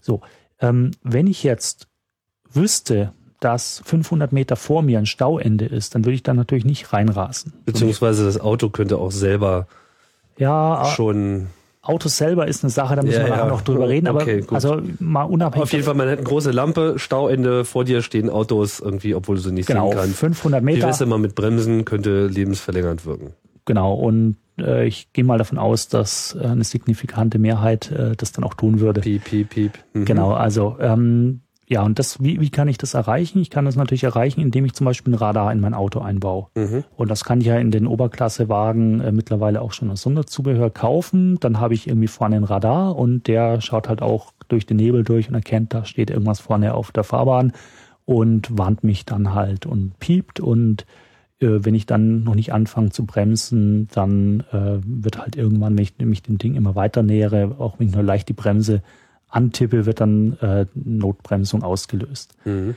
So, 0.00 0.22
ähm, 0.60 0.92
wenn 1.02 1.26
ich 1.26 1.42
jetzt 1.42 1.88
wüsste, 2.52 3.12
dass 3.40 3.80
500 3.84 4.32
Meter 4.32 4.56
vor 4.56 4.82
mir 4.82 4.98
ein 4.98 5.06
Stauende 5.06 5.64
ist, 5.64 5.94
dann 5.94 6.04
würde 6.04 6.14
ich 6.14 6.22
da 6.22 6.34
natürlich 6.34 6.64
nicht 6.64 6.92
reinrasen. 6.92 7.54
Beziehungsweise 7.64 8.24
das 8.24 8.38
Auto 8.38 8.68
könnte 8.68 8.98
auch 8.98 9.10
selber 9.10 9.66
ja, 10.36 10.84
schon. 10.96 11.46
Autos 11.82 12.18
selber 12.18 12.46
ist 12.46 12.62
eine 12.62 12.70
Sache, 12.70 12.94
da 12.94 13.02
müssen 13.02 13.22
ja, 13.22 13.26
wir 13.26 13.36
ja. 13.36 13.46
noch 13.46 13.62
drüber 13.62 13.88
reden, 13.88 14.08
okay, 14.08 14.44
aber 14.46 14.54
also 14.54 14.82
mal 14.98 15.22
unabhängig. 15.22 15.62
Auf 15.62 15.72
jeden 15.72 15.84
Fall, 15.84 15.94
man 15.94 16.10
hat 16.10 16.18
eine 16.18 16.26
große 16.26 16.50
Lampe, 16.50 16.98
Stauende, 16.98 17.64
vor 17.64 17.84
dir 17.84 18.02
stehen 18.02 18.28
Autos 18.28 18.80
irgendwie, 18.80 19.14
obwohl 19.14 19.36
du 19.36 19.42
sie 19.42 19.52
nicht 19.52 19.66
genau, 19.66 19.88
sehen 19.88 19.98
kannst. 19.98 20.16
500 20.18 20.62
Meter. 20.62 20.78
Wie 20.78 20.82
wär's 20.82 21.00
mal 21.06 21.18
mit 21.18 21.34
Bremsen, 21.34 21.86
könnte 21.86 22.26
lebensverlängernd 22.26 23.06
wirken. 23.06 23.32
Genau, 23.70 23.94
und 23.94 24.34
äh, 24.58 24.84
ich 24.84 25.12
gehe 25.12 25.22
mal 25.22 25.38
davon 25.38 25.56
aus, 25.56 25.86
dass 25.86 26.34
äh, 26.34 26.44
eine 26.44 26.64
signifikante 26.64 27.38
Mehrheit 27.38 27.92
äh, 27.92 28.16
das 28.16 28.32
dann 28.32 28.42
auch 28.42 28.54
tun 28.54 28.80
würde. 28.80 29.00
Piep, 29.00 29.22
piep, 29.22 29.48
piep. 29.48 29.78
Mhm. 29.92 30.06
Genau, 30.06 30.32
also 30.32 30.76
ähm, 30.80 31.42
ja, 31.68 31.82
und 31.82 32.00
das, 32.00 32.20
wie, 32.20 32.40
wie 32.40 32.50
kann 32.50 32.66
ich 32.66 32.78
das 32.78 32.94
erreichen? 32.94 33.38
Ich 33.38 33.48
kann 33.48 33.66
das 33.66 33.76
natürlich 33.76 34.02
erreichen, 34.02 34.40
indem 34.40 34.64
ich 34.64 34.72
zum 34.72 34.86
Beispiel 34.86 35.12
ein 35.12 35.18
Radar 35.18 35.52
in 35.52 35.60
mein 35.60 35.72
Auto 35.72 36.00
einbaue. 36.00 36.48
Mhm. 36.56 36.82
Und 36.96 37.12
das 37.12 37.22
kann 37.22 37.40
ich 37.40 37.46
ja 37.46 37.58
in 37.58 37.70
den 37.70 37.86
Oberklassewagen 37.86 39.00
äh, 39.00 39.12
mittlerweile 39.12 39.62
auch 39.62 39.72
schon 39.72 39.88
als 39.88 40.02
Sonderzubehör 40.02 40.70
kaufen. 40.70 41.38
Dann 41.38 41.60
habe 41.60 41.74
ich 41.74 41.86
irgendwie 41.86 42.08
vorne 42.08 42.34
ein 42.34 42.42
Radar 42.42 42.96
und 42.96 43.28
der 43.28 43.60
schaut 43.60 43.88
halt 43.88 44.02
auch 44.02 44.32
durch 44.48 44.66
den 44.66 44.78
Nebel 44.78 45.04
durch 45.04 45.28
und 45.28 45.36
erkennt, 45.36 45.72
da 45.72 45.84
steht 45.84 46.10
irgendwas 46.10 46.40
vorne 46.40 46.74
auf 46.74 46.90
der 46.90 47.04
Fahrbahn 47.04 47.52
und 48.04 48.58
warnt 48.58 48.82
mich 48.82 49.04
dann 49.04 49.32
halt 49.32 49.64
und 49.64 49.96
piept 50.00 50.40
und 50.40 50.86
wenn 51.40 51.74
ich 51.74 51.86
dann 51.86 52.24
noch 52.24 52.34
nicht 52.34 52.52
anfange 52.52 52.90
zu 52.90 53.06
bremsen, 53.06 53.88
dann 53.92 54.44
äh, 54.52 54.78
wird 54.84 55.18
halt 55.18 55.36
irgendwann, 55.36 55.76
wenn 55.76 55.82
ich 55.82 55.98
nämlich 55.98 56.22
dem 56.22 56.38
Ding 56.38 56.54
immer 56.54 56.74
weiter 56.74 57.02
nähere, 57.02 57.56
auch 57.58 57.78
wenn 57.78 57.88
ich 57.88 57.94
nur 57.94 58.02
leicht 58.02 58.28
die 58.28 58.34
Bremse 58.34 58.82
antippe, 59.28 59.86
wird 59.86 60.00
dann 60.00 60.36
äh, 60.40 60.66
Notbremsung 60.74 61.62
ausgelöst. 61.62 62.34
Mhm. 62.44 62.74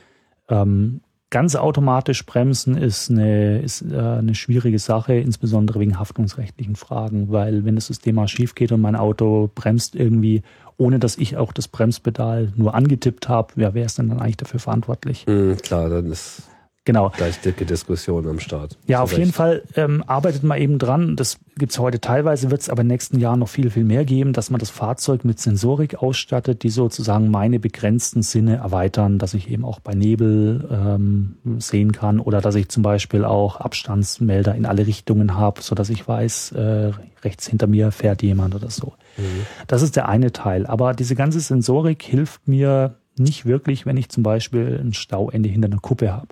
Ähm, 0.49 1.01
Ganz 1.33 1.55
automatisch 1.55 2.27
bremsen 2.27 2.77
ist 2.77 3.09
eine, 3.09 3.59
ist 3.59 3.81
äh, 3.81 3.97
eine 3.97 4.35
schwierige 4.35 4.77
Sache, 4.77 5.15
insbesondere 5.15 5.79
wegen 5.79 5.97
haftungsrechtlichen 5.97 6.75
Fragen, 6.75 7.31
weil 7.31 7.65
wenn 7.65 7.73
das 7.73 7.87
System 7.87 8.17
mal 8.17 8.27
schief 8.27 8.53
geht 8.53 8.71
und 8.71 8.81
mein 8.81 8.95
Auto 8.95 9.49
bremst 9.55 9.95
irgendwie, 9.95 10.43
ohne 10.77 10.99
dass 10.99 11.17
ich 11.17 11.35
auch 11.35 11.51
das 11.51 11.67
Bremspedal 11.67 12.53
nur 12.55 12.75
angetippt 12.75 13.29
habe, 13.29 13.59
ja, 13.59 13.73
wer 13.73 13.83
ist 13.83 13.97
denn 13.97 14.09
dann 14.09 14.19
eigentlich 14.19 14.37
dafür 14.37 14.59
verantwortlich? 14.59 15.25
Mhm, 15.25 15.57
klar, 15.57 15.89
dann 15.89 16.05
ist 16.11 16.43
Genau. 16.85 17.11
Gleich 17.15 17.39
dicke 17.39 17.65
Diskussion 17.65 18.27
am 18.27 18.39
Start. 18.39 18.77
Ja, 18.87 19.01
auf 19.01 19.11
Recht. 19.11 19.19
jeden 19.19 19.31
Fall 19.31 19.63
ähm, 19.75 20.03
arbeitet 20.05 20.43
man 20.43 20.59
eben 20.59 20.79
dran. 20.79 21.15
Das 21.15 21.37
gibt's 21.55 21.79
heute 21.79 22.01
teilweise, 22.01 22.51
wird 22.51 22.59
es 22.59 22.69
aber 22.69 22.81
in 22.81 22.87
den 22.87 22.93
nächsten 22.93 23.19
Jahren 23.19 23.39
noch 23.39 23.47
viel, 23.47 23.69
viel 23.69 23.85
mehr 23.85 24.03
geben, 24.03 24.33
dass 24.33 24.49
man 24.49 24.59
das 24.59 24.69
Fahrzeug 24.69 25.23
mit 25.23 25.39
Sensorik 25.39 25.95
ausstattet, 25.95 26.63
die 26.63 26.69
sozusagen 26.69 27.31
meine 27.31 27.59
begrenzten 27.59 28.21
Sinne 28.21 28.57
erweitern, 28.57 29.17
dass 29.17 29.33
ich 29.33 29.49
eben 29.49 29.63
auch 29.63 29.79
bei 29.79 29.93
Nebel 29.93 30.67
ähm, 30.69 31.37
sehen 31.59 31.93
kann 31.93 32.19
oder 32.19 32.41
dass 32.41 32.55
ich 32.55 32.67
zum 32.67 32.83
Beispiel 32.83 33.23
auch 33.23 33.61
Abstandsmelder 33.61 34.53
in 34.53 34.65
alle 34.65 34.85
Richtungen 34.85 35.37
habe, 35.37 35.61
so 35.61 35.75
dass 35.75 35.89
ich 35.89 36.05
weiß, 36.05 36.51
äh, 36.51 36.91
rechts 37.23 37.47
hinter 37.47 37.67
mir 37.67 37.91
fährt 37.91 38.21
jemand 38.23 38.55
oder 38.55 38.69
so. 38.69 38.93
Mhm. 39.17 39.45
Das 39.67 39.83
ist 39.83 39.95
der 39.95 40.09
eine 40.09 40.33
Teil. 40.33 40.65
Aber 40.65 40.93
diese 40.93 41.15
ganze 41.15 41.39
Sensorik 41.39 42.03
hilft 42.03 42.45
mir 42.45 42.95
nicht 43.17 43.45
wirklich, 43.45 43.85
wenn 43.85 43.95
ich 43.95 44.09
zum 44.09 44.23
Beispiel 44.23 44.81
ein 44.83 44.93
Stauende 44.93 45.47
hinter 45.47 45.67
einer 45.67 45.79
Kuppe 45.79 46.11
habe 46.11 46.27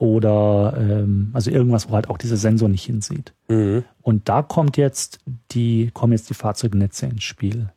oder 0.00 0.74
ähm, 0.80 1.28
also 1.34 1.50
irgendwas, 1.50 1.90
wo 1.90 1.94
halt 1.94 2.08
auch 2.08 2.16
dieser 2.16 2.38
Sensor 2.38 2.70
nicht 2.70 2.84
hinsieht. 2.84 3.34
Mhm. 3.48 3.84
Und 4.00 4.30
da 4.30 4.40
kommt 4.40 4.78
jetzt 4.78 5.18
die, 5.52 5.90
kommen 5.92 6.14
jetzt 6.14 6.30
die 6.30 6.34
Fahrzeugnetze 6.34 7.04
ins 7.04 7.22
Spiel. 7.22 7.68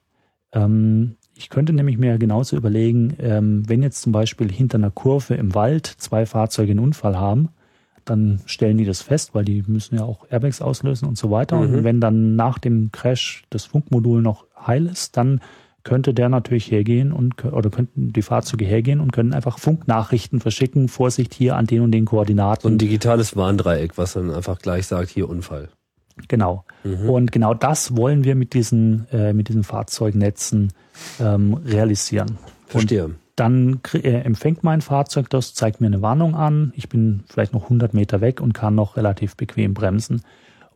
Ähm, 0.53 1.17
ich 1.35 1.49
könnte 1.49 1.73
nämlich 1.73 1.97
mir 1.97 2.17
genauso 2.17 2.55
überlegen, 2.55 3.17
ähm, 3.19 3.67
wenn 3.67 3.83
jetzt 3.83 4.01
zum 4.01 4.13
Beispiel 4.13 4.49
hinter 4.49 4.77
einer 4.77 4.89
Kurve 4.89 5.33
im 5.33 5.53
Wald 5.53 5.85
zwei 5.85 6.25
Fahrzeuge 6.25 6.71
einen 6.71 6.79
Unfall 6.79 7.19
haben, 7.19 7.49
dann 8.05 8.39
stellen 8.45 8.77
die 8.77 8.85
das 8.85 9.01
fest, 9.01 9.35
weil 9.35 9.43
die 9.43 9.61
müssen 9.67 9.97
ja 9.97 10.05
auch 10.05 10.25
Airbags 10.29 10.61
auslösen 10.61 11.09
und 11.09 11.17
so 11.17 11.29
weiter. 11.29 11.57
Mhm. 11.57 11.73
Und 11.73 11.83
wenn 11.83 11.99
dann 11.99 12.37
nach 12.37 12.57
dem 12.57 12.93
Crash 12.93 13.43
das 13.49 13.65
Funkmodul 13.65 14.21
noch 14.21 14.45
heil 14.65 14.85
ist, 14.85 15.17
dann 15.17 15.41
könnte 15.83 16.13
der 16.13 16.29
natürlich 16.29 16.71
hergehen 16.71 17.11
und 17.11 17.43
oder 17.45 17.69
könnten 17.69 18.13
die 18.13 18.21
Fahrzeuge 18.21 18.65
hergehen 18.65 18.99
und 18.99 19.11
können 19.11 19.33
einfach 19.33 19.59
Funknachrichten 19.59 20.39
verschicken, 20.39 20.87
Vorsicht 20.87 21.33
hier 21.33 21.55
an 21.57 21.65
den 21.65 21.81
und 21.81 21.91
den 21.91 22.05
Koordinaten. 22.05 22.61
So 22.61 22.69
ein 22.69 22.77
digitales 22.77 23.35
Warndreieck, 23.35 23.97
was 23.97 24.13
dann 24.13 24.31
einfach 24.31 24.59
gleich 24.59 24.87
sagt, 24.87 25.09
hier 25.09 25.29
Unfall. 25.29 25.69
Genau. 26.27 26.63
Mhm. 26.83 27.09
Und 27.09 27.31
genau 27.31 27.53
das 27.53 27.97
wollen 27.97 28.23
wir 28.23 28.35
mit 28.35 28.53
diesen, 28.53 29.07
äh, 29.11 29.33
mit 29.33 29.49
diesen 29.49 29.63
Fahrzeugnetzen 29.63 30.71
ähm, 31.19 31.55
realisieren. 31.65 32.37
Verstehe. 32.67 33.05
Und 33.05 33.15
dann 33.35 33.81
äh, 33.93 34.21
empfängt 34.21 34.63
mein 34.63 34.81
Fahrzeug 34.81 35.29
das, 35.29 35.53
zeigt 35.53 35.81
mir 35.81 35.87
eine 35.87 36.01
Warnung 36.01 36.35
an. 36.35 36.71
Ich 36.75 36.87
bin 36.87 37.23
vielleicht 37.27 37.53
noch 37.53 37.63
100 37.63 37.93
Meter 37.93 38.21
weg 38.21 38.41
und 38.41 38.53
kann 38.53 38.75
noch 38.75 38.95
relativ 38.95 39.35
bequem 39.35 39.73
bremsen. 39.73 40.21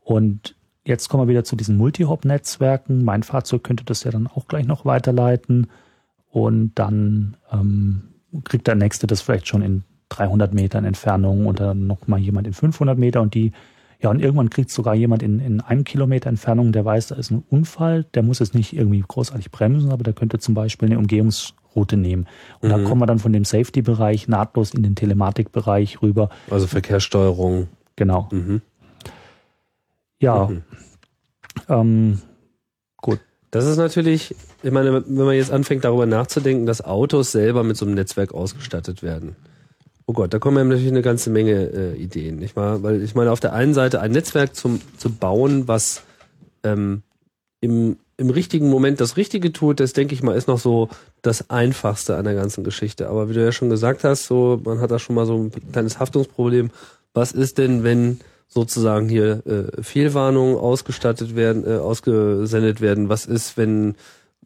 Und 0.04 0.56
Jetzt 0.88 1.10
kommen 1.10 1.24
wir 1.24 1.28
wieder 1.28 1.44
zu 1.44 1.58
diesen 1.58 1.76
Multi-Hop-Netzwerken. 1.76 3.04
Mein 3.04 3.22
Fahrzeug 3.22 3.62
könnte 3.62 3.84
das 3.84 4.06
ja 4.06 4.12
dann 4.12 4.26
auch 4.26 4.48
gleich 4.48 4.66
noch 4.66 4.86
weiterleiten. 4.86 5.68
Und 6.32 6.72
dann 6.76 7.36
ähm, 7.52 8.04
kriegt 8.46 8.68
der 8.68 8.76
nächste 8.76 9.06
das 9.06 9.20
vielleicht 9.20 9.50
schon 9.50 9.62
in 9.62 9.84
300 10.10 10.54
Metern 10.54 10.86
Entfernung 10.86 11.46
und 11.46 11.60
dann 11.60 11.88
nochmal 11.88 12.20
jemand 12.20 12.48
in 12.48 12.54
500 12.54 12.98
Meter 12.98 13.22
und 13.22 13.34
die, 13.34 13.52
ja, 14.00 14.10
und 14.10 14.22
irgendwann 14.22 14.50
kriegt 14.50 14.72
sogar 14.72 14.96
jemand 14.96 15.24
in, 15.24 15.42
in 15.42 15.60
einem 15.60 15.84
Kilometer 15.84 16.30
Entfernung, 16.30 16.72
der 16.72 16.86
weiß, 16.86 17.08
da 17.08 17.16
ist 17.16 17.32
ein 17.32 17.44
Unfall, 17.50 18.06
der 18.14 18.24
muss 18.24 18.40
es 18.40 18.54
nicht 18.54 18.72
irgendwie 18.72 19.04
großartig 19.06 19.52
bremsen, 19.52 19.92
aber 19.92 20.06
der 20.06 20.14
könnte 20.14 20.40
zum 20.40 20.54
Beispiel 20.54 20.88
eine 20.88 21.00
Umgehungsroute 21.00 21.98
nehmen. 21.98 22.28
Und 22.62 22.70
mhm. 22.70 22.74
da 22.74 22.84
kommen 22.84 23.02
wir 23.02 23.08
dann 23.08 23.20
von 23.20 23.34
dem 23.34 23.44
Safety-Bereich 23.44 24.30
nahtlos 24.30 24.74
in 24.74 24.84
den 24.84 24.96
Telematik-Bereich 24.96 26.02
rüber. 26.02 26.30
Also 26.50 26.66
Verkehrssteuerung. 26.68 27.68
Genau. 27.98 28.30
Mhm. 28.32 28.62
Ja. 30.20 30.48
Mhm. 30.48 30.64
Ähm, 31.70 32.22
gut. 32.98 33.20
Das 33.52 33.66
ist 33.66 33.78
natürlich, 33.78 34.36
ich 34.62 34.72
meine, 34.72 35.04
wenn 35.08 35.26
man 35.26 35.36
jetzt 35.36 35.52
anfängt 35.52 35.86
darüber 35.86 36.06
nachzudenken, 36.06 36.66
dass 36.66 36.84
Autos 36.84 37.32
selber 37.32 37.64
mit 37.64 37.78
so 37.78 37.86
einem 37.86 37.96
Netzwerk 37.96 38.34
ausgestattet 38.34 39.04
werden. 39.04 39.36
Oh 40.06 40.14
Gott, 40.14 40.34
da 40.34 40.40
kommen 40.40 40.58
ja 40.58 40.64
natürlich 40.64 40.88
eine 40.88 41.02
ganze 41.02 41.30
Menge 41.30 41.70
äh, 41.70 41.96
Ideen, 41.96 42.38
nicht 42.38 42.56
wahr? 42.56 42.82
Weil 42.84 43.02
ich 43.02 43.16
meine, 43.16 43.32
auf 43.32 43.40
der 43.40 43.54
einen 43.54 43.74
Seite 43.74 44.00
ein 44.00 44.12
Netzwerk 44.12 44.56
zum, 44.56 44.82
zu 44.98 45.10
bauen, 45.10 45.68
was 45.68 46.04
ähm, 46.64 47.04
im, 47.60 47.98
im 48.16 48.30
richtigen 48.30 48.70
Moment 48.70 49.02
das 49.02 49.18
Richtige 49.18 49.52
tut, 49.52 49.80
das 49.80 49.94
denke 49.94 50.14
ich 50.14 50.24
mal, 50.24 50.36
ist 50.36 50.48
noch 50.48 50.60
so 50.60 50.90
das 51.22 51.50
Einfachste 51.50 52.16
an 52.16 52.26
der 52.26 52.36
ganzen 52.36 52.64
Geschichte. 52.64 53.10
Aber 53.10 53.30
wie 53.30 53.34
du 53.34 53.44
ja 53.44 53.52
schon 53.52 53.70
gesagt 53.70 54.04
hast, 54.04 54.26
so, 54.26 54.62
man 54.64 54.80
hat 54.80 54.92
da 54.92 55.00
schon 55.00 55.16
mal 55.16 55.26
so 55.26 55.36
ein 55.36 55.52
kleines 55.72 56.00
Haftungsproblem. 56.00 56.72
Was 57.14 57.32
ist 57.34 57.58
denn, 57.58 57.84
wenn 57.84 58.20
sozusagen 58.48 59.10
hier 59.10 59.44
äh, 59.46 59.82
Fehlwarnungen 59.82 60.58
ausgestattet 60.58 61.36
werden, 61.36 61.66
äh, 61.66 61.78
ausgesendet 61.78 62.82
werden. 62.82 63.10
Was 63.10 63.26
ist, 63.26 63.58
wenn 63.58 63.96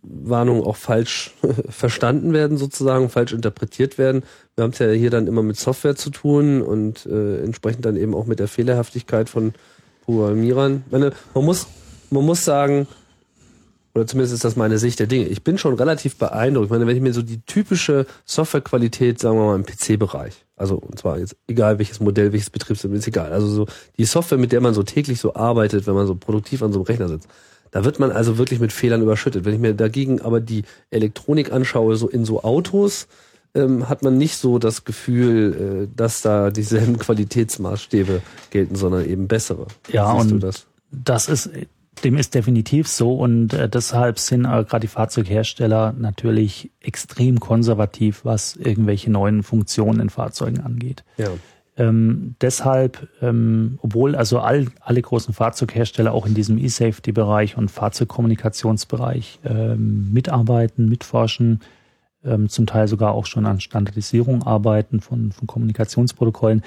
Warnungen 0.01 0.63
auch 0.63 0.75
falsch 0.75 1.35
verstanden 1.69 2.33
werden, 2.33 2.57
sozusagen, 2.57 3.09
falsch 3.09 3.33
interpretiert 3.33 3.97
werden? 3.97 4.23
Wir 4.55 4.63
haben 4.63 4.71
es 4.71 4.79
ja 4.79 4.89
hier 4.89 5.11
dann 5.11 5.27
immer 5.27 5.43
mit 5.43 5.57
Software 5.57 5.95
zu 5.95 6.09
tun 6.09 6.61
und 6.61 7.05
äh, 7.05 7.43
entsprechend 7.43 7.85
dann 7.85 7.95
eben 7.95 8.15
auch 8.15 8.25
mit 8.25 8.39
der 8.39 8.47
Fehlerhaftigkeit 8.47 9.29
von 9.29 9.53
Programmierern. 10.05 10.83
Meine, 10.89 11.11
man 11.33 11.45
muss, 11.45 11.67
man 12.09 12.25
muss 12.25 12.43
sagen, 12.43 12.87
oder 13.93 14.07
zumindest 14.07 14.33
ist 14.33 14.45
das 14.45 14.55
meine 14.55 14.77
Sicht 14.77 14.99
der 14.99 15.07
Dinge. 15.07 15.25
Ich 15.25 15.43
bin 15.43 15.57
schon 15.57 15.73
relativ 15.73 16.15
beeindruckt. 16.15 16.65
Ich 16.65 16.71
meine, 16.71 16.87
wenn 16.87 16.95
ich 16.95 17.01
mir 17.01 17.13
so 17.13 17.21
die 17.21 17.41
typische 17.41 18.05
Softwarequalität, 18.25 19.19
sagen 19.19 19.37
wir 19.37 19.45
mal, 19.45 19.55
im 19.55 19.65
PC-Bereich, 19.65 20.45
also 20.55 20.75
und 20.75 20.99
zwar 20.99 21.19
jetzt 21.19 21.35
egal 21.47 21.77
welches 21.79 21.99
Modell, 21.99 22.31
welches 22.31 22.49
Betriebssystem, 22.49 22.93
ist 22.93 23.07
egal. 23.07 23.33
Also 23.33 23.47
so 23.47 23.67
die 23.97 24.05
Software, 24.05 24.37
mit 24.37 24.51
der 24.51 24.61
man 24.61 24.73
so 24.73 24.83
täglich 24.83 25.19
so 25.19 25.33
arbeitet, 25.33 25.87
wenn 25.87 25.95
man 25.95 26.07
so 26.07 26.15
produktiv 26.15 26.63
an 26.63 26.71
so 26.71 26.79
einem 26.79 26.85
Rechner 26.85 27.09
sitzt, 27.09 27.27
da 27.71 27.85
wird 27.85 27.99
man 27.99 28.11
also 28.11 28.37
wirklich 28.37 28.59
mit 28.59 28.71
Fehlern 28.71 29.01
überschüttet. 29.01 29.45
Wenn 29.45 29.53
ich 29.53 29.59
mir 29.59 29.73
dagegen 29.73 30.21
aber 30.21 30.39
die 30.39 30.63
Elektronik 30.89 31.51
anschaue, 31.51 31.95
so 31.95 32.07
in 32.07 32.25
so 32.25 32.43
Autos, 32.43 33.07
ähm, 33.53 33.89
hat 33.89 34.03
man 34.03 34.17
nicht 34.17 34.37
so 34.37 34.59
das 34.59 34.85
Gefühl, 34.85 35.87
äh, 35.89 35.95
dass 35.95 36.21
da 36.21 36.51
dieselben 36.51 36.97
Qualitätsmaßstäbe 36.99 38.21
gelten, 38.49 38.75
sondern 38.75 39.05
eben 39.05 39.27
bessere. 39.27 39.67
Ja, 39.89 40.15
Siehst 40.19 40.31
und 40.31 40.39
das? 40.41 40.67
das 40.91 41.27
ist 41.27 41.49
dem 42.03 42.15
ist 42.15 42.33
definitiv 42.33 42.87
so 42.87 43.15
und 43.15 43.53
äh, 43.53 43.69
deshalb 43.69 44.17
sind 44.17 44.45
äh, 44.45 44.63
gerade 44.63 44.79
die 44.79 44.87
Fahrzeughersteller 44.87 45.93
natürlich 45.97 46.71
extrem 46.79 47.39
konservativ, 47.39 48.25
was 48.25 48.55
irgendwelche 48.55 49.11
neuen 49.11 49.43
Funktionen 49.43 49.99
in 49.99 50.09
Fahrzeugen 50.09 50.61
angeht. 50.61 51.03
Ja. 51.17 51.27
Ähm, 51.77 52.35
deshalb, 52.41 53.07
ähm, 53.21 53.79
obwohl 53.81 54.15
also 54.15 54.39
all, 54.39 54.67
alle 54.81 55.01
großen 55.01 55.33
Fahrzeughersteller 55.33 56.13
auch 56.13 56.25
in 56.25 56.33
diesem 56.33 56.57
E-Safety-Bereich 56.57 57.57
und 57.57 57.71
Fahrzeugkommunikationsbereich 57.71 59.39
ähm, 59.45 60.11
mitarbeiten, 60.11 60.89
mitforschen, 60.89 61.61
ähm, 62.23 62.49
zum 62.49 62.65
Teil 62.65 62.87
sogar 62.87 63.13
auch 63.13 63.25
schon 63.25 63.45
an 63.45 63.61
Standardisierung 63.61 64.43
arbeiten 64.43 64.99
von, 64.99 65.31
von 65.31 65.47
Kommunikationsprotokollen, 65.47 66.61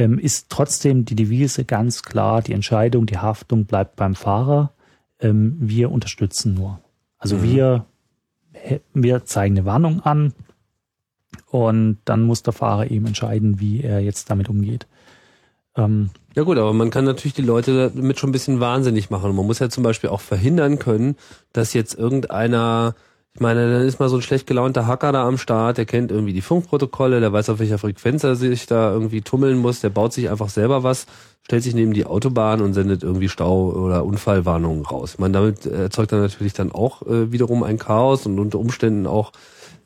ähm, 0.00 0.18
ist 0.18 0.48
trotzdem 0.48 1.04
die 1.04 1.14
Devise 1.14 1.64
ganz 1.66 2.02
klar, 2.02 2.40
die 2.40 2.54
Entscheidung, 2.54 3.04
die 3.04 3.18
Haftung 3.18 3.66
bleibt 3.66 3.96
beim 3.96 4.14
Fahrer. 4.14 4.72
Ähm, 5.20 5.56
wir 5.60 5.92
unterstützen 5.92 6.54
nur. 6.54 6.80
Also 7.18 7.36
mhm. 7.36 7.42
wir, 7.42 7.86
wir 8.94 9.26
zeigen 9.26 9.58
eine 9.58 9.66
Warnung 9.66 10.00
an 10.00 10.32
und 11.50 11.98
dann 12.06 12.22
muss 12.22 12.42
der 12.42 12.54
Fahrer 12.54 12.90
eben 12.90 13.06
entscheiden, 13.06 13.60
wie 13.60 13.82
er 13.82 14.00
jetzt 14.00 14.30
damit 14.30 14.48
umgeht. 14.48 14.86
Ähm, 15.76 16.08
ja 16.34 16.44
gut, 16.44 16.56
aber 16.56 16.72
man 16.72 16.90
kann 16.90 17.04
natürlich 17.04 17.34
die 17.34 17.42
Leute 17.42 17.92
damit 17.94 18.18
schon 18.18 18.30
ein 18.30 18.32
bisschen 18.32 18.58
wahnsinnig 18.58 19.10
machen. 19.10 19.36
Man 19.36 19.46
muss 19.46 19.58
ja 19.58 19.68
zum 19.68 19.84
Beispiel 19.84 20.08
auch 20.08 20.22
verhindern 20.22 20.78
können, 20.78 21.16
dass 21.52 21.74
jetzt 21.74 21.94
irgendeiner 21.94 22.94
ich 23.34 23.40
meine, 23.40 23.72
dann 23.72 23.86
ist 23.86 24.00
mal 24.00 24.08
so 24.08 24.16
ein 24.16 24.22
schlecht 24.22 24.46
gelaunter 24.46 24.86
Hacker 24.86 25.12
da 25.12 25.26
am 25.26 25.38
Start, 25.38 25.78
der 25.78 25.86
kennt 25.86 26.10
irgendwie 26.10 26.32
die 26.32 26.40
Funkprotokolle, 26.40 27.20
der 27.20 27.32
weiß, 27.32 27.50
auf 27.50 27.60
welcher 27.60 27.78
Frequenz 27.78 28.24
er 28.24 28.34
sich 28.34 28.66
da 28.66 28.92
irgendwie 28.92 29.20
tummeln 29.20 29.58
muss, 29.58 29.80
der 29.80 29.90
baut 29.90 30.12
sich 30.12 30.30
einfach 30.30 30.48
selber 30.48 30.82
was, 30.82 31.06
stellt 31.42 31.62
sich 31.62 31.74
neben 31.74 31.92
die 31.92 32.06
Autobahn 32.06 32.60
und 32.60 32.74
sendet 32.74 33.04
irgendwie 33.04 33.28
Stau- 33.28 33.70
oder 33.70 34.04
Unfallwarnungen 34.04 34.84
raus. 34.84 35.12
Ich 35.14 35.18
meine, 35.20 35.32
damit 35.32 35.64
erzeugt 35.64 36.10
er 36.10 36.18
natürlich 36.18 36.54
dann 36.54 36.72
auch 36.72 37.02
äh, 37.02 37.30
wiederum 37.30 37.62
ein 37.62 37.78
Chaos 37.78 38.26
und 38.26 38.38
unter 38.40 38.58
Umständen 38.58 39.06
auch 39.06 39.32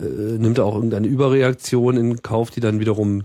äh, 0.00 0.04
nimmt 0.04 0.56
er 0.58 0.64
auch 0.64 0.74
irgendeine 0.74 1.06
Überreaktion 1.06 1.98
in 1.98 2.22
Kauf, 2.22 2.50
die 2.50 2.60
dann 2.60 2.80
wiederum 2.80 3.24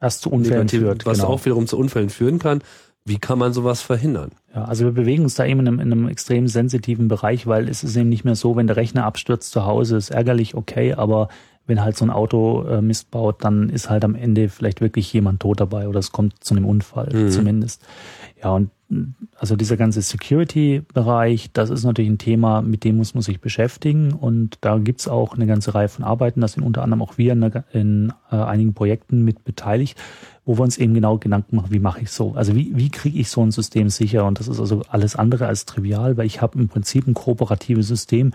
was 0.00 0.20
zu 0.20 0.30
Unfällen 0.30 0.60
negativ, 0.60 0.80
führt, 0.80 1.06
was 1.06 1.18
genau. 1.18 1.30
auch 1.30 1.44
wiederum 1.44 1.66
zu 1.66 1.76
Unfällen 1.76 2.10
führen 2.10 2.38
kann. 2.38 2.62
Wie 3.08 3.18
kann 3.18 3.38
man 3.38 3.52
sowas 3.52 3.82
verhindern? 3.82 4.30
Ja, 4.54 4.64
also 4.64 4.84
wir 4.84 4.92
bewegen 4.92 5.24
uns 5.24 5.34
da 5.34 5.44
eben 5.44 5.60
in 5.60 5.68
einem, 5.68 5.80
in 5.80 5.92
einem 5.92 6.08
extrem 6.08 6.48
sensitiven 6.48 7.08
Bereich, 7.08 7.46
weil 7.46 7.68
es 7.68 7.84
ist 7.84 7.96
eben 7.96 8.08
nicht 8.08 8.24
mehr 8.24 8.34
so, 8.34 8.56
wenn 8.56 8.66
der 8.66 8.76
Rechner 8.76 9.04
abstürzt 9.04 9.50
zu 9.50 9.64
Hause, 9.64 9.96
ist 9.96 10.10
ärgerlich, 10.10 10.54
okay, 10.54 10.94
aber 10.94 11.28
wenn 11.66 11.82
halt 11.82 11.96
so 11.96 12.04
ein 12.04 12.10
Auto 12.10 12.64
äh, 12.64 12.80
Mist 12.80 13.10
baut, 13.10 13.44
dann 13.44 13.68
ist 13.68 13.90
halt 13.90 14.04
am 14.04 14.14
Ende 14.14 14.48
vielleicht 14.48 14.80
wirklich 14.80 15.12
jemand 15.12 15.40
tot 15.40 15.60
dabei 15.60 15.86
oder 15.86 15.98
es 15.98 16.12
kommt 16.12 16.42
zu 16.42 16.54
einem 16.54 16.64
Unfall 16.64 17.10
mhm. 17.12 17.30
zumindest. 17.30 17.84
Ja, 18.42 18.52
und 18.52 18.70
also 19.36 19.54
dieser 19.54 19.76
ganze 19.76 20.00
Security-Bereich, 20.00 21.52
das 21.52 21.68
ist 21.68 21.84
natürlich 21.84 22.10
ein 22.10 22.18
Thema, 22.18 22.62
mit 22.62 22.84
dem 22.84 22.96
muss 22.96 23.12
man 23.12 23.22
sich 23.22 23.40
beschäftigen. 23.40 24.12
Und 24.12 24.56
da 24.62 24.78
gibt's 24.78 25.08
auch 25.08 25.34
eine 25.34 25.46
ganze 25.46 25.74
Reihe 25.74 25.88
von 25.88 26.04
Arbeiten, 26.04 26.40
da 26.40 26.48
sind 26.48 26.62
unter 26.62 26.82
anderem 26.82 27.02
auch 27.02 27.18
wir 27.18 27.32
in, 27.32 27.42
in 27.72 28.12
äh, 28.32 28.36
einigen 28.36 28.72
Projekten 28.72 29.24
mit 29.24 29.44
beteiligt, 29.44 29.98
wo 30.48 30.56
wir 30.56 30.62
uns 30.62 30.78
eben 30.78 30.94
genau 30.94 31.18
Gedanken 31.18 31.56
machen, 31.56 31.72
wie 31.72 31.78
mache 31.78 32.00
ich 32.00 32.10
so? 32.10 32.32
Also 32.32 32.56
wie, 32.56 32.74
wie 32.74 32.88
kriege 32.88 33.18
ich 33.18 33.28
so 33.28 33.42
ein 33.42 33.50
System 33.50 33.90
sicher? 33.90 34.24
Und 34.24 34.40
das 34.40 34.48
ist 34.48 34.58
also 34.58 34.80
alles 34.88 35.14
andere 35.14 35.46
als 35.46 35.66
trivial, 35.66 36.16
weil 36.16 36.24
ich 36.24 36.40
habe 36.40 36.58
im 36.58 36.68
Prinzip 36.68 37.06
ein 37.06 37.12
kooperatives 37.12 37.86
System, 37.86 38.32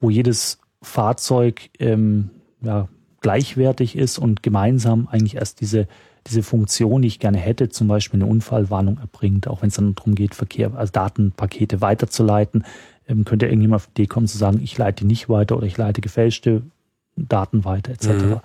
wo 0.00 0.08
jedes 0.08 0.58
Fahrzeug 0.80 1.68
ähm, 1.78 2.30
ja, 2.62 2.88
gleichwertig 3.20 3.94
ist 3.94 4.16
und 4.16 4.42
gemeinsam 4.42 5.06
eigentlich 5.10 5.36
erst 5.36 5.60
diese 5.60 5.86
diese 6.26 6.42
Funktion, 6.42 7.02
die 7.02 7.08
ich 7.08 7.18
gerne 7.18 7.38
hätte, 7.38 7.68
zum 7.68 7.88
Beispiel 7.88 8.22
eine 8.22 8.30
Unfallwarnung 8.30 8.98
erbringt, 8.98 9.48
auch 9.48 9.60
wenn 9.62 9.68
es 9.68 9.74
dann 9.74 9.94
darum 9.94 10.14
geht, 10.14 10.34
Verkehr, 10.34 10.74
also 10.74 10.92
Datenpakete 10.92 11.80
weiterzuleiten, 11.80 12.64
ähm, 13.06 13.24
könnte 13.24 13.46
irgendjemand 13.46 13.82
auf 13.82 13.86
die 13.86 14.02
Idee 14.02 14.06
kommen 14.06 14.26
zu 14.26 14.38
sagen, 14.38 14.60
ich 14.62 14.76
leite 14.78 15.06
nicht 15.06 15.28
weiter 15.28 15.56
oder 15.56 15.66
ich 15.66 15.76
leite 15.76 16.00
gefälschte 16.00 16.62
Daten 17.16 17.64
weiter, 17.64 17.92
etc. 17.92 18.06
Mhm. 18.06 18.40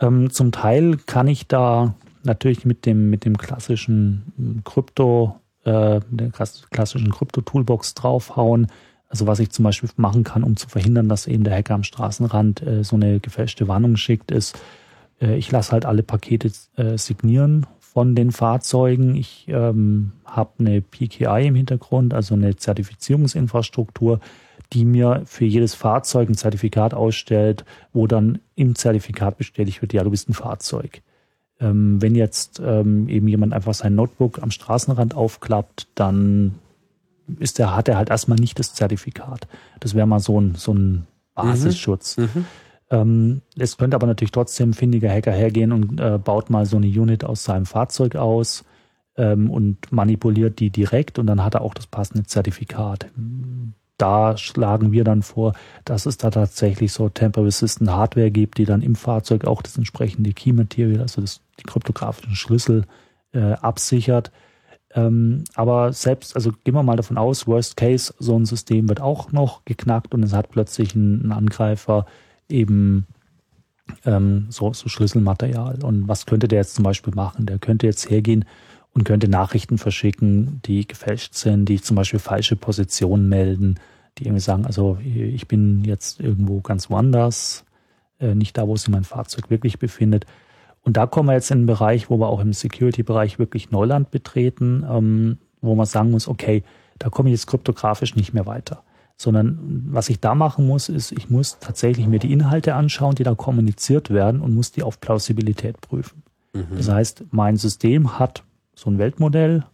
Ähm, 0.00 0.30
zum 0.30 0.50
Teil 0.52 0.96
kann 0.96 1.28
ich 1.28 1.46
da 1.46 1.94
natürlich 2.24 2.64
mit 2.64 2.86
dem, 2.86 3.10
mit 3.10 3.24
dem 3.24 3.36
klassischen 3.36 4.32
hm, 4.36 4.64
Krypto, 4.64 5.36
äh, 5.64 6.00
der 6.10 6.30
klassischen 6.30 7.10
Krypto-Toolbox 7.10 7.94
draufhauen. 7.94 8.66
Also 9.08 9.26
was 9.26 9.40
ich 9.40 9.50
zum 9.50 9.64
Beispiel 9.64 9.90
machen 9.96 10.24
kann, 10.24 10.42
um 10.42 10.56
zu 10.56 10.68
verhindern, 10.68 11.08
dass 11.08 11.26
eben 11.26 11.44
der 11.44 11.54
Hacker 11.54 11.74
am 11.74 11.84
Straßenrand 11.84 12.62
äh, 12.62 12.84
so 12.84 12.96
eine 12.96 13.20
gefälschte 13.20 13.68
Warnung 13.68 13.96
schickt, 13.96 14.30
ist, 14.30 14.58
äh, 15.20 15.36
ich 15.36 15.50
lasse 15.50 15.72
halt 15.72 15.84
alle 15.84 16.02
Pakete 16.02 16.50
äh, 16.76 16.96
signieren 16.96 17.66
von 17.78 18.14
den 18.14 18.32
Fahrzeugen. 18.32 19.14
Ich 19.16 19.46
ähm, 19.48 20.12
habe 20.24 20.52
eine 20.58 20.80
PKI 20.80 21.46
im 21.48 21.54
Hintergrund, 21.54 22.14
also 22.14 22.34
eine 22.34 22.56
Zertifizierungsinfrastruktur, 22.56 24.20
die 24.72 24.86
mir 24.86 25.22
für 25.26 25.44
jedes 25.44 25.74
Fahrzeug 25.74 26.30
ein 26.30 26.34
Zertifikat 26.34 26.94
ausstellt, 26.94 27.66
wo 27.92 28.06
dann 28.06 28.38
im 28.54 28.74
Zertifikat 28.74 29.36
bestätigt 29.36 29.82
wird, 29.82 29.92
ja, 29.92 30.02
du 30.02 30.10
bist 30.10 30.28
ein 30.30 30.34
Fahrzeug. 30.34 31.02
Ähm, 31.62 32.02
wenn 32.02 32.14
jetzt 32.14 32.60
ähm, 32.64 33.08
eben 33.08 33.28
jemand 33.28 33.52
einfach 33.52 33.74
sein 33.74 33.94
Notebook 33.94 34.42
am 34.42 34.50
Straßenrand 34.50 35.14
aufklappt, 35.14 35.86
dann 35.94 36.56
ist 37.38 37.58
der, 37.58 37.76
hat 37.76 37.88
er 37.88 37.96
halt 37.96 38.10
erstmal 38.10 38.38
nicht 38.38 38.58
das 38.58 38.74
Zertifikat. 38.74 39.46
Das 39.80 39.94
wäre 39.94 40.06
mal 40.06 40.20
so 40.20 40.40
ein, 40.40 40.54
so 40.56 40.74
ein. 40.74 41.06
Basisschutz. 41.34 42.18
Mhm. 42.18 42.24
Mhm. 42.24 42.46
Ähm, 42.90 43.42
es 43.56 43.78
könnte 43.78 43.96
aber 43.96 44.06
natürlich 44.06 44.32
trotzdem 44.32 44.70
ein 44.70 44.74
findiger 44.74 45.10
Hacker 45.10 45.32
hergehen 45.32 45.72
und 45.72 45.98
äh, 45.98 46.18
baut 46.18 46.50
mal 46.50 46.66
so 46.66 46.76
eine 46.76 46.86
Unit 46.86 47.24
aus 47.24 47.44
seinem 47.44 47.64
Fahrzeug 47.64 48.16
aus 48.16 48.64
ähm, 49.16 49.50
und 49.50 49.92
manipuliert 49.92 50.60
die 50.60 50.70
direkt 50.70 51.18
und 51.18 51.26
dann 51.26 51.42
hat 51.42 51.54
er 51.54 51.62
auch 51.62 51.74
das 51.74 51.86
passende 51.86 52.24
Zertifikat. 52.24 53.06
Da 53.96 54.36
schlagen 54.36 54.92
wir 54.92 55.04
dann 55.04 55.22
vor, 55.22 55.54
dass 55.84 56.06
es 56.06 56.18
da 56.18 56.30
tatsächlich 56.30 56.92
so 56.92 57.08
Tamper-Resistant 57.08 57.90
Hardware 57.90 58.30
gibt, 58.30 58.58
die 58.58 58.64
dann 58.64 58.82
im 58.82 58.94
Fahrzeug 58.94 59.46
auch 59.46 59.62
das 59.62 59.76
entsprechende 59.76 60.32
Key 60.32 60.52
Material, 60.52 61.00
also 61.00 61.20
das, 61.20 61.40
die 61.58 61.64
kryptografischen 61.64 62.34
Schlüssel 62.34 62.86
äh, 63.32 63.52
absichert. 63.52 64.30
Ähm, 64.94 65.44
aber 65.54 65.92
selbst, 65.92 66.36
also 66.36 66.52
gehen 66.64 66.74
wir 66.74 66.82
mal 66.82 66.96
davon 66.96 67.16
aus, 67.16 67.46
Worst 67.46 67.76
Case, 67.76 68.12
so 68.18 68.38
ein 68.38 68.44
System 68.44 68.88
wird 68.88 69.00
auch 69.00 69.32
noch 69.32 69.64
geknackt 69.64 70.14
und 70.14 70.22
es 70.22 70.32
hat 70.32 70.50
plötzlich 70.50 70.94
ein, 70.94 71.26
ein 71.26 71.32
Angreifer 71.32 72.06
eben 72.48 73.06
ähm, 74.04 74.46
so, 74.50 74.72
so 74.72 74.88
Schlüsselmaterial. 74.88 75.82
Und 75.82 76.08
was 76.08 76.26
könnte 76.26 76.48
der 76.48 76.60
jetzt 76.60 76.74
zum 76.74 76.84
Beispiel 76.84 77.14
machen? 77.14 77.46
Der 77.46 77.58
könnte 77.58 77.86
jetzt 77.86 78.10
hergehen 78.10 78.44
und 78.94 79.04
könnte 79.04 79.28
Nachrichten 79.28 79.78
verschicken, 79.78 80.60
die 80.64 80.86
gefälscht 80.86 81.34
sind, 81.34 81.66
die 81.66 81.80
zum 81.80 81.96
Beispiel 81.96 82.20
falsche 82.20 82.56
Positionen 82.56 83.28
melden, 83.28 83.76
die 84.18 84.24
irgendwie 84.24 84.40
sagen, 84.40 84.66
also 84.66 84.98
ich 85.02 85.48
bin 85.48 85.84
jetzt 85.84 86.20
irgendwo 86.20 86.60
ganz 86.60 86.90
woanders, 86.90 87.64
äh, 88.20 88.34
nicht 88.34 88.58
da, 88.58 88.68
wo 88.68 88.76
sich 88.76 88.88
mein 88.88 89.04
Fahrzeug 89.04 89.48
wirklich 89.48 89.78
befindet. 89.78 90.26
Und 90.82 90.96
da 90.96 91.06
kommen 91.06 91.28
wir 91.28 91.34
jetzt 91.34 91.50
in 91.50 91.58
einen 91.58 91.66
Bereich, 91.66 92.10
wo 92.10 92.18
wir 92.18 92.28
auch 92.28 92.40
im 92.40 92.52
Security-Bereich 92.52 93.38
wirklich 93.38 93.70
Neuland 93.70 94.10
betreten, 94.10 94.84
ähm, 94.88 95.38
wo 95.60 95.74
man 95.74 95.86
sagen 95.86 96.10
muss, 96.10 96.26
okay, 96.26 96.64
da 96.98 97.08
komme 97.08 97.28
ich 97.28 97.34
jetzt 97.34 97.46
kryptografisch 97.46 98.16
nicht 98.16 98.34
mehr 98.34 98.46
weiter 98.46 98.82
sondern 99.22 99.58
was 99.90 100.08
ich 100.08 100.20
da 100.20 100.34
machen 100.34 100.66
muss, 100.66 100.88
ist, 100.88 101.12
ich 101.12 101.30
muss 101.30 101.58
tatsächlich 101.60 102.06
mir 102.06 102.18
die 102.18 102.32
Inhalte 102.32 102.74
anschauen, 102.74 103.14
die 103.14 103.22
da 103.22 103.34
kommuniziert 103.34 104.10
werden 104.10 104.40
und 104.40 104.54
muss 104.54 104.72
die 104.72 104.82
auf 104.82 105.00
Plausibilität 105.00 105.80
prüfen. 105.80 106.22
Mhm. 106.52 106.76
Das 106.76 106.88
heißt, 106.88 107.24
mein 107.30 107.56
System 107.56 108.18
hat 108.18 108.42
so 108.74 108.90
ein 108.90 108.98
Weltmodell, 108.98 109.64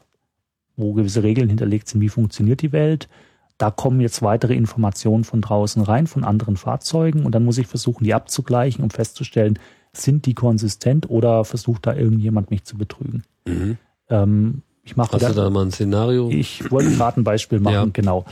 wo 0.77 0.93
gewisse 0.93 1.23
Regeln 1.23 1.49
hinterlegt 1.49 1.89
sind, 1.89 2.01
wie 2.01 2.11
funktioniert 2.11 2.63
die 2.63 2.73
Welt. 2.73 3.09
Da 3.57 3.71
kommen 3.71 4.01
jetzt 4.01 4.23
weitere 4.23 4.55
Informationen 4.55 5.25
von 5.25 5.41
draußen 5.41 5.83
rein, 5.83 6.07
von 6.07 6.25
anderen 6.25 6.57
Fahrzeugen 6.57 7.25
und 7.25 7.35
dann 7.35 7.45
muss 7.45 7.59
ich 7.59 7.67
versuchen, 7.67 8.05
die 8.05 8.15
abzugleichen, 8.15 8.85
um 8.85 8.91
festzustellen, 8.91 9.59
sind 10.01 10.27
die 10.27 10.35
konsistent 10.35 11.09
oder 11.11 11.45
versucht 11.45 11.87
da 11.87 11.95
irgendjemand 11.95 12.51
mich 12.51 12.65
zu 12.65 12.77
betrügen. 12.77 13.25
Mhm. 13.47 13.79
Ähm, 14.09 14.63
ich 14.83 14.97
mache 14.97 15.13
Hast 15.13 15.23
da, 15.23 15.29
du 15.29 15.35
da 15.35 15.51
mal 15.51 15.67
ein 15.67 15.71
Szenario? 15.71 16.31
Ich 16.31 16.71
wollte 16.71 16.91
gerade 16.93 17.21
ein 17.21 17.25
Beispiel 17.25 17.61
machen, 17.61 17.75
ja. 17.75 17.87
genau. 17.93 18.25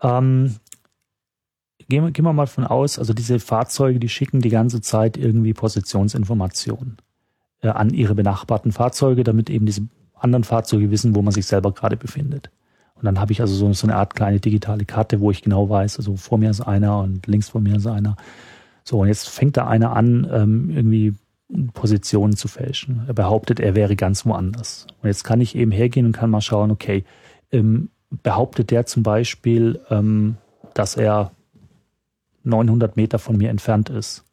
Ähm, 0.00 0.56
gehen, 1.88 2.04
wir, 2.04 2.10
gehen 2.12 2.24
wir 2.24 2.32
mal 2.32 2.46
von 2.46 2.64
aus, 2.64 2.98
also 2.98 3.12
diese 3.12 3.38
Fahrzeuge, 3.38 3.98
die 3.98 4.08
schicken 4.08 4.40
die 4.40 4.48
ganze 4.48 4.80
Zeit 4.80 5.16
irgendwie 5.16 5.52
Positionsinformationen 5.52 6.96
äh, 7.60 7.68
an 7.68 7.90
ihre 7.90 8.14
benachbarten 8.14 8.72
Fahrzeuge, 8.72 9.24
damit 9.24 9.50
eben 9.50 9.66
diese 9.66 9.82
anderen 10.14 10.44
Fahrzeuge 10.44 10.90
wissen, 10.90 11.14
wo 11.14 11.22
man 11.22 11.32
sich 11.32 11.46
selber 11.46 11.72
gerade 11.72 11.96
befindet. 11.96 12.50
Und 12.94 13.04
dann 13.04 13.20
habe 13.20 13.32
ich 13.32 13.40
also 13.40 13.54
so, 13.54 13.72
so 13.72 13.86
eine 13.86 13.96
Art 13.96 14.14
kleine 14.14 14.40
digitale 14.40 14.84
Karte, 14.84 15.20
wo 15.20 15.30
ich 15.30 15.42
genau 15.42 15.68
weiß, 15.68 15.98
also 15.98 16.16
vor 16.16 16.38
mir 16.38 16.50
ist 16.50 16.60
einer 16.60 17.00
und 17.00 17.26
links 17.26 17.48
vor 17.48 17.60
mir 17.60 17.76
ist 17.76 17.86
einer. 17.86 18.16
So, 18.88 19.00
und 19.00 19.08
jetzt 19.08 19.28
fängt 19.28 19.58
da 19.58 19.66
einer 19.66 19.94
an, 19.94 20.26
ähm, 20.32 20.70
irgendwie 20.70 21.14
Positionen 21.74 22.36
zu 22.36 22.48
fälschen. 22.48 23.02
Er 23.06 23.12
behauptet, 23.12 23.60
er 23.60 23.74
wäre 23.74 23.96
ganz 23.96 24.24
woanders. 24.24 24.86
Und 25.02 25.08
jetzt 25.08 25.24
kann 25.24 25.42
ich 25.42 25.56
eben 25.56 25.72
hergehen 25.72 26.06
und 26.06 26.12
kann 26.12 26.30
mal 26.30 26.40
schauen, 26.40 26.70
okay, 26.70 27.04
ähm, 27.52 27.90
behauptet 28.08 28.70
der 28.70 28.86
zum 28.86 29.02
Beispiel, 29.02 29.78
ähm, 29.90 30.38
dass 30.72 30.96
er 30.96 31.32
900 32.44 32.96
Meter 32.96 33.18
von 33.18 33.36
mir 33.36 33.50
entfernt 33.50 33.90
ist, 33.90 34.24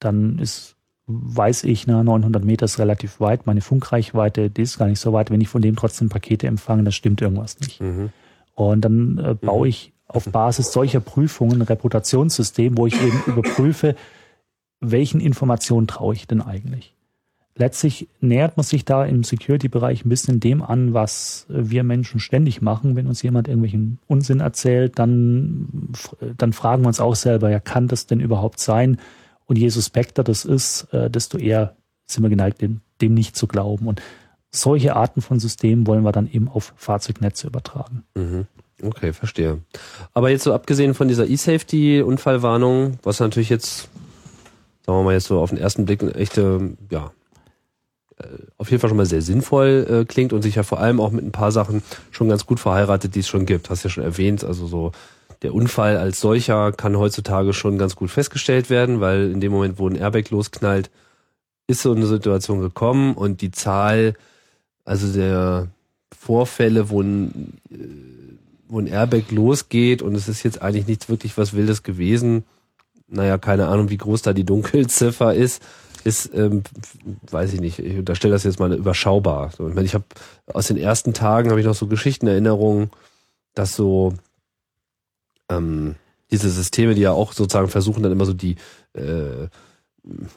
dann 0.00 0.38
ist, 0.38 0.76
weiß 1.06 1.64
ich, 1.64 1.86
na, 1.86 2.04
900 2.04 2.44
Meter 2.44 2.66
ist 2.66 2.78
relativ 2.78 3.20
weit. 3.20 3.46
Meine 3.46 3.62
Funkreichweite, 3.62 4.50
die 4.50 4.62
ist 4.62 4.76
gar 4.76 4.88
nicht 4.88 5.00
so 5.00 5.14
weit. 5.14 5.30
Wenn 5.30 5.40
ich 5.40 5.48
von 5.48 5.62
dem 5.62 5.76
trotzdem 5.76 6.10
Pakete 6.10 6.46
empfange, 6.46 6.82
dann 6.82 6.92
stimmt 6.92 7.22
irgendwas 7.22 7.58
nicht. 7.58 7.80
Mhm. 7.80 8.10
Und 8.54 8.82
dann 8.82 9.16
äh, 9.16 9.34
baue 9.34 9.64
mhm. 9.64 9.70
ich 9.70 9.94
auf 10.08 10.24
Basis 10.24 10.72
solcher 10.72 11.00
Prüfungen 11.00 11.60
ein 11.60 11.62
Reputationssystem, 11.62 12.76
wo 12.76 12.86
ich 12.86 13.00
eben 13.00 13.22
überprüfe, 13.26 13.94
welchen 14.80 15.20
Informationen 15.20 15.86
traue 15.86 16.14
ich 16.14 16.26
denn 16.26 16.42
eigentlich? 16.42 16.94
letztlich 17.58 18.08
nähert 18.20 18.56
man 18.56 18.64
sich 18.64 18.84
da 18.84 19.04
im 19.04 19.24
Security-Bereich 19.24 20.04
ein 20.04 20.08
bisschen 20.08 20.40
dem 20.40 20.62
an, 20.62 20.94
was 20.94 21.46
wir 21.48 21.82
Menschen 21.82 22.20
ständig 22.20 22.62
machen. 22.62 22.96
Wenn 22.96 23.06
uns 23.06 23.22
jemand 23.22 23.48
irgendwelchen 23.48 23.98
Unsinn 24.06 24.40
erzählt, 24.40 24.98
dann, 24.98 25.90
dann 26.36 26.52
fragen 26.52 26.82
wir 26.82 26.88
uns 26.88 27.00
auch 27.00 27.16
selber, 27.16 27.50
ja, 27.50 27.60
kann 27.60 27.88
das 27.88 28.06
denn 28.06 28.20
überhaupt 28.20 28.60
sein? 28.60 28.98
Und 29.46 29.58
je 29.58 29.68
suspekter 29.68 30.24
das 30.24 30.44
ist, 30.44 30.92
äh, 30.92 31.10
desto 31.10 31.38
eher 31.38 31.74
sind 32.06 32.22
wir 32.22 32.30
geneigt, 32.30 32.62
dem, 32.62 32.80
dem 33.00 33.14
nicht 33.14 33.36
zu 33.36 33.46
glauben. 33.46 33.86
Und 33.86 34.00
solche 34.50 34.96
Arten 34.96 35.20
von 35.20 35.40
Systemen 35.40 35.86
wollen 35.86 36.04
wir 36.04 36.12
dann 36.12 36.30
eben 36.30 36.48
auf 36.48 36.72
Fahrzeugnetze 36.76 37.46
übertragen. 37.46 38.04
Mhm. 38.14 38.46
Okay, 38.82 39.12
verstehe. 39.12 39.58
Aber 40.14 40.30
jetzt 40.30 40.44
so 40.44 40.52
abgesehen 40.52 40.94
von 40.94 41.08
dieser 41.08 41.26
E-Safety-Unfallwarnung, 41.26 42.98
was 43.02 43.20
natürlich 43.20 43.48
jetzt, 43.48 43.88
sagen 44.86 44.98
wir 44.98 45.02
mal 45.02 45.14
jetzt 45.14 45.26
so 45.26 45.40
auf 45.40 45.50
den 45.50 45.58
ersten 45.58 45.84
Blick 45.84 46.02
eine 46.02 46.14
echte, 46.14 46.76
ja, 46.90 47.10
äh, 48.18 48.24
auf 48.56 48.70
jeden 48.70 48.80
Fall 48.80 48.88
schon 48.88 48.96
mal 48.96 49.06
sehr 49.06 49.22
sinnvoll 49.22 49.86
äh, 49.90 50.04
klingt 50.04 50.32
und 50.32 50.42
sich 50.42 50.54
ja 50.54 50.62
vor 50.62 50.80
allem 50.80 51.00
auch 51.00 51.10
mit 51.10 51.24
ein 51.24 51.32
paar 51.32 51.52
Sachen 51.52 51.82
schon 52.10 52.28
ganz 52.28 52.46
gut 52.46 52.60
verheiratet, 52.60 53.14
die 53.14 53.20
es 53.20 53.28
schon 53.28 53.46
gibt. 53.46 53.70
Hast 53.70 53.82
ja 53.82 53.90
schon 53.90 54.04
erwähnt, 54.04 54.44
also 54.44 54.66
so 54.66 54.92
der 55.42 55.54
Unfall 55.54 55.96
als 55.96 56.20
solcher 56.20 56.72
kann 56.72 56.98
heutzutage 56.98 57.52
schon 57.52 57.78
ganz 57.78 57.96
gut 57.96 58.10
festgestellt 58.10 58.70
werden, 58.70 59.00
weil 59.00 59.30
in 59.30 59.40
dem 59.40 59.52
Moment, 59.52 59.78
wo 59.78 59.88
ein 59.88 59.94
Airbag 59.94 60.30
losknallt, 60.30 60.90
ist 61.68 61.82
so 61.82 61.92
eine 61.92 62.06
Situation 62.06 62.60
gekommen 62.60 63.14
und 63.14 63.40
die 63.40 63.50
Zahl, 63.50 64.14
also 64.84 65.12
der 65.12 65.68
Vorfälle, 66.18 66.90
wo 66.90 67.02
ein, 67.02 67.52
äh, 67.70 68.17
wo 68.68 68.78
ein 68.78 68.86
Airbag 68.86 69.30
losgeht 69.30 70.02
und 70.02 70.14
es 70.14 70.28
ist 70.28 70.42
jetzt 70.42 70.62
eigentlich 70.62 70.86
nichts 70.86 71.08
wirklich 71.08 71.36
was 71.38 71.54
Wildes 71.54 71.82
gewesen. 71.82 72.44
Naja, 73.08 73.38
keine 73.38 73.68
Ahnung, 73.68 73.88
wie 73.90 73.96
groß 73.96 74.22
da 74.22 74.32
die 74.32 74.44
Dunkelziffer 74.44 75.34
ist 75.34 75.62
ist, 76.04 76.32
ähm, 76.34 76.62
weiß 77.30 77.52
ich 77.52 77.60
nicht, 77.60 77.78
ich 77.78 77.98
unterstelle 77.98 78.32
das 78.32 78.44
jetzt 78.44 78.60
mal 78.60 78.72
überschaubar. 78.72 79.50
So, 79.56 79.68
ich 79.68 79.74
meine, 79.74 79.86
ich 79.86 79.94
habe 79.94 80.04
aus 80.46 80.68
den 80.68 80.76
ersten 80.76 81.12
Tagen 81.12 81.50
habe 81.50 81.60
ich 81.60 81.66
noch 81.66 81.74
so 81.74 81.86
Geschichtenerinnerungen, 81.86 82.90
dass 83.54 83.74
so 83.74 84.14
ähm, 85.50 85.96
diese 86.30 86.50
Systeme, 86.50 86.94
die 86.94 87.02
ja 87.02 87.12
auch 87.12 87.32
sozusagen 87.32 87.68
versuchen, 87.68 88.02
dann 88.02 88.12
immer 88.12 88.26
so 88.26 88.32
die 88.32 88.56
äh, 88.94 89.48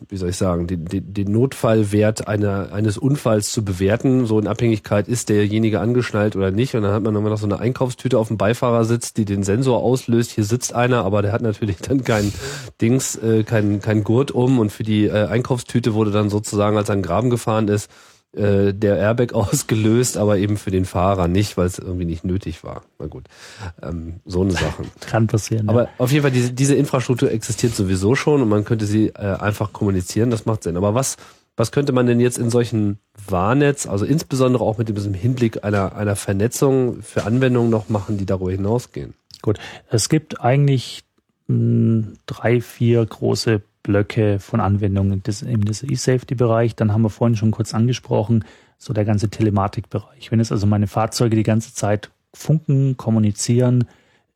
wie 0.10 0.18
soll 0.18 0.30
ich 0.30 0.38
sagen, 0.38 0.68
den, 0.68 0.86
den, 0.86 1.14
den 1.14 1.32
Notfallwert 1.32 2.28
einer, 2.28 2.74
eines 2.74 2.98
Unfalls 2.98 3.52
zu 3.52 3.64
bewerten. 3.64 4.26
So 4.26 4.40
in 4.40 4.48
Abhängigkeit 4.48 5.08
ist 5.08 5.30
derjenige 5.30 5.80
angeschnallt 5.80 6.36
oder 6.36 6.52
nicht. 6.52 6.76
Und 6.76 6.84
dann 6.84 6.94
hat 6.94 7.04
man 7.04 7.16
immer 7.16 7.30
noch 7.30 7.38
so 7.38 7.46
eine 7.46 7.60
Einkaufstüte 7.60 8.18
auf 8.18 8.28
dem 8.28 8.38
Beifahrersitz, 8.38 9.14
die 9.14 9.26
den 9.26 9.44
Sensor 9.44 9.82
auslöst. 9.82 10.32
Hier 10.32 10.44
sitzt 10.44 10.74
einer, 10.74 11.06
aber 11.06 11.22
der 11.22 11.32
hat 11.32 11.42
natürlich 11.42 11.78
dann 11.78 12.04
kein 12.04 12.34
Dings, 12.82 13.16
äh, 13.16 13.44
kein, 13.44 13.82
kein 13.82 14.04
Gurt 14.04 14.32
um. 14.32 14.60
Und 14.60 14.72
für 14.72 14.84
die 14.84 15.06
äh, 15.06 15.28
Einkaufstüte 15.28 15.94
wurde 15.94 16.12
dann 16.12 16.30
sozusagen, 16.30 16.78
als 16.78 16.90
er 16.90 16.96
in 16.96 17.00
den 17.00 17.08
Graben 17.08 17.30
gefahren 17.30 17.68
ist, 17.68 17.90
äh, 18.34 18.74
der 18.74 18.98
Airbag 18.98 19.34
ausgelöst, 19.34 20.18
aber 20.18 20.38
eben 20.38 20.58
für 20.58 20.72
den 20.72 20.86
Fahrer 20.86 21.28
nicht, 21.28 21.58
weil 21.58 21.68
es 21.68 21.80
irgendwie 21.80 22.06
nicht 22.06 22.24
nötig 22.24 22.64
war. 22.64 22.84
Na 23.00 23.08
gut, 23.08 23.26
ähm, 23.82 24.22
so 24.26 24.42
eine 24.42 24.52
Sache. 24.52 24.84
Kann 25.02 25.28
passieren. 25.28 25.70
Aber 25.70 25.84
ja. 25.84 25.90
auf 25.98 26.12
jeden 26.12 26.24
Fall, 26.24 26.32
diese, 26.32 26.54
diese 26.54 26.76
Infrastruktur 26.76 27.32
existiert 27.32 27.76
sowieso 27.76 28.16
schon 28.16 28.42
und 28.42 28.50
man 28.50 28.64
könnte 28.64 28.86
sie 28.86 29.08
äh, 29.08 29.38
einfach 29.38 29.74
kommunizieren, 29.74 30.30
das 30.30 30.46
macht 30.46 30.64
Sinn. 30.64 30.78
Aber 30.78 30.96
was, 30.96 31.18
was 31.58 31.72
könnte 31.72 31.92
man 31.92 32.06
denn 32.06 32.20
jetzt 32.20 32.38
in 32.38 32.50
solchen 32.50 33.00
Warnetz, 33.28 33.86
also 33.86 34.06
insbesondere 34.06 34.64
auch 34.64 34.78
mit 34.78 34.88
diesem 34.88 35.14
Hinblick 35.14 35.64
einer, 35.64 35.96
einer 35.96 36.16
Vernetzung 36.16 37.02
für 37.02 37.26
Anwendungen 37.26 37.70
noch 37.70 37.90
machen, 37.90 38.18
die 38.18 38.26
darüber 38.26 38.52
hinausgehen? 38.52 39.14
Gut, 39.42 39.60
es 39.90 40.08
gibt 40.08 40.40
eigentlich 40.42 41.04
hm, 41.48 42.14
drei, 42.26 42.62
vier 42.62 43.06
große 43.06 43.62
Blöcke 43.84 44.40
von 44.40 44.60
Anwendungen 44.60 45.24
in 45.46 45.62
das 45.62 45.84
E-Safety-Bereich. 45.84 46.76
Dann 46.76 46.94
haben 46.94 47.02
wir 47.02 47.10
vorhin 47.10 47.36
schon 47.36 47.52
kurz 47.52 47.74
angesprochen, 47.74 48.46
so 48.78 48.94
der 48.94 49.06
ganze 49.06 49.30
Telematik-Bereich. 49.30 50.32
Wenn 50.32 50.40
jetzt 50.40 50.52
also 50.52 50.68
meine 50.68 50.88
Fahrzeuge 50.88 51.36
die 51.36 51.44
ganze 51.44 51.74
Zeit 51.74 52.12
funken, 52.34 52.98
kommunizieren, 52.98 53.86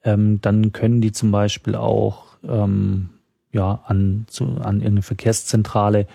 ähm, 0.03 0.39
dann 0.41 0.71
können 0.71 1.01
die 1.01 1.11
zum 1.11 1.31
Beispiel 1.31 1.75
auch 1.75 2.37
ähm, 2.47 3.09
ja, 3.51 3.81
an, 3.85 4.25
zu, 4.27 4.45
an 4.45 4.77
irgendeine 4.77 5.01
Verkehrszentrale 5.01 6.07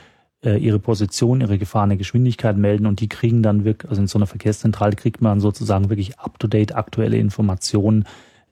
äh, 0.44 0.57
ihre 0.59 0.78
Position, 0.78 1.40
ihre 1.40 1.59
gefahrene 1.59 1.97
Geschwindigkeit 1.97 2.57
melden 2.57 2.86
und 2.86 3.01
die 3.01 3.09
kriegen 3.09 3.43
dann 3.43 3.65
wirklich, 3.65 3.90
also 3.90 4.02
in 4.02 4.09
so 4.09 4.19
einer 4.19 4.27
Verkehrszentrale 4.27 4.97
kriegt 4.97 5.20
man 5.20 5.40
sozusagen 5.40 5.90
wirklich 5.90 6.19
up-to-date 6.19 6.74
aktuelle 6.74 7.16
Informationen, 7.16 8.05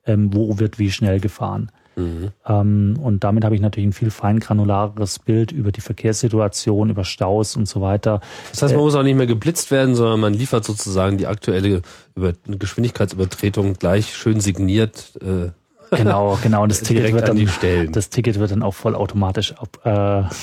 ähm, 0.06 0.34
wo 0.34 0.58
wird 0.58 0.78
wie 0.78 0.90
schnell 0.90 1.20
gefahren. 1.20 1.70
Mhm. 1.98 2.30
Ähm, 2.46 2.98
und 3.02 3.24
damit 3.24 3.44
habe 3.44 3.54
ich 3.54 3.60
natürlich 3.60 3.88
ein 3.88 3.92
viel 3.92 4.10
feingranulareres 4.10 5.18
Bild 5.18 5.50
über 5.50 5.72
die 5.72 5.80
Verkehrssituation, 5.80 6.90
über 6.90 7.04
Staus 7.04 7.56
und 7.56 7.66
so 7.66 7.80
weiter. 7.80 8.20
Das 8.52 8.62
heißt, 8.62 8.74
man 8.74 8.80
äh, 8.80 8.84
muss 8.84 8.94
auch 8.94 9.02
nicht 9.02 9.16
mehr 9.16 9.26
geblitzt 9.26 9.70
werden, 9.70 9.94
sondern 9.94 10.20
man 10.20 10.32
liefert 10.32 10.64
sozusagen 10.64 11.18
die 11.18 11.26
aktuelle 11.26 11.82
Über 12.14 12.32
Geschwindigkeitsübertretung 12.46 13.74
gleich 13.74 14.14
schön 14.14 14.40
signiert. 14.40 15.18
Äh, 15.20 15.50
genau, 15.96 16.38
genau. 16.40 16.62
Und 16.62 16.70
das 16.70 16.80
Ticket 16.82 17.12
wird 17.12 17.28
dann, 17.28 17.92
das 17.92 18.10
Ticket 18.10 18.38
wird 18.38 18.52
dann 18.52 18.62
auch 18.62 18.74
vollautomatisch 18.74 19.54
ab, 19.54 19.78
äh, 19.84 20.34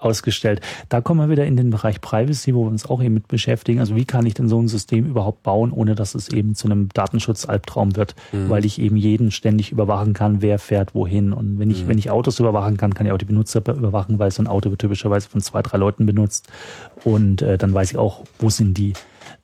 ausgestellt. 0.00 0.60
Da 0.88 1.00
kommen 1.00 1.20
wir 1.20 1.30
wieder 1.30 1.46
in 1.46 1.56
den 1.56 1.70
Bereich 1.70 2.00
Privacy, 2.00 2.54
wo 2.54 2.64
wir 2.64 2.70
uns 2.70 2.86
auch 2.86 3.02
eben 3.02 3.14
mit 3.14 3.28
beschäftigen. 3.28 3.80
Also 3.80 3.96
wie 3.96 4.04
kann 4.04 4.26
ich 4.26 4.34
denn 4.34 4.48
so 4.48 4.60
ein 4.60 4.68
System 4.68 5.06
überhaupt 5.06 5.42
bauen, 5.42 5.72
ohne 5.72 5.94
dass 5.94 6.14
es 6.14 6.28
eben 6.28 6.54
zu 6.54 6.66
einem 6.66 6.88
Datenschutz-Albtraum 6.88 7.96
wird, 7.96 8.14
mhm. 8.32 8.48
weil 8.48 8.64
ich 8.64 8.80
eben 8.80 8.96
jeden 8.96 9.30
ständig 9.30 9.72
überwachen 9.72 10.12
kann, 10.12 10.42
wer 10.42 10.58
fährt 10.58 10.94
wohin. 10.94 11.32
Und 11.32 11.58
wenn 11.58 11.70
ich, 11.70 11.84
mhm. 11.84 11.88
wenn 11.88 11.98
ich 11.98 12.10
Autos 12.10 12.40
überwachen 12.40 12.76
kann, 12.76 12.94
kann 12.94 13.06
ich 13.06 13.12
auch 13.12 13.18
die 13.18 13.24
Benutzer 13.24 13.60
überwachen, 13.60 14.18
weil 14.18 14.30
so 14.30 14.42
ein 14.42 14.46
Auto 14.46 14.70
wird 14.70 14.80
typischerweise 14.80 15.28
von 15.28 15.40
zwei, 15.40 15.62
drei 15.62 15.78
Leuten 15.78 16.06
benutzt. 16.06 16.48
Und 17.04 17.42
äh, 17.42 17.58
dann 17.58 17.72
weiß 17.72 17.92
ich 17.92 17.98
auch, 17.98 18.24
wo 18.38 18.50
sind 18.50 18.76
die. 18.76 18.94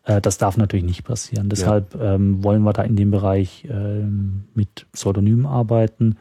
Äh, 0.05 0.20
das 0.20 0.39
darf 0.39 0.57
natürlich 0.57 0.87
nicht 0.87 1.05
passieren. 1.05 1.49
Deshalb 1.49 1.95
ja. 1.95 2.15
ähm, 2.15 2.43
wollen 2.43 2.62
wir 2.62 2.73
da 2.73 2.83
in 2.83 2.97
dem 2.97 3.11
Bereich 3.11 3.66
ähm, 3.70 4.45
mit 4.55 4.87
Pseudonymen 4.93 5.47
arbeiten 5.47 6.16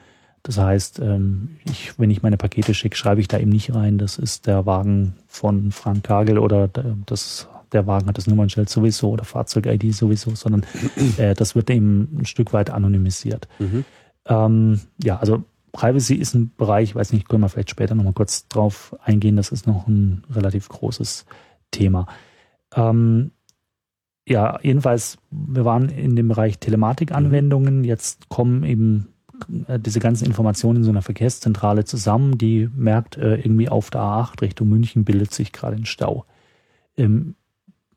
das 0.45 0.59
heißt, 0.59 0.99
ähm, 0.99 1.57
ich, 1.65 1.97
wenn 1.97 2.11
ich 2.11 2.21
meine 2.21 2.37
Pakete 2.37 2.75
schicke, 2.75 2.95
schreibe 2.95 3.19
ich 3.19 3.27
da 3.27 3.39
eben 3.39 3.49
nicht 3.49 3.73
rein, 3.73 3.97
das 3.97 4.19
ist 4.19 4.45
der 4.45 4.67
Wagen 4.67 5.15
von 5.27 5.71
Frank 5.71 6.03
Kagel 6.03 6.37
oder 6.37 6.67
das, 6.67 7.49
der 7.71 7.87
Wagen 7.87 8.07
hat 8.07 8.19
das 8.19 8.27
Nummernschild 8.27 8.69
sowieso 8.69 9.09
oder 9.09 9.23
Fahrzeug-ID 9.23 9.91
sowieso, 9.91 10.35
sondern 10.35 10.63
äh, 11.17 11.33
das 11.33 11.55
wird 11.55 11.71
eben 11.71 12.19
ein 12.19 12.25
Stück 12.25 12.53
weit 12.53 12.69
anonymisiert. 12.69 13.47
Mhm. 13.57 13.85
Ähm, 14.27 14.81
ja, 15.03 15.17
also 15.17 15.43
Privacy 15.71 16.13
ist 16.13 16.35
ein 16.35 16.51
Bereich, 16.55 16.89
ich 16.89 16.95
weiß 16.95 17.11
nicht, 17.11 17.27
können 17.27 17.41
wir 17.41 17.49
vielleicht 17.49 17.71
später 17.71 17.95
nochmal 17.95 18.13
kurz 18.13 18.47
drauf 18.47 18.95
eingehen, 19.03 19.37
das 19.37 19.49
ist 19.49 19.65
noch 19.65 19.87
ein 19.87 20.25
relativ 20.29 20.69
großes 20.69 21.25
Thema. 21.71 22.05
Ähm, 22.75 23.31
ja, 24.27 24.59
jedenfalls, 24.61 25.17
wir 25.31 25.65
waren 25.65 25.89
in 25.89 26.15
dem 26.15 26.27
Bereich 26.27 26.59
Telematikanwendungen, 26.59 27.83
jetzt 27.83 28.29
kommen 28.29 28.63
eben 28.63 29.07
diese 29.47 29.99
ganzen 29.99 30.25
Informationen 30.25 30.77
in 30.77 30.83
so 30.83 30.89
einer 30.89 31.01
Verkehrszentrale 31.01 31.85
zusammen, 31.85 32.37
die 32.37 32.69
merkt, 32.75 33.17
äh, 33.17 33.35
irgendwie 33.35 33.69
auf 33.69 33.89
der 33.89 34.01
A8 34.01 34.41
Richtung 34.41 34.69
München 34.69 35.03
bildet 35.03 35.33
sich 35.33 35.51
gerade 35.51 35.75
ein 35.75 35.85
Stau. 35.85 36.25
Ähm, 36.97 37.35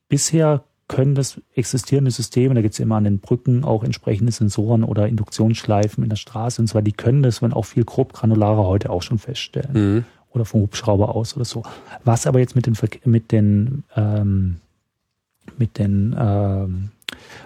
bisher 0.08 0.64
können 0.88 1.14
das 1.14 1.40
existierende 1.54 2.10
Systeme, 2.10 2.54
da 2.54 2.62
gibt 2.62 2.74
es 2.74 2.80
immer 2.80 2.96
an 2.96 3.04
den 3.04 3.20
Brücken 3.20 3.62
auch 3.62 3.84
entsprechende 3.84 4.32
Sensoren 4.32 4.84
oder 4.84 5.06
Induktionsschleifen 5.06 6.02
in 6.02 6.10
der 6.10 6.16
Straße 6.16 6.60
und 6.62 6.66
zwar, 6.66 6.82
die 6.82 6.92
können 6.92 7.22
das, 7.22 7.42
wenn 7.42 7.52
auch 7.52 7.66
viel 7.66 7.84
grob 7.84 8.14
granularer 8.14 8.64
heute 8.64 8.90
auch 8.90 9.02
schon 9.02 9.18
feststellen. 9.18 9.72
Mhm. 9.72 10.04
Oder 10.30 10.44
vom 10.44 10.62
Hubschrauber 10.62 11.14
aus 11.14 11.36
oder 11.36 11.46
so. 11.46 11.62
Was 12.04 12.26
aber 12.26 12.38
jetzt 12.38 12.54
mit 12.54 12.66
den, 12.66 12.76
mit 13.04 13.32
den, 13.32 13.84
ähm, 13.96 14.56
mit 15.56 15.78
den 15.78 16.14
ähm, 16.18 16.90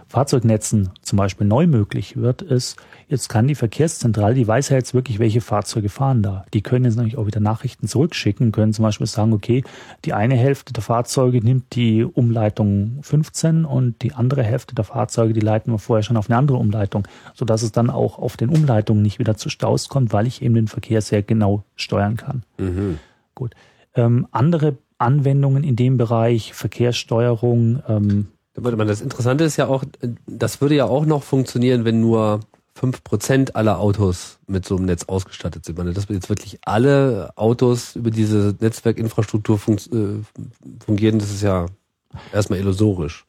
Fahrzeugnetzen 0.08 0.90
zum 1.02 1.16
Beispiel 1.16 1.46
neu 1.46 1.66
möglich 1.66 2.16
wird, 2.16 2.42
ist, 2.42 2.76
jetzt 3.08 3.28
kann 3.28 3.46
die 3.46 3.54
Verkehrszentrale, 3.54 4.34
die 4.34 4.46
weiß 4.46 4.70
ja 4.70 4.76
jetzt 4.76 4.94
wirklich, 4.94 5.18
welche 5.18 5.40
Fahrzeuge 5.40 5.88
fahren 5.88 6.22
da. 6.22 6.44
Die 6.54 6.62
können 6.62 6.84
jetzt 6.84 6.96
natürlich 6.96 7.18
auch 7.18 7.26
wieder 7.26 7.40
Nachrichten 7.40 7.88
zurückschicken, 7.88 8.52
können 8.52 8.72
zum 8.72 8.84
Beispiel 8.84 9.06
sagen, 9.06 9.32
okay, 9.32 9.64
die 10.04 10.12
eine 10.12 10.34
Hälfte 10.34 10.72
der 10.72 10.82
Fahrzeuge 10.82 11.38
nimmt 11.38 11.74
die 11.74 12.04
Umleitung 12.04 12.98
15 13.02 13.64
und 13.64 14.02
die 14.02 14.12
andere 14.12 14.42
Hälfte 14.42 14.74
der 14.74 14.84
Fahrzeuge, 14.84 15.32
die 15.32 15.40
leiten 15.40 15.72
wir 15.72 15.78
vorher 15.78 16.02
schon 16.02 16.16
auf 16.16 16.28
eine 16.28 16.38
andere 16.38 16.58
Umleitung, 16.58 17.06
sodass 17.34 17.62
es 17.62 17.72
dann 17.72 17.90
auch 17.90 18.18
auf 18.18 18.36
den 18.36 18.48
Umleitungen 18.48 19.02
nicht 19.02 19.18
wieder 19.18 19.36
zu 19.36 19.48
Staus 19.48 19.88
kommt, 19.88 20.12
weil 20.12 20.26
ich 20.26 20.42
eben 20.42 20.54
den 20.54 20.68
Verkehr 20.68 21.00
sehr 21.00 21.22
genau 21.22 21.64
steuern 21.76 22.16
kann. 22.16 22.42
Mhm. 22.58 22.98
Gut. 23.34 23.54
Ähm, 23.94 24.26
andere 24.30 24.78
Anwendungen 25.02 25.64
in 25.64 25.76
dem 25.76 25.96
Bereich 25.96 26.54
Verkehrssteuerung, 26.54 27.82
ähm, 27.88 28.28
das 28.54 29.00
Interessante 29.00 29.44
ist 29.44 29.56
ja 29.56 29.66
auch, 29.66 29.84
das 30.26 30.60
würde 30.60 30.74
ja 30.74 30.84
auch 30.84 31.06
noch 31.06 31.22
funktionieren, 31.22 31.84
wenn 31.84 32.00
nur 32.00 32.40
fünf 32.74 33.04
Prozent 33.04 33.54
aller 33.56 33.78
Autos 33.78 34.38
mit 34.46 34.66
so 34.66 34.76
einem 34.76 34.86
Netz 34.86 35.04
ausgestattet 35.04 35.64
sind. 35.64 35.78
Wenn 35.78 35.92
das 35.92 36.06
jetzt 36.08 36.28
wirklich 36.28 36.58
alle 36.64 37.30
Autos 37.36 37.96
über 37.96 38.10
diese 38.10 38.54
Netzwerkinfrastruktur 38.60 39.58
fun 39.58 39.76
äh, 39.76 40.84
fungieren, 40.84 41.18
das 41.18 41.30
ist 41.30 41.42
ja 41.42 41.66
erstmal 42.32 42.58
illusorisch. 42.58 43.24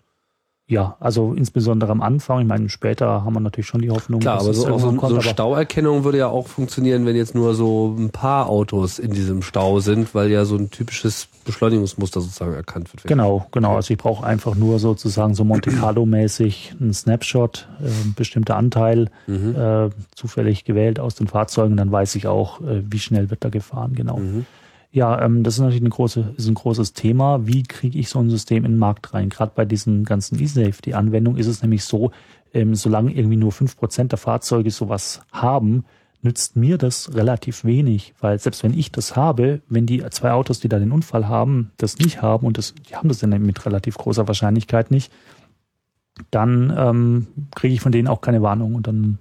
Ja, 0.66 0.96
also 1.02 1.34
insbesondere 1.34 1.92
am 1.92 2.02
Anfang. 2.02 2.42
Ich 2.42 2.48
meine, 2.48 2.70
später 2.70 3.26
haben 3.26 3.34
wir 3.34 3.42
natürlich 3.42 3.68
schon 3.68 3.82
die 3.82 3.92
Hoffnung, 3.92 4.22
Klar, 4.22 4.38
dass 4.38 4.46
aber 4.46 4.54
so, 4.54 4.78
so, 4.80 4.92
kommt, 4.94 5.16
so 5.16 5.22
Stauerkennung 5.22 6.06
würde 6.06 6.20
ja 6.20 6.28
auch 6.28 6.48
funktionieren, 6.48 7.06
wenn 7.06 7.18
jetzt 7.18 7.36
nur 7.36 7.54
so 7.54 7.94
ein 7.98 8.12
paar 8.12 8.48
Autos 8.48 8.98
in 8.98 9.12
diesem 9.12 9.42
Stau 9.42 9.82
sind, 9.82 10.16
weil 10.16 10.32
ja 10.32 10.46
so 10.46 10.56
ein 10.56 10.72
typisches 10.72 11.28
Beschleunigungsmuster 11.44 12.22
sozusagen 12.22 12.54
erkannt 12.54 12.94
wird. 12.94 13.04
Genau, 13.04 13.46
genau. 13.52 13.76
Also 13.76 13.94
ich 13.94 13.98
brauche 13.98 14.26
einfach 14.26 14.56
nur 14.56 14.80
sozusagen 14.80 15.36
so 15.36 15.44
Monte 15.44 15.70
Carlo-mäßig 15.70 16.76
einen 16.80 16.94
Snapshot, 16.94 17.68
äh, 17.82 17.90
bestimmter 18.16 18.56
Anteil 18.56 19.10
mhm. 19.28 19.56
äh, 19.56 19.90
zufällig 20.16 20.64
gewählt 20.64 20.98
aus 20.98 21.16
den 21.16 21.28
Fahrzeugen, 21.28 21.76
dann 21.76 21.92
weiß 21.92 22.16
ich 22.16 22.28
auch, 22.28 22.62
äh, 22.62 22.84
wie 22.90 23.00
schnell 23.00 23.30
wird 23.30 23.44
da 23.44 23.50
gefahren, 23.50 23.96
genau. 23.96 24.18
Mhm. 24.18 24.46
Ja, 24.94 25.20
ähm, 25.24 25.44
das 25.44 25.56
ist 25.56 25.60
natürlich 25.60 25.82
eine 25.82 25.90
große, 25.90 26.36
ist 26.38 26.48
ein 26.48 26.54
großes 26.54 26.94
Thema. 26.94 27.48
Wie 27.48 27.64
kriege 27.64 27.98
ich 27.98 28.10
so 28.10 28.20
ein 28.20 28.30
System 28.30 28.64
in 28.64 28.74
den 28.74 28.78
Markt 28.78 29.12
rein? 29.16 29.30
Gerade 29.30 29.52
bei 29.56 29.66
diesen 29.66 30.06
ganzen 30.06 30.40
E-Safety-Anwendungen 30.40 31.40
ist 31.40 31.48
es 31.48 31.64
nämlich 31.64 31.84
so, 31.84 32.12
ähm, 32.54 32.76
solange 32.76 33.12
irgendwie 33.12 33.36
nur 33.36 33.52
fünf 33.52 33.76
Prozent 33.76 34.12
der 34.12 34.20
Fahrzeuge 34.20 34.70
sowas 34.70 35.22
haben, 35.32 35.84
nützt 36.22 36.56
mir 36.56 36.78
das 36.78 37.16
relativ 37.16 37.66
wenig, 37.66 38.14
weil 38.20 38.38
selbst 38.38 38.64
wenn 38.64 38.78
ich 38.78 38.92
das 38.92 39.16
habe, 39.16 39.62
wenn 39.68 39.88
die 39.88 40.06
zwei 40.12 40.32
Autos, 40.32 40.60
die 40.60 40.70
da 40.70 40.78
den 40.78 40.92
Unfall 40.92 41.28
haben, 41.28 41.72
das 41.78 41.98
nicht 41.98 42.22
haben 42.22 42.46
und 42.46 42.60
das, 42.60 42.76
die 42.76 42.96
haben 42.96 43.10
das 43.10 43.18
dann 43.18 43.32
mit 43.42 43.66
relativ 43.66 43.98
großer 43.98 44.28
Wahrscheinlichkeit 44.28 44.92
nicht, 44.92 45.12
dann 46.30 46.72
ähm, 46.78 47.28
kriege 47.56 47.74
ich 47.74 47.82
von 47.82 47.92
denen 47.92 48.08
auch 48.08 48.22
keine 48.22 48.44
Warnung 48.44 48.76
und 48.76 48.86
dann 48.86 49.18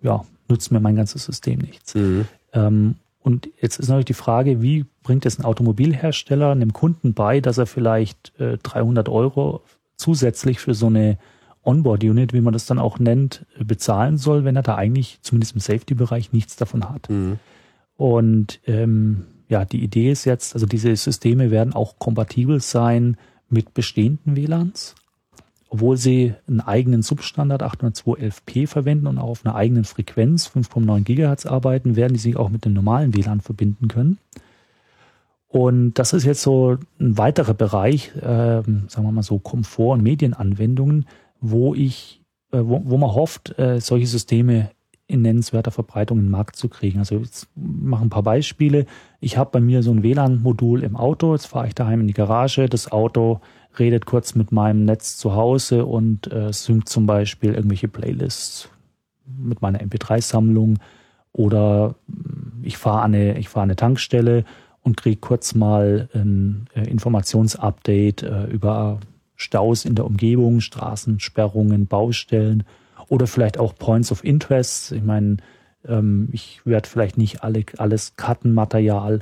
ja, 0.00 0.24
nützt 0.48 0.70
mir 0.70 0.78
mein 0.78 0.94
ganzes 0.94 1.24
System 1.24 1.58
nichts. 1.58 1.96
Mhm. 1.96 2.26
Ähm, 2.52 2.94
und 3.22 3.48
jetzt 3.60 3.78
ist 3.78 3.88
natürlich 3.88 4.06
die 4.06 4.14
Frage, 4.14 4.62
wie 4.62 4.84
bringt 5.02 5.26
es 5.26 5.38
ein 5.38 5.44
Automobilhersteller 5.44 6.50
einem 6.50 6.72
Kunden 6.72 7.14
bei, 7.14 7.40
dass 7.40 7.58
er 7.58 7.66
vielleicht 7.66 8.38
äh, 8.38 8.58
300 8.58 9.08
Euro 9.08 9.62
zusätzlich 9.96 10.58
für 10.58 10.74
so 10.74 10.86
eine 10.86 11.18
Onboard-Unit, 11.62 12.32
wie 12.32 12.40
man 12.40 12.52
das 12.52 12.66
dann 12.66 12.80
auch 12.80 12.98
nennt, 12.98 13.46
bezahlen 13.58 14.16
soll, 14.16 14.44
wenn 14.44 14.56
er 14.56 14.62
da 14.62 14.74
eigentlich 14.74 15.20
zumindest 15.22 15.54
im 15.54 15.60
Safety-Bereich 15.60 16.32
nichts 16.32 16.56
davon 16.56 16.90
hat. 16.90 17.08
Mhm. 17.08 17.38
Und 17.96 18.60
ähm, 18.66 19.26
ja, 19.48 19.64
die 19.64 19.84
Idee 19.84 20.10
ist 20.10 20.24
jetzt, 20.24 20.54
also 20.54 20.66
diese 20.66 20.94
Systeme 20.96 21.52
werden 21.52 21.74
auch 21.74 21.98
kompatibel 22.00 22.60
sein 22.60 23.16
mit 23.48 23.74
bestehenden 23.74 24.34
WLANs 24.34 24.96
obwohl 25.72 25.96
sie 25.96 26.34
einen 26.46 26.60
eigenen 26.60 27.00
Substandard 27.00 27.62
802.11p 27.62 28.66
verwenden 28.66 29.06
und 29.06 29.16
auch 29.16 29.30
auf 29.30 29.46
einer 29.46 29.54
eigenen 29.54 29.84
Frequenz 29.84 30.46
5,9 30.46 31.02
GHz 31.02 31.46
arbeiten, 31.46 31.96
werden 31.96 32.12
die 32.12 32.18
sich 32.18 32.36
auch 32.36 32.50
mit 32.50 32.66
dem 32.66 32.74
normalen 32.74 33.16
WLAN 33.16 33.40
verbinden 33.40 33.88
können. 33.88 34.18
Und 35.48 35.94
das 35.94 36.12
ist 36.12 36.26
jetzt 36.26 36.42
so 36.42 36.76
ein 37.00 37.16
weiterer 37.16 37.54
Bereich, 37.54 38.14
äh, 38.16 38.20
sagen 38.20 38.90
wir 38.96 39.12
mal 39.12 39.22
so 39.22 39.38
Komfort- 39.38 39.94
und 39.94 40.02
Medienanwendungen, 40.02 41.06
wo 41.40 41.74
ich, 41.74 42.20
äh, 42.52 42.58
wo, 42.58 42.82
wo 42.84 42.98
man 42.98 43.14
hofft, 43.14 43.58
äh, 43.58 43.80
solche 43.80 44.06
Systeme 44.06 44.72
in 45.06 45.22
nennenswerter 45.22 45.70
Verbreitung 45.70 46.18
in 46.18 46.26
den 46.26 46.30
Markt 46.30 46.56
zu 46.56 46.68
kriegen. 46.68 46.98
Also 46.98 47.16
jetzt 47.16 47.48
mache 47.54 48.04
ein 48.04 48.10
paar 48.10 48.22
Beispiele. 48.22 48.84
Ich 49.20 49.38
habe 49.38 49.50
bei 49.50 49.60
mir 49.60 49.82
so 49.82 49.90
ein 49.90 50.02
WLAN-Modul 50.02 50.82
im 50.82 50.96
Auto. 50.96 51.32
Jetzt 51.32 51.46
fahre 51.46 51.68
ich 51.68 51.74
daheim 51.74 52.00
in 52.00 52.08
die 52.08 52.12
Garage. 52.12 52.68
Das 52.68 52.92
Auto 52.92 53.40
redet 53.78 54.06
kurz 54.06 54.34
mit 54.34 54.52
meinem 54.52 54.84
Netz 54.84 55.16
zu 55.16 55.34
Hause 55.34 55.86
und 55.86 56.30
äh, 56.32 56.52
synkt 56.52 56.88
zum 56.88 57.06
Beispiel 57.06 57.54
irgendwelche 57.54 57.88
Playlists 57.88 58.68
mit 59.26 59.62
meiner 59.62 59.80
MP3-Sammlung 59.80 60.78
oder 61.32 61.94
ich 62.62 62.76
fahre 62.76 63.02
an 63.02 63.14
eine, 63.14 63.38
ich 63.38 63.48
fahre 63.48 63.64
eine 63.64 63.76
Tankstelle 63.76 64.44
und 64.82 64.96
kriege 64.96 65.16
kurz 65.16 65.54
mal 65.54 66.08
ein 66.14 66.66
äh, 66.74 66.82
Informationsupdate 66.82 68.22
äh, 68.22 68.44
über 68.46 69.00
Staus 69.36 69.84
in 69.84 69.94
der 69.94 70.04
Umgebung, 70.04 70.60
Straßensperrungen, 70.60 71.86
Baustellen 71.86 72.64
oder 73.08 73.26
vielleicht 73.26 73.58
auch 73.58 73.74
Points 73.74 74.12
of 74.12 74.24
Interest. 74.24 74.92
Ich 74.92 75.02
meine, 75.02 75.38
ähm, 75.86 76.28
ich 76.32 76.64
werde 76.64 76.88
vielleicht 76.88 77.16
nicht 77.16 77.42
alle, 77.42 77.64
alles 77.78 78.16
Kartenmaterial 78.16 79.20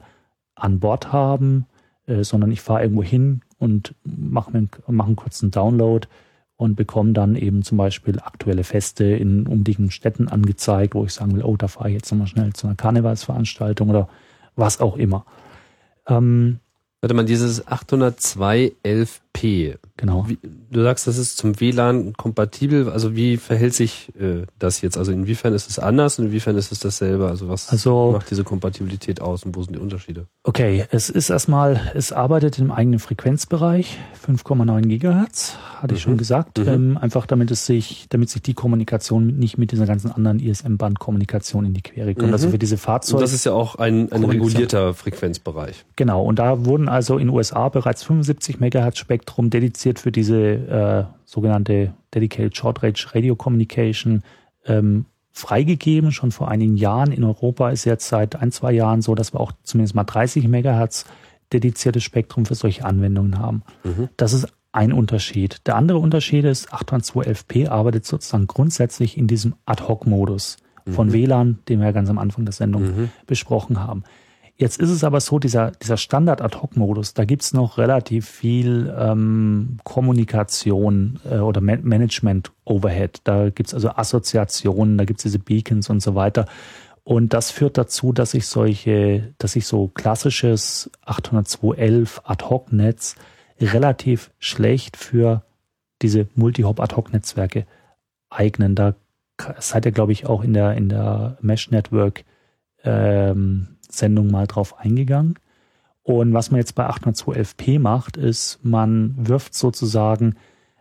an 0.54 0.80
Bord 0.80 1.12
haben, 1.12 1.66
äh, 2.06 2.24
sondern 2.24 2.50
ich 2.50 2.60
fahre 2.60 2.82
irgendwo 2.82 3.02
hin 3.02 3.42
und 3.60 3.94
mache 4.04 4.66
mach 4.88 5.06
einen 5.06 5.16
kurzen 5.16 5.52
Download 5.52 6.08
und 6.56 6.74
bekomme 6.74 7.12
dann 7.12 7.36
eben 7.36 7.62
zum 7.62 7.78
Beispiel 7.78 8.18
aktuelle 8.18 8.64
Feste 8.64 9.04
in 9.04 9.46
umliegenden 9.46 9.92
Städten 9.92 10.28
angezeigt, 10.28 10.94
wo 10.94 11.04
ich 11.04 11.12
sagen 11.12 11.36
will, 11.36 11.44
oh, 11.44 11.56
da 11.56 11.68
fahre 11.68 11.90
ich 11.90 11.94
jetzt 11.94 12.10
nochmal 12.10 12.26
schnell 12.26 12.52
zu 12.52 12.66
einer 12.66 12.76
Karnevalsveranstaltung 12.76 13.88
oder 13.88 14.08
was 14.56 14.80
auch 14.80 14.96
immer. 14.96 15.24
Ähm, 16.08 16.58
Warte 17.00 17.14
mal, 17.14 17.24
dieses 17.24 17.66
802.11p. 19.36 19.78
Genau. 19.96 20.24
Wie, 20.26 20.38
du 20.70 20.82
sagst, 20.82 21.06
das 21.06 21.18
ist 21.18 21.36
zum 21.36 21.60
WLAN 21.60 22.14
kompatibel. 22.14 22.88
Also 22.88 23.14
wie 23.14 23.36
verhält 23.36 23.74
sich 23.74 24.12
äh, 24.18 24.46
das 24.58 24.80
jetzt? 24.80 24.96
Also 24.96 25.12
inwiefern 25.12 25.52
ist 25.52 25.68
es 25.68 25.78
anders 25.78 26.18
und 26.18 26.26
inwiefern 26.26 26.56
ist 26.56 26.72
es 26.72 26.80
dasselbe? 26.80 27.28
Also 27.28 27.48
was 27.48 27.68
also, 27.68 28.12
macht 28.12 28.30
diese 28.30 28.44
Kompatibilität 28.44 29.20
aus 29.20 29.44
und 29.44 29.56
wo 29.56 29.62
sind 29.62 29.74
die 29.76 29.78
Unterschiede? 29.80 30.26
Okay, 30.42 30.86
es 30.90 31.10
ist 31.10 31.28
erstmal, 31.28 31.92
es 31.94 32.12
arbeitet 32.12 32.58
im 32.58 32.70
eigenen 32.70 32.98
Frequenzbereich, 32.98 33.98
5,9 34.26 34.82
Gigahertz, 34.88 35.58
hatte 35.76 35.92
mhm. 35.92 35.96
ich 35.96 36.02
schon 36.02 36.16
gesagt. 36.16 36.58
Mhm. 36.58 36.68
Ähm, 36.68 36.98
einfach 36.98 37.26
damit 37.26 37.50
es 37.50 37.66
sich, 37.66 38.06
damit 38.08 38.30
sich 38.30 38.40
die 38.40 38.54
Kommunikation 38.54 39.38
nicht 39.38 39.58
mit 39.58 39.72
dieser 39.72 39.84
ganzen 39.84 40.10
anderen 40.12 40.40
ISM-Band-Kommunikation 40.40 41.66
in 41.66 41.74
die 41.74 41.82
Quere 41.82 42.14
kommt. 42.14 42.24
Also 42.24 42.26
mhm. 42.26 42.40
Also 42.40 42.48
für 42.52 42.58
diese 42.58 42.78
Fahrzeuge. 42.78 43.16
Und 43.18 43.22
das 43.22 43.34
ist 43.34 43.44
ja 43.44 43.52
auch 43.52 43.74
ein, 43.74 44.10
ein 44.12 44.24
regulierter 44.24 44.94
Frequenzbereich. 44.94 45.84
Genau, 45.96 46.22
und 46.22 46.38
da 46.38 46.64
wurden 46.64 46.88
also 46.88 47.18
in 47.18 47.28
USA 47.28 47.68
bereits 47.68 48.02
75 48.02 48.60
Megahertz 48.60 48.96
Spektrum 48.96 49.19
dediziert 49.50 49.98
für 49.98 50.12
diese 50.12 50.38
äh, 50.38 51.04
sogenannte 51.24 51.94
Dedicated 52.14 52.56
Short 52.56 52.82
Range 52.82 52.98
Radio 53.12 53.36
Communication 53.36 54.22
ähm, 54.66 55.06
freigegeben, 55.32 56.12
schon 56.12 56.32
vor 56.32 56.48
einigen 56.48 56.76
Jahren. 56.76 57.12
In 57.12 57.24
Europa 57.24 57.70
ist 57.70 57.84
jetzt 57.84 58.08
seit 58.08 58.36
ein, 58.36 58.52
zwei 58.52 58.72
Jahren 58.72 59.02
so, 59.02 59.14
dass 59.14 59.32
wir 59.32 59.40
auch 59.40 59.52
zumindest 59.62 59.94
mal 59.94 60.04
30 60.04 60.48
Megahertz 60.48 61.04
dediziertes 61.52 62.02
Spektrum 62.02 62.46
für 62.46 62.54
solche 62.54 62.84
Anwendungen 62.84 63.38
haben. 63.38 63.62
Mhm. 63.84 64.08
Das 64.16 64.32
ist 64.32 64.48
ein 64.72 64.92
Unterschied. 64.92 65.66
Der 65.66 65.76
andere 65.76 65.98
Unterschied 65.98 66.44
ist, 66.44 66.72
802.11p 66.72 67.68
arbeitet 67.68 68.06
sozusagen 68.06 68.46
grundsätzlich 68.46 69.18
in 69.18 69.26
diesem 69.26 69.54
Ad-Hoc-Modus 69.66 70.58
von 70.88 71.08
mhm. 71.08 71.12
WLAN, 71.12 71.58
den 71.68 71.80
wir 71.80 71.86
ja 71.86 71.92
ganz 71.92 72.08
am 72.08 72.18
Anfang 72.18 72.44
der 72.44 72.52
Sendung 72.52 72.82
mhm. 72.82 73.10
besprochen 73.26 73.80
haben. 73.80 74.04
Jetzt 74.60 74.78
ist 74.78 74.90
es 74.90 75.04
aber 75.04 75.20
so, 75.20 75.38
dieser, 75.38 75.70
dieser 75.70 75.96
Standard-Ad-Hoc-Modus, 75.96 77.14
da 77.14 77.24
gibt's 77.24 77.54
noch 77.54 77.78
relativ 77.78 78.28
viel 78.28 78.94
ähm, 78.94 79.78
Kommunikation 79.84 81.18
äh, 81.24 81.38
oder 81.38 81.62
Man 81.62 81.82
Management-Overhead. 81.82 83.22
Da 83.24 83.48
gibt's 83.48 83.72
also 83.72 83.88
Assoziationen, 83.88 84.98
da 84.98 85.06
gibt's 85.06 85.22
diese 85.22 85.38
Beacons 85.38 85.88
und 85.88 86.00
so 86.00 86.14
weiter. 86.14 86.44
Und 87.04 87.32
das 87.32 87.50
führt 87.50 87.78
dazu, 87.78 88.12
dass 88.12 88.34
ich 88.34 88.46
solche, 88.46 89.32
dass 89.38 89.56
ich 89.56 89.66
so 89.66 89.88
klassisches 89.88 90.90
802.11 91.06 92.20
Ad-Hoc-Netz 92.24 93.16
relativ 93.62 94.30
schlecht 94.38 94.98
für 94.98 95.42
diese 96.02 96.28
Multi-Hop-Ad-Hoc-Netzwerke 96.34 97.64
eignen. 98.28 98.74
Da 98.74 98.94
seid 99.58 99.86
ihr, 99.86 99.92
glaube 99.92 100.12
ich, 100.12 100.26
auch 100.26 100.44
in 100.44 100.52
der, 100.52 100.74
in 100.74 100.90
der 100.90 101.38
Mesh-Network 101.40 102.24
ähm, 102.84 103.78
Sendung 103.90 104.30
mal 104.30 104.46
drauf 104.46 104.78
eingegangen. 104.78 105.34
Und 106.02 106.32
was 106.32 106.50
man 106.50 106.58
jetzt 106.58 106.74
bei 106.74 106.88
802.11p 106.88 107.78
macht, 107.78 108.16
ist, 108.16 108.58
man 108.62 109.14
wirft 109.16 109.54
sozusagen 109.54 110.34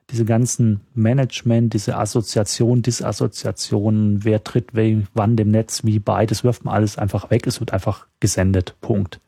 diese 0.10 0.26
ganzen 0.26 0.82
Management, 0.96 1.74
diese 1.74 1.98
Assoziation, 1.98 2.82
Disassoziationen, 2.82 4.24
wer 4.24 4.44
tritt 4.44 4.70
wann 5.14 5.36
dem 5.36 5.52
Netz 5.52 5.84
wie 5.84 6.00
bei, 6.00 6.26
das 6.26 6.44
wirft 6.44 6.66
man 6.66 6.74
alles 6.74 6.98
einfach 6.98 7.30
weg. 7.30 7.46
Es 7.46 7.60
wird 7.60 7.74
einfach 7.74 8.08
gesendet. 8.20 8.76
Punkt. 8.82 9.20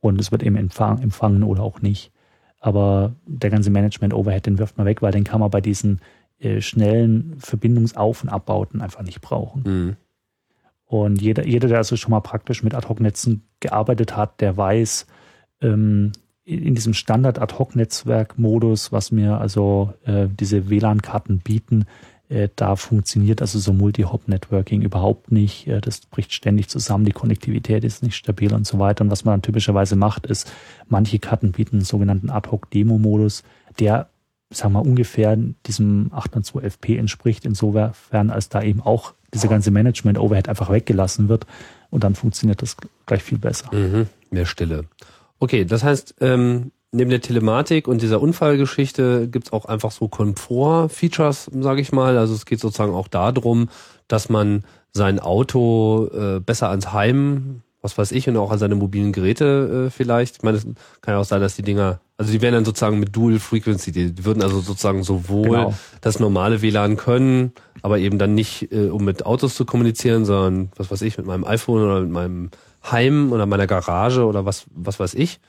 Und 0.00 0.20
es 0.20 0.32
wird 0.32 0.42
eben 0.42 0.56
empfang, 0.56 1.00
empfangen 1.02 1.42
oder 1.42 1.62
auch 1.62 1.82
nicht. 1.82 2.12
Aber 2.60 3.16
der 3.26 3.50
ganze 3.50 3.70
Management-Overhead, 3.70 4.46
den 4.46 4.58
wirft 4.58 4.78
man 4.78 4.86
weg, 4.86 5.02
weil 5.02 5.12
den 5.12 5.24
kann 5.24 5.40
man 5.40 5.50
bei 5.50 5.60
diesen 5.60 6.00
äh, 6.38 6.60
schnellen 6.60 7.36
Verbindungsauf- 7.38 8.22
und 8.22 8.28
Abbauten 8.28 8.80
einfach 8.80 9.02
nicht 9.02 9.20
brauchen. 9.20 9.62
Mhm. 9.66 9.96
Und 10.88 11.20
jeder, 11.20 11.46
jeder, 11.46 11.68
der 11.68 11.78
also 11.78 11.96
schon 11.96 12.10
mal 12.10 12.20
praktisch 12.20 12.62
mit 12.62 12.74
Ad-Hoc-Netzen 12.74 13.42
gearbeitet 13.60 14.16
hat, 14.16 14.40
der 14.40 14.56
weiß, 14.56 15.06
ähm, 15.60 16.12
in 16.44 16.74
diesem 16.74 16.94
Standard-Ad-Hoc-Netzwerk-Modus, 16.94 18.90
was 18.90 19.12
mir 19.12 19.38
also 19.38 19.92
äh, 20.06 20.28
diese 20.28 20.70
WLAN-Karten 20.70 21.40
bieten, 21.40 21.84
äh, 22.30 22.48
da 22.56 22.76
funktioniert 22.76 23.42
also 23.42 23.58
so 23.58 23.74
Multi-Hop-Networking 23.74 24.80
überhaupt 24.80 25.30
nicht. 25.30 25.66
Äh, 25.66 25.82
das 25.82 26.00
bricht 26.00 26.32
ständig 26.32 26.68
zusammen, 26.68 27.04
die 27.04 27.12
Konnektivität 27.12 27.84
ist 27.84 28.02
nicht 28.02 28.16
stabil 28.16 28.54
und 28.54 28.66
so 28.66 28.78
weiter. 28.78 29.04
Und 29.04 29.10
was 29.10 29.26
man 29.26 29.34
dann 29.34 29.42
typischerweise 29.42 29.94
macht, 29.94 30.24
ist, 30.24 30.50
manche 30.88 31.18
Karten 31.18 31.52
bieten 31.52 31.76
einen 31.76 31.84
sogenannten 31.84 32.30
Ad-Hoc-Demo-Modus, 32.30 33.42
der 33.78 34.08
sagen 34.50 34.72
wir 34.72 34.82
ungefähr 34.82 35.36
diesem 35.66 36.10
802FP 36.12 36.98
entspricht, 36.98 37.44
insofern 37.44 38.30
als 38.30 38.48
da 38.48 38.62
eben 38.62 38.80
auch 38.80 39.12
dieser 39.34 39.48
ganze 39.48 39.70
Management-Overhead 39.70 40.48
einfach 40.48 40.70
weggelassen 40.70 41.28
wird 41.28 41.46
und 41.90 42.04
dann 42.04 42.14
funktioniert 42.14 42.62
das 42.62 42.76
gleich 43.06 43.22
viel 43.22 43.38
besser. 43.38 43.74
Mhm, 43.74 44.06
mehr 44.30 44.46
Stille. 44.46 44.84
Okay, 45.38 45.64
das 45.64 45.84
heißt, 45.84 46.16
ähm, 46.20 46.72
neben 46.90 47.10
der 47.10 47.20
Telematik 47.20 47.86
und 47.88 48.02
dieser 48.02 48.20
Unfallgeschichte 48.20 49.28
gibt's 49.28 49.52
auch 49.52 49.66
einfach 49.66 49.90
so 49.90 50.08
Komfort-Features, 50.08 51.50
sage 51.60 51.80
ich 51.80 51.92
mal. 51.92 52.16
Also 52.16 52.34
es 52.34 52.46
geht 52.46 52.60
sozusagen 52.60 52.94
auch 52.94 53.08
darum, 53.08 53.68
dass 54.08 54.28
man 54.28 54.64
sein 54.92 55.20
Auto 55.20 56.08
äh, 56.12 56.40
besser 56.40 56.70
ans 56.70 56.92
Heim 56.92 57.62
was 57.80 57.96
weiß 57.96 58.12
ich, 58.12 58.28
und 58.28 58.36
auch 58.36 58.50
an 58.50 58.58
seine 58.58 58.74
mobilen 58.74 59.12
Geräte 59.12 59.86
äh, 59.86 59.90
vielleicht. 59.90 60.38
Ich 60.38 60.42
meine, 60.42 60.58
es 60.58 60.64
kann 61.00 61.14
ja 61.14 61.18
auch 61.18 61.24
sein, 61.24 61.40
dass 61.40 61.56
die 61.56 61.62
Dinger, 61.62 62.00
also 62.16 62.32
die 62.32 62.42
wären 62.42 62.54
dann 62.54 62.64
sozusagen 62.64 62.98
mit 62.98 63.14
Dual 63.14 63.38
Frequency, 63.38 63.92
die 63.92 64.24
würden 64.24 64.42
also 64.42 64.60
sozusagen 64.60 65.02
sowohl 65.02 65.48
genau. 65.48 65.74
das 66.00 66.18
normale 66.18 66.60
WLAN 66.62 66.96
können, 66.96 67.52
aber 67.82 67.98
eben 67.98 68.18
dann 68.18 68.34
nicht, 68.34 68.72
äh, 68.72 68.88
um 68.88 69.04
mit 69.04 69.24
Autos 69.26 69.54
zu 69.54 69.64
kommunizieren, 69.64 70.24
sondern 70.24 70.70
was 70.76 70.90
weiß 70.90 71.02
ich, 71.02 71.16
mit 71.18 71.26
meinem 71.26 71.44
iPhone 71.44 71.82
oder 71.82 72.00
mit 72.00 72.10
meinem 72.10 72.50
Heim 72.90 73.32
oder 73.32 73.46
meiner 73.46 73.66
Garage 73.66 74.24
oder 74.24 74.44
was, 74.44 74.66
was 74.74 74.98
weiß 74.98 75.14
ich. 75.14 75.40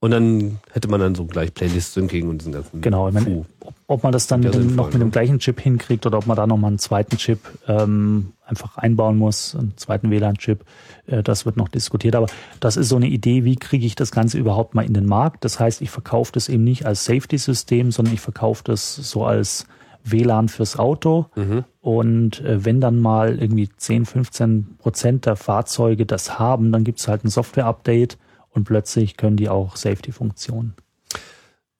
Und 0.00 0.12
dann 0.12 0.60
hätte 0.70 0.88
man 0.88 1.00
dann 1.00 1.16
so 1.16 1.24
gleich 1.24 1.52
Playlist-Syncing 1.52 2.28
und 2.28 2.38
diesen 2.38 2.52
ganzen 2.52 2.80
Genau, 2.80 3.10
meine, 3.10 3.44
ob, 3.60 3.74
ob 3.88 4.02
man 4.04 4.12
das 4.12 4.28
dann 4.28 4.40
mit 4.40 4.54
dem, 4.54 4.76
noch 4.76 4.92
mit 4.92 5.02
dem 5.02 5.10
gleichen 5.10 5.40
Chip 5.40 5.60
hinkriegt 5.60 6.06
oder 6.06 6.18
ob 6.18 6.26
man 6.26 6.36
da 6.36 6.46
nochmal 6.46 6.68
einen 6.68 6.78
zweiten 6.78 7.16
Chip 7.16 7.40
ähm, 7.66 8.32
einfach 8.46 8.76
einbauen 8.76 9.18
muss, 9.18 9.56
einen 9.56 9.76
zweiten 9.76 10.10
WLAN-Chip, 10.10 10.64
äh, 11.06 11.24
das 11.24 11.46
wird 11.46 11.56
noch 11.56 11.68
diskutiert. 11.68 12.14
Aber 12.14 12.26
das 12.60 12.76
ist 12.76 12.90
so 12.90 12.96
eine 12.96 13.08
Idee, 13.08 13.44
wie 13.44 13.56
kriege 13.56 13.86
ich 13.86 13.96
das 13.96 14.12
Ganze 14.12 14.38
überhaupt 14.38 14.76
mal 14.76 14.86
in 14.86 14.94
den 14.94 15.06
Markt? 15.06 15.44
Das 15.44 15.58
heißt, 15.58 15.82
ich 15.82 15.90
verkaufe 15.90 16.30
das 16.32 16.48
eben 16.48 16.62
nicht 16.62 16.86
als 16.86 17.04
Safety-System, 17.04 17.90
sondern 17.90 18.14
ich 18.14 18.20
verkaufe 18.20 18.62
das 18.64 18.94
so 18.94 19.24
als 19.24 19.66
WLAN 20.04 20.48
fürs 20.48 20.78
Auto. 20.78 21.26
Mhm. 21.34 21.64
Und 21.80 22.40
äh, 22.42 22.64
wenn 22.64 22.80
dann 22.80 23.00
mal 23.00 23.40
irgendwie 23.40 23.68
10, 23.76 24.06
15 24.06 24.76
Prozent 24.78 25.26
der 25.26 25.34
Fahrzeuge 25.34 26.06
das 26.06 26.38
haben, 26.38 26.70
dann 26.70 26.84
gibt 26.84 27.00
es 27.00 27.08
halt 27.08 27.24
ein 27.24 27.30
Software-Update 27.30 28.16
und 28.58 28.64
plötzlich 28.64 29.16
können 29.16 29.36
die 29.36 29.48
auch 29.48 29.76
Safety-Funktionen. 29.76 30.74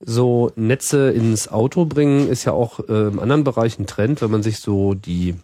So 0.00 0.52
Netze 0.54 1.10
ins 1.10 1.48
Auto 1.48 1.84
bringen 1.84 2.28
ist 2.28 2.44
ja 2.44 2.52
auch 2.52 2.78
äh, 2.88 3.08
im 3.08 3.18
anderen 3.18 3.42
Bereich 3.42 3.78
ein 3.78 3.86
Trend, 3.86 4.22
wenn 4.22 4.30
man 4.30 4.44
sich 4.44 4.60
so 4.60 4.94
die 4.94 5.34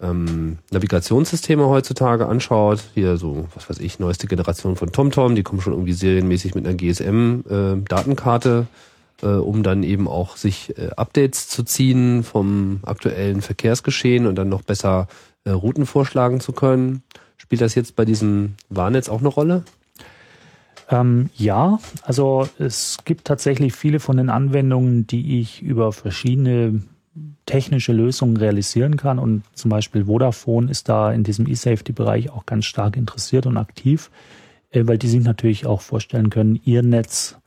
ähm, 0.00 0.58
Navigationssysteme 0.70 1.66
heutzutage 1.66 2.28
anschaut, 2.28 2.84
hier 2.94 3.16
so, 3.16 3.48
was 3.56 3.68
weiß 3.68 3.80
ich, 3.80 3.98
neueste 3.98 4.28
Generation 4.28 4.76
von 4.76 4.92
TomTom, 4.92 5.34
die 5.34 5.42
kommen 5.42 5.60
schon 5.60 5.72
irgendwie 5.72 5.94
serienmäßig 5.94 6.54
mit 6.54 6.64
einer 6.64 6.76
GSM-Datenkarte, 6.76 8.66
äh, 9.20 9.26
äh, 9.26 9.30
um 9.30 9.64
dann 9.64 9.82
eben 9.82 10.06
auch 10.06 10.36
sich 10.36 10.78
äh, 10.78 10.90
Updates 10.96 11.48
zu 11.48 11.64
ziehen 11.64 12.22
vom 12.22 12.78
aktuellen 12.84 13.42
Verkehrsgeschehen 13.42 14.28
und 14.28 14.36
dann 14.36 14.48
noch 14.48 14.62
besser 14.62 15.08
äh, 15.42 15.50
Routen 15.50 15.86
vorschlagen 15.86 16.38
zu 16.38 16.52
können. 16.52 17.02
Spielt 17.36 17.62
das 17.62 17.74
jetzt 17.74 17.96
bei 17.96 18.04
diesem 18.04 18.54
Warnnetz 18.68 19.08
auch 19.08 19.18
eine 19.18 19.28
Rolle? 19.28 19.64
Ähm, 20.88 21.30
ja, 21.36 21.78
also 22.02 22.48
es 22.58 22.98
gibt 23.04 23.26
tatsächlich 23.26 23.74
viele 23.74 24.00
von 24.00 24.16
den 24.16 24.30
Anwendungen, 24.30 25.06
die 25.06 25.40
ich 25.40 25.62
über 25.62 25.92
verschiedene 25.92 26.82
technische 27.46 27.92
Lösungen 27.92 28.36
realisieren 28.36 28.96
kann. 28.96 29.18
Und 29.18 29.42
zum 29.54 29.70
Beispiel 29.70 30.06
Vodafone 30.06 30.70
ist 30.70 30.88
da 30.88 31.12
in 31.12 31.24
diesem 31.24 31.46
E-Safety-Bereich 31.46 32.30
auch 32.30 32.46
ganz 32.46 32.64
stark 32.64 32.96
interessiert 32.96 33.46
und 33.46 33.56
aktiv, 33.56 34.10
äh, 34.70 34.86
weil 34.86 34.98
die 34.98 35.08
sich 35.08 35.22
natürlich 35.22 35.66
auch 35.66 35.80
vorstellen 35.80 36.30
können, 36.30 36.60
ihr 36.64 36.82
Netz 36.82 37.38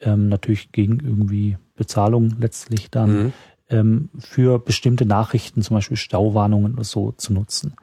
ähm, 0.00 0.28
natürlich 0.28 0.72
gegen 0.72 1.00
irgendwie 1.00 1.56
Bezahlung 1.74 2.36
letztlich 2.38 2.90
dann 2.90 3.10
mhm. 3.10 3.32
ähm, 3.70 4.10
für 4.18 4.58
bestimmte 4.58 5.06
Nachrichten, 5.06 5.62
zum 5.62 5.76
Beispiel 5.76 5.96
Stauwarnungen 5.96 6.74
oder 6.74 6.84
so 6.84 7.12
zu 7.12 7.32
nutzen. 7.32 7.74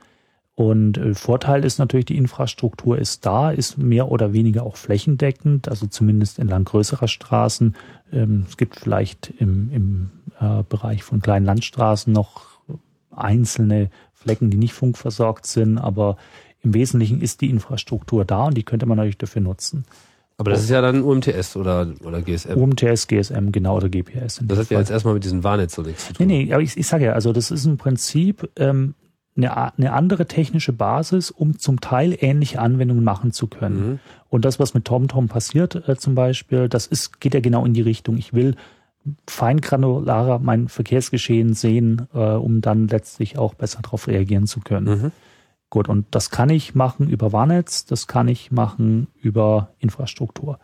Und 0.56 0.98
äh, 0.98 1.14
Vorteil 1.14 1.66
ist 1.66 1.80
natürlich, 1.80 2.06
die 2.06 2.18
Infrastruktur 2.18 2.98
ist 2.98 3.26
da, 3.26 3.52
ist 3.52 3.78
mehr 3.78 4.10
oder 4.10 4.32
weniger 4.32 4.64
auch 4.64 4.78
flächendeckend, 4.78 5.68
also 5.68 5.86
zumindest 5.86 6.40
entlang 6.40 6.64
größerer 6.64 7.10
Straßen. 7.10 7.76
Ähm, 8.14 8.46
es 8.48 8.56
gibt 8.56 8.80
vielleicht 8.80 9.34
im, 9.38 9.70
im 9.74 10.12
äh, 10.40 10.64
Bereich 10.68 11.04
von 11.04 11.22
kleinen 11.22 11.46
Landstraßen 11.46 12.12
noch 12.12 12.46
einzelne 13.12 13.90
Flecken, 14.14 14.50
die 14.50 14.58
nicht 14.58 14.74
funkversorgt 14.74 15.46
sind, 15.46 15.78
aber 15.78 16.18
im 16.62 16.74
Wesentlichen 16.74 17.22
ist 17.22 17.42
die 17.42 17.50
Infrastruktur 17.50 18.26
da 18.26 18.46
und 18.46 18.58
die 18.58 18.64
könnte 18.64 18.86
man 18.86 18.98
natürlich 18.98 19.18
dafür 19.18 19.42
nutzen. 19.42 19.86
Aber 20.38 20.52
das 20.52 20.64
ist 20.64 20.70
ja 20.70 20.82
dann 20.82 21.04
UMTS 21.04 21.56
oder, 21.56 21.94
oder 22.04 22.22
GSM. 22.22 22.58
UMTS, 22.58 23.08
GSM, 23.08 23.52
genau, 23.52 23.78
oder 23.78 23.88
GPS. 23.88 24.42
Das 24.44 24.60
hat 24.60 24.70
ja 24.70 24.80
jetzt 24.80 24.92
erstmal 24.92 25.14
mit 25.14 25.24
diesem 25.24 25.44
Warnetz 25.44 25.76
so 25.76 25.82
nichts 25.82 26.08
zu 26.08 26.14
tun. 26.14 26.28
Nee, 26.28 26.46
nee, 26.46 26.54
aber 26.54 26.62
ich, 26.62 26.76
ich 26.76 26.88
sage 26.88 27.06
ja, 27.06 27.14
also 27.14 27.32
das 27.32 27.52
ist 27.52 27.66
im 27.66 27.78
Prinzip 27.78 28.50
ähm, 28.58 28.96
eine, 29.36 29.78
eine 29.78 29.94
andere 29.94 30.28
technische 30.28 30.74
Basis, 30.74 31.32
um 31.32 31.60
zum 31.60 31.82
Teil 31.82 32.16
ähnliche 32.20 32.60
Anwendungen 32.60 33.04
machen 33.04 33.32
zu 33.32 33.48
können. 33.48 33.90
Mhm. 33.90 34.00
Und 34.30 34.46
das, 34.46 34.60
was 34.60 34.74
mit 34.74 34.86
TomTom 34.86 35.28
passiert 35.28 35.88
äh, 35.88 35.98
zum 35.98 36.16
Beispiel, 36.16 36.70
das 36.70 36.88
ist, 36.88 37.20
geht 37.20 37.34
ja 37.34 37.40
genau 37.40 37.66
in 37.66 37.74
die 37.74 37.82
Richtung. 37.82 38.18
Ich 38.18 38.34
will 38.34 38.56
feingranularer 39.28 40.40
mein 40.40 40.68
Verkehrsgeschehen 40.68 41.54
sehen, 41.54 42.08
äh, 42.14 42.20
um 42.20 42.62
dann 42.62 42.88
letztlich 42.88 43.38
auch 43.38 43.54
besser 43.54 43.82
darauf 43.82 44.08
reagieren 44.08 44.48
zu 44.48 44.62
können. 44.62 45.02
Mhm. 45.02 45.12
Gut, 45.70 45.90
und 45.90 46.06
das 46.12 46.30
kann 46.30 46.50
ich 46.50 46.76
machen 46.76 47.10
über 47.10 47.34
Warnetz, 47.34 47.86
das 47.86 48.08
kann 48.08 48.28
ich 48.28 48.52
machen 48.52 49.08
über 49.22 49.70
Infrastruktur. 49.80 50.60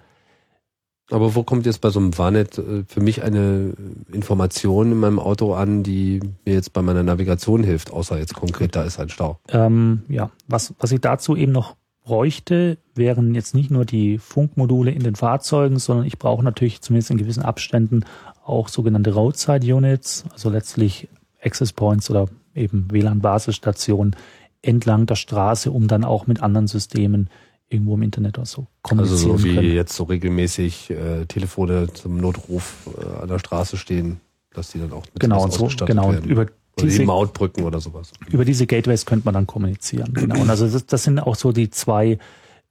Aber 1.11 1.35
wo 1.35 1.43
kommt 1.43 1.65
jetzt 1.65 1.81
bei 1.81 1.89
so 1.89 1.99
einem 1.99 2.17
Warnet 2.17 2.57
äh, 2.57 2.83
für 2.87 3.01
mich 3.01 3.23
eine 3.23 3.73
Information 4.11 4.91
in 4.91 4.97
meinem 4.97 5.19
Auto 5.19 5.53
an, 5.53 5.83
die 5.83 6.21
mir 6.45 6.53
jetzt 6.53 6.73
bei 6.73 6.81
meiner 6.81 7.03
Navigation 7.03 7.63
hilft, 7.63 7.91
außer 7.91 8.17
jetzt 8.17 8.33
konkret, 8.33 8.75
da 8.75 8.83
ist 8.83 8.99
ein 8.99 9.09
Stau? 9.09 9.39
Ähm, 9.49 10.03
ja, 10.07 10.31
was, 10.47 10.73
was 10.79 10.91
ich 10.91 11.01
dazu 11.01 11.35
eben 11.35 11.51
noch 11.51 11.75
bräuchte, 12.03 12.77
wären 12.95 13.35
jetzt 13.35 13.53
nicht 13.53 13.71
nur 13.71 13.85
die 13.85 14.17
Funkmodule 14.17 14.91
in 14.91 15.03
den 15.03 15.15
Fahrzeugen, 15.15 15.77
sondern 15.79 16.05
ich 16.05 16.17
brauche 16.17 16.43
natürlich 16.43 16.81
zumindest 16.81 17.11
in 17.11 17.17
gewissen 17.17 17.43
Abständen 17.43 18.05
auch 18.43 18.69
sogenannte 18.69 19.13
Roadside 19.13 19.73
Units, 19.73 20.25
also 20.31 20.49
letztlich 20.49 21.07
Access 21.43 21.73
Points 21.73 22.09
oder 22.09 22.27
eben 22.55 22.87
WLAN-Basisstationen 22.91 24.15
entlang 24.61 25.05
der 25.05 25.15
Straße, 25.15 25.71
um 25.71 25.87
dann 25.87 26.03
auch 26.03 26.27
mit 26.27 26.41
anderen 26.41 26.67
Systemen 26.67 27.29
irgendwo 27.71 27.95
im 27.95 28.03
Internet 28.03 28.37
oder 28.37 28.45
so 28.45 28.67
kommunizieren 28.81 29.31
Also 29.31 29.37
so 29.37 29.43
wie 29.43 29.55
können. 29.55 29.71
jetzt 29.71 29.93
so 29.93 30.03
regelmäßig 30.03 30.89
äh, 30.89 31.25
Telefone 31.25 31.91
zum 31.93 32.17
Notruf 32.17 32.89
äh, 32.97 33.21
an 33.21 33.29
der 33.29 33.39
Straße 33.39 33.77
stehen, 33.77 34.19
dass 34.53 34.71
die 34.71 34.79
dann 34.79 34.91
auch 34.91 35.05
mit 35.13 35.19
genau, 35.19 35.47
so, 35.47 35.69
genau, 35.85 36.11
werden. 36.11 36.29
Über 36.29 36.47
oder 36.77 36.85
diese, 36.87 36.99
die 36.99 37.05
Mautbrücken 37.05 37.63
oder 37.63 37.79
sowas. 37.79 38.11
Über 38.29 38.45
diese 38.45 38.65
Gateways 38.65 39.05
könnte 39.05 39.25
man 39.25 39.33
dann 39.33 39.47
kommunizieren. 39.47 40.13
Genau. 40.13 40.39
Und 40.39 40.49
also 40.49 40.67
das, 40.67 40.85
das 40.85 41.03
sind 41.03 41.19
auch 41.19 41.35
so 41.35 41.51
die 41.51 41.69
zwei 41.69 42.17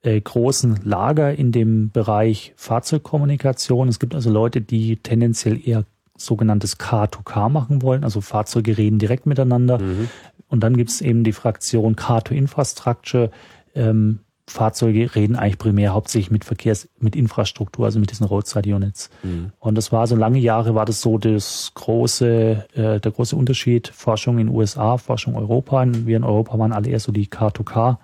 äh, 0.01 0.19
großen 0.19 0.81
Lager 0.83 1.33
in 1.33 1.51
dem 1.51 1.91
Bereich 1.91 2.53
Fahrzeugkommunikation. 2.55 3.87
Es 3.87 3.99
gibt 3.99 4.15
also 4.15 4.31
Leute, 4.31 4.61
die 4.61 4.97
tendenziell 4.97 5.59
eher 5.63 5.85
sogenanntes 6.17 6.79
K2K 6.79 7.49
machen 7.49 7.81
wollen, 7.81 8.03
also 8.03 8.21
Fahrzeuge 8.21 8.77
reden 8.77 8.99
direkt 8.99 9.25
miteinander. 9.25 9.79
Mhm. 9.79 10.09
Und 10.49 10.61
dann 10.61 10.75
gibt 10.75 10.89
es 10.89 11.01
eben 11.01 11.23
die 11.23 11.31
Fraktion 11.31 11.95
K2 11.95 12.31
Infrastructure. 12.31 13.31
Ähm, 13.73 14.19
Fahrzeuge 14.51 15.15
reden 15.15 15.35
eigentlich 15.35 15.57
primär 15.57 15.93
hauptsächlich 15.93 16.31
mit 16.31 16.45
Verkehrs, 16.45 16.89
mit 16.99 17.15
Infrastruktur, 17.15 17.85
also 17.85 17.99
mit 17.99 18.11
diesen 18.11 18.25
Roadside 18.25 18.75
Units. 18.75 19.09
Mhm. 19.23 19.51
Und 19.59 19.75
das 19.75 19.91
war 19.91 20.07
so 20.07 20.15
lange 20.15 20.39
Jahre 20.39 20.75
war 20.75 20.85
das 20.85 21.01
so 21.01 21.17
das 21.17 21.71
große, 21.73 22.65
äh, 22.73 22.99
der 22.99 23.11
große 23.11 23.35
Unterschied. 23.35 23.87
Forschung 23.87 24.39
in 24.39 24.49
USA, 24.49 24.97
Forschung 24.97 25.35
Europa. 25.35 25.85
Wir 25.87 26.17
in 26.17 26.23
Europa 26.23 26.57
waren 26.59 26.71
alle 26.71 26.89
eher 26.89 26.99
so 26.99 27.11
die 27.11 27.27
K2K 27.27 27.97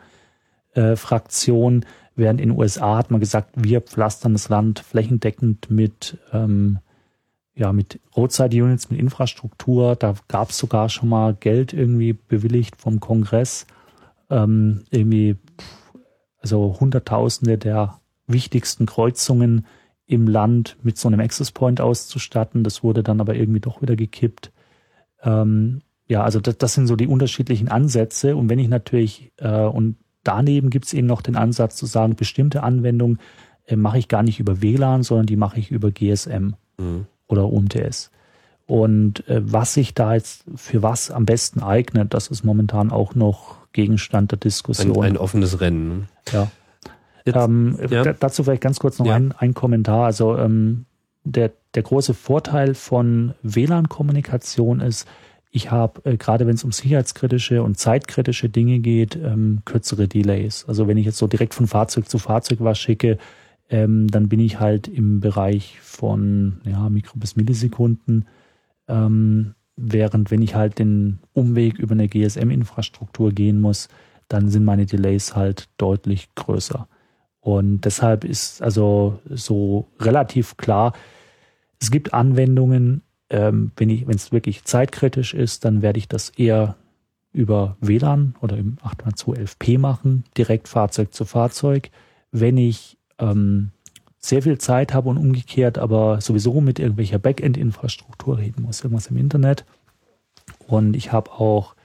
äh, 0.73 0.95
während 2.15 2.41
in 2.41 2.49
den 2.49 2.57
USA 2.57 2.97
hat 2.97 3.11
man 3.11 3.19
gesagt, 3.19 3.51
wir 3.55 3.81
pflastern 3.81 4.33
das 4.33 4.49
Land 4.49 4.79
flächendeckend 4.79 5.69
mit 5.69 6.17
ähm, 6.33 6.79
ja, 7.57 7.73
mit 7.73 7.99
Roadside 8.15 8.63
Units, 8.63 8.89
mit 8.91 8.99
Infrastruktur. 8.99 9.95
Da 9.95 10.13
gab 10.27 10.51
es 10.51 10.59
sogar 10.59 10.89
schon 10.89 11.09
mal 11.09 11.33
Geld 11.33 11.73
irgendwie 11.73 12.13
bewilligt 12.13 12.75
vom 12.75 12.99
Kongress. 12.99 13.65
Ähm, 14.29 14.83
irgendwie 14.91 15.37
also 16.47 16.77
Hunderttausende 16.79 17.57
der 17.57 17.99
wichtigsten 18.25 18.85
Kreuzungen 18.85 19.65
im 20.05 20.27
Land 20.27 20.77
mit 20.81 20.97
so 20.97 21.09
einem 21.09 21.19
Access 21.19 21.51
Point 21.51 21.81
auszustatten. 21.81 22.63
Das 22.63 22.83
wurde 22.83 23.03
dann 23.03 23.19
aber 23.19 23.35
irgendwie 23.35 23.59
doch 23.59 23.81
wieder 23.81 23.97
gekippt. 23.97 24.51
Ähm, 25.21 25.81
ja, 26.07 26.23
also 26.23 26.39
das, 26.39 26.57
das, 26.57 26.73
sind 26.73 26.87
so 26.87 26.95
die 26.95 27.07
unterschiedlichen 27.07 27.67
Ansätze. 27.67 28.37
Und 28.37 28.49
wenn 28.49 28.59
ich 28.59 28.69
natürlich, 28.69 29.33
äh, 29.37 29.63
und 29.63 29.97
daneben 30.23 30.69
gibt 30.69 30.85
es 30.85 30.93
eben 30.93 31.07
noch 31.07 31.21
den 31.21 31.35
Ansatz 31.35 31.75
zu 31.75 31.85
sagen, 31.85 32.15
bestimmte 32.15 32.63
Anwendungen 32.63 33.19
äh, 33.65 33.75
mache 33.75 33.97
ich 33.97 34.07
gar 34.07 34.23
nicht 34.23 34.39
über 34.39 34.61
WLAN, 34.61 35.03
sondern 35.03 35.25
die 35.25 35.35
mache 35.35 35.59
ich 35.59 35.71
über 35.71 35.91
GSM 35.91 36.53
mhm. 36.77 37.07
oder 37.27 37.51
UMTS. 37.51 38.11
Und 38.65 39.27
äh, 39.27 39.41
was 39.43 39.73
sich 39.73 39.93
da 39.93 40.13
jetzt 40.13 40.45
für 40.55 40.81
was 40.81 41.11
am 41.11 41.25
besten 41.25 41.61
eignet, 41.61 42.13
das 42.13 42.29
ist 42.29 42.45
momentan 42.45 42.91
auch 42.91 43.13
noch 43.13 43.66
Gegenstand 43.77 44.31
der 44.31 44.39
Diskussion. 44.39 45.03
Ein, 45.03 45.11
ein 45.11 45.17
offenes 45.17 45.61
Rennen. 45.61 45.87
Ne? 45.89 46.07
Ja. 46.33 46.51
Jetzt, 47.25 47.35
ähm, 47.35 47.77
ja. 47.91 48.11
Dazu 48.13 48.43
vielleicht 48.43 48.63
ganz 48.63 48.79
kurz 48.79 48.97
noch 48.97 49.05
ja. 49.05 49.15
ein, 49.15 49.33
ein 49.37 49.53
Kommentar. 49.53 50.05
Also 50.05 50.35
ähm, 50.35 50.85
der, 51.23 51.51
der 51.75 51.83
große 51.83 52.15
Vorteil 52.15 52.73
von 52.73 53.35
WLAN-Kommunikation 53.43 54.79
ist, 54.79 55.07
ich 55.51 55.69
habe, 55.69 56.01
äh, 56.09 56.17
gerade 56.17 56.47
wenn 56.47 56.55
es 56.55 56.63
um 56.63 56.71
sicherheitskritische 56.71 57.61
und 57.61 57.77
zeitkritische 57.77 58.49
Dinge 58.49 58.79
geht, 58.79 59.15
ähm, 59.15 59.61
kürzere 59.63 60.07
Delays. 60.07 60.65
Also 60.67 60.87
wenn 60.87 60.97
ich 60.97 61.05
jetzt 61.05 61.19
so 61.19 61.27
direkt 61.27 61.53
von 61.53 61.67
Fahrzeug 61.67 62.09
zu 62.09 62.17
Fahrzeug 62.17 62.59
was 62.61 62.79
schicke, 62.79 63.19
ähm, 63.69 64.07
dann 64.07 64.27
bin 64.27 64.39
ich 64.39 64.59
halt 64.59 64.87
im 64.87 65.19
Bereich 65.19 65.79
von 65.81 66.61
ja, 66.63 66.89
Mikro- 66.89 67.19
bis 67.19 67.35
Millisekunden. 67.35 68.25
Ähm, 68.87 69.53
Während 69.77 70.31
wenn 70.31 70.41
ich 70.41 70.55
halt 70.55 70.79
den 70.79 71.19
Umweg 71.33 71.77
über 71.77 71.93
eine 71.93 72.07
GSM-Infrastruktur 72.07 73.31
gehen 73.31 73.61
muss, 73.61 73.87
dann 74.27 74.49
sind 74.49 74.65
meine 74.65 74.85
Delays 74.85 75.35
halt 75.35 75.69
deutlich 75.77 76.33
größer. 76.35 76.87
Und 77.39 77.81
deshalb 77.81 78.25
ist 78.25 78.61
also 78.61 79.19
so 79.29 79.87
relativ 79.99 80.57
klar, 80.57 80.93
es 81.79 81.91
gibt 81.91 82.13
Anwendungen, 82.13 83.03
ähm, 83.29 83.71
wenn 83.77 83.89
es 84.09 84.31
wirklich 84.31 84.63
zeitkritisch 84.63 85.33
ist, 85.33 85.63
dann 85.63 85.81
werde 85.81 85.99
ich 85.99 86.07
das 86.07 86.29
eher 86.29 86.75
über 87.31 87.77
WLAN 87.81 88.35
oder 88.41 88.57
im 88.57 88.77
802.11p 88.77 89.77
machen, 89.77 90.23
direkt 90.37 90.67
Fahrzeug 90.67 91.13
zu 91.13 91.23
Fahrzeug. 91.23 91.89
Wenn 92.31 92.57
ich 92.57 92.97
ähm, 93.19 93.71
sehr 94.27 94.41
viel 94.41 94.57
Zeit 94.57 94.93
habe 94.93 95.09
und 95.09 95.17
umgekehrt, 95.17 95.77
aber 95.77 96.21
sowieso 96.21 96.61
mit 96.61 96.79
irgendwelcher 96.79 97.19
Backend-Infrastruktur 97.19 98.37
reden 98.37 98.63
muss, 98.63 98.81
irgendwas 98.81 99.07
im 99.07 99.17
Internet. 99.17 99.65
Und 100.67 100.95
ich 100.95 101.11
habe 101.11 101.31
auch, 101.31 101.75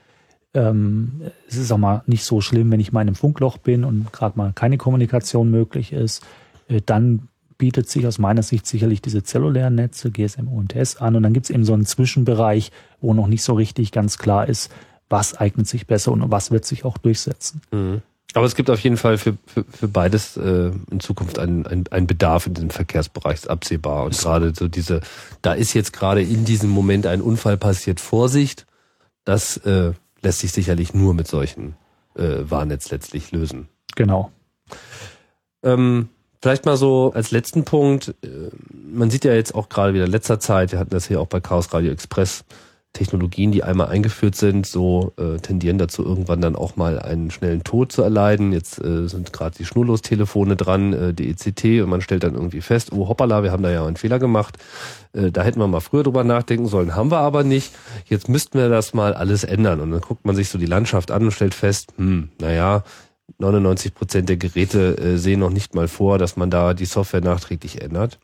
ähm, 0.55 1.23
es 1.49 1.57
ist 1.57 1.73
auch 1.73 1.79
mal 1.79 2.03
nicht 2.07 2.25
so 2.25 2.41
schlimm, 2.41 2.71
wenn 2.71 2.81
ich 2.81 2.93
mal 2.93 3.03
in 3.03 3.09
einem 3.09 3.15
Funkloch 3.15 3.59
bin 3.59 3.85
und 3.85 4.13
gerade 4.13 4.37
mal 4.37 4.53
keine 4.53 4.79
Kommunikation 4.79 5.51
möglich 5.51 5.93
ist, 5.93 6.25
äh, 6.69 6.81
dann 6.85 7.29
bietet 7.59 7.89
sich 7.89 8.07
aus 8.07 8.19
meiner 8.19 8.43
Sicht 8.43 8.67
sicherlich 8.67 9.03
diese 9.03 9.23
zellulären 9.23 9.77
Netze, 9.77 10.11
GSM, 10.11 10.49
UMTS 10.49 10.97
an. 10.97 11.15
Und 11.15 11.23
dann 11.23 11.33
gibt 11.33 11.47
es 11.47 11.51
eben 11.51 11.65
so 11.65 11.73
einen 11.73 11.87
Zwischenbereich, 11.87 12.73
wo 13.01 13.15
noch 13.15 13.29
nicht 13.29 13.45
so 13.45 13.53
richtig 13.53 13.93
ganz 13.93 14.19
klar 14.19 14.49
ist, 14.49 14.73
was 15.09 15.37
eignet 15.37 15.69
sich 15.69 15.87
besser 15.87 16.11
und 16.11 16.29
was 16.31 16.51
wird 16.51 16.65
sich 16.65 16.85
auch 16.85 16.99
durchsetzen. 16.99 17.61
Mhm. 17.71 18.03
Aber 18.35 18.47
es 18.47 18.55
gibt 18.55 18.71
auf 18.71 18.81
jeden 18.81 18.97
Fall 18.97 19.19
für, 19.19 19.37
für, 19.47 19.65
für 19.65 19.89
beides 19.89 20.37
äh, 20.37 20.71
in 20.91 21.01
Zukunft 21.01 21.39
einen, 21.39 21.67
einen, 21.67 21.85
einen 21.91 22.07
Bedarf 22.07 22.47
in 22.47 22.55
diesem 22.55 22.71
Verkehrsbereich 22.71 23.49
absehbar. 23.51 24.05
Und 24.05 24.17
gerade 24.17 24.55
so 24.55 24.69
diese, 24.69 25.01
da 25.43 25.53
ist 25.53 25.75
jetzt 25.75 25.93
gerade 25.93 26.23
in 26.23 26.45
diesem 26.45 26.71
Moment 26.71 27.07
ein 27.07 27.21
Unfall 27.21 27.57
passiert, 27.57 28.01
Vorsicht, 28.01 28.67
das 29.25 29.59
äh, 29.59 29.93
lässt 30.23 30.41
sich 30.41 30.53
sicherlich 30.53 30.95
nur 30.95 31.15
mit 31.15 31.29
solchen 31.29 31.75
äh, 32.15 32.39
Warnnetz 32.49 32.91
letztlich 32.91 33.33
lösen. 33.33 33.69
Genau. 33.97 34.31
Ähm, 35.63 36.09
vielleicht 36.41 36.65
mal 36.65 36.77
so 36.77 37.13
als 37.15 37.31
letzten 37.31 37.65
Punkt, 37.65 38.15
äh, 38.23 38.29
man 38.73 39.11
sieht 39.11 39.25
ja 39.25 39.35
jetzt 39.35 39.55
auch 39.55 39.69
gerade 39.69 39.95
wieder 39.95 40.07
in 40.07 40.11
letzter 40.11 40.41
Zeit, 40.41 40.73
wir 40.73 40.79
hatten 40.79 40.91
das 40.91 41.07
hier 41.07 41.21
auch 41.21 41.27
bei 41.27 41.41
Chaos 41.41 41.73
Radio 41.73 41.93
Express, 41.93 42.45
Technologien, 42.93 43.53
die 43.53 43.63
einmal 43.63 43.89
eingeführt 43.89 44.35
sind, 44.35 44.67
so 44.67 45.13
äh, 45.17 45.39
tendieren 45.39 45.79
dazu, 45.79 46.05
irgendwann 46.05 46.43
dann 46.43 46.57
auch 46.57 46.77
mal 46.77 46.99
einen 46.99 47.31
schnellen 47.31 47.65
Tod 47.65 47.91
zu 47.91 48.03
erleiden. 48.03 48.53
Jetzt 48.53 48.79
äh, 48.79 49.09
sind 49.09 49.33
gerade 49.33 49.57
die 49.57 49.65
Schnurlostelefone 49.65 50.57
dran, 50.57 50.93
äh, 50.93 51.15
die 51.15 51.31
ECT, 51.31 51.83
und 51.83 51.89
man 51.89 52.03
stellt 52.03 52.23
dann 52.23 52.35
irgendwie 52.35 52.61
fest, 52.61 52.93
oh 52.93 53.09
hoppala, 53.09 53.43
wir 53.43 53.51
haben 53.51 53.63
da 53.63 53.71
ja 53.71 53.87
einen 53.87 53.97
Fehler 53.97 54.19
gemacht. 54.19 54.59
Äh, 55.15 55.31
da 55.31 55.43
hätten 55.43 55.59
wir 55.59 55.67
mal 55.69 55.81
früher 55.81 56.03
drüber 56.03 56.23
nachdenken 56.23 56.67
sollen, 56.67 56.95
haben 56.95 57.11
wir 57.11 57.21
aber 57.21 57.45
nicht. 57.45 57.73
Jetzt 58.07 58.29
müssten 58.29 58.59
wir 58.59 58.69
das 58.69 58.93
mal 58.93 59.15
alles 59.15 59.45
ändern. 59.45 59.81
Und 59.81 59.91
dann 59.91 60.01
guckt 60.01 60.27
man 60.27 60.37
sich 60.37 60.51
so 60.51 60.59
die 60.59 60.67
Landschaft 60.67 61.11
an 61.11 61.25
und 61.25 61.31
stellt 61.31 61.55
fest, 61.55 61.95
hm, 61.97 62.29
naja, 62.41 62.85
99 63.39 63.95
Prozent 63.95 64.29
der 64.29 64.37
Geräte 64.37 64.99
äh, 64.99 65.17
sehen 65.17 65.41
noch 65.41 65.51
nicht 65.51 65.75
mal 65.75 65.89
vor, 65.89 66.19
dass 66.19 66.37
man 66.37 66.51
da 66.51 66.75
die 66.75 66.85
Software 66.85 67.23
nachträglich 67.23 67.81
ändert. 67.81 68.19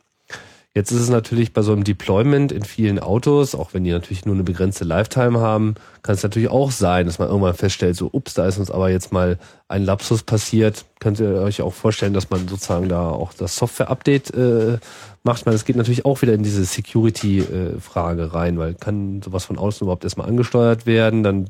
Jetzt 0.78 0.92
ist 0.92 1.00
es 1.00 1.10
natürlich 1.10 1.52
bei 1.52 1.62
so 1.62 1.72
einem 1.72 1.82
Deployment 1.82 2.52
in 2.52 2.62
vielen 2.62 3.00
Autos, 3.00 3.56
auch 3.56 3.74
wenn 3.74 3.82
die 3.82 3.90
natürlich 3.90 4.24
nur 4.26 4.36
eine 4.36 4.44
begrenzte 4.44 4.84
Lifetime 4.84 5.40
haben, 5.40 5.74
kann 6.04 6.14
es 6.14 6.22
natürlich 6.22 6.50
auch 6.50 6.70
sein, 6.70 7.06
dass 7.06 7.18
man 7.18 7.26
irgendwann 7.26 7.54
feststellt, 7.54 7.96
so, 7.96 8.08
ups, 8.12 8.34
da 8.34 8.46
ist 8.46 8.58
uns 8.58 8.70
aber 8.70 8.88
jetzt 8.88 9.12
mal 9.12 9.38
ein 9.66 9.82
Lapsus 9.82 10.22
passiert. 10.22 10.84
Könnt 11.00 11.18
ihr 11.18 11.30
euch 11.40 11.62
auch 11.62 11.74
vorstellen, 11.74 12.12
dass 12.14 12.30
man 12.30 12.46
sozusagen 12.46 12.88
da 12.88 13.08
auch 13.08 13.34
das 13.34 13.56
Software-Update 13.56 14.32
äh, 14.34 14.78
macht? 15.24 15.46
Man, 15.46 15.52
das 15.52 15.64
geht 15.64 15.74
natürlich 15.74 16.04
auch 16.04 16.22
wieder 16.22 16.34
in 16.34 16.44
diese 16.44 16.64
Security-Frage 16.64 18.22
äh, 18.22 18.26
rein, 18.26 18.56
weil 18.60 18.74
kann 18.74 19.20
sowas 19.20 19.46
von 19.46 19.58
außen 19.58 19.84
überhaupt 19.84 20.04
erstmal 20.04 20.28
angesteuert 20.28 20.86
werden, 20.86 21.24
dann 21.24 21.48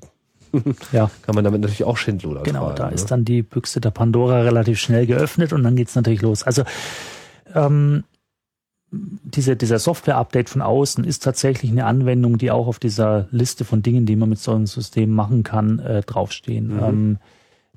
ja. 0.93 1.11
kann 1.21 1.35
man 1.35 1.45
damit 1.45 1.61
natürlich 1.61 1.85
auch 1.85 1.99
Schindluder 1.99 2.45
Genau, 2.45 2.69
tragen, 2.69 2.77
da 2.77 2.87
ne? 2.89 2.95
ist 2.95 3.11
dann 3.11 3.27
die 3.27 3.43
Büchse 3.43 3.83
der 3.83 3.91
Pandora 3.91 4.41
relativ 4.41 4.81
schnell 4.81 5.05
geöffnet 5.05 5.53
und 5.53 5.65
dann 5.65 5.77
geht's 5.77 5.95
natürlich 5.97 6.23
los. 6.23 6.45
Also 6.45 6.63
ähm, 7.55 8.05
diese, 8.91 9.57
dieser 9.57 9.79
Software-Update 9.79 10.49
von 10.49 10.63
außen 10.63 11.05
ist 11.05 11.23
tatsächlich 11.23 11.71
eine 11.71 11.85
Anwendung, 11.85 12.39
die 12.39 12.51
auch 12.51 12.67
auf 12.67 12.79
dieser 12.79 13.29
Liste 13.31 13.65
von 13.65 13.83
Dingen, 13.83 14.07
die 14.07 14.17
man 14.17 14.31
mit 14.31 14.39
so 14.39 14.53
einem 14.53 14.67
System 14.67 15.11
machen 15.11 15.43
kann, 15.43 15.79
äh, 15.79 16.03
draufstehen. 16.03 16.75
Mhm. 16.75 16.83
Ähm, 16.83 17.19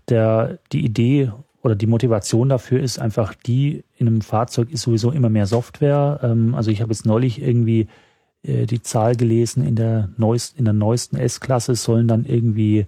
der, 0.08 0.60
die 0.72 0.86
Idee 0.86 1.32
oder 1.62 1.76
die 1.76 1.88
Motivation 1.88 2.50
dafür 2.50 2.82
ist 2.82 3.00
einfach 3.00 3.36
die, 3.36 3.84
in 3.98 4.08
einem 4.08 4.22
Fahrzeug 4.22 4.72
ist 4.72 4.84
sowieso 4.84 5.12
immer 5.12 5.30
mehr 5.30 5.48
Software. 5.48 6.20
Ähm, 6.24 6.56
also 6.56 6.72
ich 6.72 6.82
habe 6.82 6.92
jetzt 6.92 7.06
neulich 7.06 7.42
irgendwie 7.42 7.88
äh, 8.44 8.66
die 8.66 8.82
Zahl 8.82 9.16
gelesen, 9.16 9.66
in 9.66 9.76
der 9.76 10.10
neuesten, 10.18 10.60
in 10.60 10.66
der 10.66 10.74
neuesten 10.74 11.18
S-Klasse 11.18 11.76
sollen 11.76 12.08
dann 12.08 12.26
irgendwie 12.26 12.88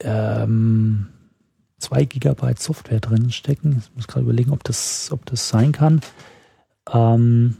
ähm, 0.00 1.08
zwei 1.78 2.04
Gigabyte 2.04 2.60
Software 2.60 3.00
drin 3.00 3.30
stecken. 3.30 3.82
Ich 3.84 3.96
muss 3.96 4.06
gerade 4.06 4.24
überlegen, 4.24 4.52
ob 4.52 4.64
das, 4.64 5.10
ob 5.12 5.26
das 5.26 5.48
sein 5.48 5.72
kann. 5.72 6.00
Ähm, 6.92 7.56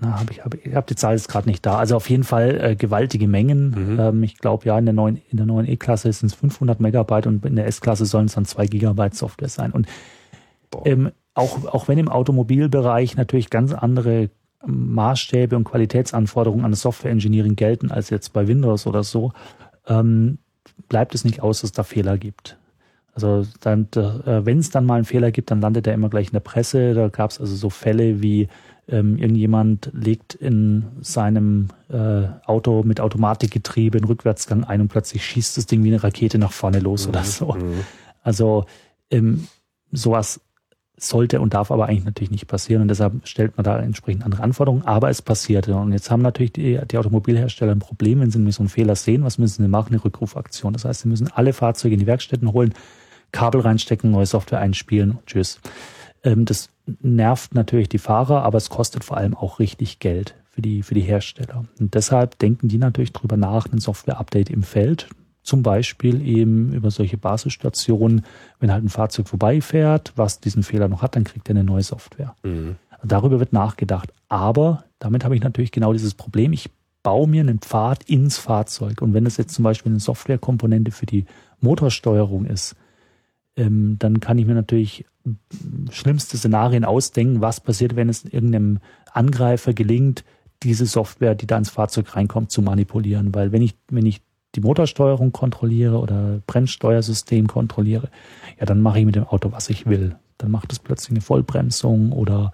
na, 0.00 0.18
hab 0.18 0.30
ich, 0.30 0.42
hab, 0.44 0.54
ich 0.54 0.74
habe 0.74 0.86
die 0.86 0.96
Zahl 0.96 1.14
jetzt 1.14 1.28
gerade 1.28 1.48
nicht 1.48 1.64
da. 1.66 1.76
Also 1.76 1.96
auf 1.96 2.08
jeden 2.08 2.24
Fall 2.24 2.58
äh, 2.60 2.76
gewaltige 2.76 3.28
Mengen. 3.28 3.70
Mhm. 3.92 4.00
Ähm, 4.00 4.22
ich 4.22 4.38
glaube, 4.38 4.66
ja, 4.66 4.78
in 4.78 4.86
der 4.86 4.94
neuen, 4.94 5.20
in 5.28 5.36
der 5.36 5.46
neuen 5.46 5.68
E-Klasse 5.68 6.12
sind 6.12 6.28
es 6.28 6.34
500 6.34 6.80
Megabyte 6.80 7.26
und 7.26 7.44
in 7.44 7.56
der 7.56 7.66
S-Klasse 7.66 8.06
sollen 8.06 8.26
es 8.26 8.34
dann 8.34 8.46
zwei 8.46 8.66
Gigabyte 8.66 9.14
Software 9.14 9.48
sein. 9.48 9.72
Und 9.72 9.86
ähm, 10.84 11.10
auch, 11.34 11.66
auch 11.66 11.88
wenn 11.88 11.98
im 11.98 12.08
Automobilbereich 12.08 13.16
natürlich 13.16 13.50
ganz 13.50 13.72
andere 13.74 14.30
Maßstäbe 14.66 15.56
und 15.56 15.64
Qualitätsanforderungen 15.64 16.64
an 16.64 16.70
das 16.70 16.80
Software 16.80 17.10
Engineering 17.10 17.56
gelten 17.56 17.90
als 17.90 18.10
jetzt 18.10 18.32
bei 18.32 18.46
Windows 18.46 18.86
oder 18.86 19.04
so, 19.04 19.32
ähm, 19.86 20.38
bleibt 20.88 21.14
es 21.14 21.24
nicht 21.24 21.42
aus, 21.42 21.60
dass 21.60 21.70
es 21.70 21.72
da 21.72 21.82
Fehler 21.82 22.18
gibt. 22.18 22.58
Also 23.14 23.44
dann, 23.60 23.88
äh, 23.94 24.44
wenn 24.44 24.58
es 24.58 24.70
dann 24.70 24.86
mal 24.86 24.96
einen 24.96 25.04
Fehler 25.04 25.30
gibt, 25.30 25.50
dann 25.50 25.60
landet 25.60 25.86
er 25.86 25.94
immer 25.94 26.08
gleich 26.08 26.28
in 26.28 26.32
der 26.32 26.40
Presse. 26.40 26.94
Da 26.94 27.08
gab 27.08 27.30
es 27.30 27.40
also 27.40 27.54
so 27.54 27.70
Fälle 27.70 28.22
wie 28.22 28.48
ähm, 28.88 29.18
irgendjemand 29.18 29.90
legt 29.92 30.34
in 30.34 30.84
seinem 31.00 31.68
äh, 31.88 32.24
Auto 32.44 32.82
mit 32.82 33.00
Automatikgetriebe 33.00 33.98
einen 33.98 34.06
Rückwärtsgang 34.06 34.64
ein 34.64 34.80
und 34.80 34.88
plötzlich 34.88 35.24
schießt 35.24 35.56
das 35.56 35.66
Ding 35.66 35.84
wie 35.84 35.88
eine 35.88 36.02
Rakete 36.02 36.38
nach 36.38 36.52
vorne 36.52 36.80
los 36.80 37.04
mhm. 37.06 37.10
oder 37.10 37.24
so. 37.24 37.52
Mhm. 37.52 37.84
Also 38.22 38.64
ähm, 39.10 39.46
sowas 39.92 40.40
sollte 40.96 41.40
und 41.40 41.54
darf 41.54 41.70
aber 41.70 41.86
eigentlich 41.86 42.04
natürlich 42.04 42.30
nicht 42.30 42.46
passieren 42.46 42.82
und 42.82 42.88
deshalb 42.88 43.26
stellt 43.26 43.56
man 43.56 43.64
da 43.64 43.78
entsprechend 43.78 44.24
andere 44.24 44.42
Anforderungen, 44.42 44.84
aber 44.84 45.08
es 45.08 45.22
passierte 45.22 45.74
und 45.74 45.92
jetzt 45.92 46.10
haben 46.10 46.20
natürlich 46.20 46.52
die, 46.52 46.78
die 46.90 46.98
Automobilhersteller 46.98 47.72
ein 47.72 47.78
Problem, 47.78 48.20
wenn 48.20 48.30
sie 48.30 48.52
so 48.52 48.62
einen 48.62 48.68
Fehler 48.68 48.94
sehen, 48.96 49.24
was 49.24 49.38
müssen 49.38 49.62
sie 49.62 49.68
machen? 49.68 49.94
Eine 49.94 50.04
Rückrufaktion. 50.04 50.74
Das 50.74 50.84
heißt, 50.84 51.02
sie 51.02 51.08
müssen 51.08 51.28
alle 51.32 51.52
Fahrzeuge 51.54 51.94
in 51.94 52.00
die 52.00 52.06
Werkstätten 52.06 52.52
holen, 52.52 52.74
Kabel 53.32 53.60
reinstecken, 53.60 54.10
neue 54.10 54.26
Software 54.26 54.60
einspielen 54.60 55.12
und 55.12 55.26
tschüss. 55.26 55.60
Ähm, 56.24 56.44
das 56.44 56.70
nervt 57.00 57.54
natürlich 57.54 57.88
die 57.88 57.98
Fahrer, 57.98 58.42
aber 58.42 58.58
es 58.58 58.70
kostet 58.70 59.04
vor 59.04 59.16
allem 59.16 59.34
auch 59.34 59.58
richtig 59.58 59.98
Geld 59.98 60.34
für 60.50 60.62
die, 60.62 60.82
für 60.82 60.94
die 60.94 61.00
Hersteller. 61.00 61.64
Und 61.78 61.94
deshalb 61.94 62.38
denken 62.38 62.68
die 62.68 62.78
natürlich 62.78 63.12
drüber 63.12 63.36
nach, 63.36 63.66
ein 63.66 63.78
Software-Update 63.78 64.50
im 64.50 64.62
Feld. 64.62 65.08
Zum 65.42 65.62
Beispiel 65.62 66.26
eben 66.26 66.72
über 66.72 66.90
solche 66.90 67.16
Basisstationen, 67.16 68.26
wenn 68.58 68.72
halt 68.72 68.84
ein 68.84 68.90
Fahrzeug 68.90 69.28
vorbeifährt, 69.28 70.12
was 70.16 70.40
diesen 70.40 70.62
Fehler 70.62 70.88
noch 70.88 71.02
hat, 71.02 71.16
dann 71.16 71.24
kriegt 71.24 71.48
er 71.48 71.54
eine 71.54 71.64
neue 71.64 71.82
Software. 71.82 72.34
Mhm. 72.42 72.76
Darüber 73.02 73.38
wird 73.38 73.52
nachgedacht. 73.52 74.12
Aber 74.28 74.84
damit 74.98 75.24
habe 75.24 75.34
ich 75.34 75.42
natürlich 75.42 75.72
genau 75.72 75.92
dieses 75.92 76.14
Problem. 76.14 76.52
Ich 76.52 76.70
baue 77.02 77.26
mir 77.26 77.40
einen 77.40 77.60
Pfad 77.60 78.04
ins 78.04 78.36
Fahrzeug. 78.36 79.00
Und 79.00 79.14
wenn 79.14 79.24
es 79.24 79.38
jetzt 79.38 79.54
zum 79.54 79.62
Beispiel 79.62 79.92
eine 79.92 80.00
Softwarekomponente 80.00 80.90
für 80.90 81.06
die 81.06 81.24
Motorsteuerung 81.60 82.44
ist, 82.44 82.76
ähm, 83.60 83.96
dann 83.98 84.20
kann 84.20 84.38
ich 84.38 84.46
mir 84.46 84.54
natürlich 84.54 85.04
schlimmste 85.90 86.38
Szenarien 86.38 86.84
ausdenken, 86.84 87.40
was 87.40 87.60
passiert, 87.60 87.94
wenn 87.94 88.08
es 88.08 88.24
irgendeinem 88.24 88.78
Angreifer 89.12 89.74
gelingt, 89.74 90.24
diese 90.62 90.86
Software, 90.86 91.34
die 91.34 91.46
da 91.46 91.58
ins 91.58 91.70
Fahrzeug 91.70 92.16
reinkommt, 92.16 92.50
zu 92.50 92.62
manipulieren. 92.62 93.34
Weil 93.34 93.52
wenn 93.52 93.62
ich, 93.62 93.74
wenn 93.88 94.06
ich 94.06 94.22
die 94.54 94.60
Motorsteuerung 94.60 95.32
kontrolliere 95.32 95.98
oder 95.98 96.40
Bremssteuersystem 96.46 97.46
kontrolliere, 97.46 98.08
ja, 98.58 98.66
dann 98.66 98.80
mache 98.80 98.98
ich 98.98 99.06
mit 99.06 99.14
dem 99.14 99.24
Auto, 99.24 99.52
was 99.52 99.70
ich 99.70 99.86
will. 99.86 100.16
Dann 100.38 100.50
macht 100.50 100.72
es 100.72 100.78
plötzlich 100.78 101.10
eine 101.10 101.20
Vollbremsung 101.20 102.12
oder 102.12 102.52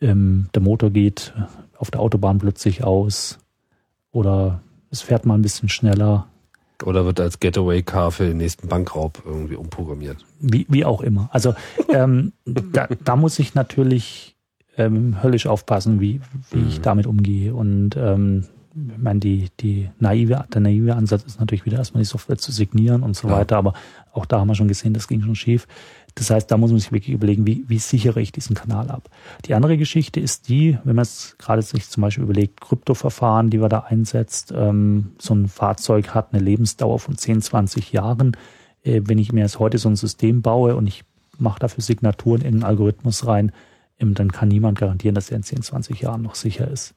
ähm, 0.00 0.48
der 0.54 0.62
Motor 0.62 0.90
geht 0.90 1.34
auf 1.76 1.90
der 1.90 2.00
Autobahn 2.00 2.38
plötzlich 2.38 2.84
aus 2.84 3.38
oder 4.12 4.62
es 4.90 5.02
fährt 5.02 5.26
mal 5.26 5.34
ein 5.34 5.42
bisschen 5.42 5.68
schneller 5.68 6.28
oder 6.84 7.04
wird 7.04 7.20
als 7.20 7.40
Getaway-Car 7.40 8.10
für 8.10 8.26
den 8.26 8.36
nächsten 8.38 8.68
Bankraub 8.68 9.22
irgendwie 9.24 9.56
umprogrammiert? 9.56 10.18
Wie, 10.40 10.66
wie 10.68 10.84
auch 10.84 11.00
immer. 11.00 11.28
Also 11.32 11.54
ähm, 11.88 12.32
da, 12.44 12.88
da 13.04 13.16
muss 13.16 13.38
ich 13.38 13.54
natürlich 13.54 14.36
ähm, 14.76 15.22
höllisch 15.22 15.46
aufpassen, 15.46 16.00
wie, 16.00 16.20
wie 16.50 16.58
mhm. 16.58 16.68
ich 16.68 16.80
damit 16.80 17.06
umgehe. 17.06 17.54
Und 17.54 17.96
ähm, 17.96 18.44
ich 18.74 18.98
meine, 18.98 19.20
die, 19.20 19.48
die 19.60 19.88
naive, 19.98 20.44
der 20.52 20.60
naive 20.60 20.94
Ansatz 20.94 21.24
ist 21.24 21.40
natürlich 21.40 21.64
wieder 21.64 21.78
erstmal 21.78 22.02
die 22.02 22.08
Software 22.08 22.36
zu 22.36 22.52
signieren 22.52 23.02
und 23.02 23.16
so 23.16 23.28
ja. 23.28 23.34
weiter, 23.34 23.56
aber 23.56 23.72
auch 24.12 24.26
da 24.26 24.40
haben 24.40 24.48
wir 24.48 24.54
schon 24.54 24.68
gesehen, 24.68 24.92
das 24.92 25.08
ging 25.08 25.22
schon 25.22 25.34
schief. 25.34 25.66
Das 26.16 26.30
heißt, 26.30 26.50
da 26.50 26.56
muss 26.56 26.70
man 26.70 26.80
sich 26.80 26.92
wirklich 26.92 27.14
überlegen, 27.14 27.46
wie, 27.46 27.64
wie 27.68 27.78
sichere 27.78 28.22
ich 28.22 28.32
diesen 28.32 28.56
Kanal 28.56 28.90
ab. 28.90 29.10
Die 29.44 29.52
andere 29.52 29.76
Geschichte 29.76 30.18
ist 30.18 30.48
die, 30.48 30.78
wenn 30.82 30.96
man 30.96 31.02
es 31.02 31.36
gerade 31.38 31.60
sich 31.60 31.90
zum 31.90 32.00
Beispiel 32.00 32.24
überlegt, 32.24 32.62
Kryptoverfahren, 32.62 33.50
die 33.50 33.58
man 33.58 33.68
da 33.68 33.80
einsetzt, 33.80 34.52
ähm, 34.56 35.12
so 35.18 35.34
ein 35.34 35.46
Fahrzeug 35.46 36.14
hat 36.14 36.32
eine 36.32 36.42
Lebensdauer 36.42 36.98
von 37.00 37.18
10, 37.18 37.42
20 37.42 37.92
Jahren. 37.92 38.34
Äh, 38.82 39.02
wenn 39.04 39.18
ich 39.18 39.32
mir 39.32 39.42
jetzt 39.42 39.58
heute 39.58 39.76
so 39.76 39.90
ein 39.90 39.96
System 39.96 40.40
baue 40.40 40.74
und 40.74 40.86
ich 40.86 41.04
mache 41.38 41.60
dafür 41.60 41.84
Signaturen 41.84 42.40
in 42.40 42.54
einen 42.54 42.64
Algorithmus 42.64 43.26
rein, 43.26 43.52
ähm, 44.00 44.14
dann 44.14 44.32
kann 44.32 44.48
niemand 44.48 44.78
garantieren, 44.78 45.14
dass 45.14 45.30
er 45.30 45.36
in 45.36 45.42
10, 45.42 45.62
20 45.62 46.00
Jahren 46.00 46.22
noch 46.22 46.34
sicher 46.34 46.66
ist. 46.66 46.94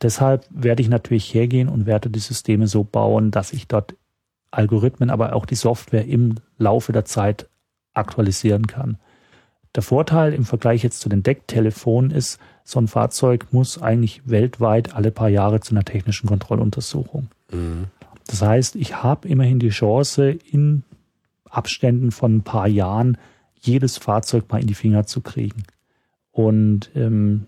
Deshalb 0.00 0.46
werde 0.48 0.80
ich 0.80 0.88
natürlich 0.88 1.34
hergehen 1.34 1.68
und 1.68 1.86
werde 1.86 2.08
die 2.08 2.20
Systeme 2.20 2.68
so 2.68 2.84
bauen, 2.84 3.32
dass 3.32 3.52
ich 3.52 3.66
dort 3.66 3.96
Algorithmen, 4.52 5.10
aber 5.10 5.34
auch 5.34 5.44
die 5.44 5.56
Software 5.56 6.06
im 6.06 6.36
Laufe 6.56 6.92
der 6.92 7.04
Zeit 7.04 7.48
aktualisieren 7.94 8.66
kann. 8.66 8.98
Der 9.74 9.82
Vorteil 9.82 10.34
im 10.34 10.44
Vergleich 10.44 10.82
jetzt 10.82 11.00
zu 11.00 11.08
den 11.08 11.22
Decktelefonen 11.22 12.10
ist, 12.10 12.40
so 12.64 12.80
ein 12.80 12.88
Fahrzeug 12.88 13.52
muss 13.52 13.80
eigentlich 13.80 14.22
weltweit 14.28 14.94
alle 14.94 15.10
paar 15.10 15.28
Jahre 15.28 15.60
zu 15.60 15.74
einer 15.74 15.84
technischen 15.84 16.28
Kontrolluntersuchung. 16.28 17.28
Mhm. 17.52 17.86
Das 18.26 18.42
heißt, 18.42 18.76
ich 18.76 19.02
habe 19.02 19.28
immerhin 19.28 19.58
die 19.58 19.70
Chance, 19.70 20.30
in 20.30 20.82
Abständen 21.48 22.10
von 22.12 22.36
ein 22.36 22.42
paar 22.42 22.68
Jahren 22.68 23.18
jedes 23.60 23.98
Fahrzeug 23.98 24.50
mal 24.50 24.60
in 24.60 24.66
die 24.66 24.74
Finger 24.74 25.06
zu 25.06 25.20
kriegen. 25.20 25.64
Und 26.30 26.90
ähm, 26.94 27.46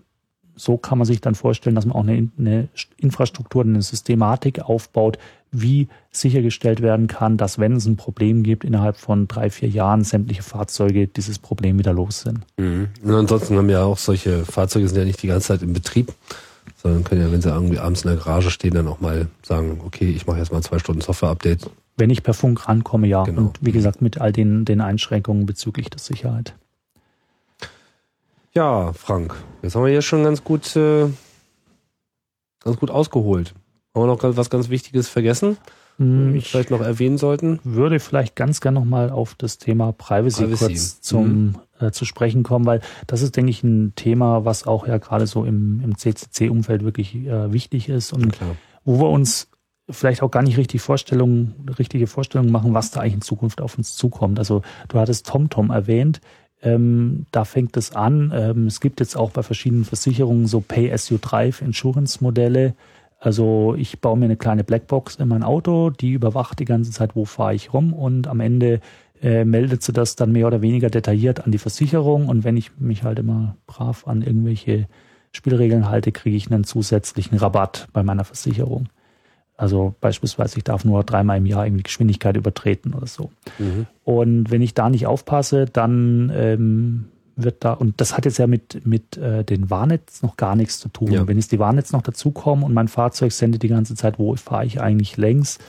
so 0.55 0.77
kann 0.77 0.97
man 0.97 1.05
sich 1.05 1.21
dann 1.21 1.35
vorstellen, 1.35 1.75
dass 1.75 1.85
man 1.85 1.95
auch 1.95 2.03
eine, 2.03 2.29
eine 2.37 2.67
Infrastruktur, 2.97 3.63
eine 3.63 3.81
Systematik 3.81 4.61
aufbaut, 4.61 5.17
wie 5.51 5.87
sichergestellt 6.11 6.81
werden 6.81 7.07
kann, 7.07 7.37
dass 7.37 7.59
wenn 7.59 7.75
es 7.75 7.85
ein 7.85 7.95
Problem 7.95 8.43
gibt, 8.43 8.63
innerhalb 8.63 8.97
von 8.97 9.27
drei, 9.27 9.49
vier 9.49 9.69
Jahren 9.69 10.03
sämtliche 10.03 10.43
Fahrzeuge 10.43 11.07
dieses 11.07 11.39
Problem 11.39 11.77
wieder 11.77 11.93
los 11.93 12.21
sind. 12.21 12.39
Mhm. 12.57 12.89
Und 13.03 13.11
ansonsten 13.11 13.57
haben 13.57 13.69
ja 13.69 13.83
auch 13.83 13.97
solche 13.97 14.45
Fahrzeuge 14.45 14.87
sind 14.87 14.97
ja 14.97 15.05
nicht 15.05 15.21
die 15.21 15.27
ganze 15.27 15.47
Zeit 15.47 15.61
im 15.61 15.73
Betrieb, 15.73 16.11
sondern 16.81 17.03
können 17.03 17.21
ja, 17.21 17.31
wenn 17.31 17.41
sie 17.41 17.49
irgendwie 17.49 17.79
abends 17.79 18.03
in 18.03 18.09
der 18.09 18.17
Garage 18.17 18.51
stehen, 18.51 18.73
dann 18.73 18.87
auch 18.87 18.99
mal 18.99 19.27
sagen, 19.43 19.81
okay, 19.85 20.09
ich 20.09 20.27
mache 20.27 20.39
jetzt 20.39 20.51
mal 20.51 20.61
zwei 20.61 20.79
Stunden 20.79 21.01
Software-Update. 21.01 21.69
Wenn 21.97 22.09
ich 22.09 22.23
per 22.23 22.33
Funk 22.33 22.67
rankomme, 22.67 23.07
ja. 23.07 23.23
Genau. 23.23 23.41
Und 23.41 23.59
wie 23.61 23.71
gesagt, 23.71 24.01
mit 24.01 24.19
all 24.19 24.31
den, 24.31 24.65
den 24.65 24.81
Einschränkungen 24.81 25.45
bezüglich 25.45 25.89
der 25.89 25.99
Sicherheit. 25.99 26.55
Ja, 28.55 28.93
Frank, 28.93 29.35
jetzt 29.63 29.75
haben 29.75 29.83
wir 29.83 29.91
hier 29.91 30.01
schon 30.01 30.23
ganz 30.23 30.43
gut, 30.43 30.75
äh, 30.75 31.07
ganz 32.63 32.77
gut 32.77 32.91
ausgeholt. 32.91 33.55
Haben 33.95 34.03
wir 34.03 34.07
noch 34.07 34.37
was 34.37 34.49
ganz 34.49 34.69
Wichtiges 34.69 35.09
vergessen? 35.09 35.57
Hm, 35.97 36.35
Ich 36.35 36.49
vielleicht 36.49 36.71
noch 36.71 36.81
erwähnen 36.81 37.17
sollten? 37.17 37.59
würde 37.63 37.99
vielleicht 37.99 38.35
ganz 38.35 38.61
gern 38.61 38.73
nochmal 38.75 39.09
auf 39.09 39.35
das 39.35 39.57
Thema 39.57 39.91
Privacy, 39.91 40.43
Privacy. 40.43 40.65
kurz 40.65 41.01
zum, 41.01 41.55
äh, 41.79 41.91
zu 41.91 42.05
sprechen 42.05 42.43
kommen, 42.43 42.65
weil 42.65 42.81
das 43.07 43.21
ist, 43.21 43.35
denke 43.35 43.51
ich, 43.51 43.63
ein 43.63 43.93
Thema, 43.95 44.45
was 44.45 44.65
auch 44.67 44.87
ja 44.87 44.97
gerade 44.97 45.27
so 45.27 45.45
im, 45.45 45.81
im 45.83 45.97
CCC-Umfeld 45.97 46.83
wirklich 46.83 47.15
äh, 47.15 47.51
wichtig 47.53 47.89
ist 47.89 48.13
und 48.13 48.37
wo 48.85 48.99
wir 48.99 49.09
uns 49.09 49.49
vielleicht 49.89 50.21
auch 50.23 50.31
gar 50.31 50.43
nicht 50.43 50.57
richtig 50.57 50.81
Vorstellungen, 50.81 51.55
richtige 51.77 52.07
Vorstellungen 52.07 52.51
machen, 52.51 52.73
was 52.73 52.91
da 52.91 53.01
eigentlich 53.01 53.13
in 53.15 53.21
Zukunft 53.21 53.61
auf 53.61 53.77
uns 53.77 53.95
zukommt. 53.95 54.39
Also 54.39 54.61
du 54.87 54.97
hattest 54.99 55.27
TomTom 55.27 55.71
erwähnt, 55.71 56.21
ähm, 56.63 57.25
da 57.31 57.45
fängt 57.45 57.77
es 57.77 57.95
an. 57.95 58.31
Ähm, 58.33 58.67
es 58.67 58.79
gibt 58.79 58.99
jetzt 58.99 59.15
auch 59.15 59.31
bei 59.31 59.41
verschiedenen 59.43 59.85
Versicherungen 59.85 60.47
so 60.47 60.61
Pay-as-you-drive-Insurance-Modelle. 60.61 62.73
Also 63.19 63.75
ich 63.77 64.01
baue 64.01 64.17
mir 64.17 64.25
eine 64.25 64.37
kleine 64.37 64.63
Blackbox 64.63 65.15
in 65.15 65.27
mein 65.27 65.43
Auto, 65.43 65.89
die 65.89 66.11
überwacht 66.11 66.59
die 66.59 66.65
ganze 66.65 66.91
Zeit, 66.91 67.15
wo 67.15 67.25
fahre 67.25 67.55
ich 67.55 67.73
rum 67.73 67.93
und 67.93 68.27
am 68.27 68.41
Ende 68.41 68.81
äh, 69.21 69.45
meldet 69.45 69.83
sie 69.83 69.93
das 69.93 70.17
dann 70.17 70.33
mehr 70.33 70.47
oder 70.47 70.61
weniger 70.61 70.89
detailliert 70.89 71.45
an 71.45 71.51
die 71.51 71.57
Versicherung 71.57 72.27
und 72.27 72.43
wenn 72.43 72.57
ich 72.57 72.71
mich 72.79 73.03
halt 73.03 73.19
immer 73.19 73.55
brav 73.65 74.05
an 74.07 74.21
irgendwelche 74.21 74.87
Spielregeln 75.31 75.89
halte, 75.89 76.11
kriege 76.11 76.35
ich 76.35 76.51
einen 76.51 76.65
zusätzlichen 76.65 77.37
Rabatt 77.37 77.87
bei 77.93 78.03
meiner 78.03 78.25
Versicherung. 78.25 78.89
Also 79.55 79.93
beispielsweise, 80.01 80.57
ich 80.57 80.63
darf 80.63 80.83
nur 80.83 81.03
dreimal 81.03 81.37
im 81.37 81.45
Jahr 81.45 81.65
irgendwie 81.65 81.83
Geschwindigkeit 81.83 82.35
übertreten 82.35 82.93
oder 82.93 83.07
so. 83.07 83.31
Mhm. 83.59 83.85
Und 84.03 84.51
wenn 84.51 84.61
ich 84.61 84.73
da 84.73 84.89
nicht 84.89 85.05
aufpasse, 85.05 85.65
dann 85.65 86.31
ähm, 86.33 87.05
wird 87.35 87.63
da, 87.63 87.73
und 87.73 87.99
das 88.01 88.15
hat 88.15 88.25
jetzt 88.25 88.39
ja 88.39 88.47
mit, 88.47 88.85
mit 88.85 89.17
äh, 89.17 89.43
den 89.43 89.69
Warnetz 89.69 90.21
noch 90.21 90.37
gar 90.37 90.55
nichts 90.55 90.79
zu 90.79 90.89
tun. 90.89 91.11
Ja. 91.11 91.27
Wenn 91.27 91.37
jetzt 91.37 91.51
die 91.51 91.59
Warnetz 91.59 91.91
noch 91.91 92.01
dazukommen 92.01 92.63
und 92.63 92.73
mein 92.73 92.87
Fahrzeug 92.87 93.31
sendet 93.31 93.63
die 93.63 93.67
ganze 93.67 93.95
Zeit, 93.95 94.19
wo 94.19 94.35
fahre 94.35 94.65
ich 94.65 94.81
eigentlich 94.81 95.17
längs, 95.17 95.59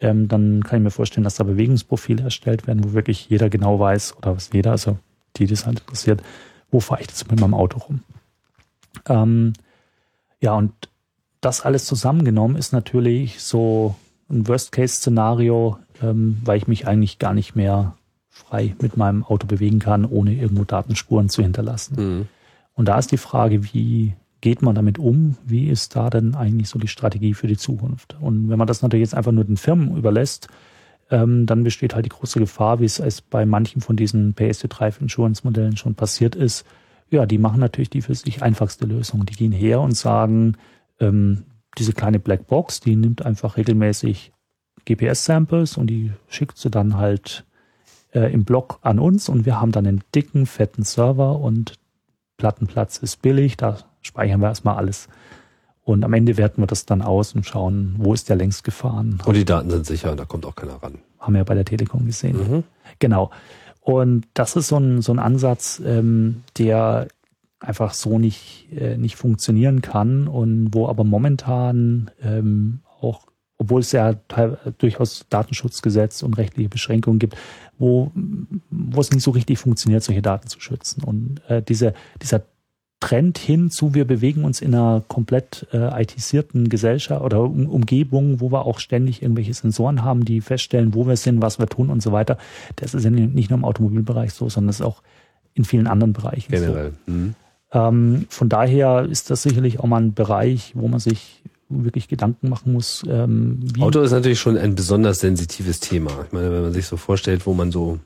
ähm, 0.00 0.28
dann 0.28 0.62
kann 0.64 0.78
ich 0.78 0.84
mir 0.84 0.90
vorstellen, 0.90 1.24
dass 1.24 1.36
da 1.36 1.44
Bewegungsprofile 1.44 2.24
erstellt 2.24 2.66
werden, 2.66 2.84
wo 2.84 2.92
wirklich 2.92 3.28
jeder 3.28 3.48
genau 3.50 3.78
weiß, 3.78 4.16
oder 4.18 4.36
was 4.36 4.50
jeder, 4.52 4.72
also 4.72 4.98
die, 5.36 5.46
die 5.46 5.50
das 5.52 5.66
halt 5.66 5.80
interessiert, 5.80 6.22
wo 6.70 6.80
fahre 6.80 7.02
ich 7.02 7.08
jetzt 7.08 7.30
mit 7.30 7.40
meinem 7.40 7.54
Auto 7.54 7.78
rum. 7.78 8.00
Ähm, 9.08 9.52
ja, 10.40 10.54
und 10.54 10.72
das 11.44 11.60
alles 11.60 11.84
zusammengenommen 11.84 12.56
ist 12.56 12.72
natürlich 12.72 13.42
so 13.42 13.94
ein 14.30 14.46
Worst-Case-Szenario, 14.48 15.78
ähm, 16.02 16.38
weil 16.44 16.56
ich 16.56 16.68
mich 16.68 16.86
eigentlich 16.86 17.18
gar 17.18 17.34
nicht 17.34 17.54
mehr 17.54 17.96
frei 18.30 18.74
mit 18.80 18.96
meinem 18.96 19.22
Auto 19.22 19.46
bewegen 19.46 19.78
kann, 19.78 20.04
ohne 20.04 20.34
irgendwo 20.34 20.64
Datenspuren 20.64 21.28
zu 21.28 21.42
hinterlassen. 21.42 21.94
Mhm. 21.96 22.28
Und 22.74 22.88
da 22.88 22.98
ist 22.98 23.12
die 23.12 23.16
Frage, 23.16 23.72
wie 23.72 24.14
geht 24.40 24.60
man 24.60 24.74
damit 24.74 24.98
um? 24.98 25.36
Wie 25.44 25.68
ist 25.68 25.94
da 25.96 26.10
denn 26.10 26.34
eigentlich 26.34 26.68
so 26.68 26.78
die 26.78 26.88
Strategie 26.88 27.34
für 27.34 27.46
die 27.46 27.56
Zukunft? 27.56 28.16
Und 28.20 28.48
wenn 28.48 28.58
man 28.58 28.66
das 28.66 28.82
natürlich 28.82 29.04
jetzt 29.04 29.14
einfach 29.14 29.32
nur 29.32 29.44
den 29.44 29.56
Firmen 29.56 29.96
überlässt, 29.96 30.48
ähm, 31.10 31.46
dann 31.46 31.62
besteht 31.62 31.94
halt 31.94 32.06
die 32.06 32.10
große 32.10 32.40
Gefahr, 32.40 32.80
wie 32.80 32.84
es, 32.84 32.98
es 32.98 33.20
bei 33.20 33.46
manchen 33.46 33.80
von 33.80 33.96
diesen 33.96 34.34
PS3-Insurance-Modellen 34.34 35.76
schon 35.76 35.94
passiert 35.94 36.34
ist. 36.34 36.66
Ja, 37.10 37.26
die 37.26 37.38
machen 37.38 37.60
natürlich 37.60 37.90
die 37.90 38.02
für 38.02 38.14
sich 38.14 38.42
einfachste 38.42 38.86
Lösung. 38.86 39.24
Die 39.26 39.34
gehen 39.34 39.52
her 39.52 39.80
und 39.80 39.96
sagen, 39.96 40.56
ähm, 41.00 41.44
diese 41.78 41.92
kleine 41.92 42.18
Blackbox, 42.18 42.80
die 42.80 42.96
nimmt 42.96 43.24
einfach 43.24 43.56
regelmäßig 43.56 44.32
GPS-Samples 44.86 45.76
und 45.76 45.88
die 45.88 46.12
schickt 46.28 46.58
sie 46.58 46.70
dann 46.70 46.96
halt 46.96 47.44
äh, 48.12 48.32
im 48.32 48.44
Block 48.44 48.78
an 48.82 48.98
uns 48.98 49.28
und 49.28 49.46
wir 49.46 49.60
haben 49.60 49.72
dann 49.72 49.86
einen 49.86 50.02
dicken, 50.14 50.46
fetten 50.46 50.84
Server 50.84 51.40
und 51.40 51.74
Plattenplatz 52.36 52.98
ist 52.98 53.22
billig, 53.22 53.56
da 53.56 53.78
speichern 54.02 54.40
wir 54.40 54.48
erstmal 54.48 54.76
alles. 54.76 55.08
Und 55.82 56.04
am 56.04 56.12
Ende 56.14 56.36
werten 56.36 56.62
wir 56.62 56.66
das 56.66 56.86
dann 56.86 57.02
aus 57.02 57.34
und 57.34 57.44
schauen, 57.44 57.94
wo 57.98 58.14
ist 58.14 58.28
der 58.28 58.36
längst 58.36 58.64
gefahren. 58.64 59.20
Und 59.24 59.36
die 59.36 59.44
Daten 59.44 59.70
sind 59.70 59.84
sicher, 59.84 60.16
da 60.16 60.24
kommt 60.24 60.46
auch 60.46 60.54
keiner 60.54 60.82
ran. 60.82 60.98
Haben 61.18 61.34
wir 61.34 61.38
ja 61.38 61.44
bei 61.44 61.54
der 61.54 61.64
Telekom 61.64 62.06
gesehen. 62.06 62.36
Mhm. 62.36 62.64
Genau. 62.98 63.30
Und 63.80 64.26
das 64.32 64.56
ist 64.56 64.68
so 64.68 64.78
ein, 64.78 65.02
so 65.02 65.12
ein 65.12 65.18
Ansatz, 65.18 65.80
ähm, 65.84 66.42
der 66.56 67.08
einfach 67.64 67.94
so 67.94 68.18
nicht, 68.18 68.68
äh, 68.72 68.96
nicht 68.96 69.16
funktionieren 69.16 69.82
kann 69.82 70.28
und 70.28 70.68
wo 70.72 70.88
aber 70.88 71.04
momentan 71.04 72.10
ähm, 72.22 72.80
auch, 73.00 73.26
obwohl 73.58 73.80
es 73.80 73.92
ja 73.92 74.14
durchaus 74.78 75.26
Datenschutzgesetz 75.30 76.22
und 76.22 76.36
rechtliche 76.36 76.68
Beschränkungen 76.68 77.18
gibt, 77.18 77.36
wo, 77.78 78.10
wo 78.70 79.00
es 79.00 79.10
nicht 79.10 79.22
so 79.22 79.30
richtig 79.30 79.58
funktioniert, 79.58 80.02
solche 80.02 80.22
Daten 80.22 80.48
zu 80.48 80.60
schützen. 80.60 81.02
Und 81.04 81.40
äh, 81.48 81.62
diese, 81.62 81.94
dieser 82.20 82.42
Trend 83.00 83.36
hin 83.36 83.70
zu, 83.70 83.94
wir 83.94 84.06
bewegen 84.06 84.44
uns 84.44 84.62
in 84.62 84.74
einer 84.74 85.02
komplett 85.08 85.66
äh, 85.72 86.02
ITisierten 86.02 86.70
Gesellschaft 86.70 87.22
oder 87.22 87.42
um, 87.42 87.68
Umgebung, 87.68 88.40
wo 88.40 88.50
wir 88.50 88.64
auch 88.64 88.78
ständig 88.78 89.22
irgendwelche 89.22 89.52
Sensoren 89.52 90.02
haben, 90.02 90.24
die 90.24 90.40
feststellen, 90.40 90.94
wo 90.94 91.06
wir 91.06 91.16
sind, 91.16 91.42
was 91.42 91.58
wir 91.58 91.66
tun 91.66 91.90
und 91.90 92.02
so 92.02 92.12
weiter. 92.12 92.38
Das 92.76 92.94
ist 92.94 93.04
ja 93.04 93.10
nicht 93.10 93.50
nur 93.50 93.58
im 93.58 93.64
Automobilbereich 93.64 94.32
so, 94.32 94.48
sondern 94.48 94.68
das 94.68 94.80
ist 94.80 94.86
auch 94.86 95.02
in 95.52 95.64
vielen 95.64 95.86
anderen 95.86 96.14
Bereichen 96.14 96.50
Generell. 96.50 96.92
Mhm. 97.06 97.34
Ähm, 97.74 98.26
von 98.28 98.48
daher 98.48 99.06
ist 99.10 99.30
das 99.30 99.42
sicherlich 99.42 99.80
auch 99.80 99.86
mal 99.86 100.00
ein 100.00 100.14
Bereich, 100.14 100.72
wo 100.74 100.86
man 100.88 101.00
sich 101.00 101.42
wirklich 101.68 102.08
Gedanken 102.08 102.48
machen 102.48 102.72
muss. 102.72 103.02
Ähm, 103.08 103.60
Auto 103.80 104.00
ist 104.00 104.12
natürlich 104.12 104.38
schon 104.38 104.56
ein 104.56 104.76
besonders 104.76 105.20
sensitives 105.20 105.80
Thema. 105.80 106.10
Ich 106.26 106.32
meine, 106.32 106.52
wenn 106.52 106.62
man 106.62 106.72
sich 106.72 106.86
so 106.86 106.96
vorstellt, 106.96 107.46
wo 107.46 107.54
man 107.54 107.72
so, 107.72 107.98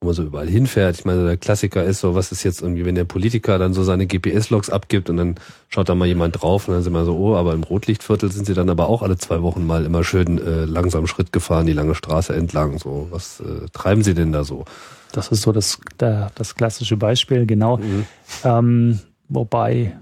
wo 0.00 0.06
man 0.06 0.14
so 0.14 0.24
überall 0.24 0.48
hinfährt. 0.48 0.98
Ich 0.98 1.04
meine, 1.06 1.24
der 1.24 1.36
Klassiker 1.38 1.84
ist 1.84 2.00
so, 2.00 2.14
was 2.14 2.32
ist 2.32 2.42
jetzt 2.42 2.60
irgendwie, 2.60 2.84
wenn 2.84 2.96
der 2.96 3.04
Politiker 3.04 3.58
dann 3.58 3.72
so 3.72 3.82
seine 3.82 4.06
GPS-Logs 4.06 4.68
abgibt 4.68 5.08
und 5.08 5.16
dann 5.16 5.36
schaut 5.68 5.88
da 5.88 5.94
mal 5.94 6.06
jemand 6.06 6.42
drauf 6.42 6.68
und 6.68 6.74
dann 6.74 6.82
sind 6.82 6.92
wir 6.92 7.04
so, 7.04 7.16
oh, 7.16 7.36
aber 7.36 7.54
im 7.54 7.62
Rotlichtviertel 7.62 8.30
sind 8.30 8.46
sie 8.46 8.54
dann 8.54 8.68
aber 8.68 8.88
auch 8.88 9.02
alle 9.02 9.16
zwei 9.16 9.42
Wochen 9.42 9.66
mal 9.66 9.86
immer 9.86 10.04
schön 10.04 10.38
äh, 10.38 10.66
langsam 10.66 11.06
Schritt 11.06 11.32
gefahren, 11.32 11.66
die 11.66 11.72
lange 11.72 11.94
Straße 11.94 12.34
entlang. 12.34 12.78
So, 12.78 13.08
was 13.10 13.40
äh, 13.40 13.68
treiben 13.72 14.02
sie 14.02 14.14
denn 14.14 14.32
da 14.32 14.44
so? 14.44 14.66
Das 15.12 15.28
ist 15.28 15.42
so 15.42 15.52
das, 15.52 15.80
der, 16.00 16.30
das 16.34 16.54
klassische 16.54 16.96
Beispiel, 16.96 17.46
genau. 17.46 17.78
Mhm. 17.78 18.06
Ähm, 18.44 19.00
wobei 19.28 19.96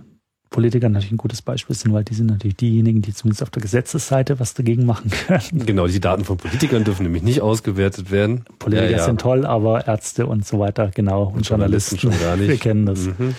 Politiker 0.50 0.88
natürlich 0.88 1.12
ein 1.12 1.18
gutes 1.18 1.42
Beispiel 1.42 1.76
sind, 1.76 1.92
weil 1.92 2.04
die 2.04 2.14
sind 2.14 2.26
natürlich 2.28 2.56
diejenigen, 2.56 3.02
die 3.02 3.12
zumindest 3.12 3.42
auf 3.42 3.50
der 3.50 3.62
Gesetzesseite 3.62 4.40
was 4.40 4.54
dagegen 4.54 4.86
machen 4.86 5.10
können. 5.26 5.66
Genau, 5.66 5.86
die 5.86 6.00
Daten 6.00 6.24
von 6.24 6.36
Politikern 6.36 6.84
dürfen 6.84 7.02
nämlich 7.02 7.22
nicht 7.22 7.40
ausgewertet 7.42 8.10
werden. 8.10 8.44
Politiker 8.58 8.90
Ja, 8.90 8.96
ja. 8.98 9.04
sind 9.04 9.20
toll, 9.20 9.44
aber 9.44 9.86
Ärzte 9.86 10.26
und 10.26 10.46
so 10.46 10.58
weiter, 10.58 10.90
genau. 10.94 11.24
Und, 11.24 11.46
Journalisten 11.46 11.96
Journalisten, 11.96 11.98
schon 11.98 12.20
gar 12.20 12.36
nicht. 12.36 12.48
wir 12.48 12.56
kennen 12.56 12.86
das. 12.86 13.06
Mhm. 13.06 13.34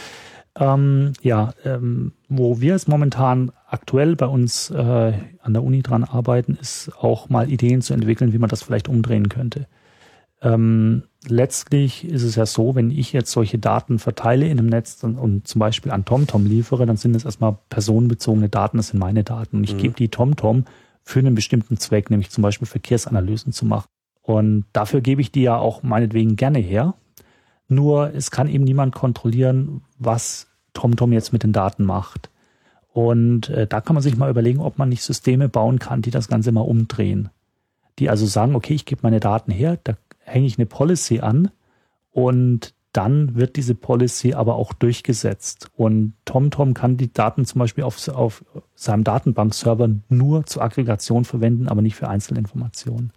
Ähm, 0.59 1.13
ja, 1.21 1.53
ähm, 1.65 2.13
wo 2.29 2.61
wir 2.61 2.75
es 2.75 2.87
momentan 2.87 3.51
aktuell 3.67 4.15
bei 4.15 4.25
uns 4.25 4.69
äh, 4.69 5.13
an 5.41 5.53
der 5.53 5.63
Uni 5.63 5.81
dran 5.83 6.03
arbeiten, 6.03 6.57
ist 6.59 6.91
auch 6.99 7.29
mal 7.29 7.49
Ideen 7.49 7.81
zu 7.81 7.93
entwickeln, 7.93 8.33
wie 8.33 8.37
man 8.37 8.49
das 8.49 8.63
vielleicht 8.63 8.87
umdrehen 8.87 9.29
könnte. 9.29 9.67
Ähm, 10.41 11.03
letztlich 11.27 12.05
ist 12.05 12.23
es 12.23 12.35
ja 12.35 12.45
so, 12.45 12.75
wenn 12.75 12.91
ich 12.91 13.11
jetzt 13.13 13.31
solche 13.31 13.57
Daten 13.57 13.99
verteile 13.99 14.45
in 14.47 14.59
einem 14.59 14.67
Netz 14.67 15.03
und, 15.03 15.17
und 15.17 15.47
zum 15.47 15.59
Beispiel 15.59 15.91
an 15.91 16.05
TomTom 16.05 16.45
liefere, 16.45 16.85
dann 16.85 16.97
sind 16.97 17.15
es 17.15 17.25
erstmal 17.25 17.57
personenbezogene 17.69 18.49
Daten, 18.49 18.77
das 18.77 18.89
sind 18.89 18.99
meine 18.99 19.23
Daten. 19.23 19.57
Und 19.57 19.63
ich 19.63 19.73
Mhm. 19.73 19.79
gebe 19.79 19.95
die 19.95 20.09
TomTom 20.09 20.65
für 21.03 21.19
einen 21.19 21.35
bestimmten 21.35 21.77
Zweck, 21.77 22.09
nämlich 22.09 22.29
zum 22.29 22.41
Beispiel 22.41 22.67
Verkehrsanalysen 22.67 23.51
zu 23.51 23.65
machen. 23.65 23.87
Und 24.21 24.65
dafür 24.73 25.01
gebe 25.01 25.21
ich 25.21 25.31
die 25.31 25.43
ja 25.43 25.57
auch 25.57 25.81
meinetwegen 25.83 26.35
gerne 26.35 26.59
her. 26.59 26.93
Nur 27.69 28.13
es 28.13 28.29
kann 28.29 28.47
eben 28.47 28.63
niemand 28.63 28.93
kontrollieren, 28.93 29.81
was 29.97 30.47
TomTom 30.73 31.13
jetzt 31.13 31.33
mit 31.33 31.43
den 31.43 31.53
Daten 31.53 31.83
macht. 31.83 32.29
Und 32.93 33.49
äh, 33.49 33.67
da 33.67 33.81
kann 33.81 33.93
man 33.93 34.03
sich 34.03 34.17
mal 34.17 34.29
überlegen, 34.29 34.59
ob 34.59 34.77
man 34.77 34.89
nicht 34.89 35.03
Systeme 35.03 35.49
bauen 35.49 35.79
kann, 35.79 36.01
die 36.01 36.11
das 36.11 36.27
Ganze 36.27 36.51
mal 36.51 36.61
umdrehen. 36.61 37.29
Die 37.99 38.09
also 38.09 38.25
sagen, 38.25 38.55
okay, 38.55 38.73
ich 38.73 38.85
gebe 38.85 39.01
meine 39.03 39.19
Daten 39.19 39.51
her, 39.51 39.79
da 39.83 39.93
hänge 40.27 40.45
ich 40.45 40.57
eine 40.57 40.65
Policy 40.65 41.19
an 41.19 41.49
und 42.11 42.73
dann 42.93 43.35
wird 43.35 43.57
diese 43.57 43.75
Policy 43.75 44.33
aber 44.33 44.55
auch 44.55 44.73
durchgesetzt. 44.73 45.69
Und 45.75 46.13
TomTom 46.25 46.73
kann 46.73 46.97
die 46.97 47.13
Daten 47.13 47.45
zum 47.45 47.59
Beispiel 47.59 47.83
auf, 47.83 48.07
auf 48.07 48.43
seinem 48.75 49.03
Datenbankserver 49.03 49.89
nur 50.09 50.45
zur 50.45 50.63
Aggregation 50.63 51.23
verwenden, 51.23 51.67
aber 51.67 51.81
nicht 51.81 51.95
für 51.95 52.09
Einzelinformationen. 52.09 53.11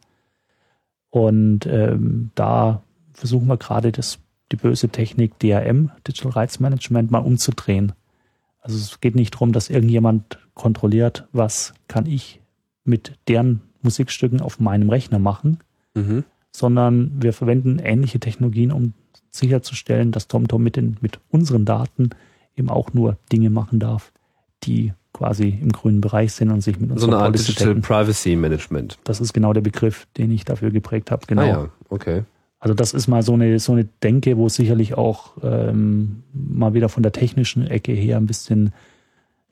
Und 1.08 1.66
ähm, 1.66 2.30
da 2.34 2.82
versuchen 3.14 3.48
wir 3.48 3.56
gerade 3.56 3.90
das, 3.90 4.18
die 4.52 4.56
böse 4.56 4.90
Technik 4.90 5.38
DRM, 5.38 5.90
Digital 6.06 6.32
Rights 6.32 6.60
Management, 6.60 7.10
mal 7.10 7.18
umzudrehen. 7.18 7.92
Also 8.60 8.76
es 8.76 9.00
geht 9.00 9.14
nicht 9.14 9.34
darum, 9.34 9.52
dass 9.52 9.70
irgendjemand 9.70 10.38
kontrolliert, 10.52 11.26
was 11.32 11.72
kann 11.88 12.04
ich 12.04 12.40
mit 12.84 13.18
deren 13.28 13.62
Musikstücken 13.80 14.42
auf 14.42 14.60
meinem 14.60 14.90
Rechner 14.90 15.18
machen, 15.18 15.58
Mhm. 15.94 16.24
Sondern 16.52 17.12
wir 17.20 17.32
verwenden 17.32 17.78
ähnliche 17.78 18.20
Technologien, 18.20 18.72
um 18.72 18.94
sicherzustellen, 19.30 20.12
dass 20.12 20.28
TomTom 20.28 20.62
mit, 20.62 20.76
den, 20.76 20.96
mit 21.00 21.20
unseren 21.30 21.64
Daten 21.64 22.10
eben 22.56 22.68
auch 22.68 22.92
nur 22.92 23.16
Dinge 23.32 23.50
machen 23.50 23.78
darf, 23.78 24.12
die 24.64 24.92
quasi 25.12 25.58
im 25.60 25.70
grünen 25.70 26.00
Bereich 26.00 26.32
sind 26.32 26.50
und 26.50 26.60
sich 26.60 26.78
mit 26.78 26.88
So 26.90 26.94
unserer 26.94 27.12
eine 27.12 27.16
Art 27.18 27.32
Policy 27.32 27.46
Digital 27.46 27.68
decken. 27.68 27.82
Privacy 27.82 28.36
Management. 28.36 28.98
Das 29.04 29.20
ist 29.20 29.32
genau 29.32 29.52
der 29.52 29.60
Begriff, 29.60 30.06
den 30.16 30.30
ich 30.30 30.44
dafür 30.44 30.70
geprägt 30.70 31.10
habe. 31.10 31.26
Genau. 31.26 31.42
Ah 31.42 31.46
ja, 31.46 31.68
okay. 31.88 32.22
Also 32.58 32.74
das 32.74 32.92
ist 32.92 33.08
mal 33.08 33.22
so 33.22 33.34
eine, 33.34 33.58
so 33.58 33.72
eine 33.72 33.84
Denke, 34.02 34.36
wo 34.36 34.48
sicherlich 34.48 34.94
auch 34.94 35.32
ähm, 35.42 36.22
mal 36.32 36.74
wieder 36.74 36.88
von 36.88 37.02
der 37.02 37.12
technischen 37.12 37.66
Ecke 37.66 37.92
her 37.92 38.18
ein 38.18 38.26
bisschen 38.26 38.72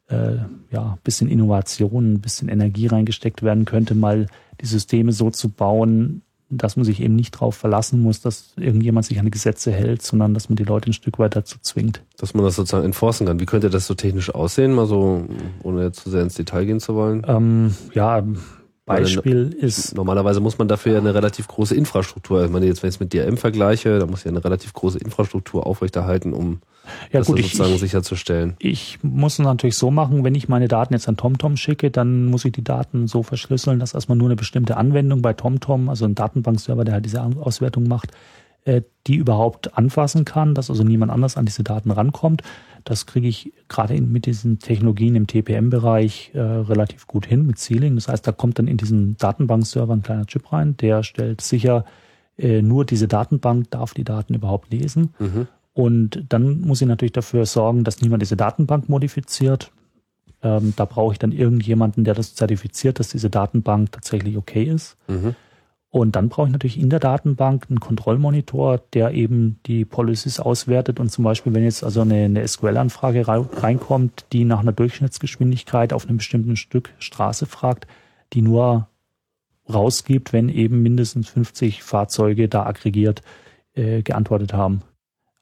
äh, 0.08 0.36
ja, 0.70 0.98
bisschen 1.04 1.28
Innovation, 1.28 2.14
ein 2.14 2.20
bisschen 2.20 2.48
Energie 2.48 2.86
reingesteckt 2.86 3.42
werden 3.42 3.64
könnte, 3.64 3.94
mal 3.94 4.26
die 4.60 4.66
Systeme 4.66 5.12
so 5.12 5.30
zu 5.30 5.50
bauen, 5.50 6.22
dass 6.50 6.76
man 6.76 6.84
sich 6.84 7.00
eben 7.00 7.14
nicht 7.14 7.34
darauf 7.34 7.56
verlassen 7.56 8.02
muss, 8.02 8.20
dass 8.20 8.52
irgendjemand 8.56 9.06
sich 9.06 9.18
an 9.18 9.26
die 9.26 9.30
Gesetze 9.30 9.70
hält, 9.70 10.02
sondern 10.02 10.34
dass 10.34 10.48
man 10.48 10.56
die 10.56 10.64
Leute 10.64 10.90
ein 10.90 10.94
Stück 10.94 11.18
weit 11.18 11.36
dazu 11.36 11.58
zwingt. 11.60 12.02
Dass 12.16 12.34
man 12.34 12.44
das 12.44 12.56
sozusagen 12.56 12.84
enforcen 12.84 13.26
kann. 13.26 13.40
Wie 13.40 13.46
könnte 13.46 13.70
das 13.70 13.86
so 13.86 13.94
technisch 13.94 14.34
aussehen, 14.34 14.72
mal 14.72 14.86
so, 14.86 15.26
ohne 15.62 15.84
jetzt 15.84 16.00
zu 16.00 16.10
sehr 16.10 16.22
ins 16.22 16.34
Detail 16.34 16.64
gehen 16.64 16.80
zu 16.80 16.94
wollen? 16.94 17.24
Ähm, 17.26 17.74
ja, 17.92 18.22
Beispiel 18.88 19.56
ist. 19.58 19.94
Normalerweise 19.94 20.40
muss 20.40 20.58
man 20.58 20.68
dafür 20.68 20.94
ja 20.94 20.98
eine 20.98 21.14
relativ 21.14 21.46
große 21.48 21.74
Infrastruktur, 21.74 22.44
ich 22.44 22.50
meine 22.50 22.66
jetzt, 22.66 22.82
wenn 22.82 22.88
ich 22.88 22.96
es 22.96 23.00
mit 23.00 23.12
DRM 23.12 23.36
vergleiche, 23.36 23.98
da 23.98 24.06
muss 24.06 24.24
ja 24.24 24.30
eine 24.30 24.44
relativ 24.44 24.72
große 24.72 24.98
Infrastruktur 24.98 25.66
aufrechterhalten, 25.66 26.32
um 26.32 26.60
ja, 27.12 27.20
das 27.20 27.26
gut, 27.26 27.38
sozusagen 27.38 27.74
ich, 27.74 27.80
sicherzustellen. 27.80 28.54
Ich 28.58 28.98
muss 29.02 29.34
es 29.34 29.38
natürlich 29.40 29.76
so 29.76 29.90
machen, 29.90 30.24
wenn 30.24 30.34
ich 30.34 30.48
meine 30.48 30.68
Daten 30.68 30.94
jetzt 30.94 31.08
an 31.08 31.16
TomTom 31.16 31.56
schicke, 31.56 31.90
dann 31.90 32.26
muss 32.26 32.44
ich 32.44 32.52
die 32.52 32.64
Daten 32.64 33.06
so 33.06 33.22
verschlüsseln, 33.22 33.78
dass 33.78 33.94
erstmal 33.94 34.18
nur 34.18 34.28
eine 34.28 34.36
bestimmte 34.36 34.76
Anwendung 34.76 35.22
bei 35.22 35.32
TomTom, 35.32 35.88
also 35.88 36.04
ein 36.04 36.14
Datenbankserver, 36.14 36.84
der 36.84 36.94
halt 36.94 37.04
diese 37.04 37.22
Auswertung 37.22 37.88
macht, 37.88 38.12
äh, 38.64 38.82
die 39.06 39.16
überhaupt 39.16 39.76
anfassen 39.78 40.24
kann, 40.24 40.54
dass 40.54 40.70
also 40.70 40.82
niemand 40.82 41.12
anders 41.12 41.36
an 41.36 41.46
diese 41.46 41.62
Daten 41.62 41.90
rankommt. 41.90 42.42
Das 42.88 43.04
kriege 43.04 43.28
ich 43.28 43.52
gerade 43.68 44.00
mit 44.00 44.24
diesen 44.24 44.60
Technologien 44.60 45.14
im 45.14 45.26
TPM-Bereich 45.26 46.30
äh, 46.32 46.40
relativ 46.40 47.06
gut 47.06 47.26
hin 47.26 47.44
mit 47.44 47.58
Sealing. 47.58 47.96
Das 47.96 48.08
heißt, 48.08 48.26
da 48.26 48.32
kommt 48.32 48.58
dann 48.58 48.66
in 48.66 48.78
diesen 48.78 49.18
Datenbankserver 49.18 49.92
ein 49.92 50.02
kleiner 50.02 50.24
Chip 50.24 50.50
rein, 50.54 50.74
der 50.78 51.02
stellt 51.02 51.42
sicher, 51.42 51.84
äh, 52.38 52.62
nur 52.62 52.86
diese 52.86 53.06
Datenbank 53.06 53.70
darf 53.70 53.92
die 53.92 54.04
Daten 54.04 54.32
überhaupt 54.32 54.72
lesen. 54.72 55.12
Mhm. 55.18 55.48
Und 55.74 56.24
dann 56.30 56.62
muss 56.62 56.80
ich 56.80 56.88
natürlich 56.88 57.12
dafür 57.12 57.44
sorgen, 57.44 57.84
dass 57.84 58.00
niemand 58.00 58.22
diese 58.22 58.38
Datenbank 58.38 58.88
modifiziert. 58.88 59.70
Ähm, 60.42 60.72
da 60.74 60.86
brauche 60.86 61.12
ich 61.12 61.18
dann 61.18 61.32
irgendjemanden, 61.32 62.04
der 62.04 62.14
das 62.14 62.36
zertifiziert, 62.36 63.00
dass 63.00 63.10
diese 63.10 63.28
Datenbank 63.28 63.92
tatsächlich 63.92 64.38
okay 64.38 64.64
ist. 64.64 64.96
Mhm. 65.08 65.34
Und 65.90 66.16
dann 66.16 66.28
brauche 66.28 66.48
ich 66.48 66.52
natürlich 66.52 66.78
in 66.78 66.90
der 66.90 67.00
Datenbank 67.00 67.66
einen 67.68 67.80
Kontrollmonitor, 67.80 68.78
der 68.92 69.12
eben 69.12 69.58
die 69.64 69.86
Policies 69.86 70.38
auswertet 70.38 71.00
und 71.00 71.10
zum 71.10 71.24
Beispiel, 71.24 71.54
wenn 71.54 71.64
jetzt 71.64 71.82
also 71.82 72.02
eine, 72.02 72.24
eine 72.24 72.46
SQL-Anfrage 72.46 73.26
reinkommt, 73.26 74.26
die 74.32 74.44
nach 74.44 74.60
einer 74.60 74.72
Durchschnittsgeschwindigkeit 74.72 75.94
auf 75.94 76.06
einem 76.06 76.18
bestimmten 76.18 76.56
Stück 76.56 76.92
Straße 76.98 77.46
fragt, 77.46 77.86
die 78.34 78.42
nur 78.42 78.88
rausgibt, 79.72 80.34
wenn 80.34 80.50
eben 80.50 80.82
mindestens 80.82 81.30
50 81.30 81.82
Fahrzeuge 81.82 82.48
da 82.48 82.66
aggregiert 82.66 83.22
äh, 83.74 84.02
geantwortet 84.02 84.52
haben. 84.52 84.82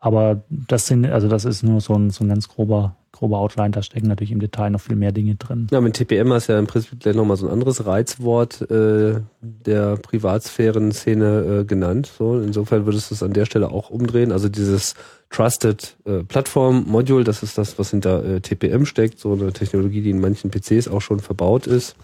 Aber 0.06 0.44
das 0.48 0.86
sind, 0.86 1.04
also 1.04 1.26
das 1.26 1.44
ist 1.44 1.64
nur 1.64 1.80
so 1.80 1.94
ein, 1.94 2.10
so 2.10 2.22
ein 2.22 2.28
ganz 2.28 2.46
grober, 2.46 2.94
grober 3.10 3.38
Outline, 3.38 3.72
da 3.72 3.82
stecken 3.82 4.06
natürlich 4.06 4.30
im 4.30 4.38
Detail 4.38 4.70
noch 4.70 4.80
viel 4.80 4.94
mehr 4.94 5.10
Dinge 5.10 5.34
drin. 5.34 5.66
Ja, 5.72 5.80
mit 5.80 5.94
TPM 5.94 6.28
du 6.28 6.52
ja 6.52 6.60
im 6.60 6.68
Prinzip 6.68 7.00
gleich 7.00 7.16
nochmal 7.16 7.36
so 7.36 7.48
ein 7.48 7.52
anderes 7.52 7.86
Reizwort 7.86 8.70
äh, 8.70 9.16
der 9.40 9.96
Privatsphären-Szene 9.96 11.62
äh, 11.62 11.64
genannt. 11.64 12.08
So, 12.16 12.38
insofern 12.38 12.86
würdest 12.86 13.10
du 13.10 13.16
es 13.16 13.24
an 13.24 13.32
der 13.32 13.46
Stelle 13.46 13.72
auch 13.72 13.90
umdrehen. 13.90 14.30
Also 14.30 14.48
dieses 14.48 14.94
Trusted 15.30 15.96
äh, 16.04 16.22
Plattform 16.22 16.84
Module, 16.86 17.24
das 17.24 17.42
ist 17.42 17.58
das, 17.58 17.76
was 17.76 17.90
hinter 17.90 18.24
äh, 18.24 18.40
TPM 18.40 18.86
steckt, 18.86 19.18
so 19.18 19.32
eine 19.32 19.52
Technologie, 19.52 20.02
die 20.02 20.10
in 20.10 20.20
manchen 20.20 20.52
PCs 20.52 20.86
auch 20.86 21.00
schon 21.00 21.18
verbaut 21.18 21.66
ist, 21.66 21.96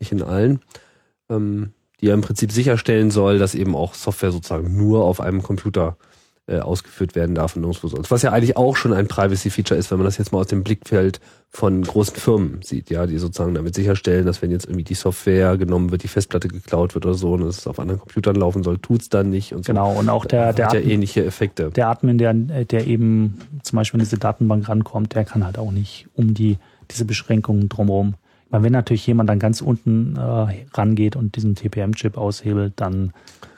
nicht 0.00 0.10
in 0.10 0.22
allen. 0.22 0.58
Ähm, 1.30 1.70
die 2.00 2.06
ja 2.06 2.14
im 2.14 2.22
Prinzip 2.22 2.50
sicherstellen 2.50 3.12
soll, 3.12 3.38
dass 3.38 3.54
eben 3.54 3.76
auch 3.76 3.94
Software 3.94 4.32
sozusagen 4.32 4.76
nur 4.76 5.04
auf 5.04 5.20
einem 5.20 5.40
Computer 5.40 5.96
äh, 6.00 6.13
ausgeführt 6.52 7.14
werden 7.14 7.34
darf 7.34 7.56
und 7.56 7.62
nirgendwo 7.62 7.88
sonst. 7.88 8.10
Was 8.10 8.22
ja 8.22 8.32
eigentlich 8.32 8.56
auch 8.56 8.76
schon 8.76 8.92
ein 8.92 9.08
Privacy-Feature 9.08 9.78
ist, 9.78 9.90
wenn 9.90 9.98
man 9.98 10.04
das 10.04 10.18
jetzt 10.18 10.32
mal 10.32 10.40
aus 10.40 10.46
dem 10.46 10.62
Blickfeld 10.62 11.20
von 11.48 11.82
großen 11.82 12.16
Firmen 12.16 12.60
sieht, 12.62 12.90
ja, 12.90 13.06
die 13.06 13.16
sozusagen 13.16 13.54
damit 13.54 13.74
sicherstellen, 13.74 14.26
dass 14.26 14.42
wenn 14.42 14.50
jetzt 14.50 14.66
irgendwie 14.66 14.84
die 14.84 14.94
Software 14.94 15.56
genommen 15.56 15.90
wird, 15.90 16.02
die 16.02 16.08
Festplatte 16.08 16.48
geklaut 16.48 16.94
wird 16.94 17.06
oder 17.06 17.14
so 17.14 17.32
und 17.32 17.42
es 17.42 17.66
auf 17.66 17.78
anderen 17.78 18.00
Computern 18.00 18.36
laufen 18.36 18.62
soll, 18.62 18.78
tut's 18.78 19.08
dann 19.08 19.30
nicht 19.30 19.54
und 19.54 19.64
so. 19.64 19.72
Genau, 19.72 19.92
und 19.92 20.08
auch 20.10 20.26
der, 20.26 20.52
der 20.52 20.66
hat 20.66 20.74
ja 20.74 20.80
ähnliche 20.80 21.24
Effekte. 21.24 21.70
Der 21.70 21.88
Admin, 21.88 22.18
der, 22.18 22.34
der 22.34 22.86
eben 22.86 23.38
zum 23.62 23.76
Beispiel 23.76 24.00
in 24.00 24.04
diese 24.04 24.18
Datenbank 24.18 24.68
rankommt, 24.68 25.14
der 25.14 25.24
kann 25.24 25.44
halt 25.44 25.58
auch 25.58 25.70
nicht 25.70 26.08
um 26.14 26.34
die, 26.34 26.58
diese 26.90 27.04
Beschränkungen 27.04 27.68
drumherum. 27.68 28.14
Weil 28.50 28.62
wenn 28.62 28.72
natürlich 28.72 29.06
jemand 29.06 29.30
dann 29.30 29.38
ganz 29.38 29.60
unten 29.60 30.16
äh, 30.16 30.66
rangeht 30.74 31.16
und 31.16 31.36
diesen 31.36 31.54
TPM-Chip 31.54 32.16
aushebelt, 32.16 32.74
dann 32.76 33.12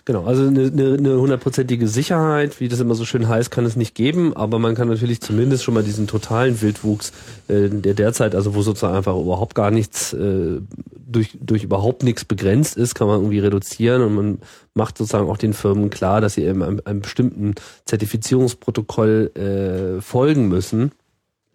Genau, 0.06 0.22
also 0.22 0.46
eine, 0.46 0.70
eine, 0.70 1.18
hundertprozentige 1.18 1.88
Sicherheit, 1.88 2.60
wie 2.60 2.68
das 2.68 2.78
immer 2.78 2.94
so 2.94 3.04
schön 3.04 3.26
heißt, 3.26 3.50
kann 3.50 3.64
es 3.64 3.74
nicht 3.74 3.96
geben, 3.96 4.36
aber 4.36 4.60
man 4.60 4.76
kann 4.76 4.86
natürlich 4.86 5.20
zumindest 5.20 5.64
schon 5.64 5.74
mal 5.74 5.82
diesen 5.82 6.06
totalen 6.06 6.62
Wildwuchs, 6.62 7.12
äh, 7.48 7.68
der 7.68 7.94
derzeit, 7.94 8.36
also 8.36 8.54
wo 8.54 8.62
sozusagen 8.62 8.94
einfach 8.94 9.16
überhaupt 9.16 9.56
gar 9.56 9.72
nichts, 9.72 10.12
äh, 10.12 10.60
durch, 10.94 11.36
durch 11.40 11.64
überhaupt 11.64 12.04
nichts 12.04 12.24
begrenzt 12.24 12.76
ist, 12.76 12.94
kann 12.94 13.08
man 13.08 13.16
irgendwie 13.16 13.40
reduzieren 13.40 14.02
und 14.02 14.14
man 14.14 14.38
macht 14.74 14.96
sozusagen 14.96 15.28
auch 15.28 15.38
den 15.38 15.54
Firmen 15.54 15.90
klar, 15.90 16.20
dass 16.20 16.34
sie 16.34 16.44
eben 16.44 16.62
einem, 16.62 16.80
einem 16.84 17.00
bestimmten 17.00 17.56
Zertifizierungsprotokoll 17.84 19.32
äh, 19.34 20.00
folgen 20.00 20.46
müssen 20.46 20.92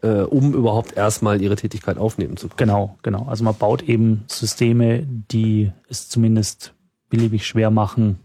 äh, 0.01 0.23
um 0.23 0.53
überhaupt 0.53 0.97
erstmal 0.97 1.41
ihre 1.41 1.55
Tätigkeit 1.55 1.97
aufnehmen 1.97 2.35
zu 2.35 2.49
können. 2.49 2.57
Genau, 2.57 2.97
genau. 3.01 3.27
Also 3.27 3.45
man 3.45 3.55
baut 3.55 3.83
eben 3.83 4.25
Systeme, 4.27 5.07
die 5.31 5.71
es 5.87 6.09
zumindest 6.09 6.73
beliebig 7.09 7.45
schwer 7.45 7.71
machen, 7.71 8.19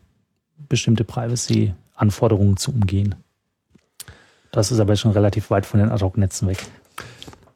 bestimmte 0.69 1.05
Privacy-Anforderungen 1.05 2.57
zu 2.57 2.73
umgehen. 2.73 3.15
Das 4.53 4.70
ist 4.70 4.81
aber 4.81 4.97
schon 4.97 5.12
relativ 5.12 5.51
weit 5.51 5.66
von 5.66 5.81
den 5.81 5.91
Ad-Hoc-Netzen 5.91 6.49
weg. 6.49 6.59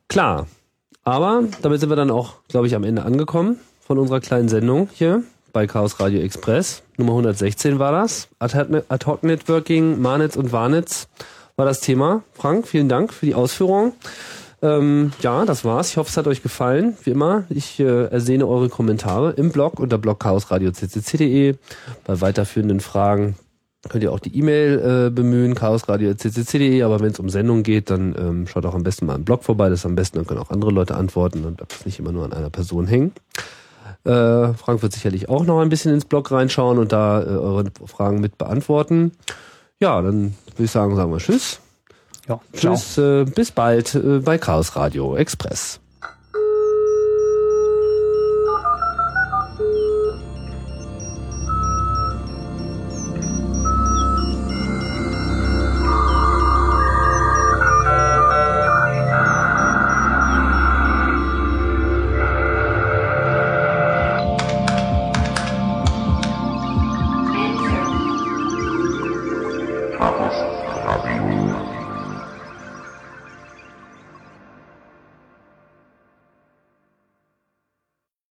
Klar. 0.09 0.47
Aber 1.03 1.45
damit 1.63 1.81
sind 1.81 1.89
wir 1.89 1.97
dann 1.97 2.11
auch, 2.11 2.35
glaube 2.49 2.67
ich, 2.67 2.75
am 2.75 2.85
Ende 2.85 3.05
angekommen 3.05 3.59
von 3.81 3.99
unserer 3.99 4.21
kleinen 4.21 4.49
Sendung 4.49 4.89
hier 4.93 5.23
bei 5.53 5.67
Chaos 5.67 5.99
Radio 5.99 6.21
Express. 6.21 6.83
Nummer 6.97 7.13
116 7.13 7.79
war 7.79 7.93
das. 7.93 8.29
Ad-Hoc-Networking, 8.39 10.01
Marnetz 10.01 10.37
und 10.37 10.53
Warnetz 10.53 11.09
war 11.57 11.65
das 11.65 11.81
Thema. 11.81 12.23
Frank, 12.35 12.69
vielen 12.69 12.89
Dank 12.89 13.13
für 13.13 13.27
die 13.27 13.35
Ausführung. 13.35 13.93
Ähm, 14.63 15.13
ja, 15.23 15.45
das 15.47 15.65
war's. 15.65 15.91
Ich 15.91 15.97
hoffe, 15.97 16.11
es 16.11 16.17
hat 16.17 16.27
euch 16.27 16.43
gefallen. 16.43 16.97
Wie 17.05 17.11
immer, 17.11 17.45
ich 17.49 17.81
äh, 17.81 18.07
ersehne 18.07 18.47
eure 18.47 18.69
Kommentare 18.69 19.33
im 19.33 19.51
Blog 19.51 19.81
unter 19.81 19.97
blogchaosradio.ccc.de. 19.99 21.57
Bei 22.05 22.21
weiterführenden 22.21 22.81
Fragen 22.81 23.37
könnt 23.89 24.05
ihr 24.05 24.13
auch 24.13 24.21
die 24.21 24.37
E-Mail 24.37 25.07
äh, 25.07 25.11
bemühen, 25.11 25.55
chaosradio.ccc.de. 25.55 26.83
Aber 26.83 27.01
wenn 27.01 27.13
es 27.13 27.19
um 27.19 27.31
Sendungen 27.31 27.63
geht, 27.63 27.89
dann 27.89 28.15
ähm, 28.19 28.47
schaut 28.47 28.67
auch 28.67 28.75
am 28.75 28.83
besten 28.83 29.07
mal 29.07 29.17
im 29.17 29.25
Blog 29.25 29.45
vorbei. 29.45 29.71
Das 29.71 29.81
ist 29.81 29.87
am 29.87 29.95
besten, 29.95 30.19
dann 30.19 30.27
können 30.27 30.41
auch 30.41 30.51
andere 30.51 30.71
Leute 30.71 30.95
antworten. 30.95 31.43
Dann 31.43 31.55
bleibt 31.55 31.73
es 31.73 31.87
nicht 31.87 31.99
immer 31.99 32.13
nur 32.13 32.25
an 32.27 32.35
einer 32.35 32.51
Person 32.51 32.87
hängen. 32.87 33.13
Äh, 34.05 34.53
Frank 34.55 34.83
wird 34.83 34.93
sicherlich 34.93 35.29
auch 35.29 35.45
noch 35.45 35.61
ein 35.61 35.69
bisschen 35.71 35.95
ins 35.95 36.05
Blog 36.05 36.31
reinschauen 36.31 36.79
und 36.79 36.93
da 36.93 37.23
äh, 37.23 37.27
eure 37.27 37.65
Fragen 37.87 38.21
mit 38.21 38.37
beantworten. 38.37 39.13
Ja, 39.79 40.01
dann 40.03 40.35
würde 40.47 40.65
ich 40.65 40.71
sagen, 40.71 40.97
sagen 40.97 41.11
wir 41.11 41.19
Tschüss. 41.19 41.60
Ja, 42.31 42.41
Tschüss, 42.53 42.97
äh, 42.97 43.25
bis 43.25 43.51
bald 43.51 43.95
äh, 43.95 44.21
bei 44.21 44.39
Chaos 44.39 44.77
Radio 44.77 45.17
Express. 45.17 45.80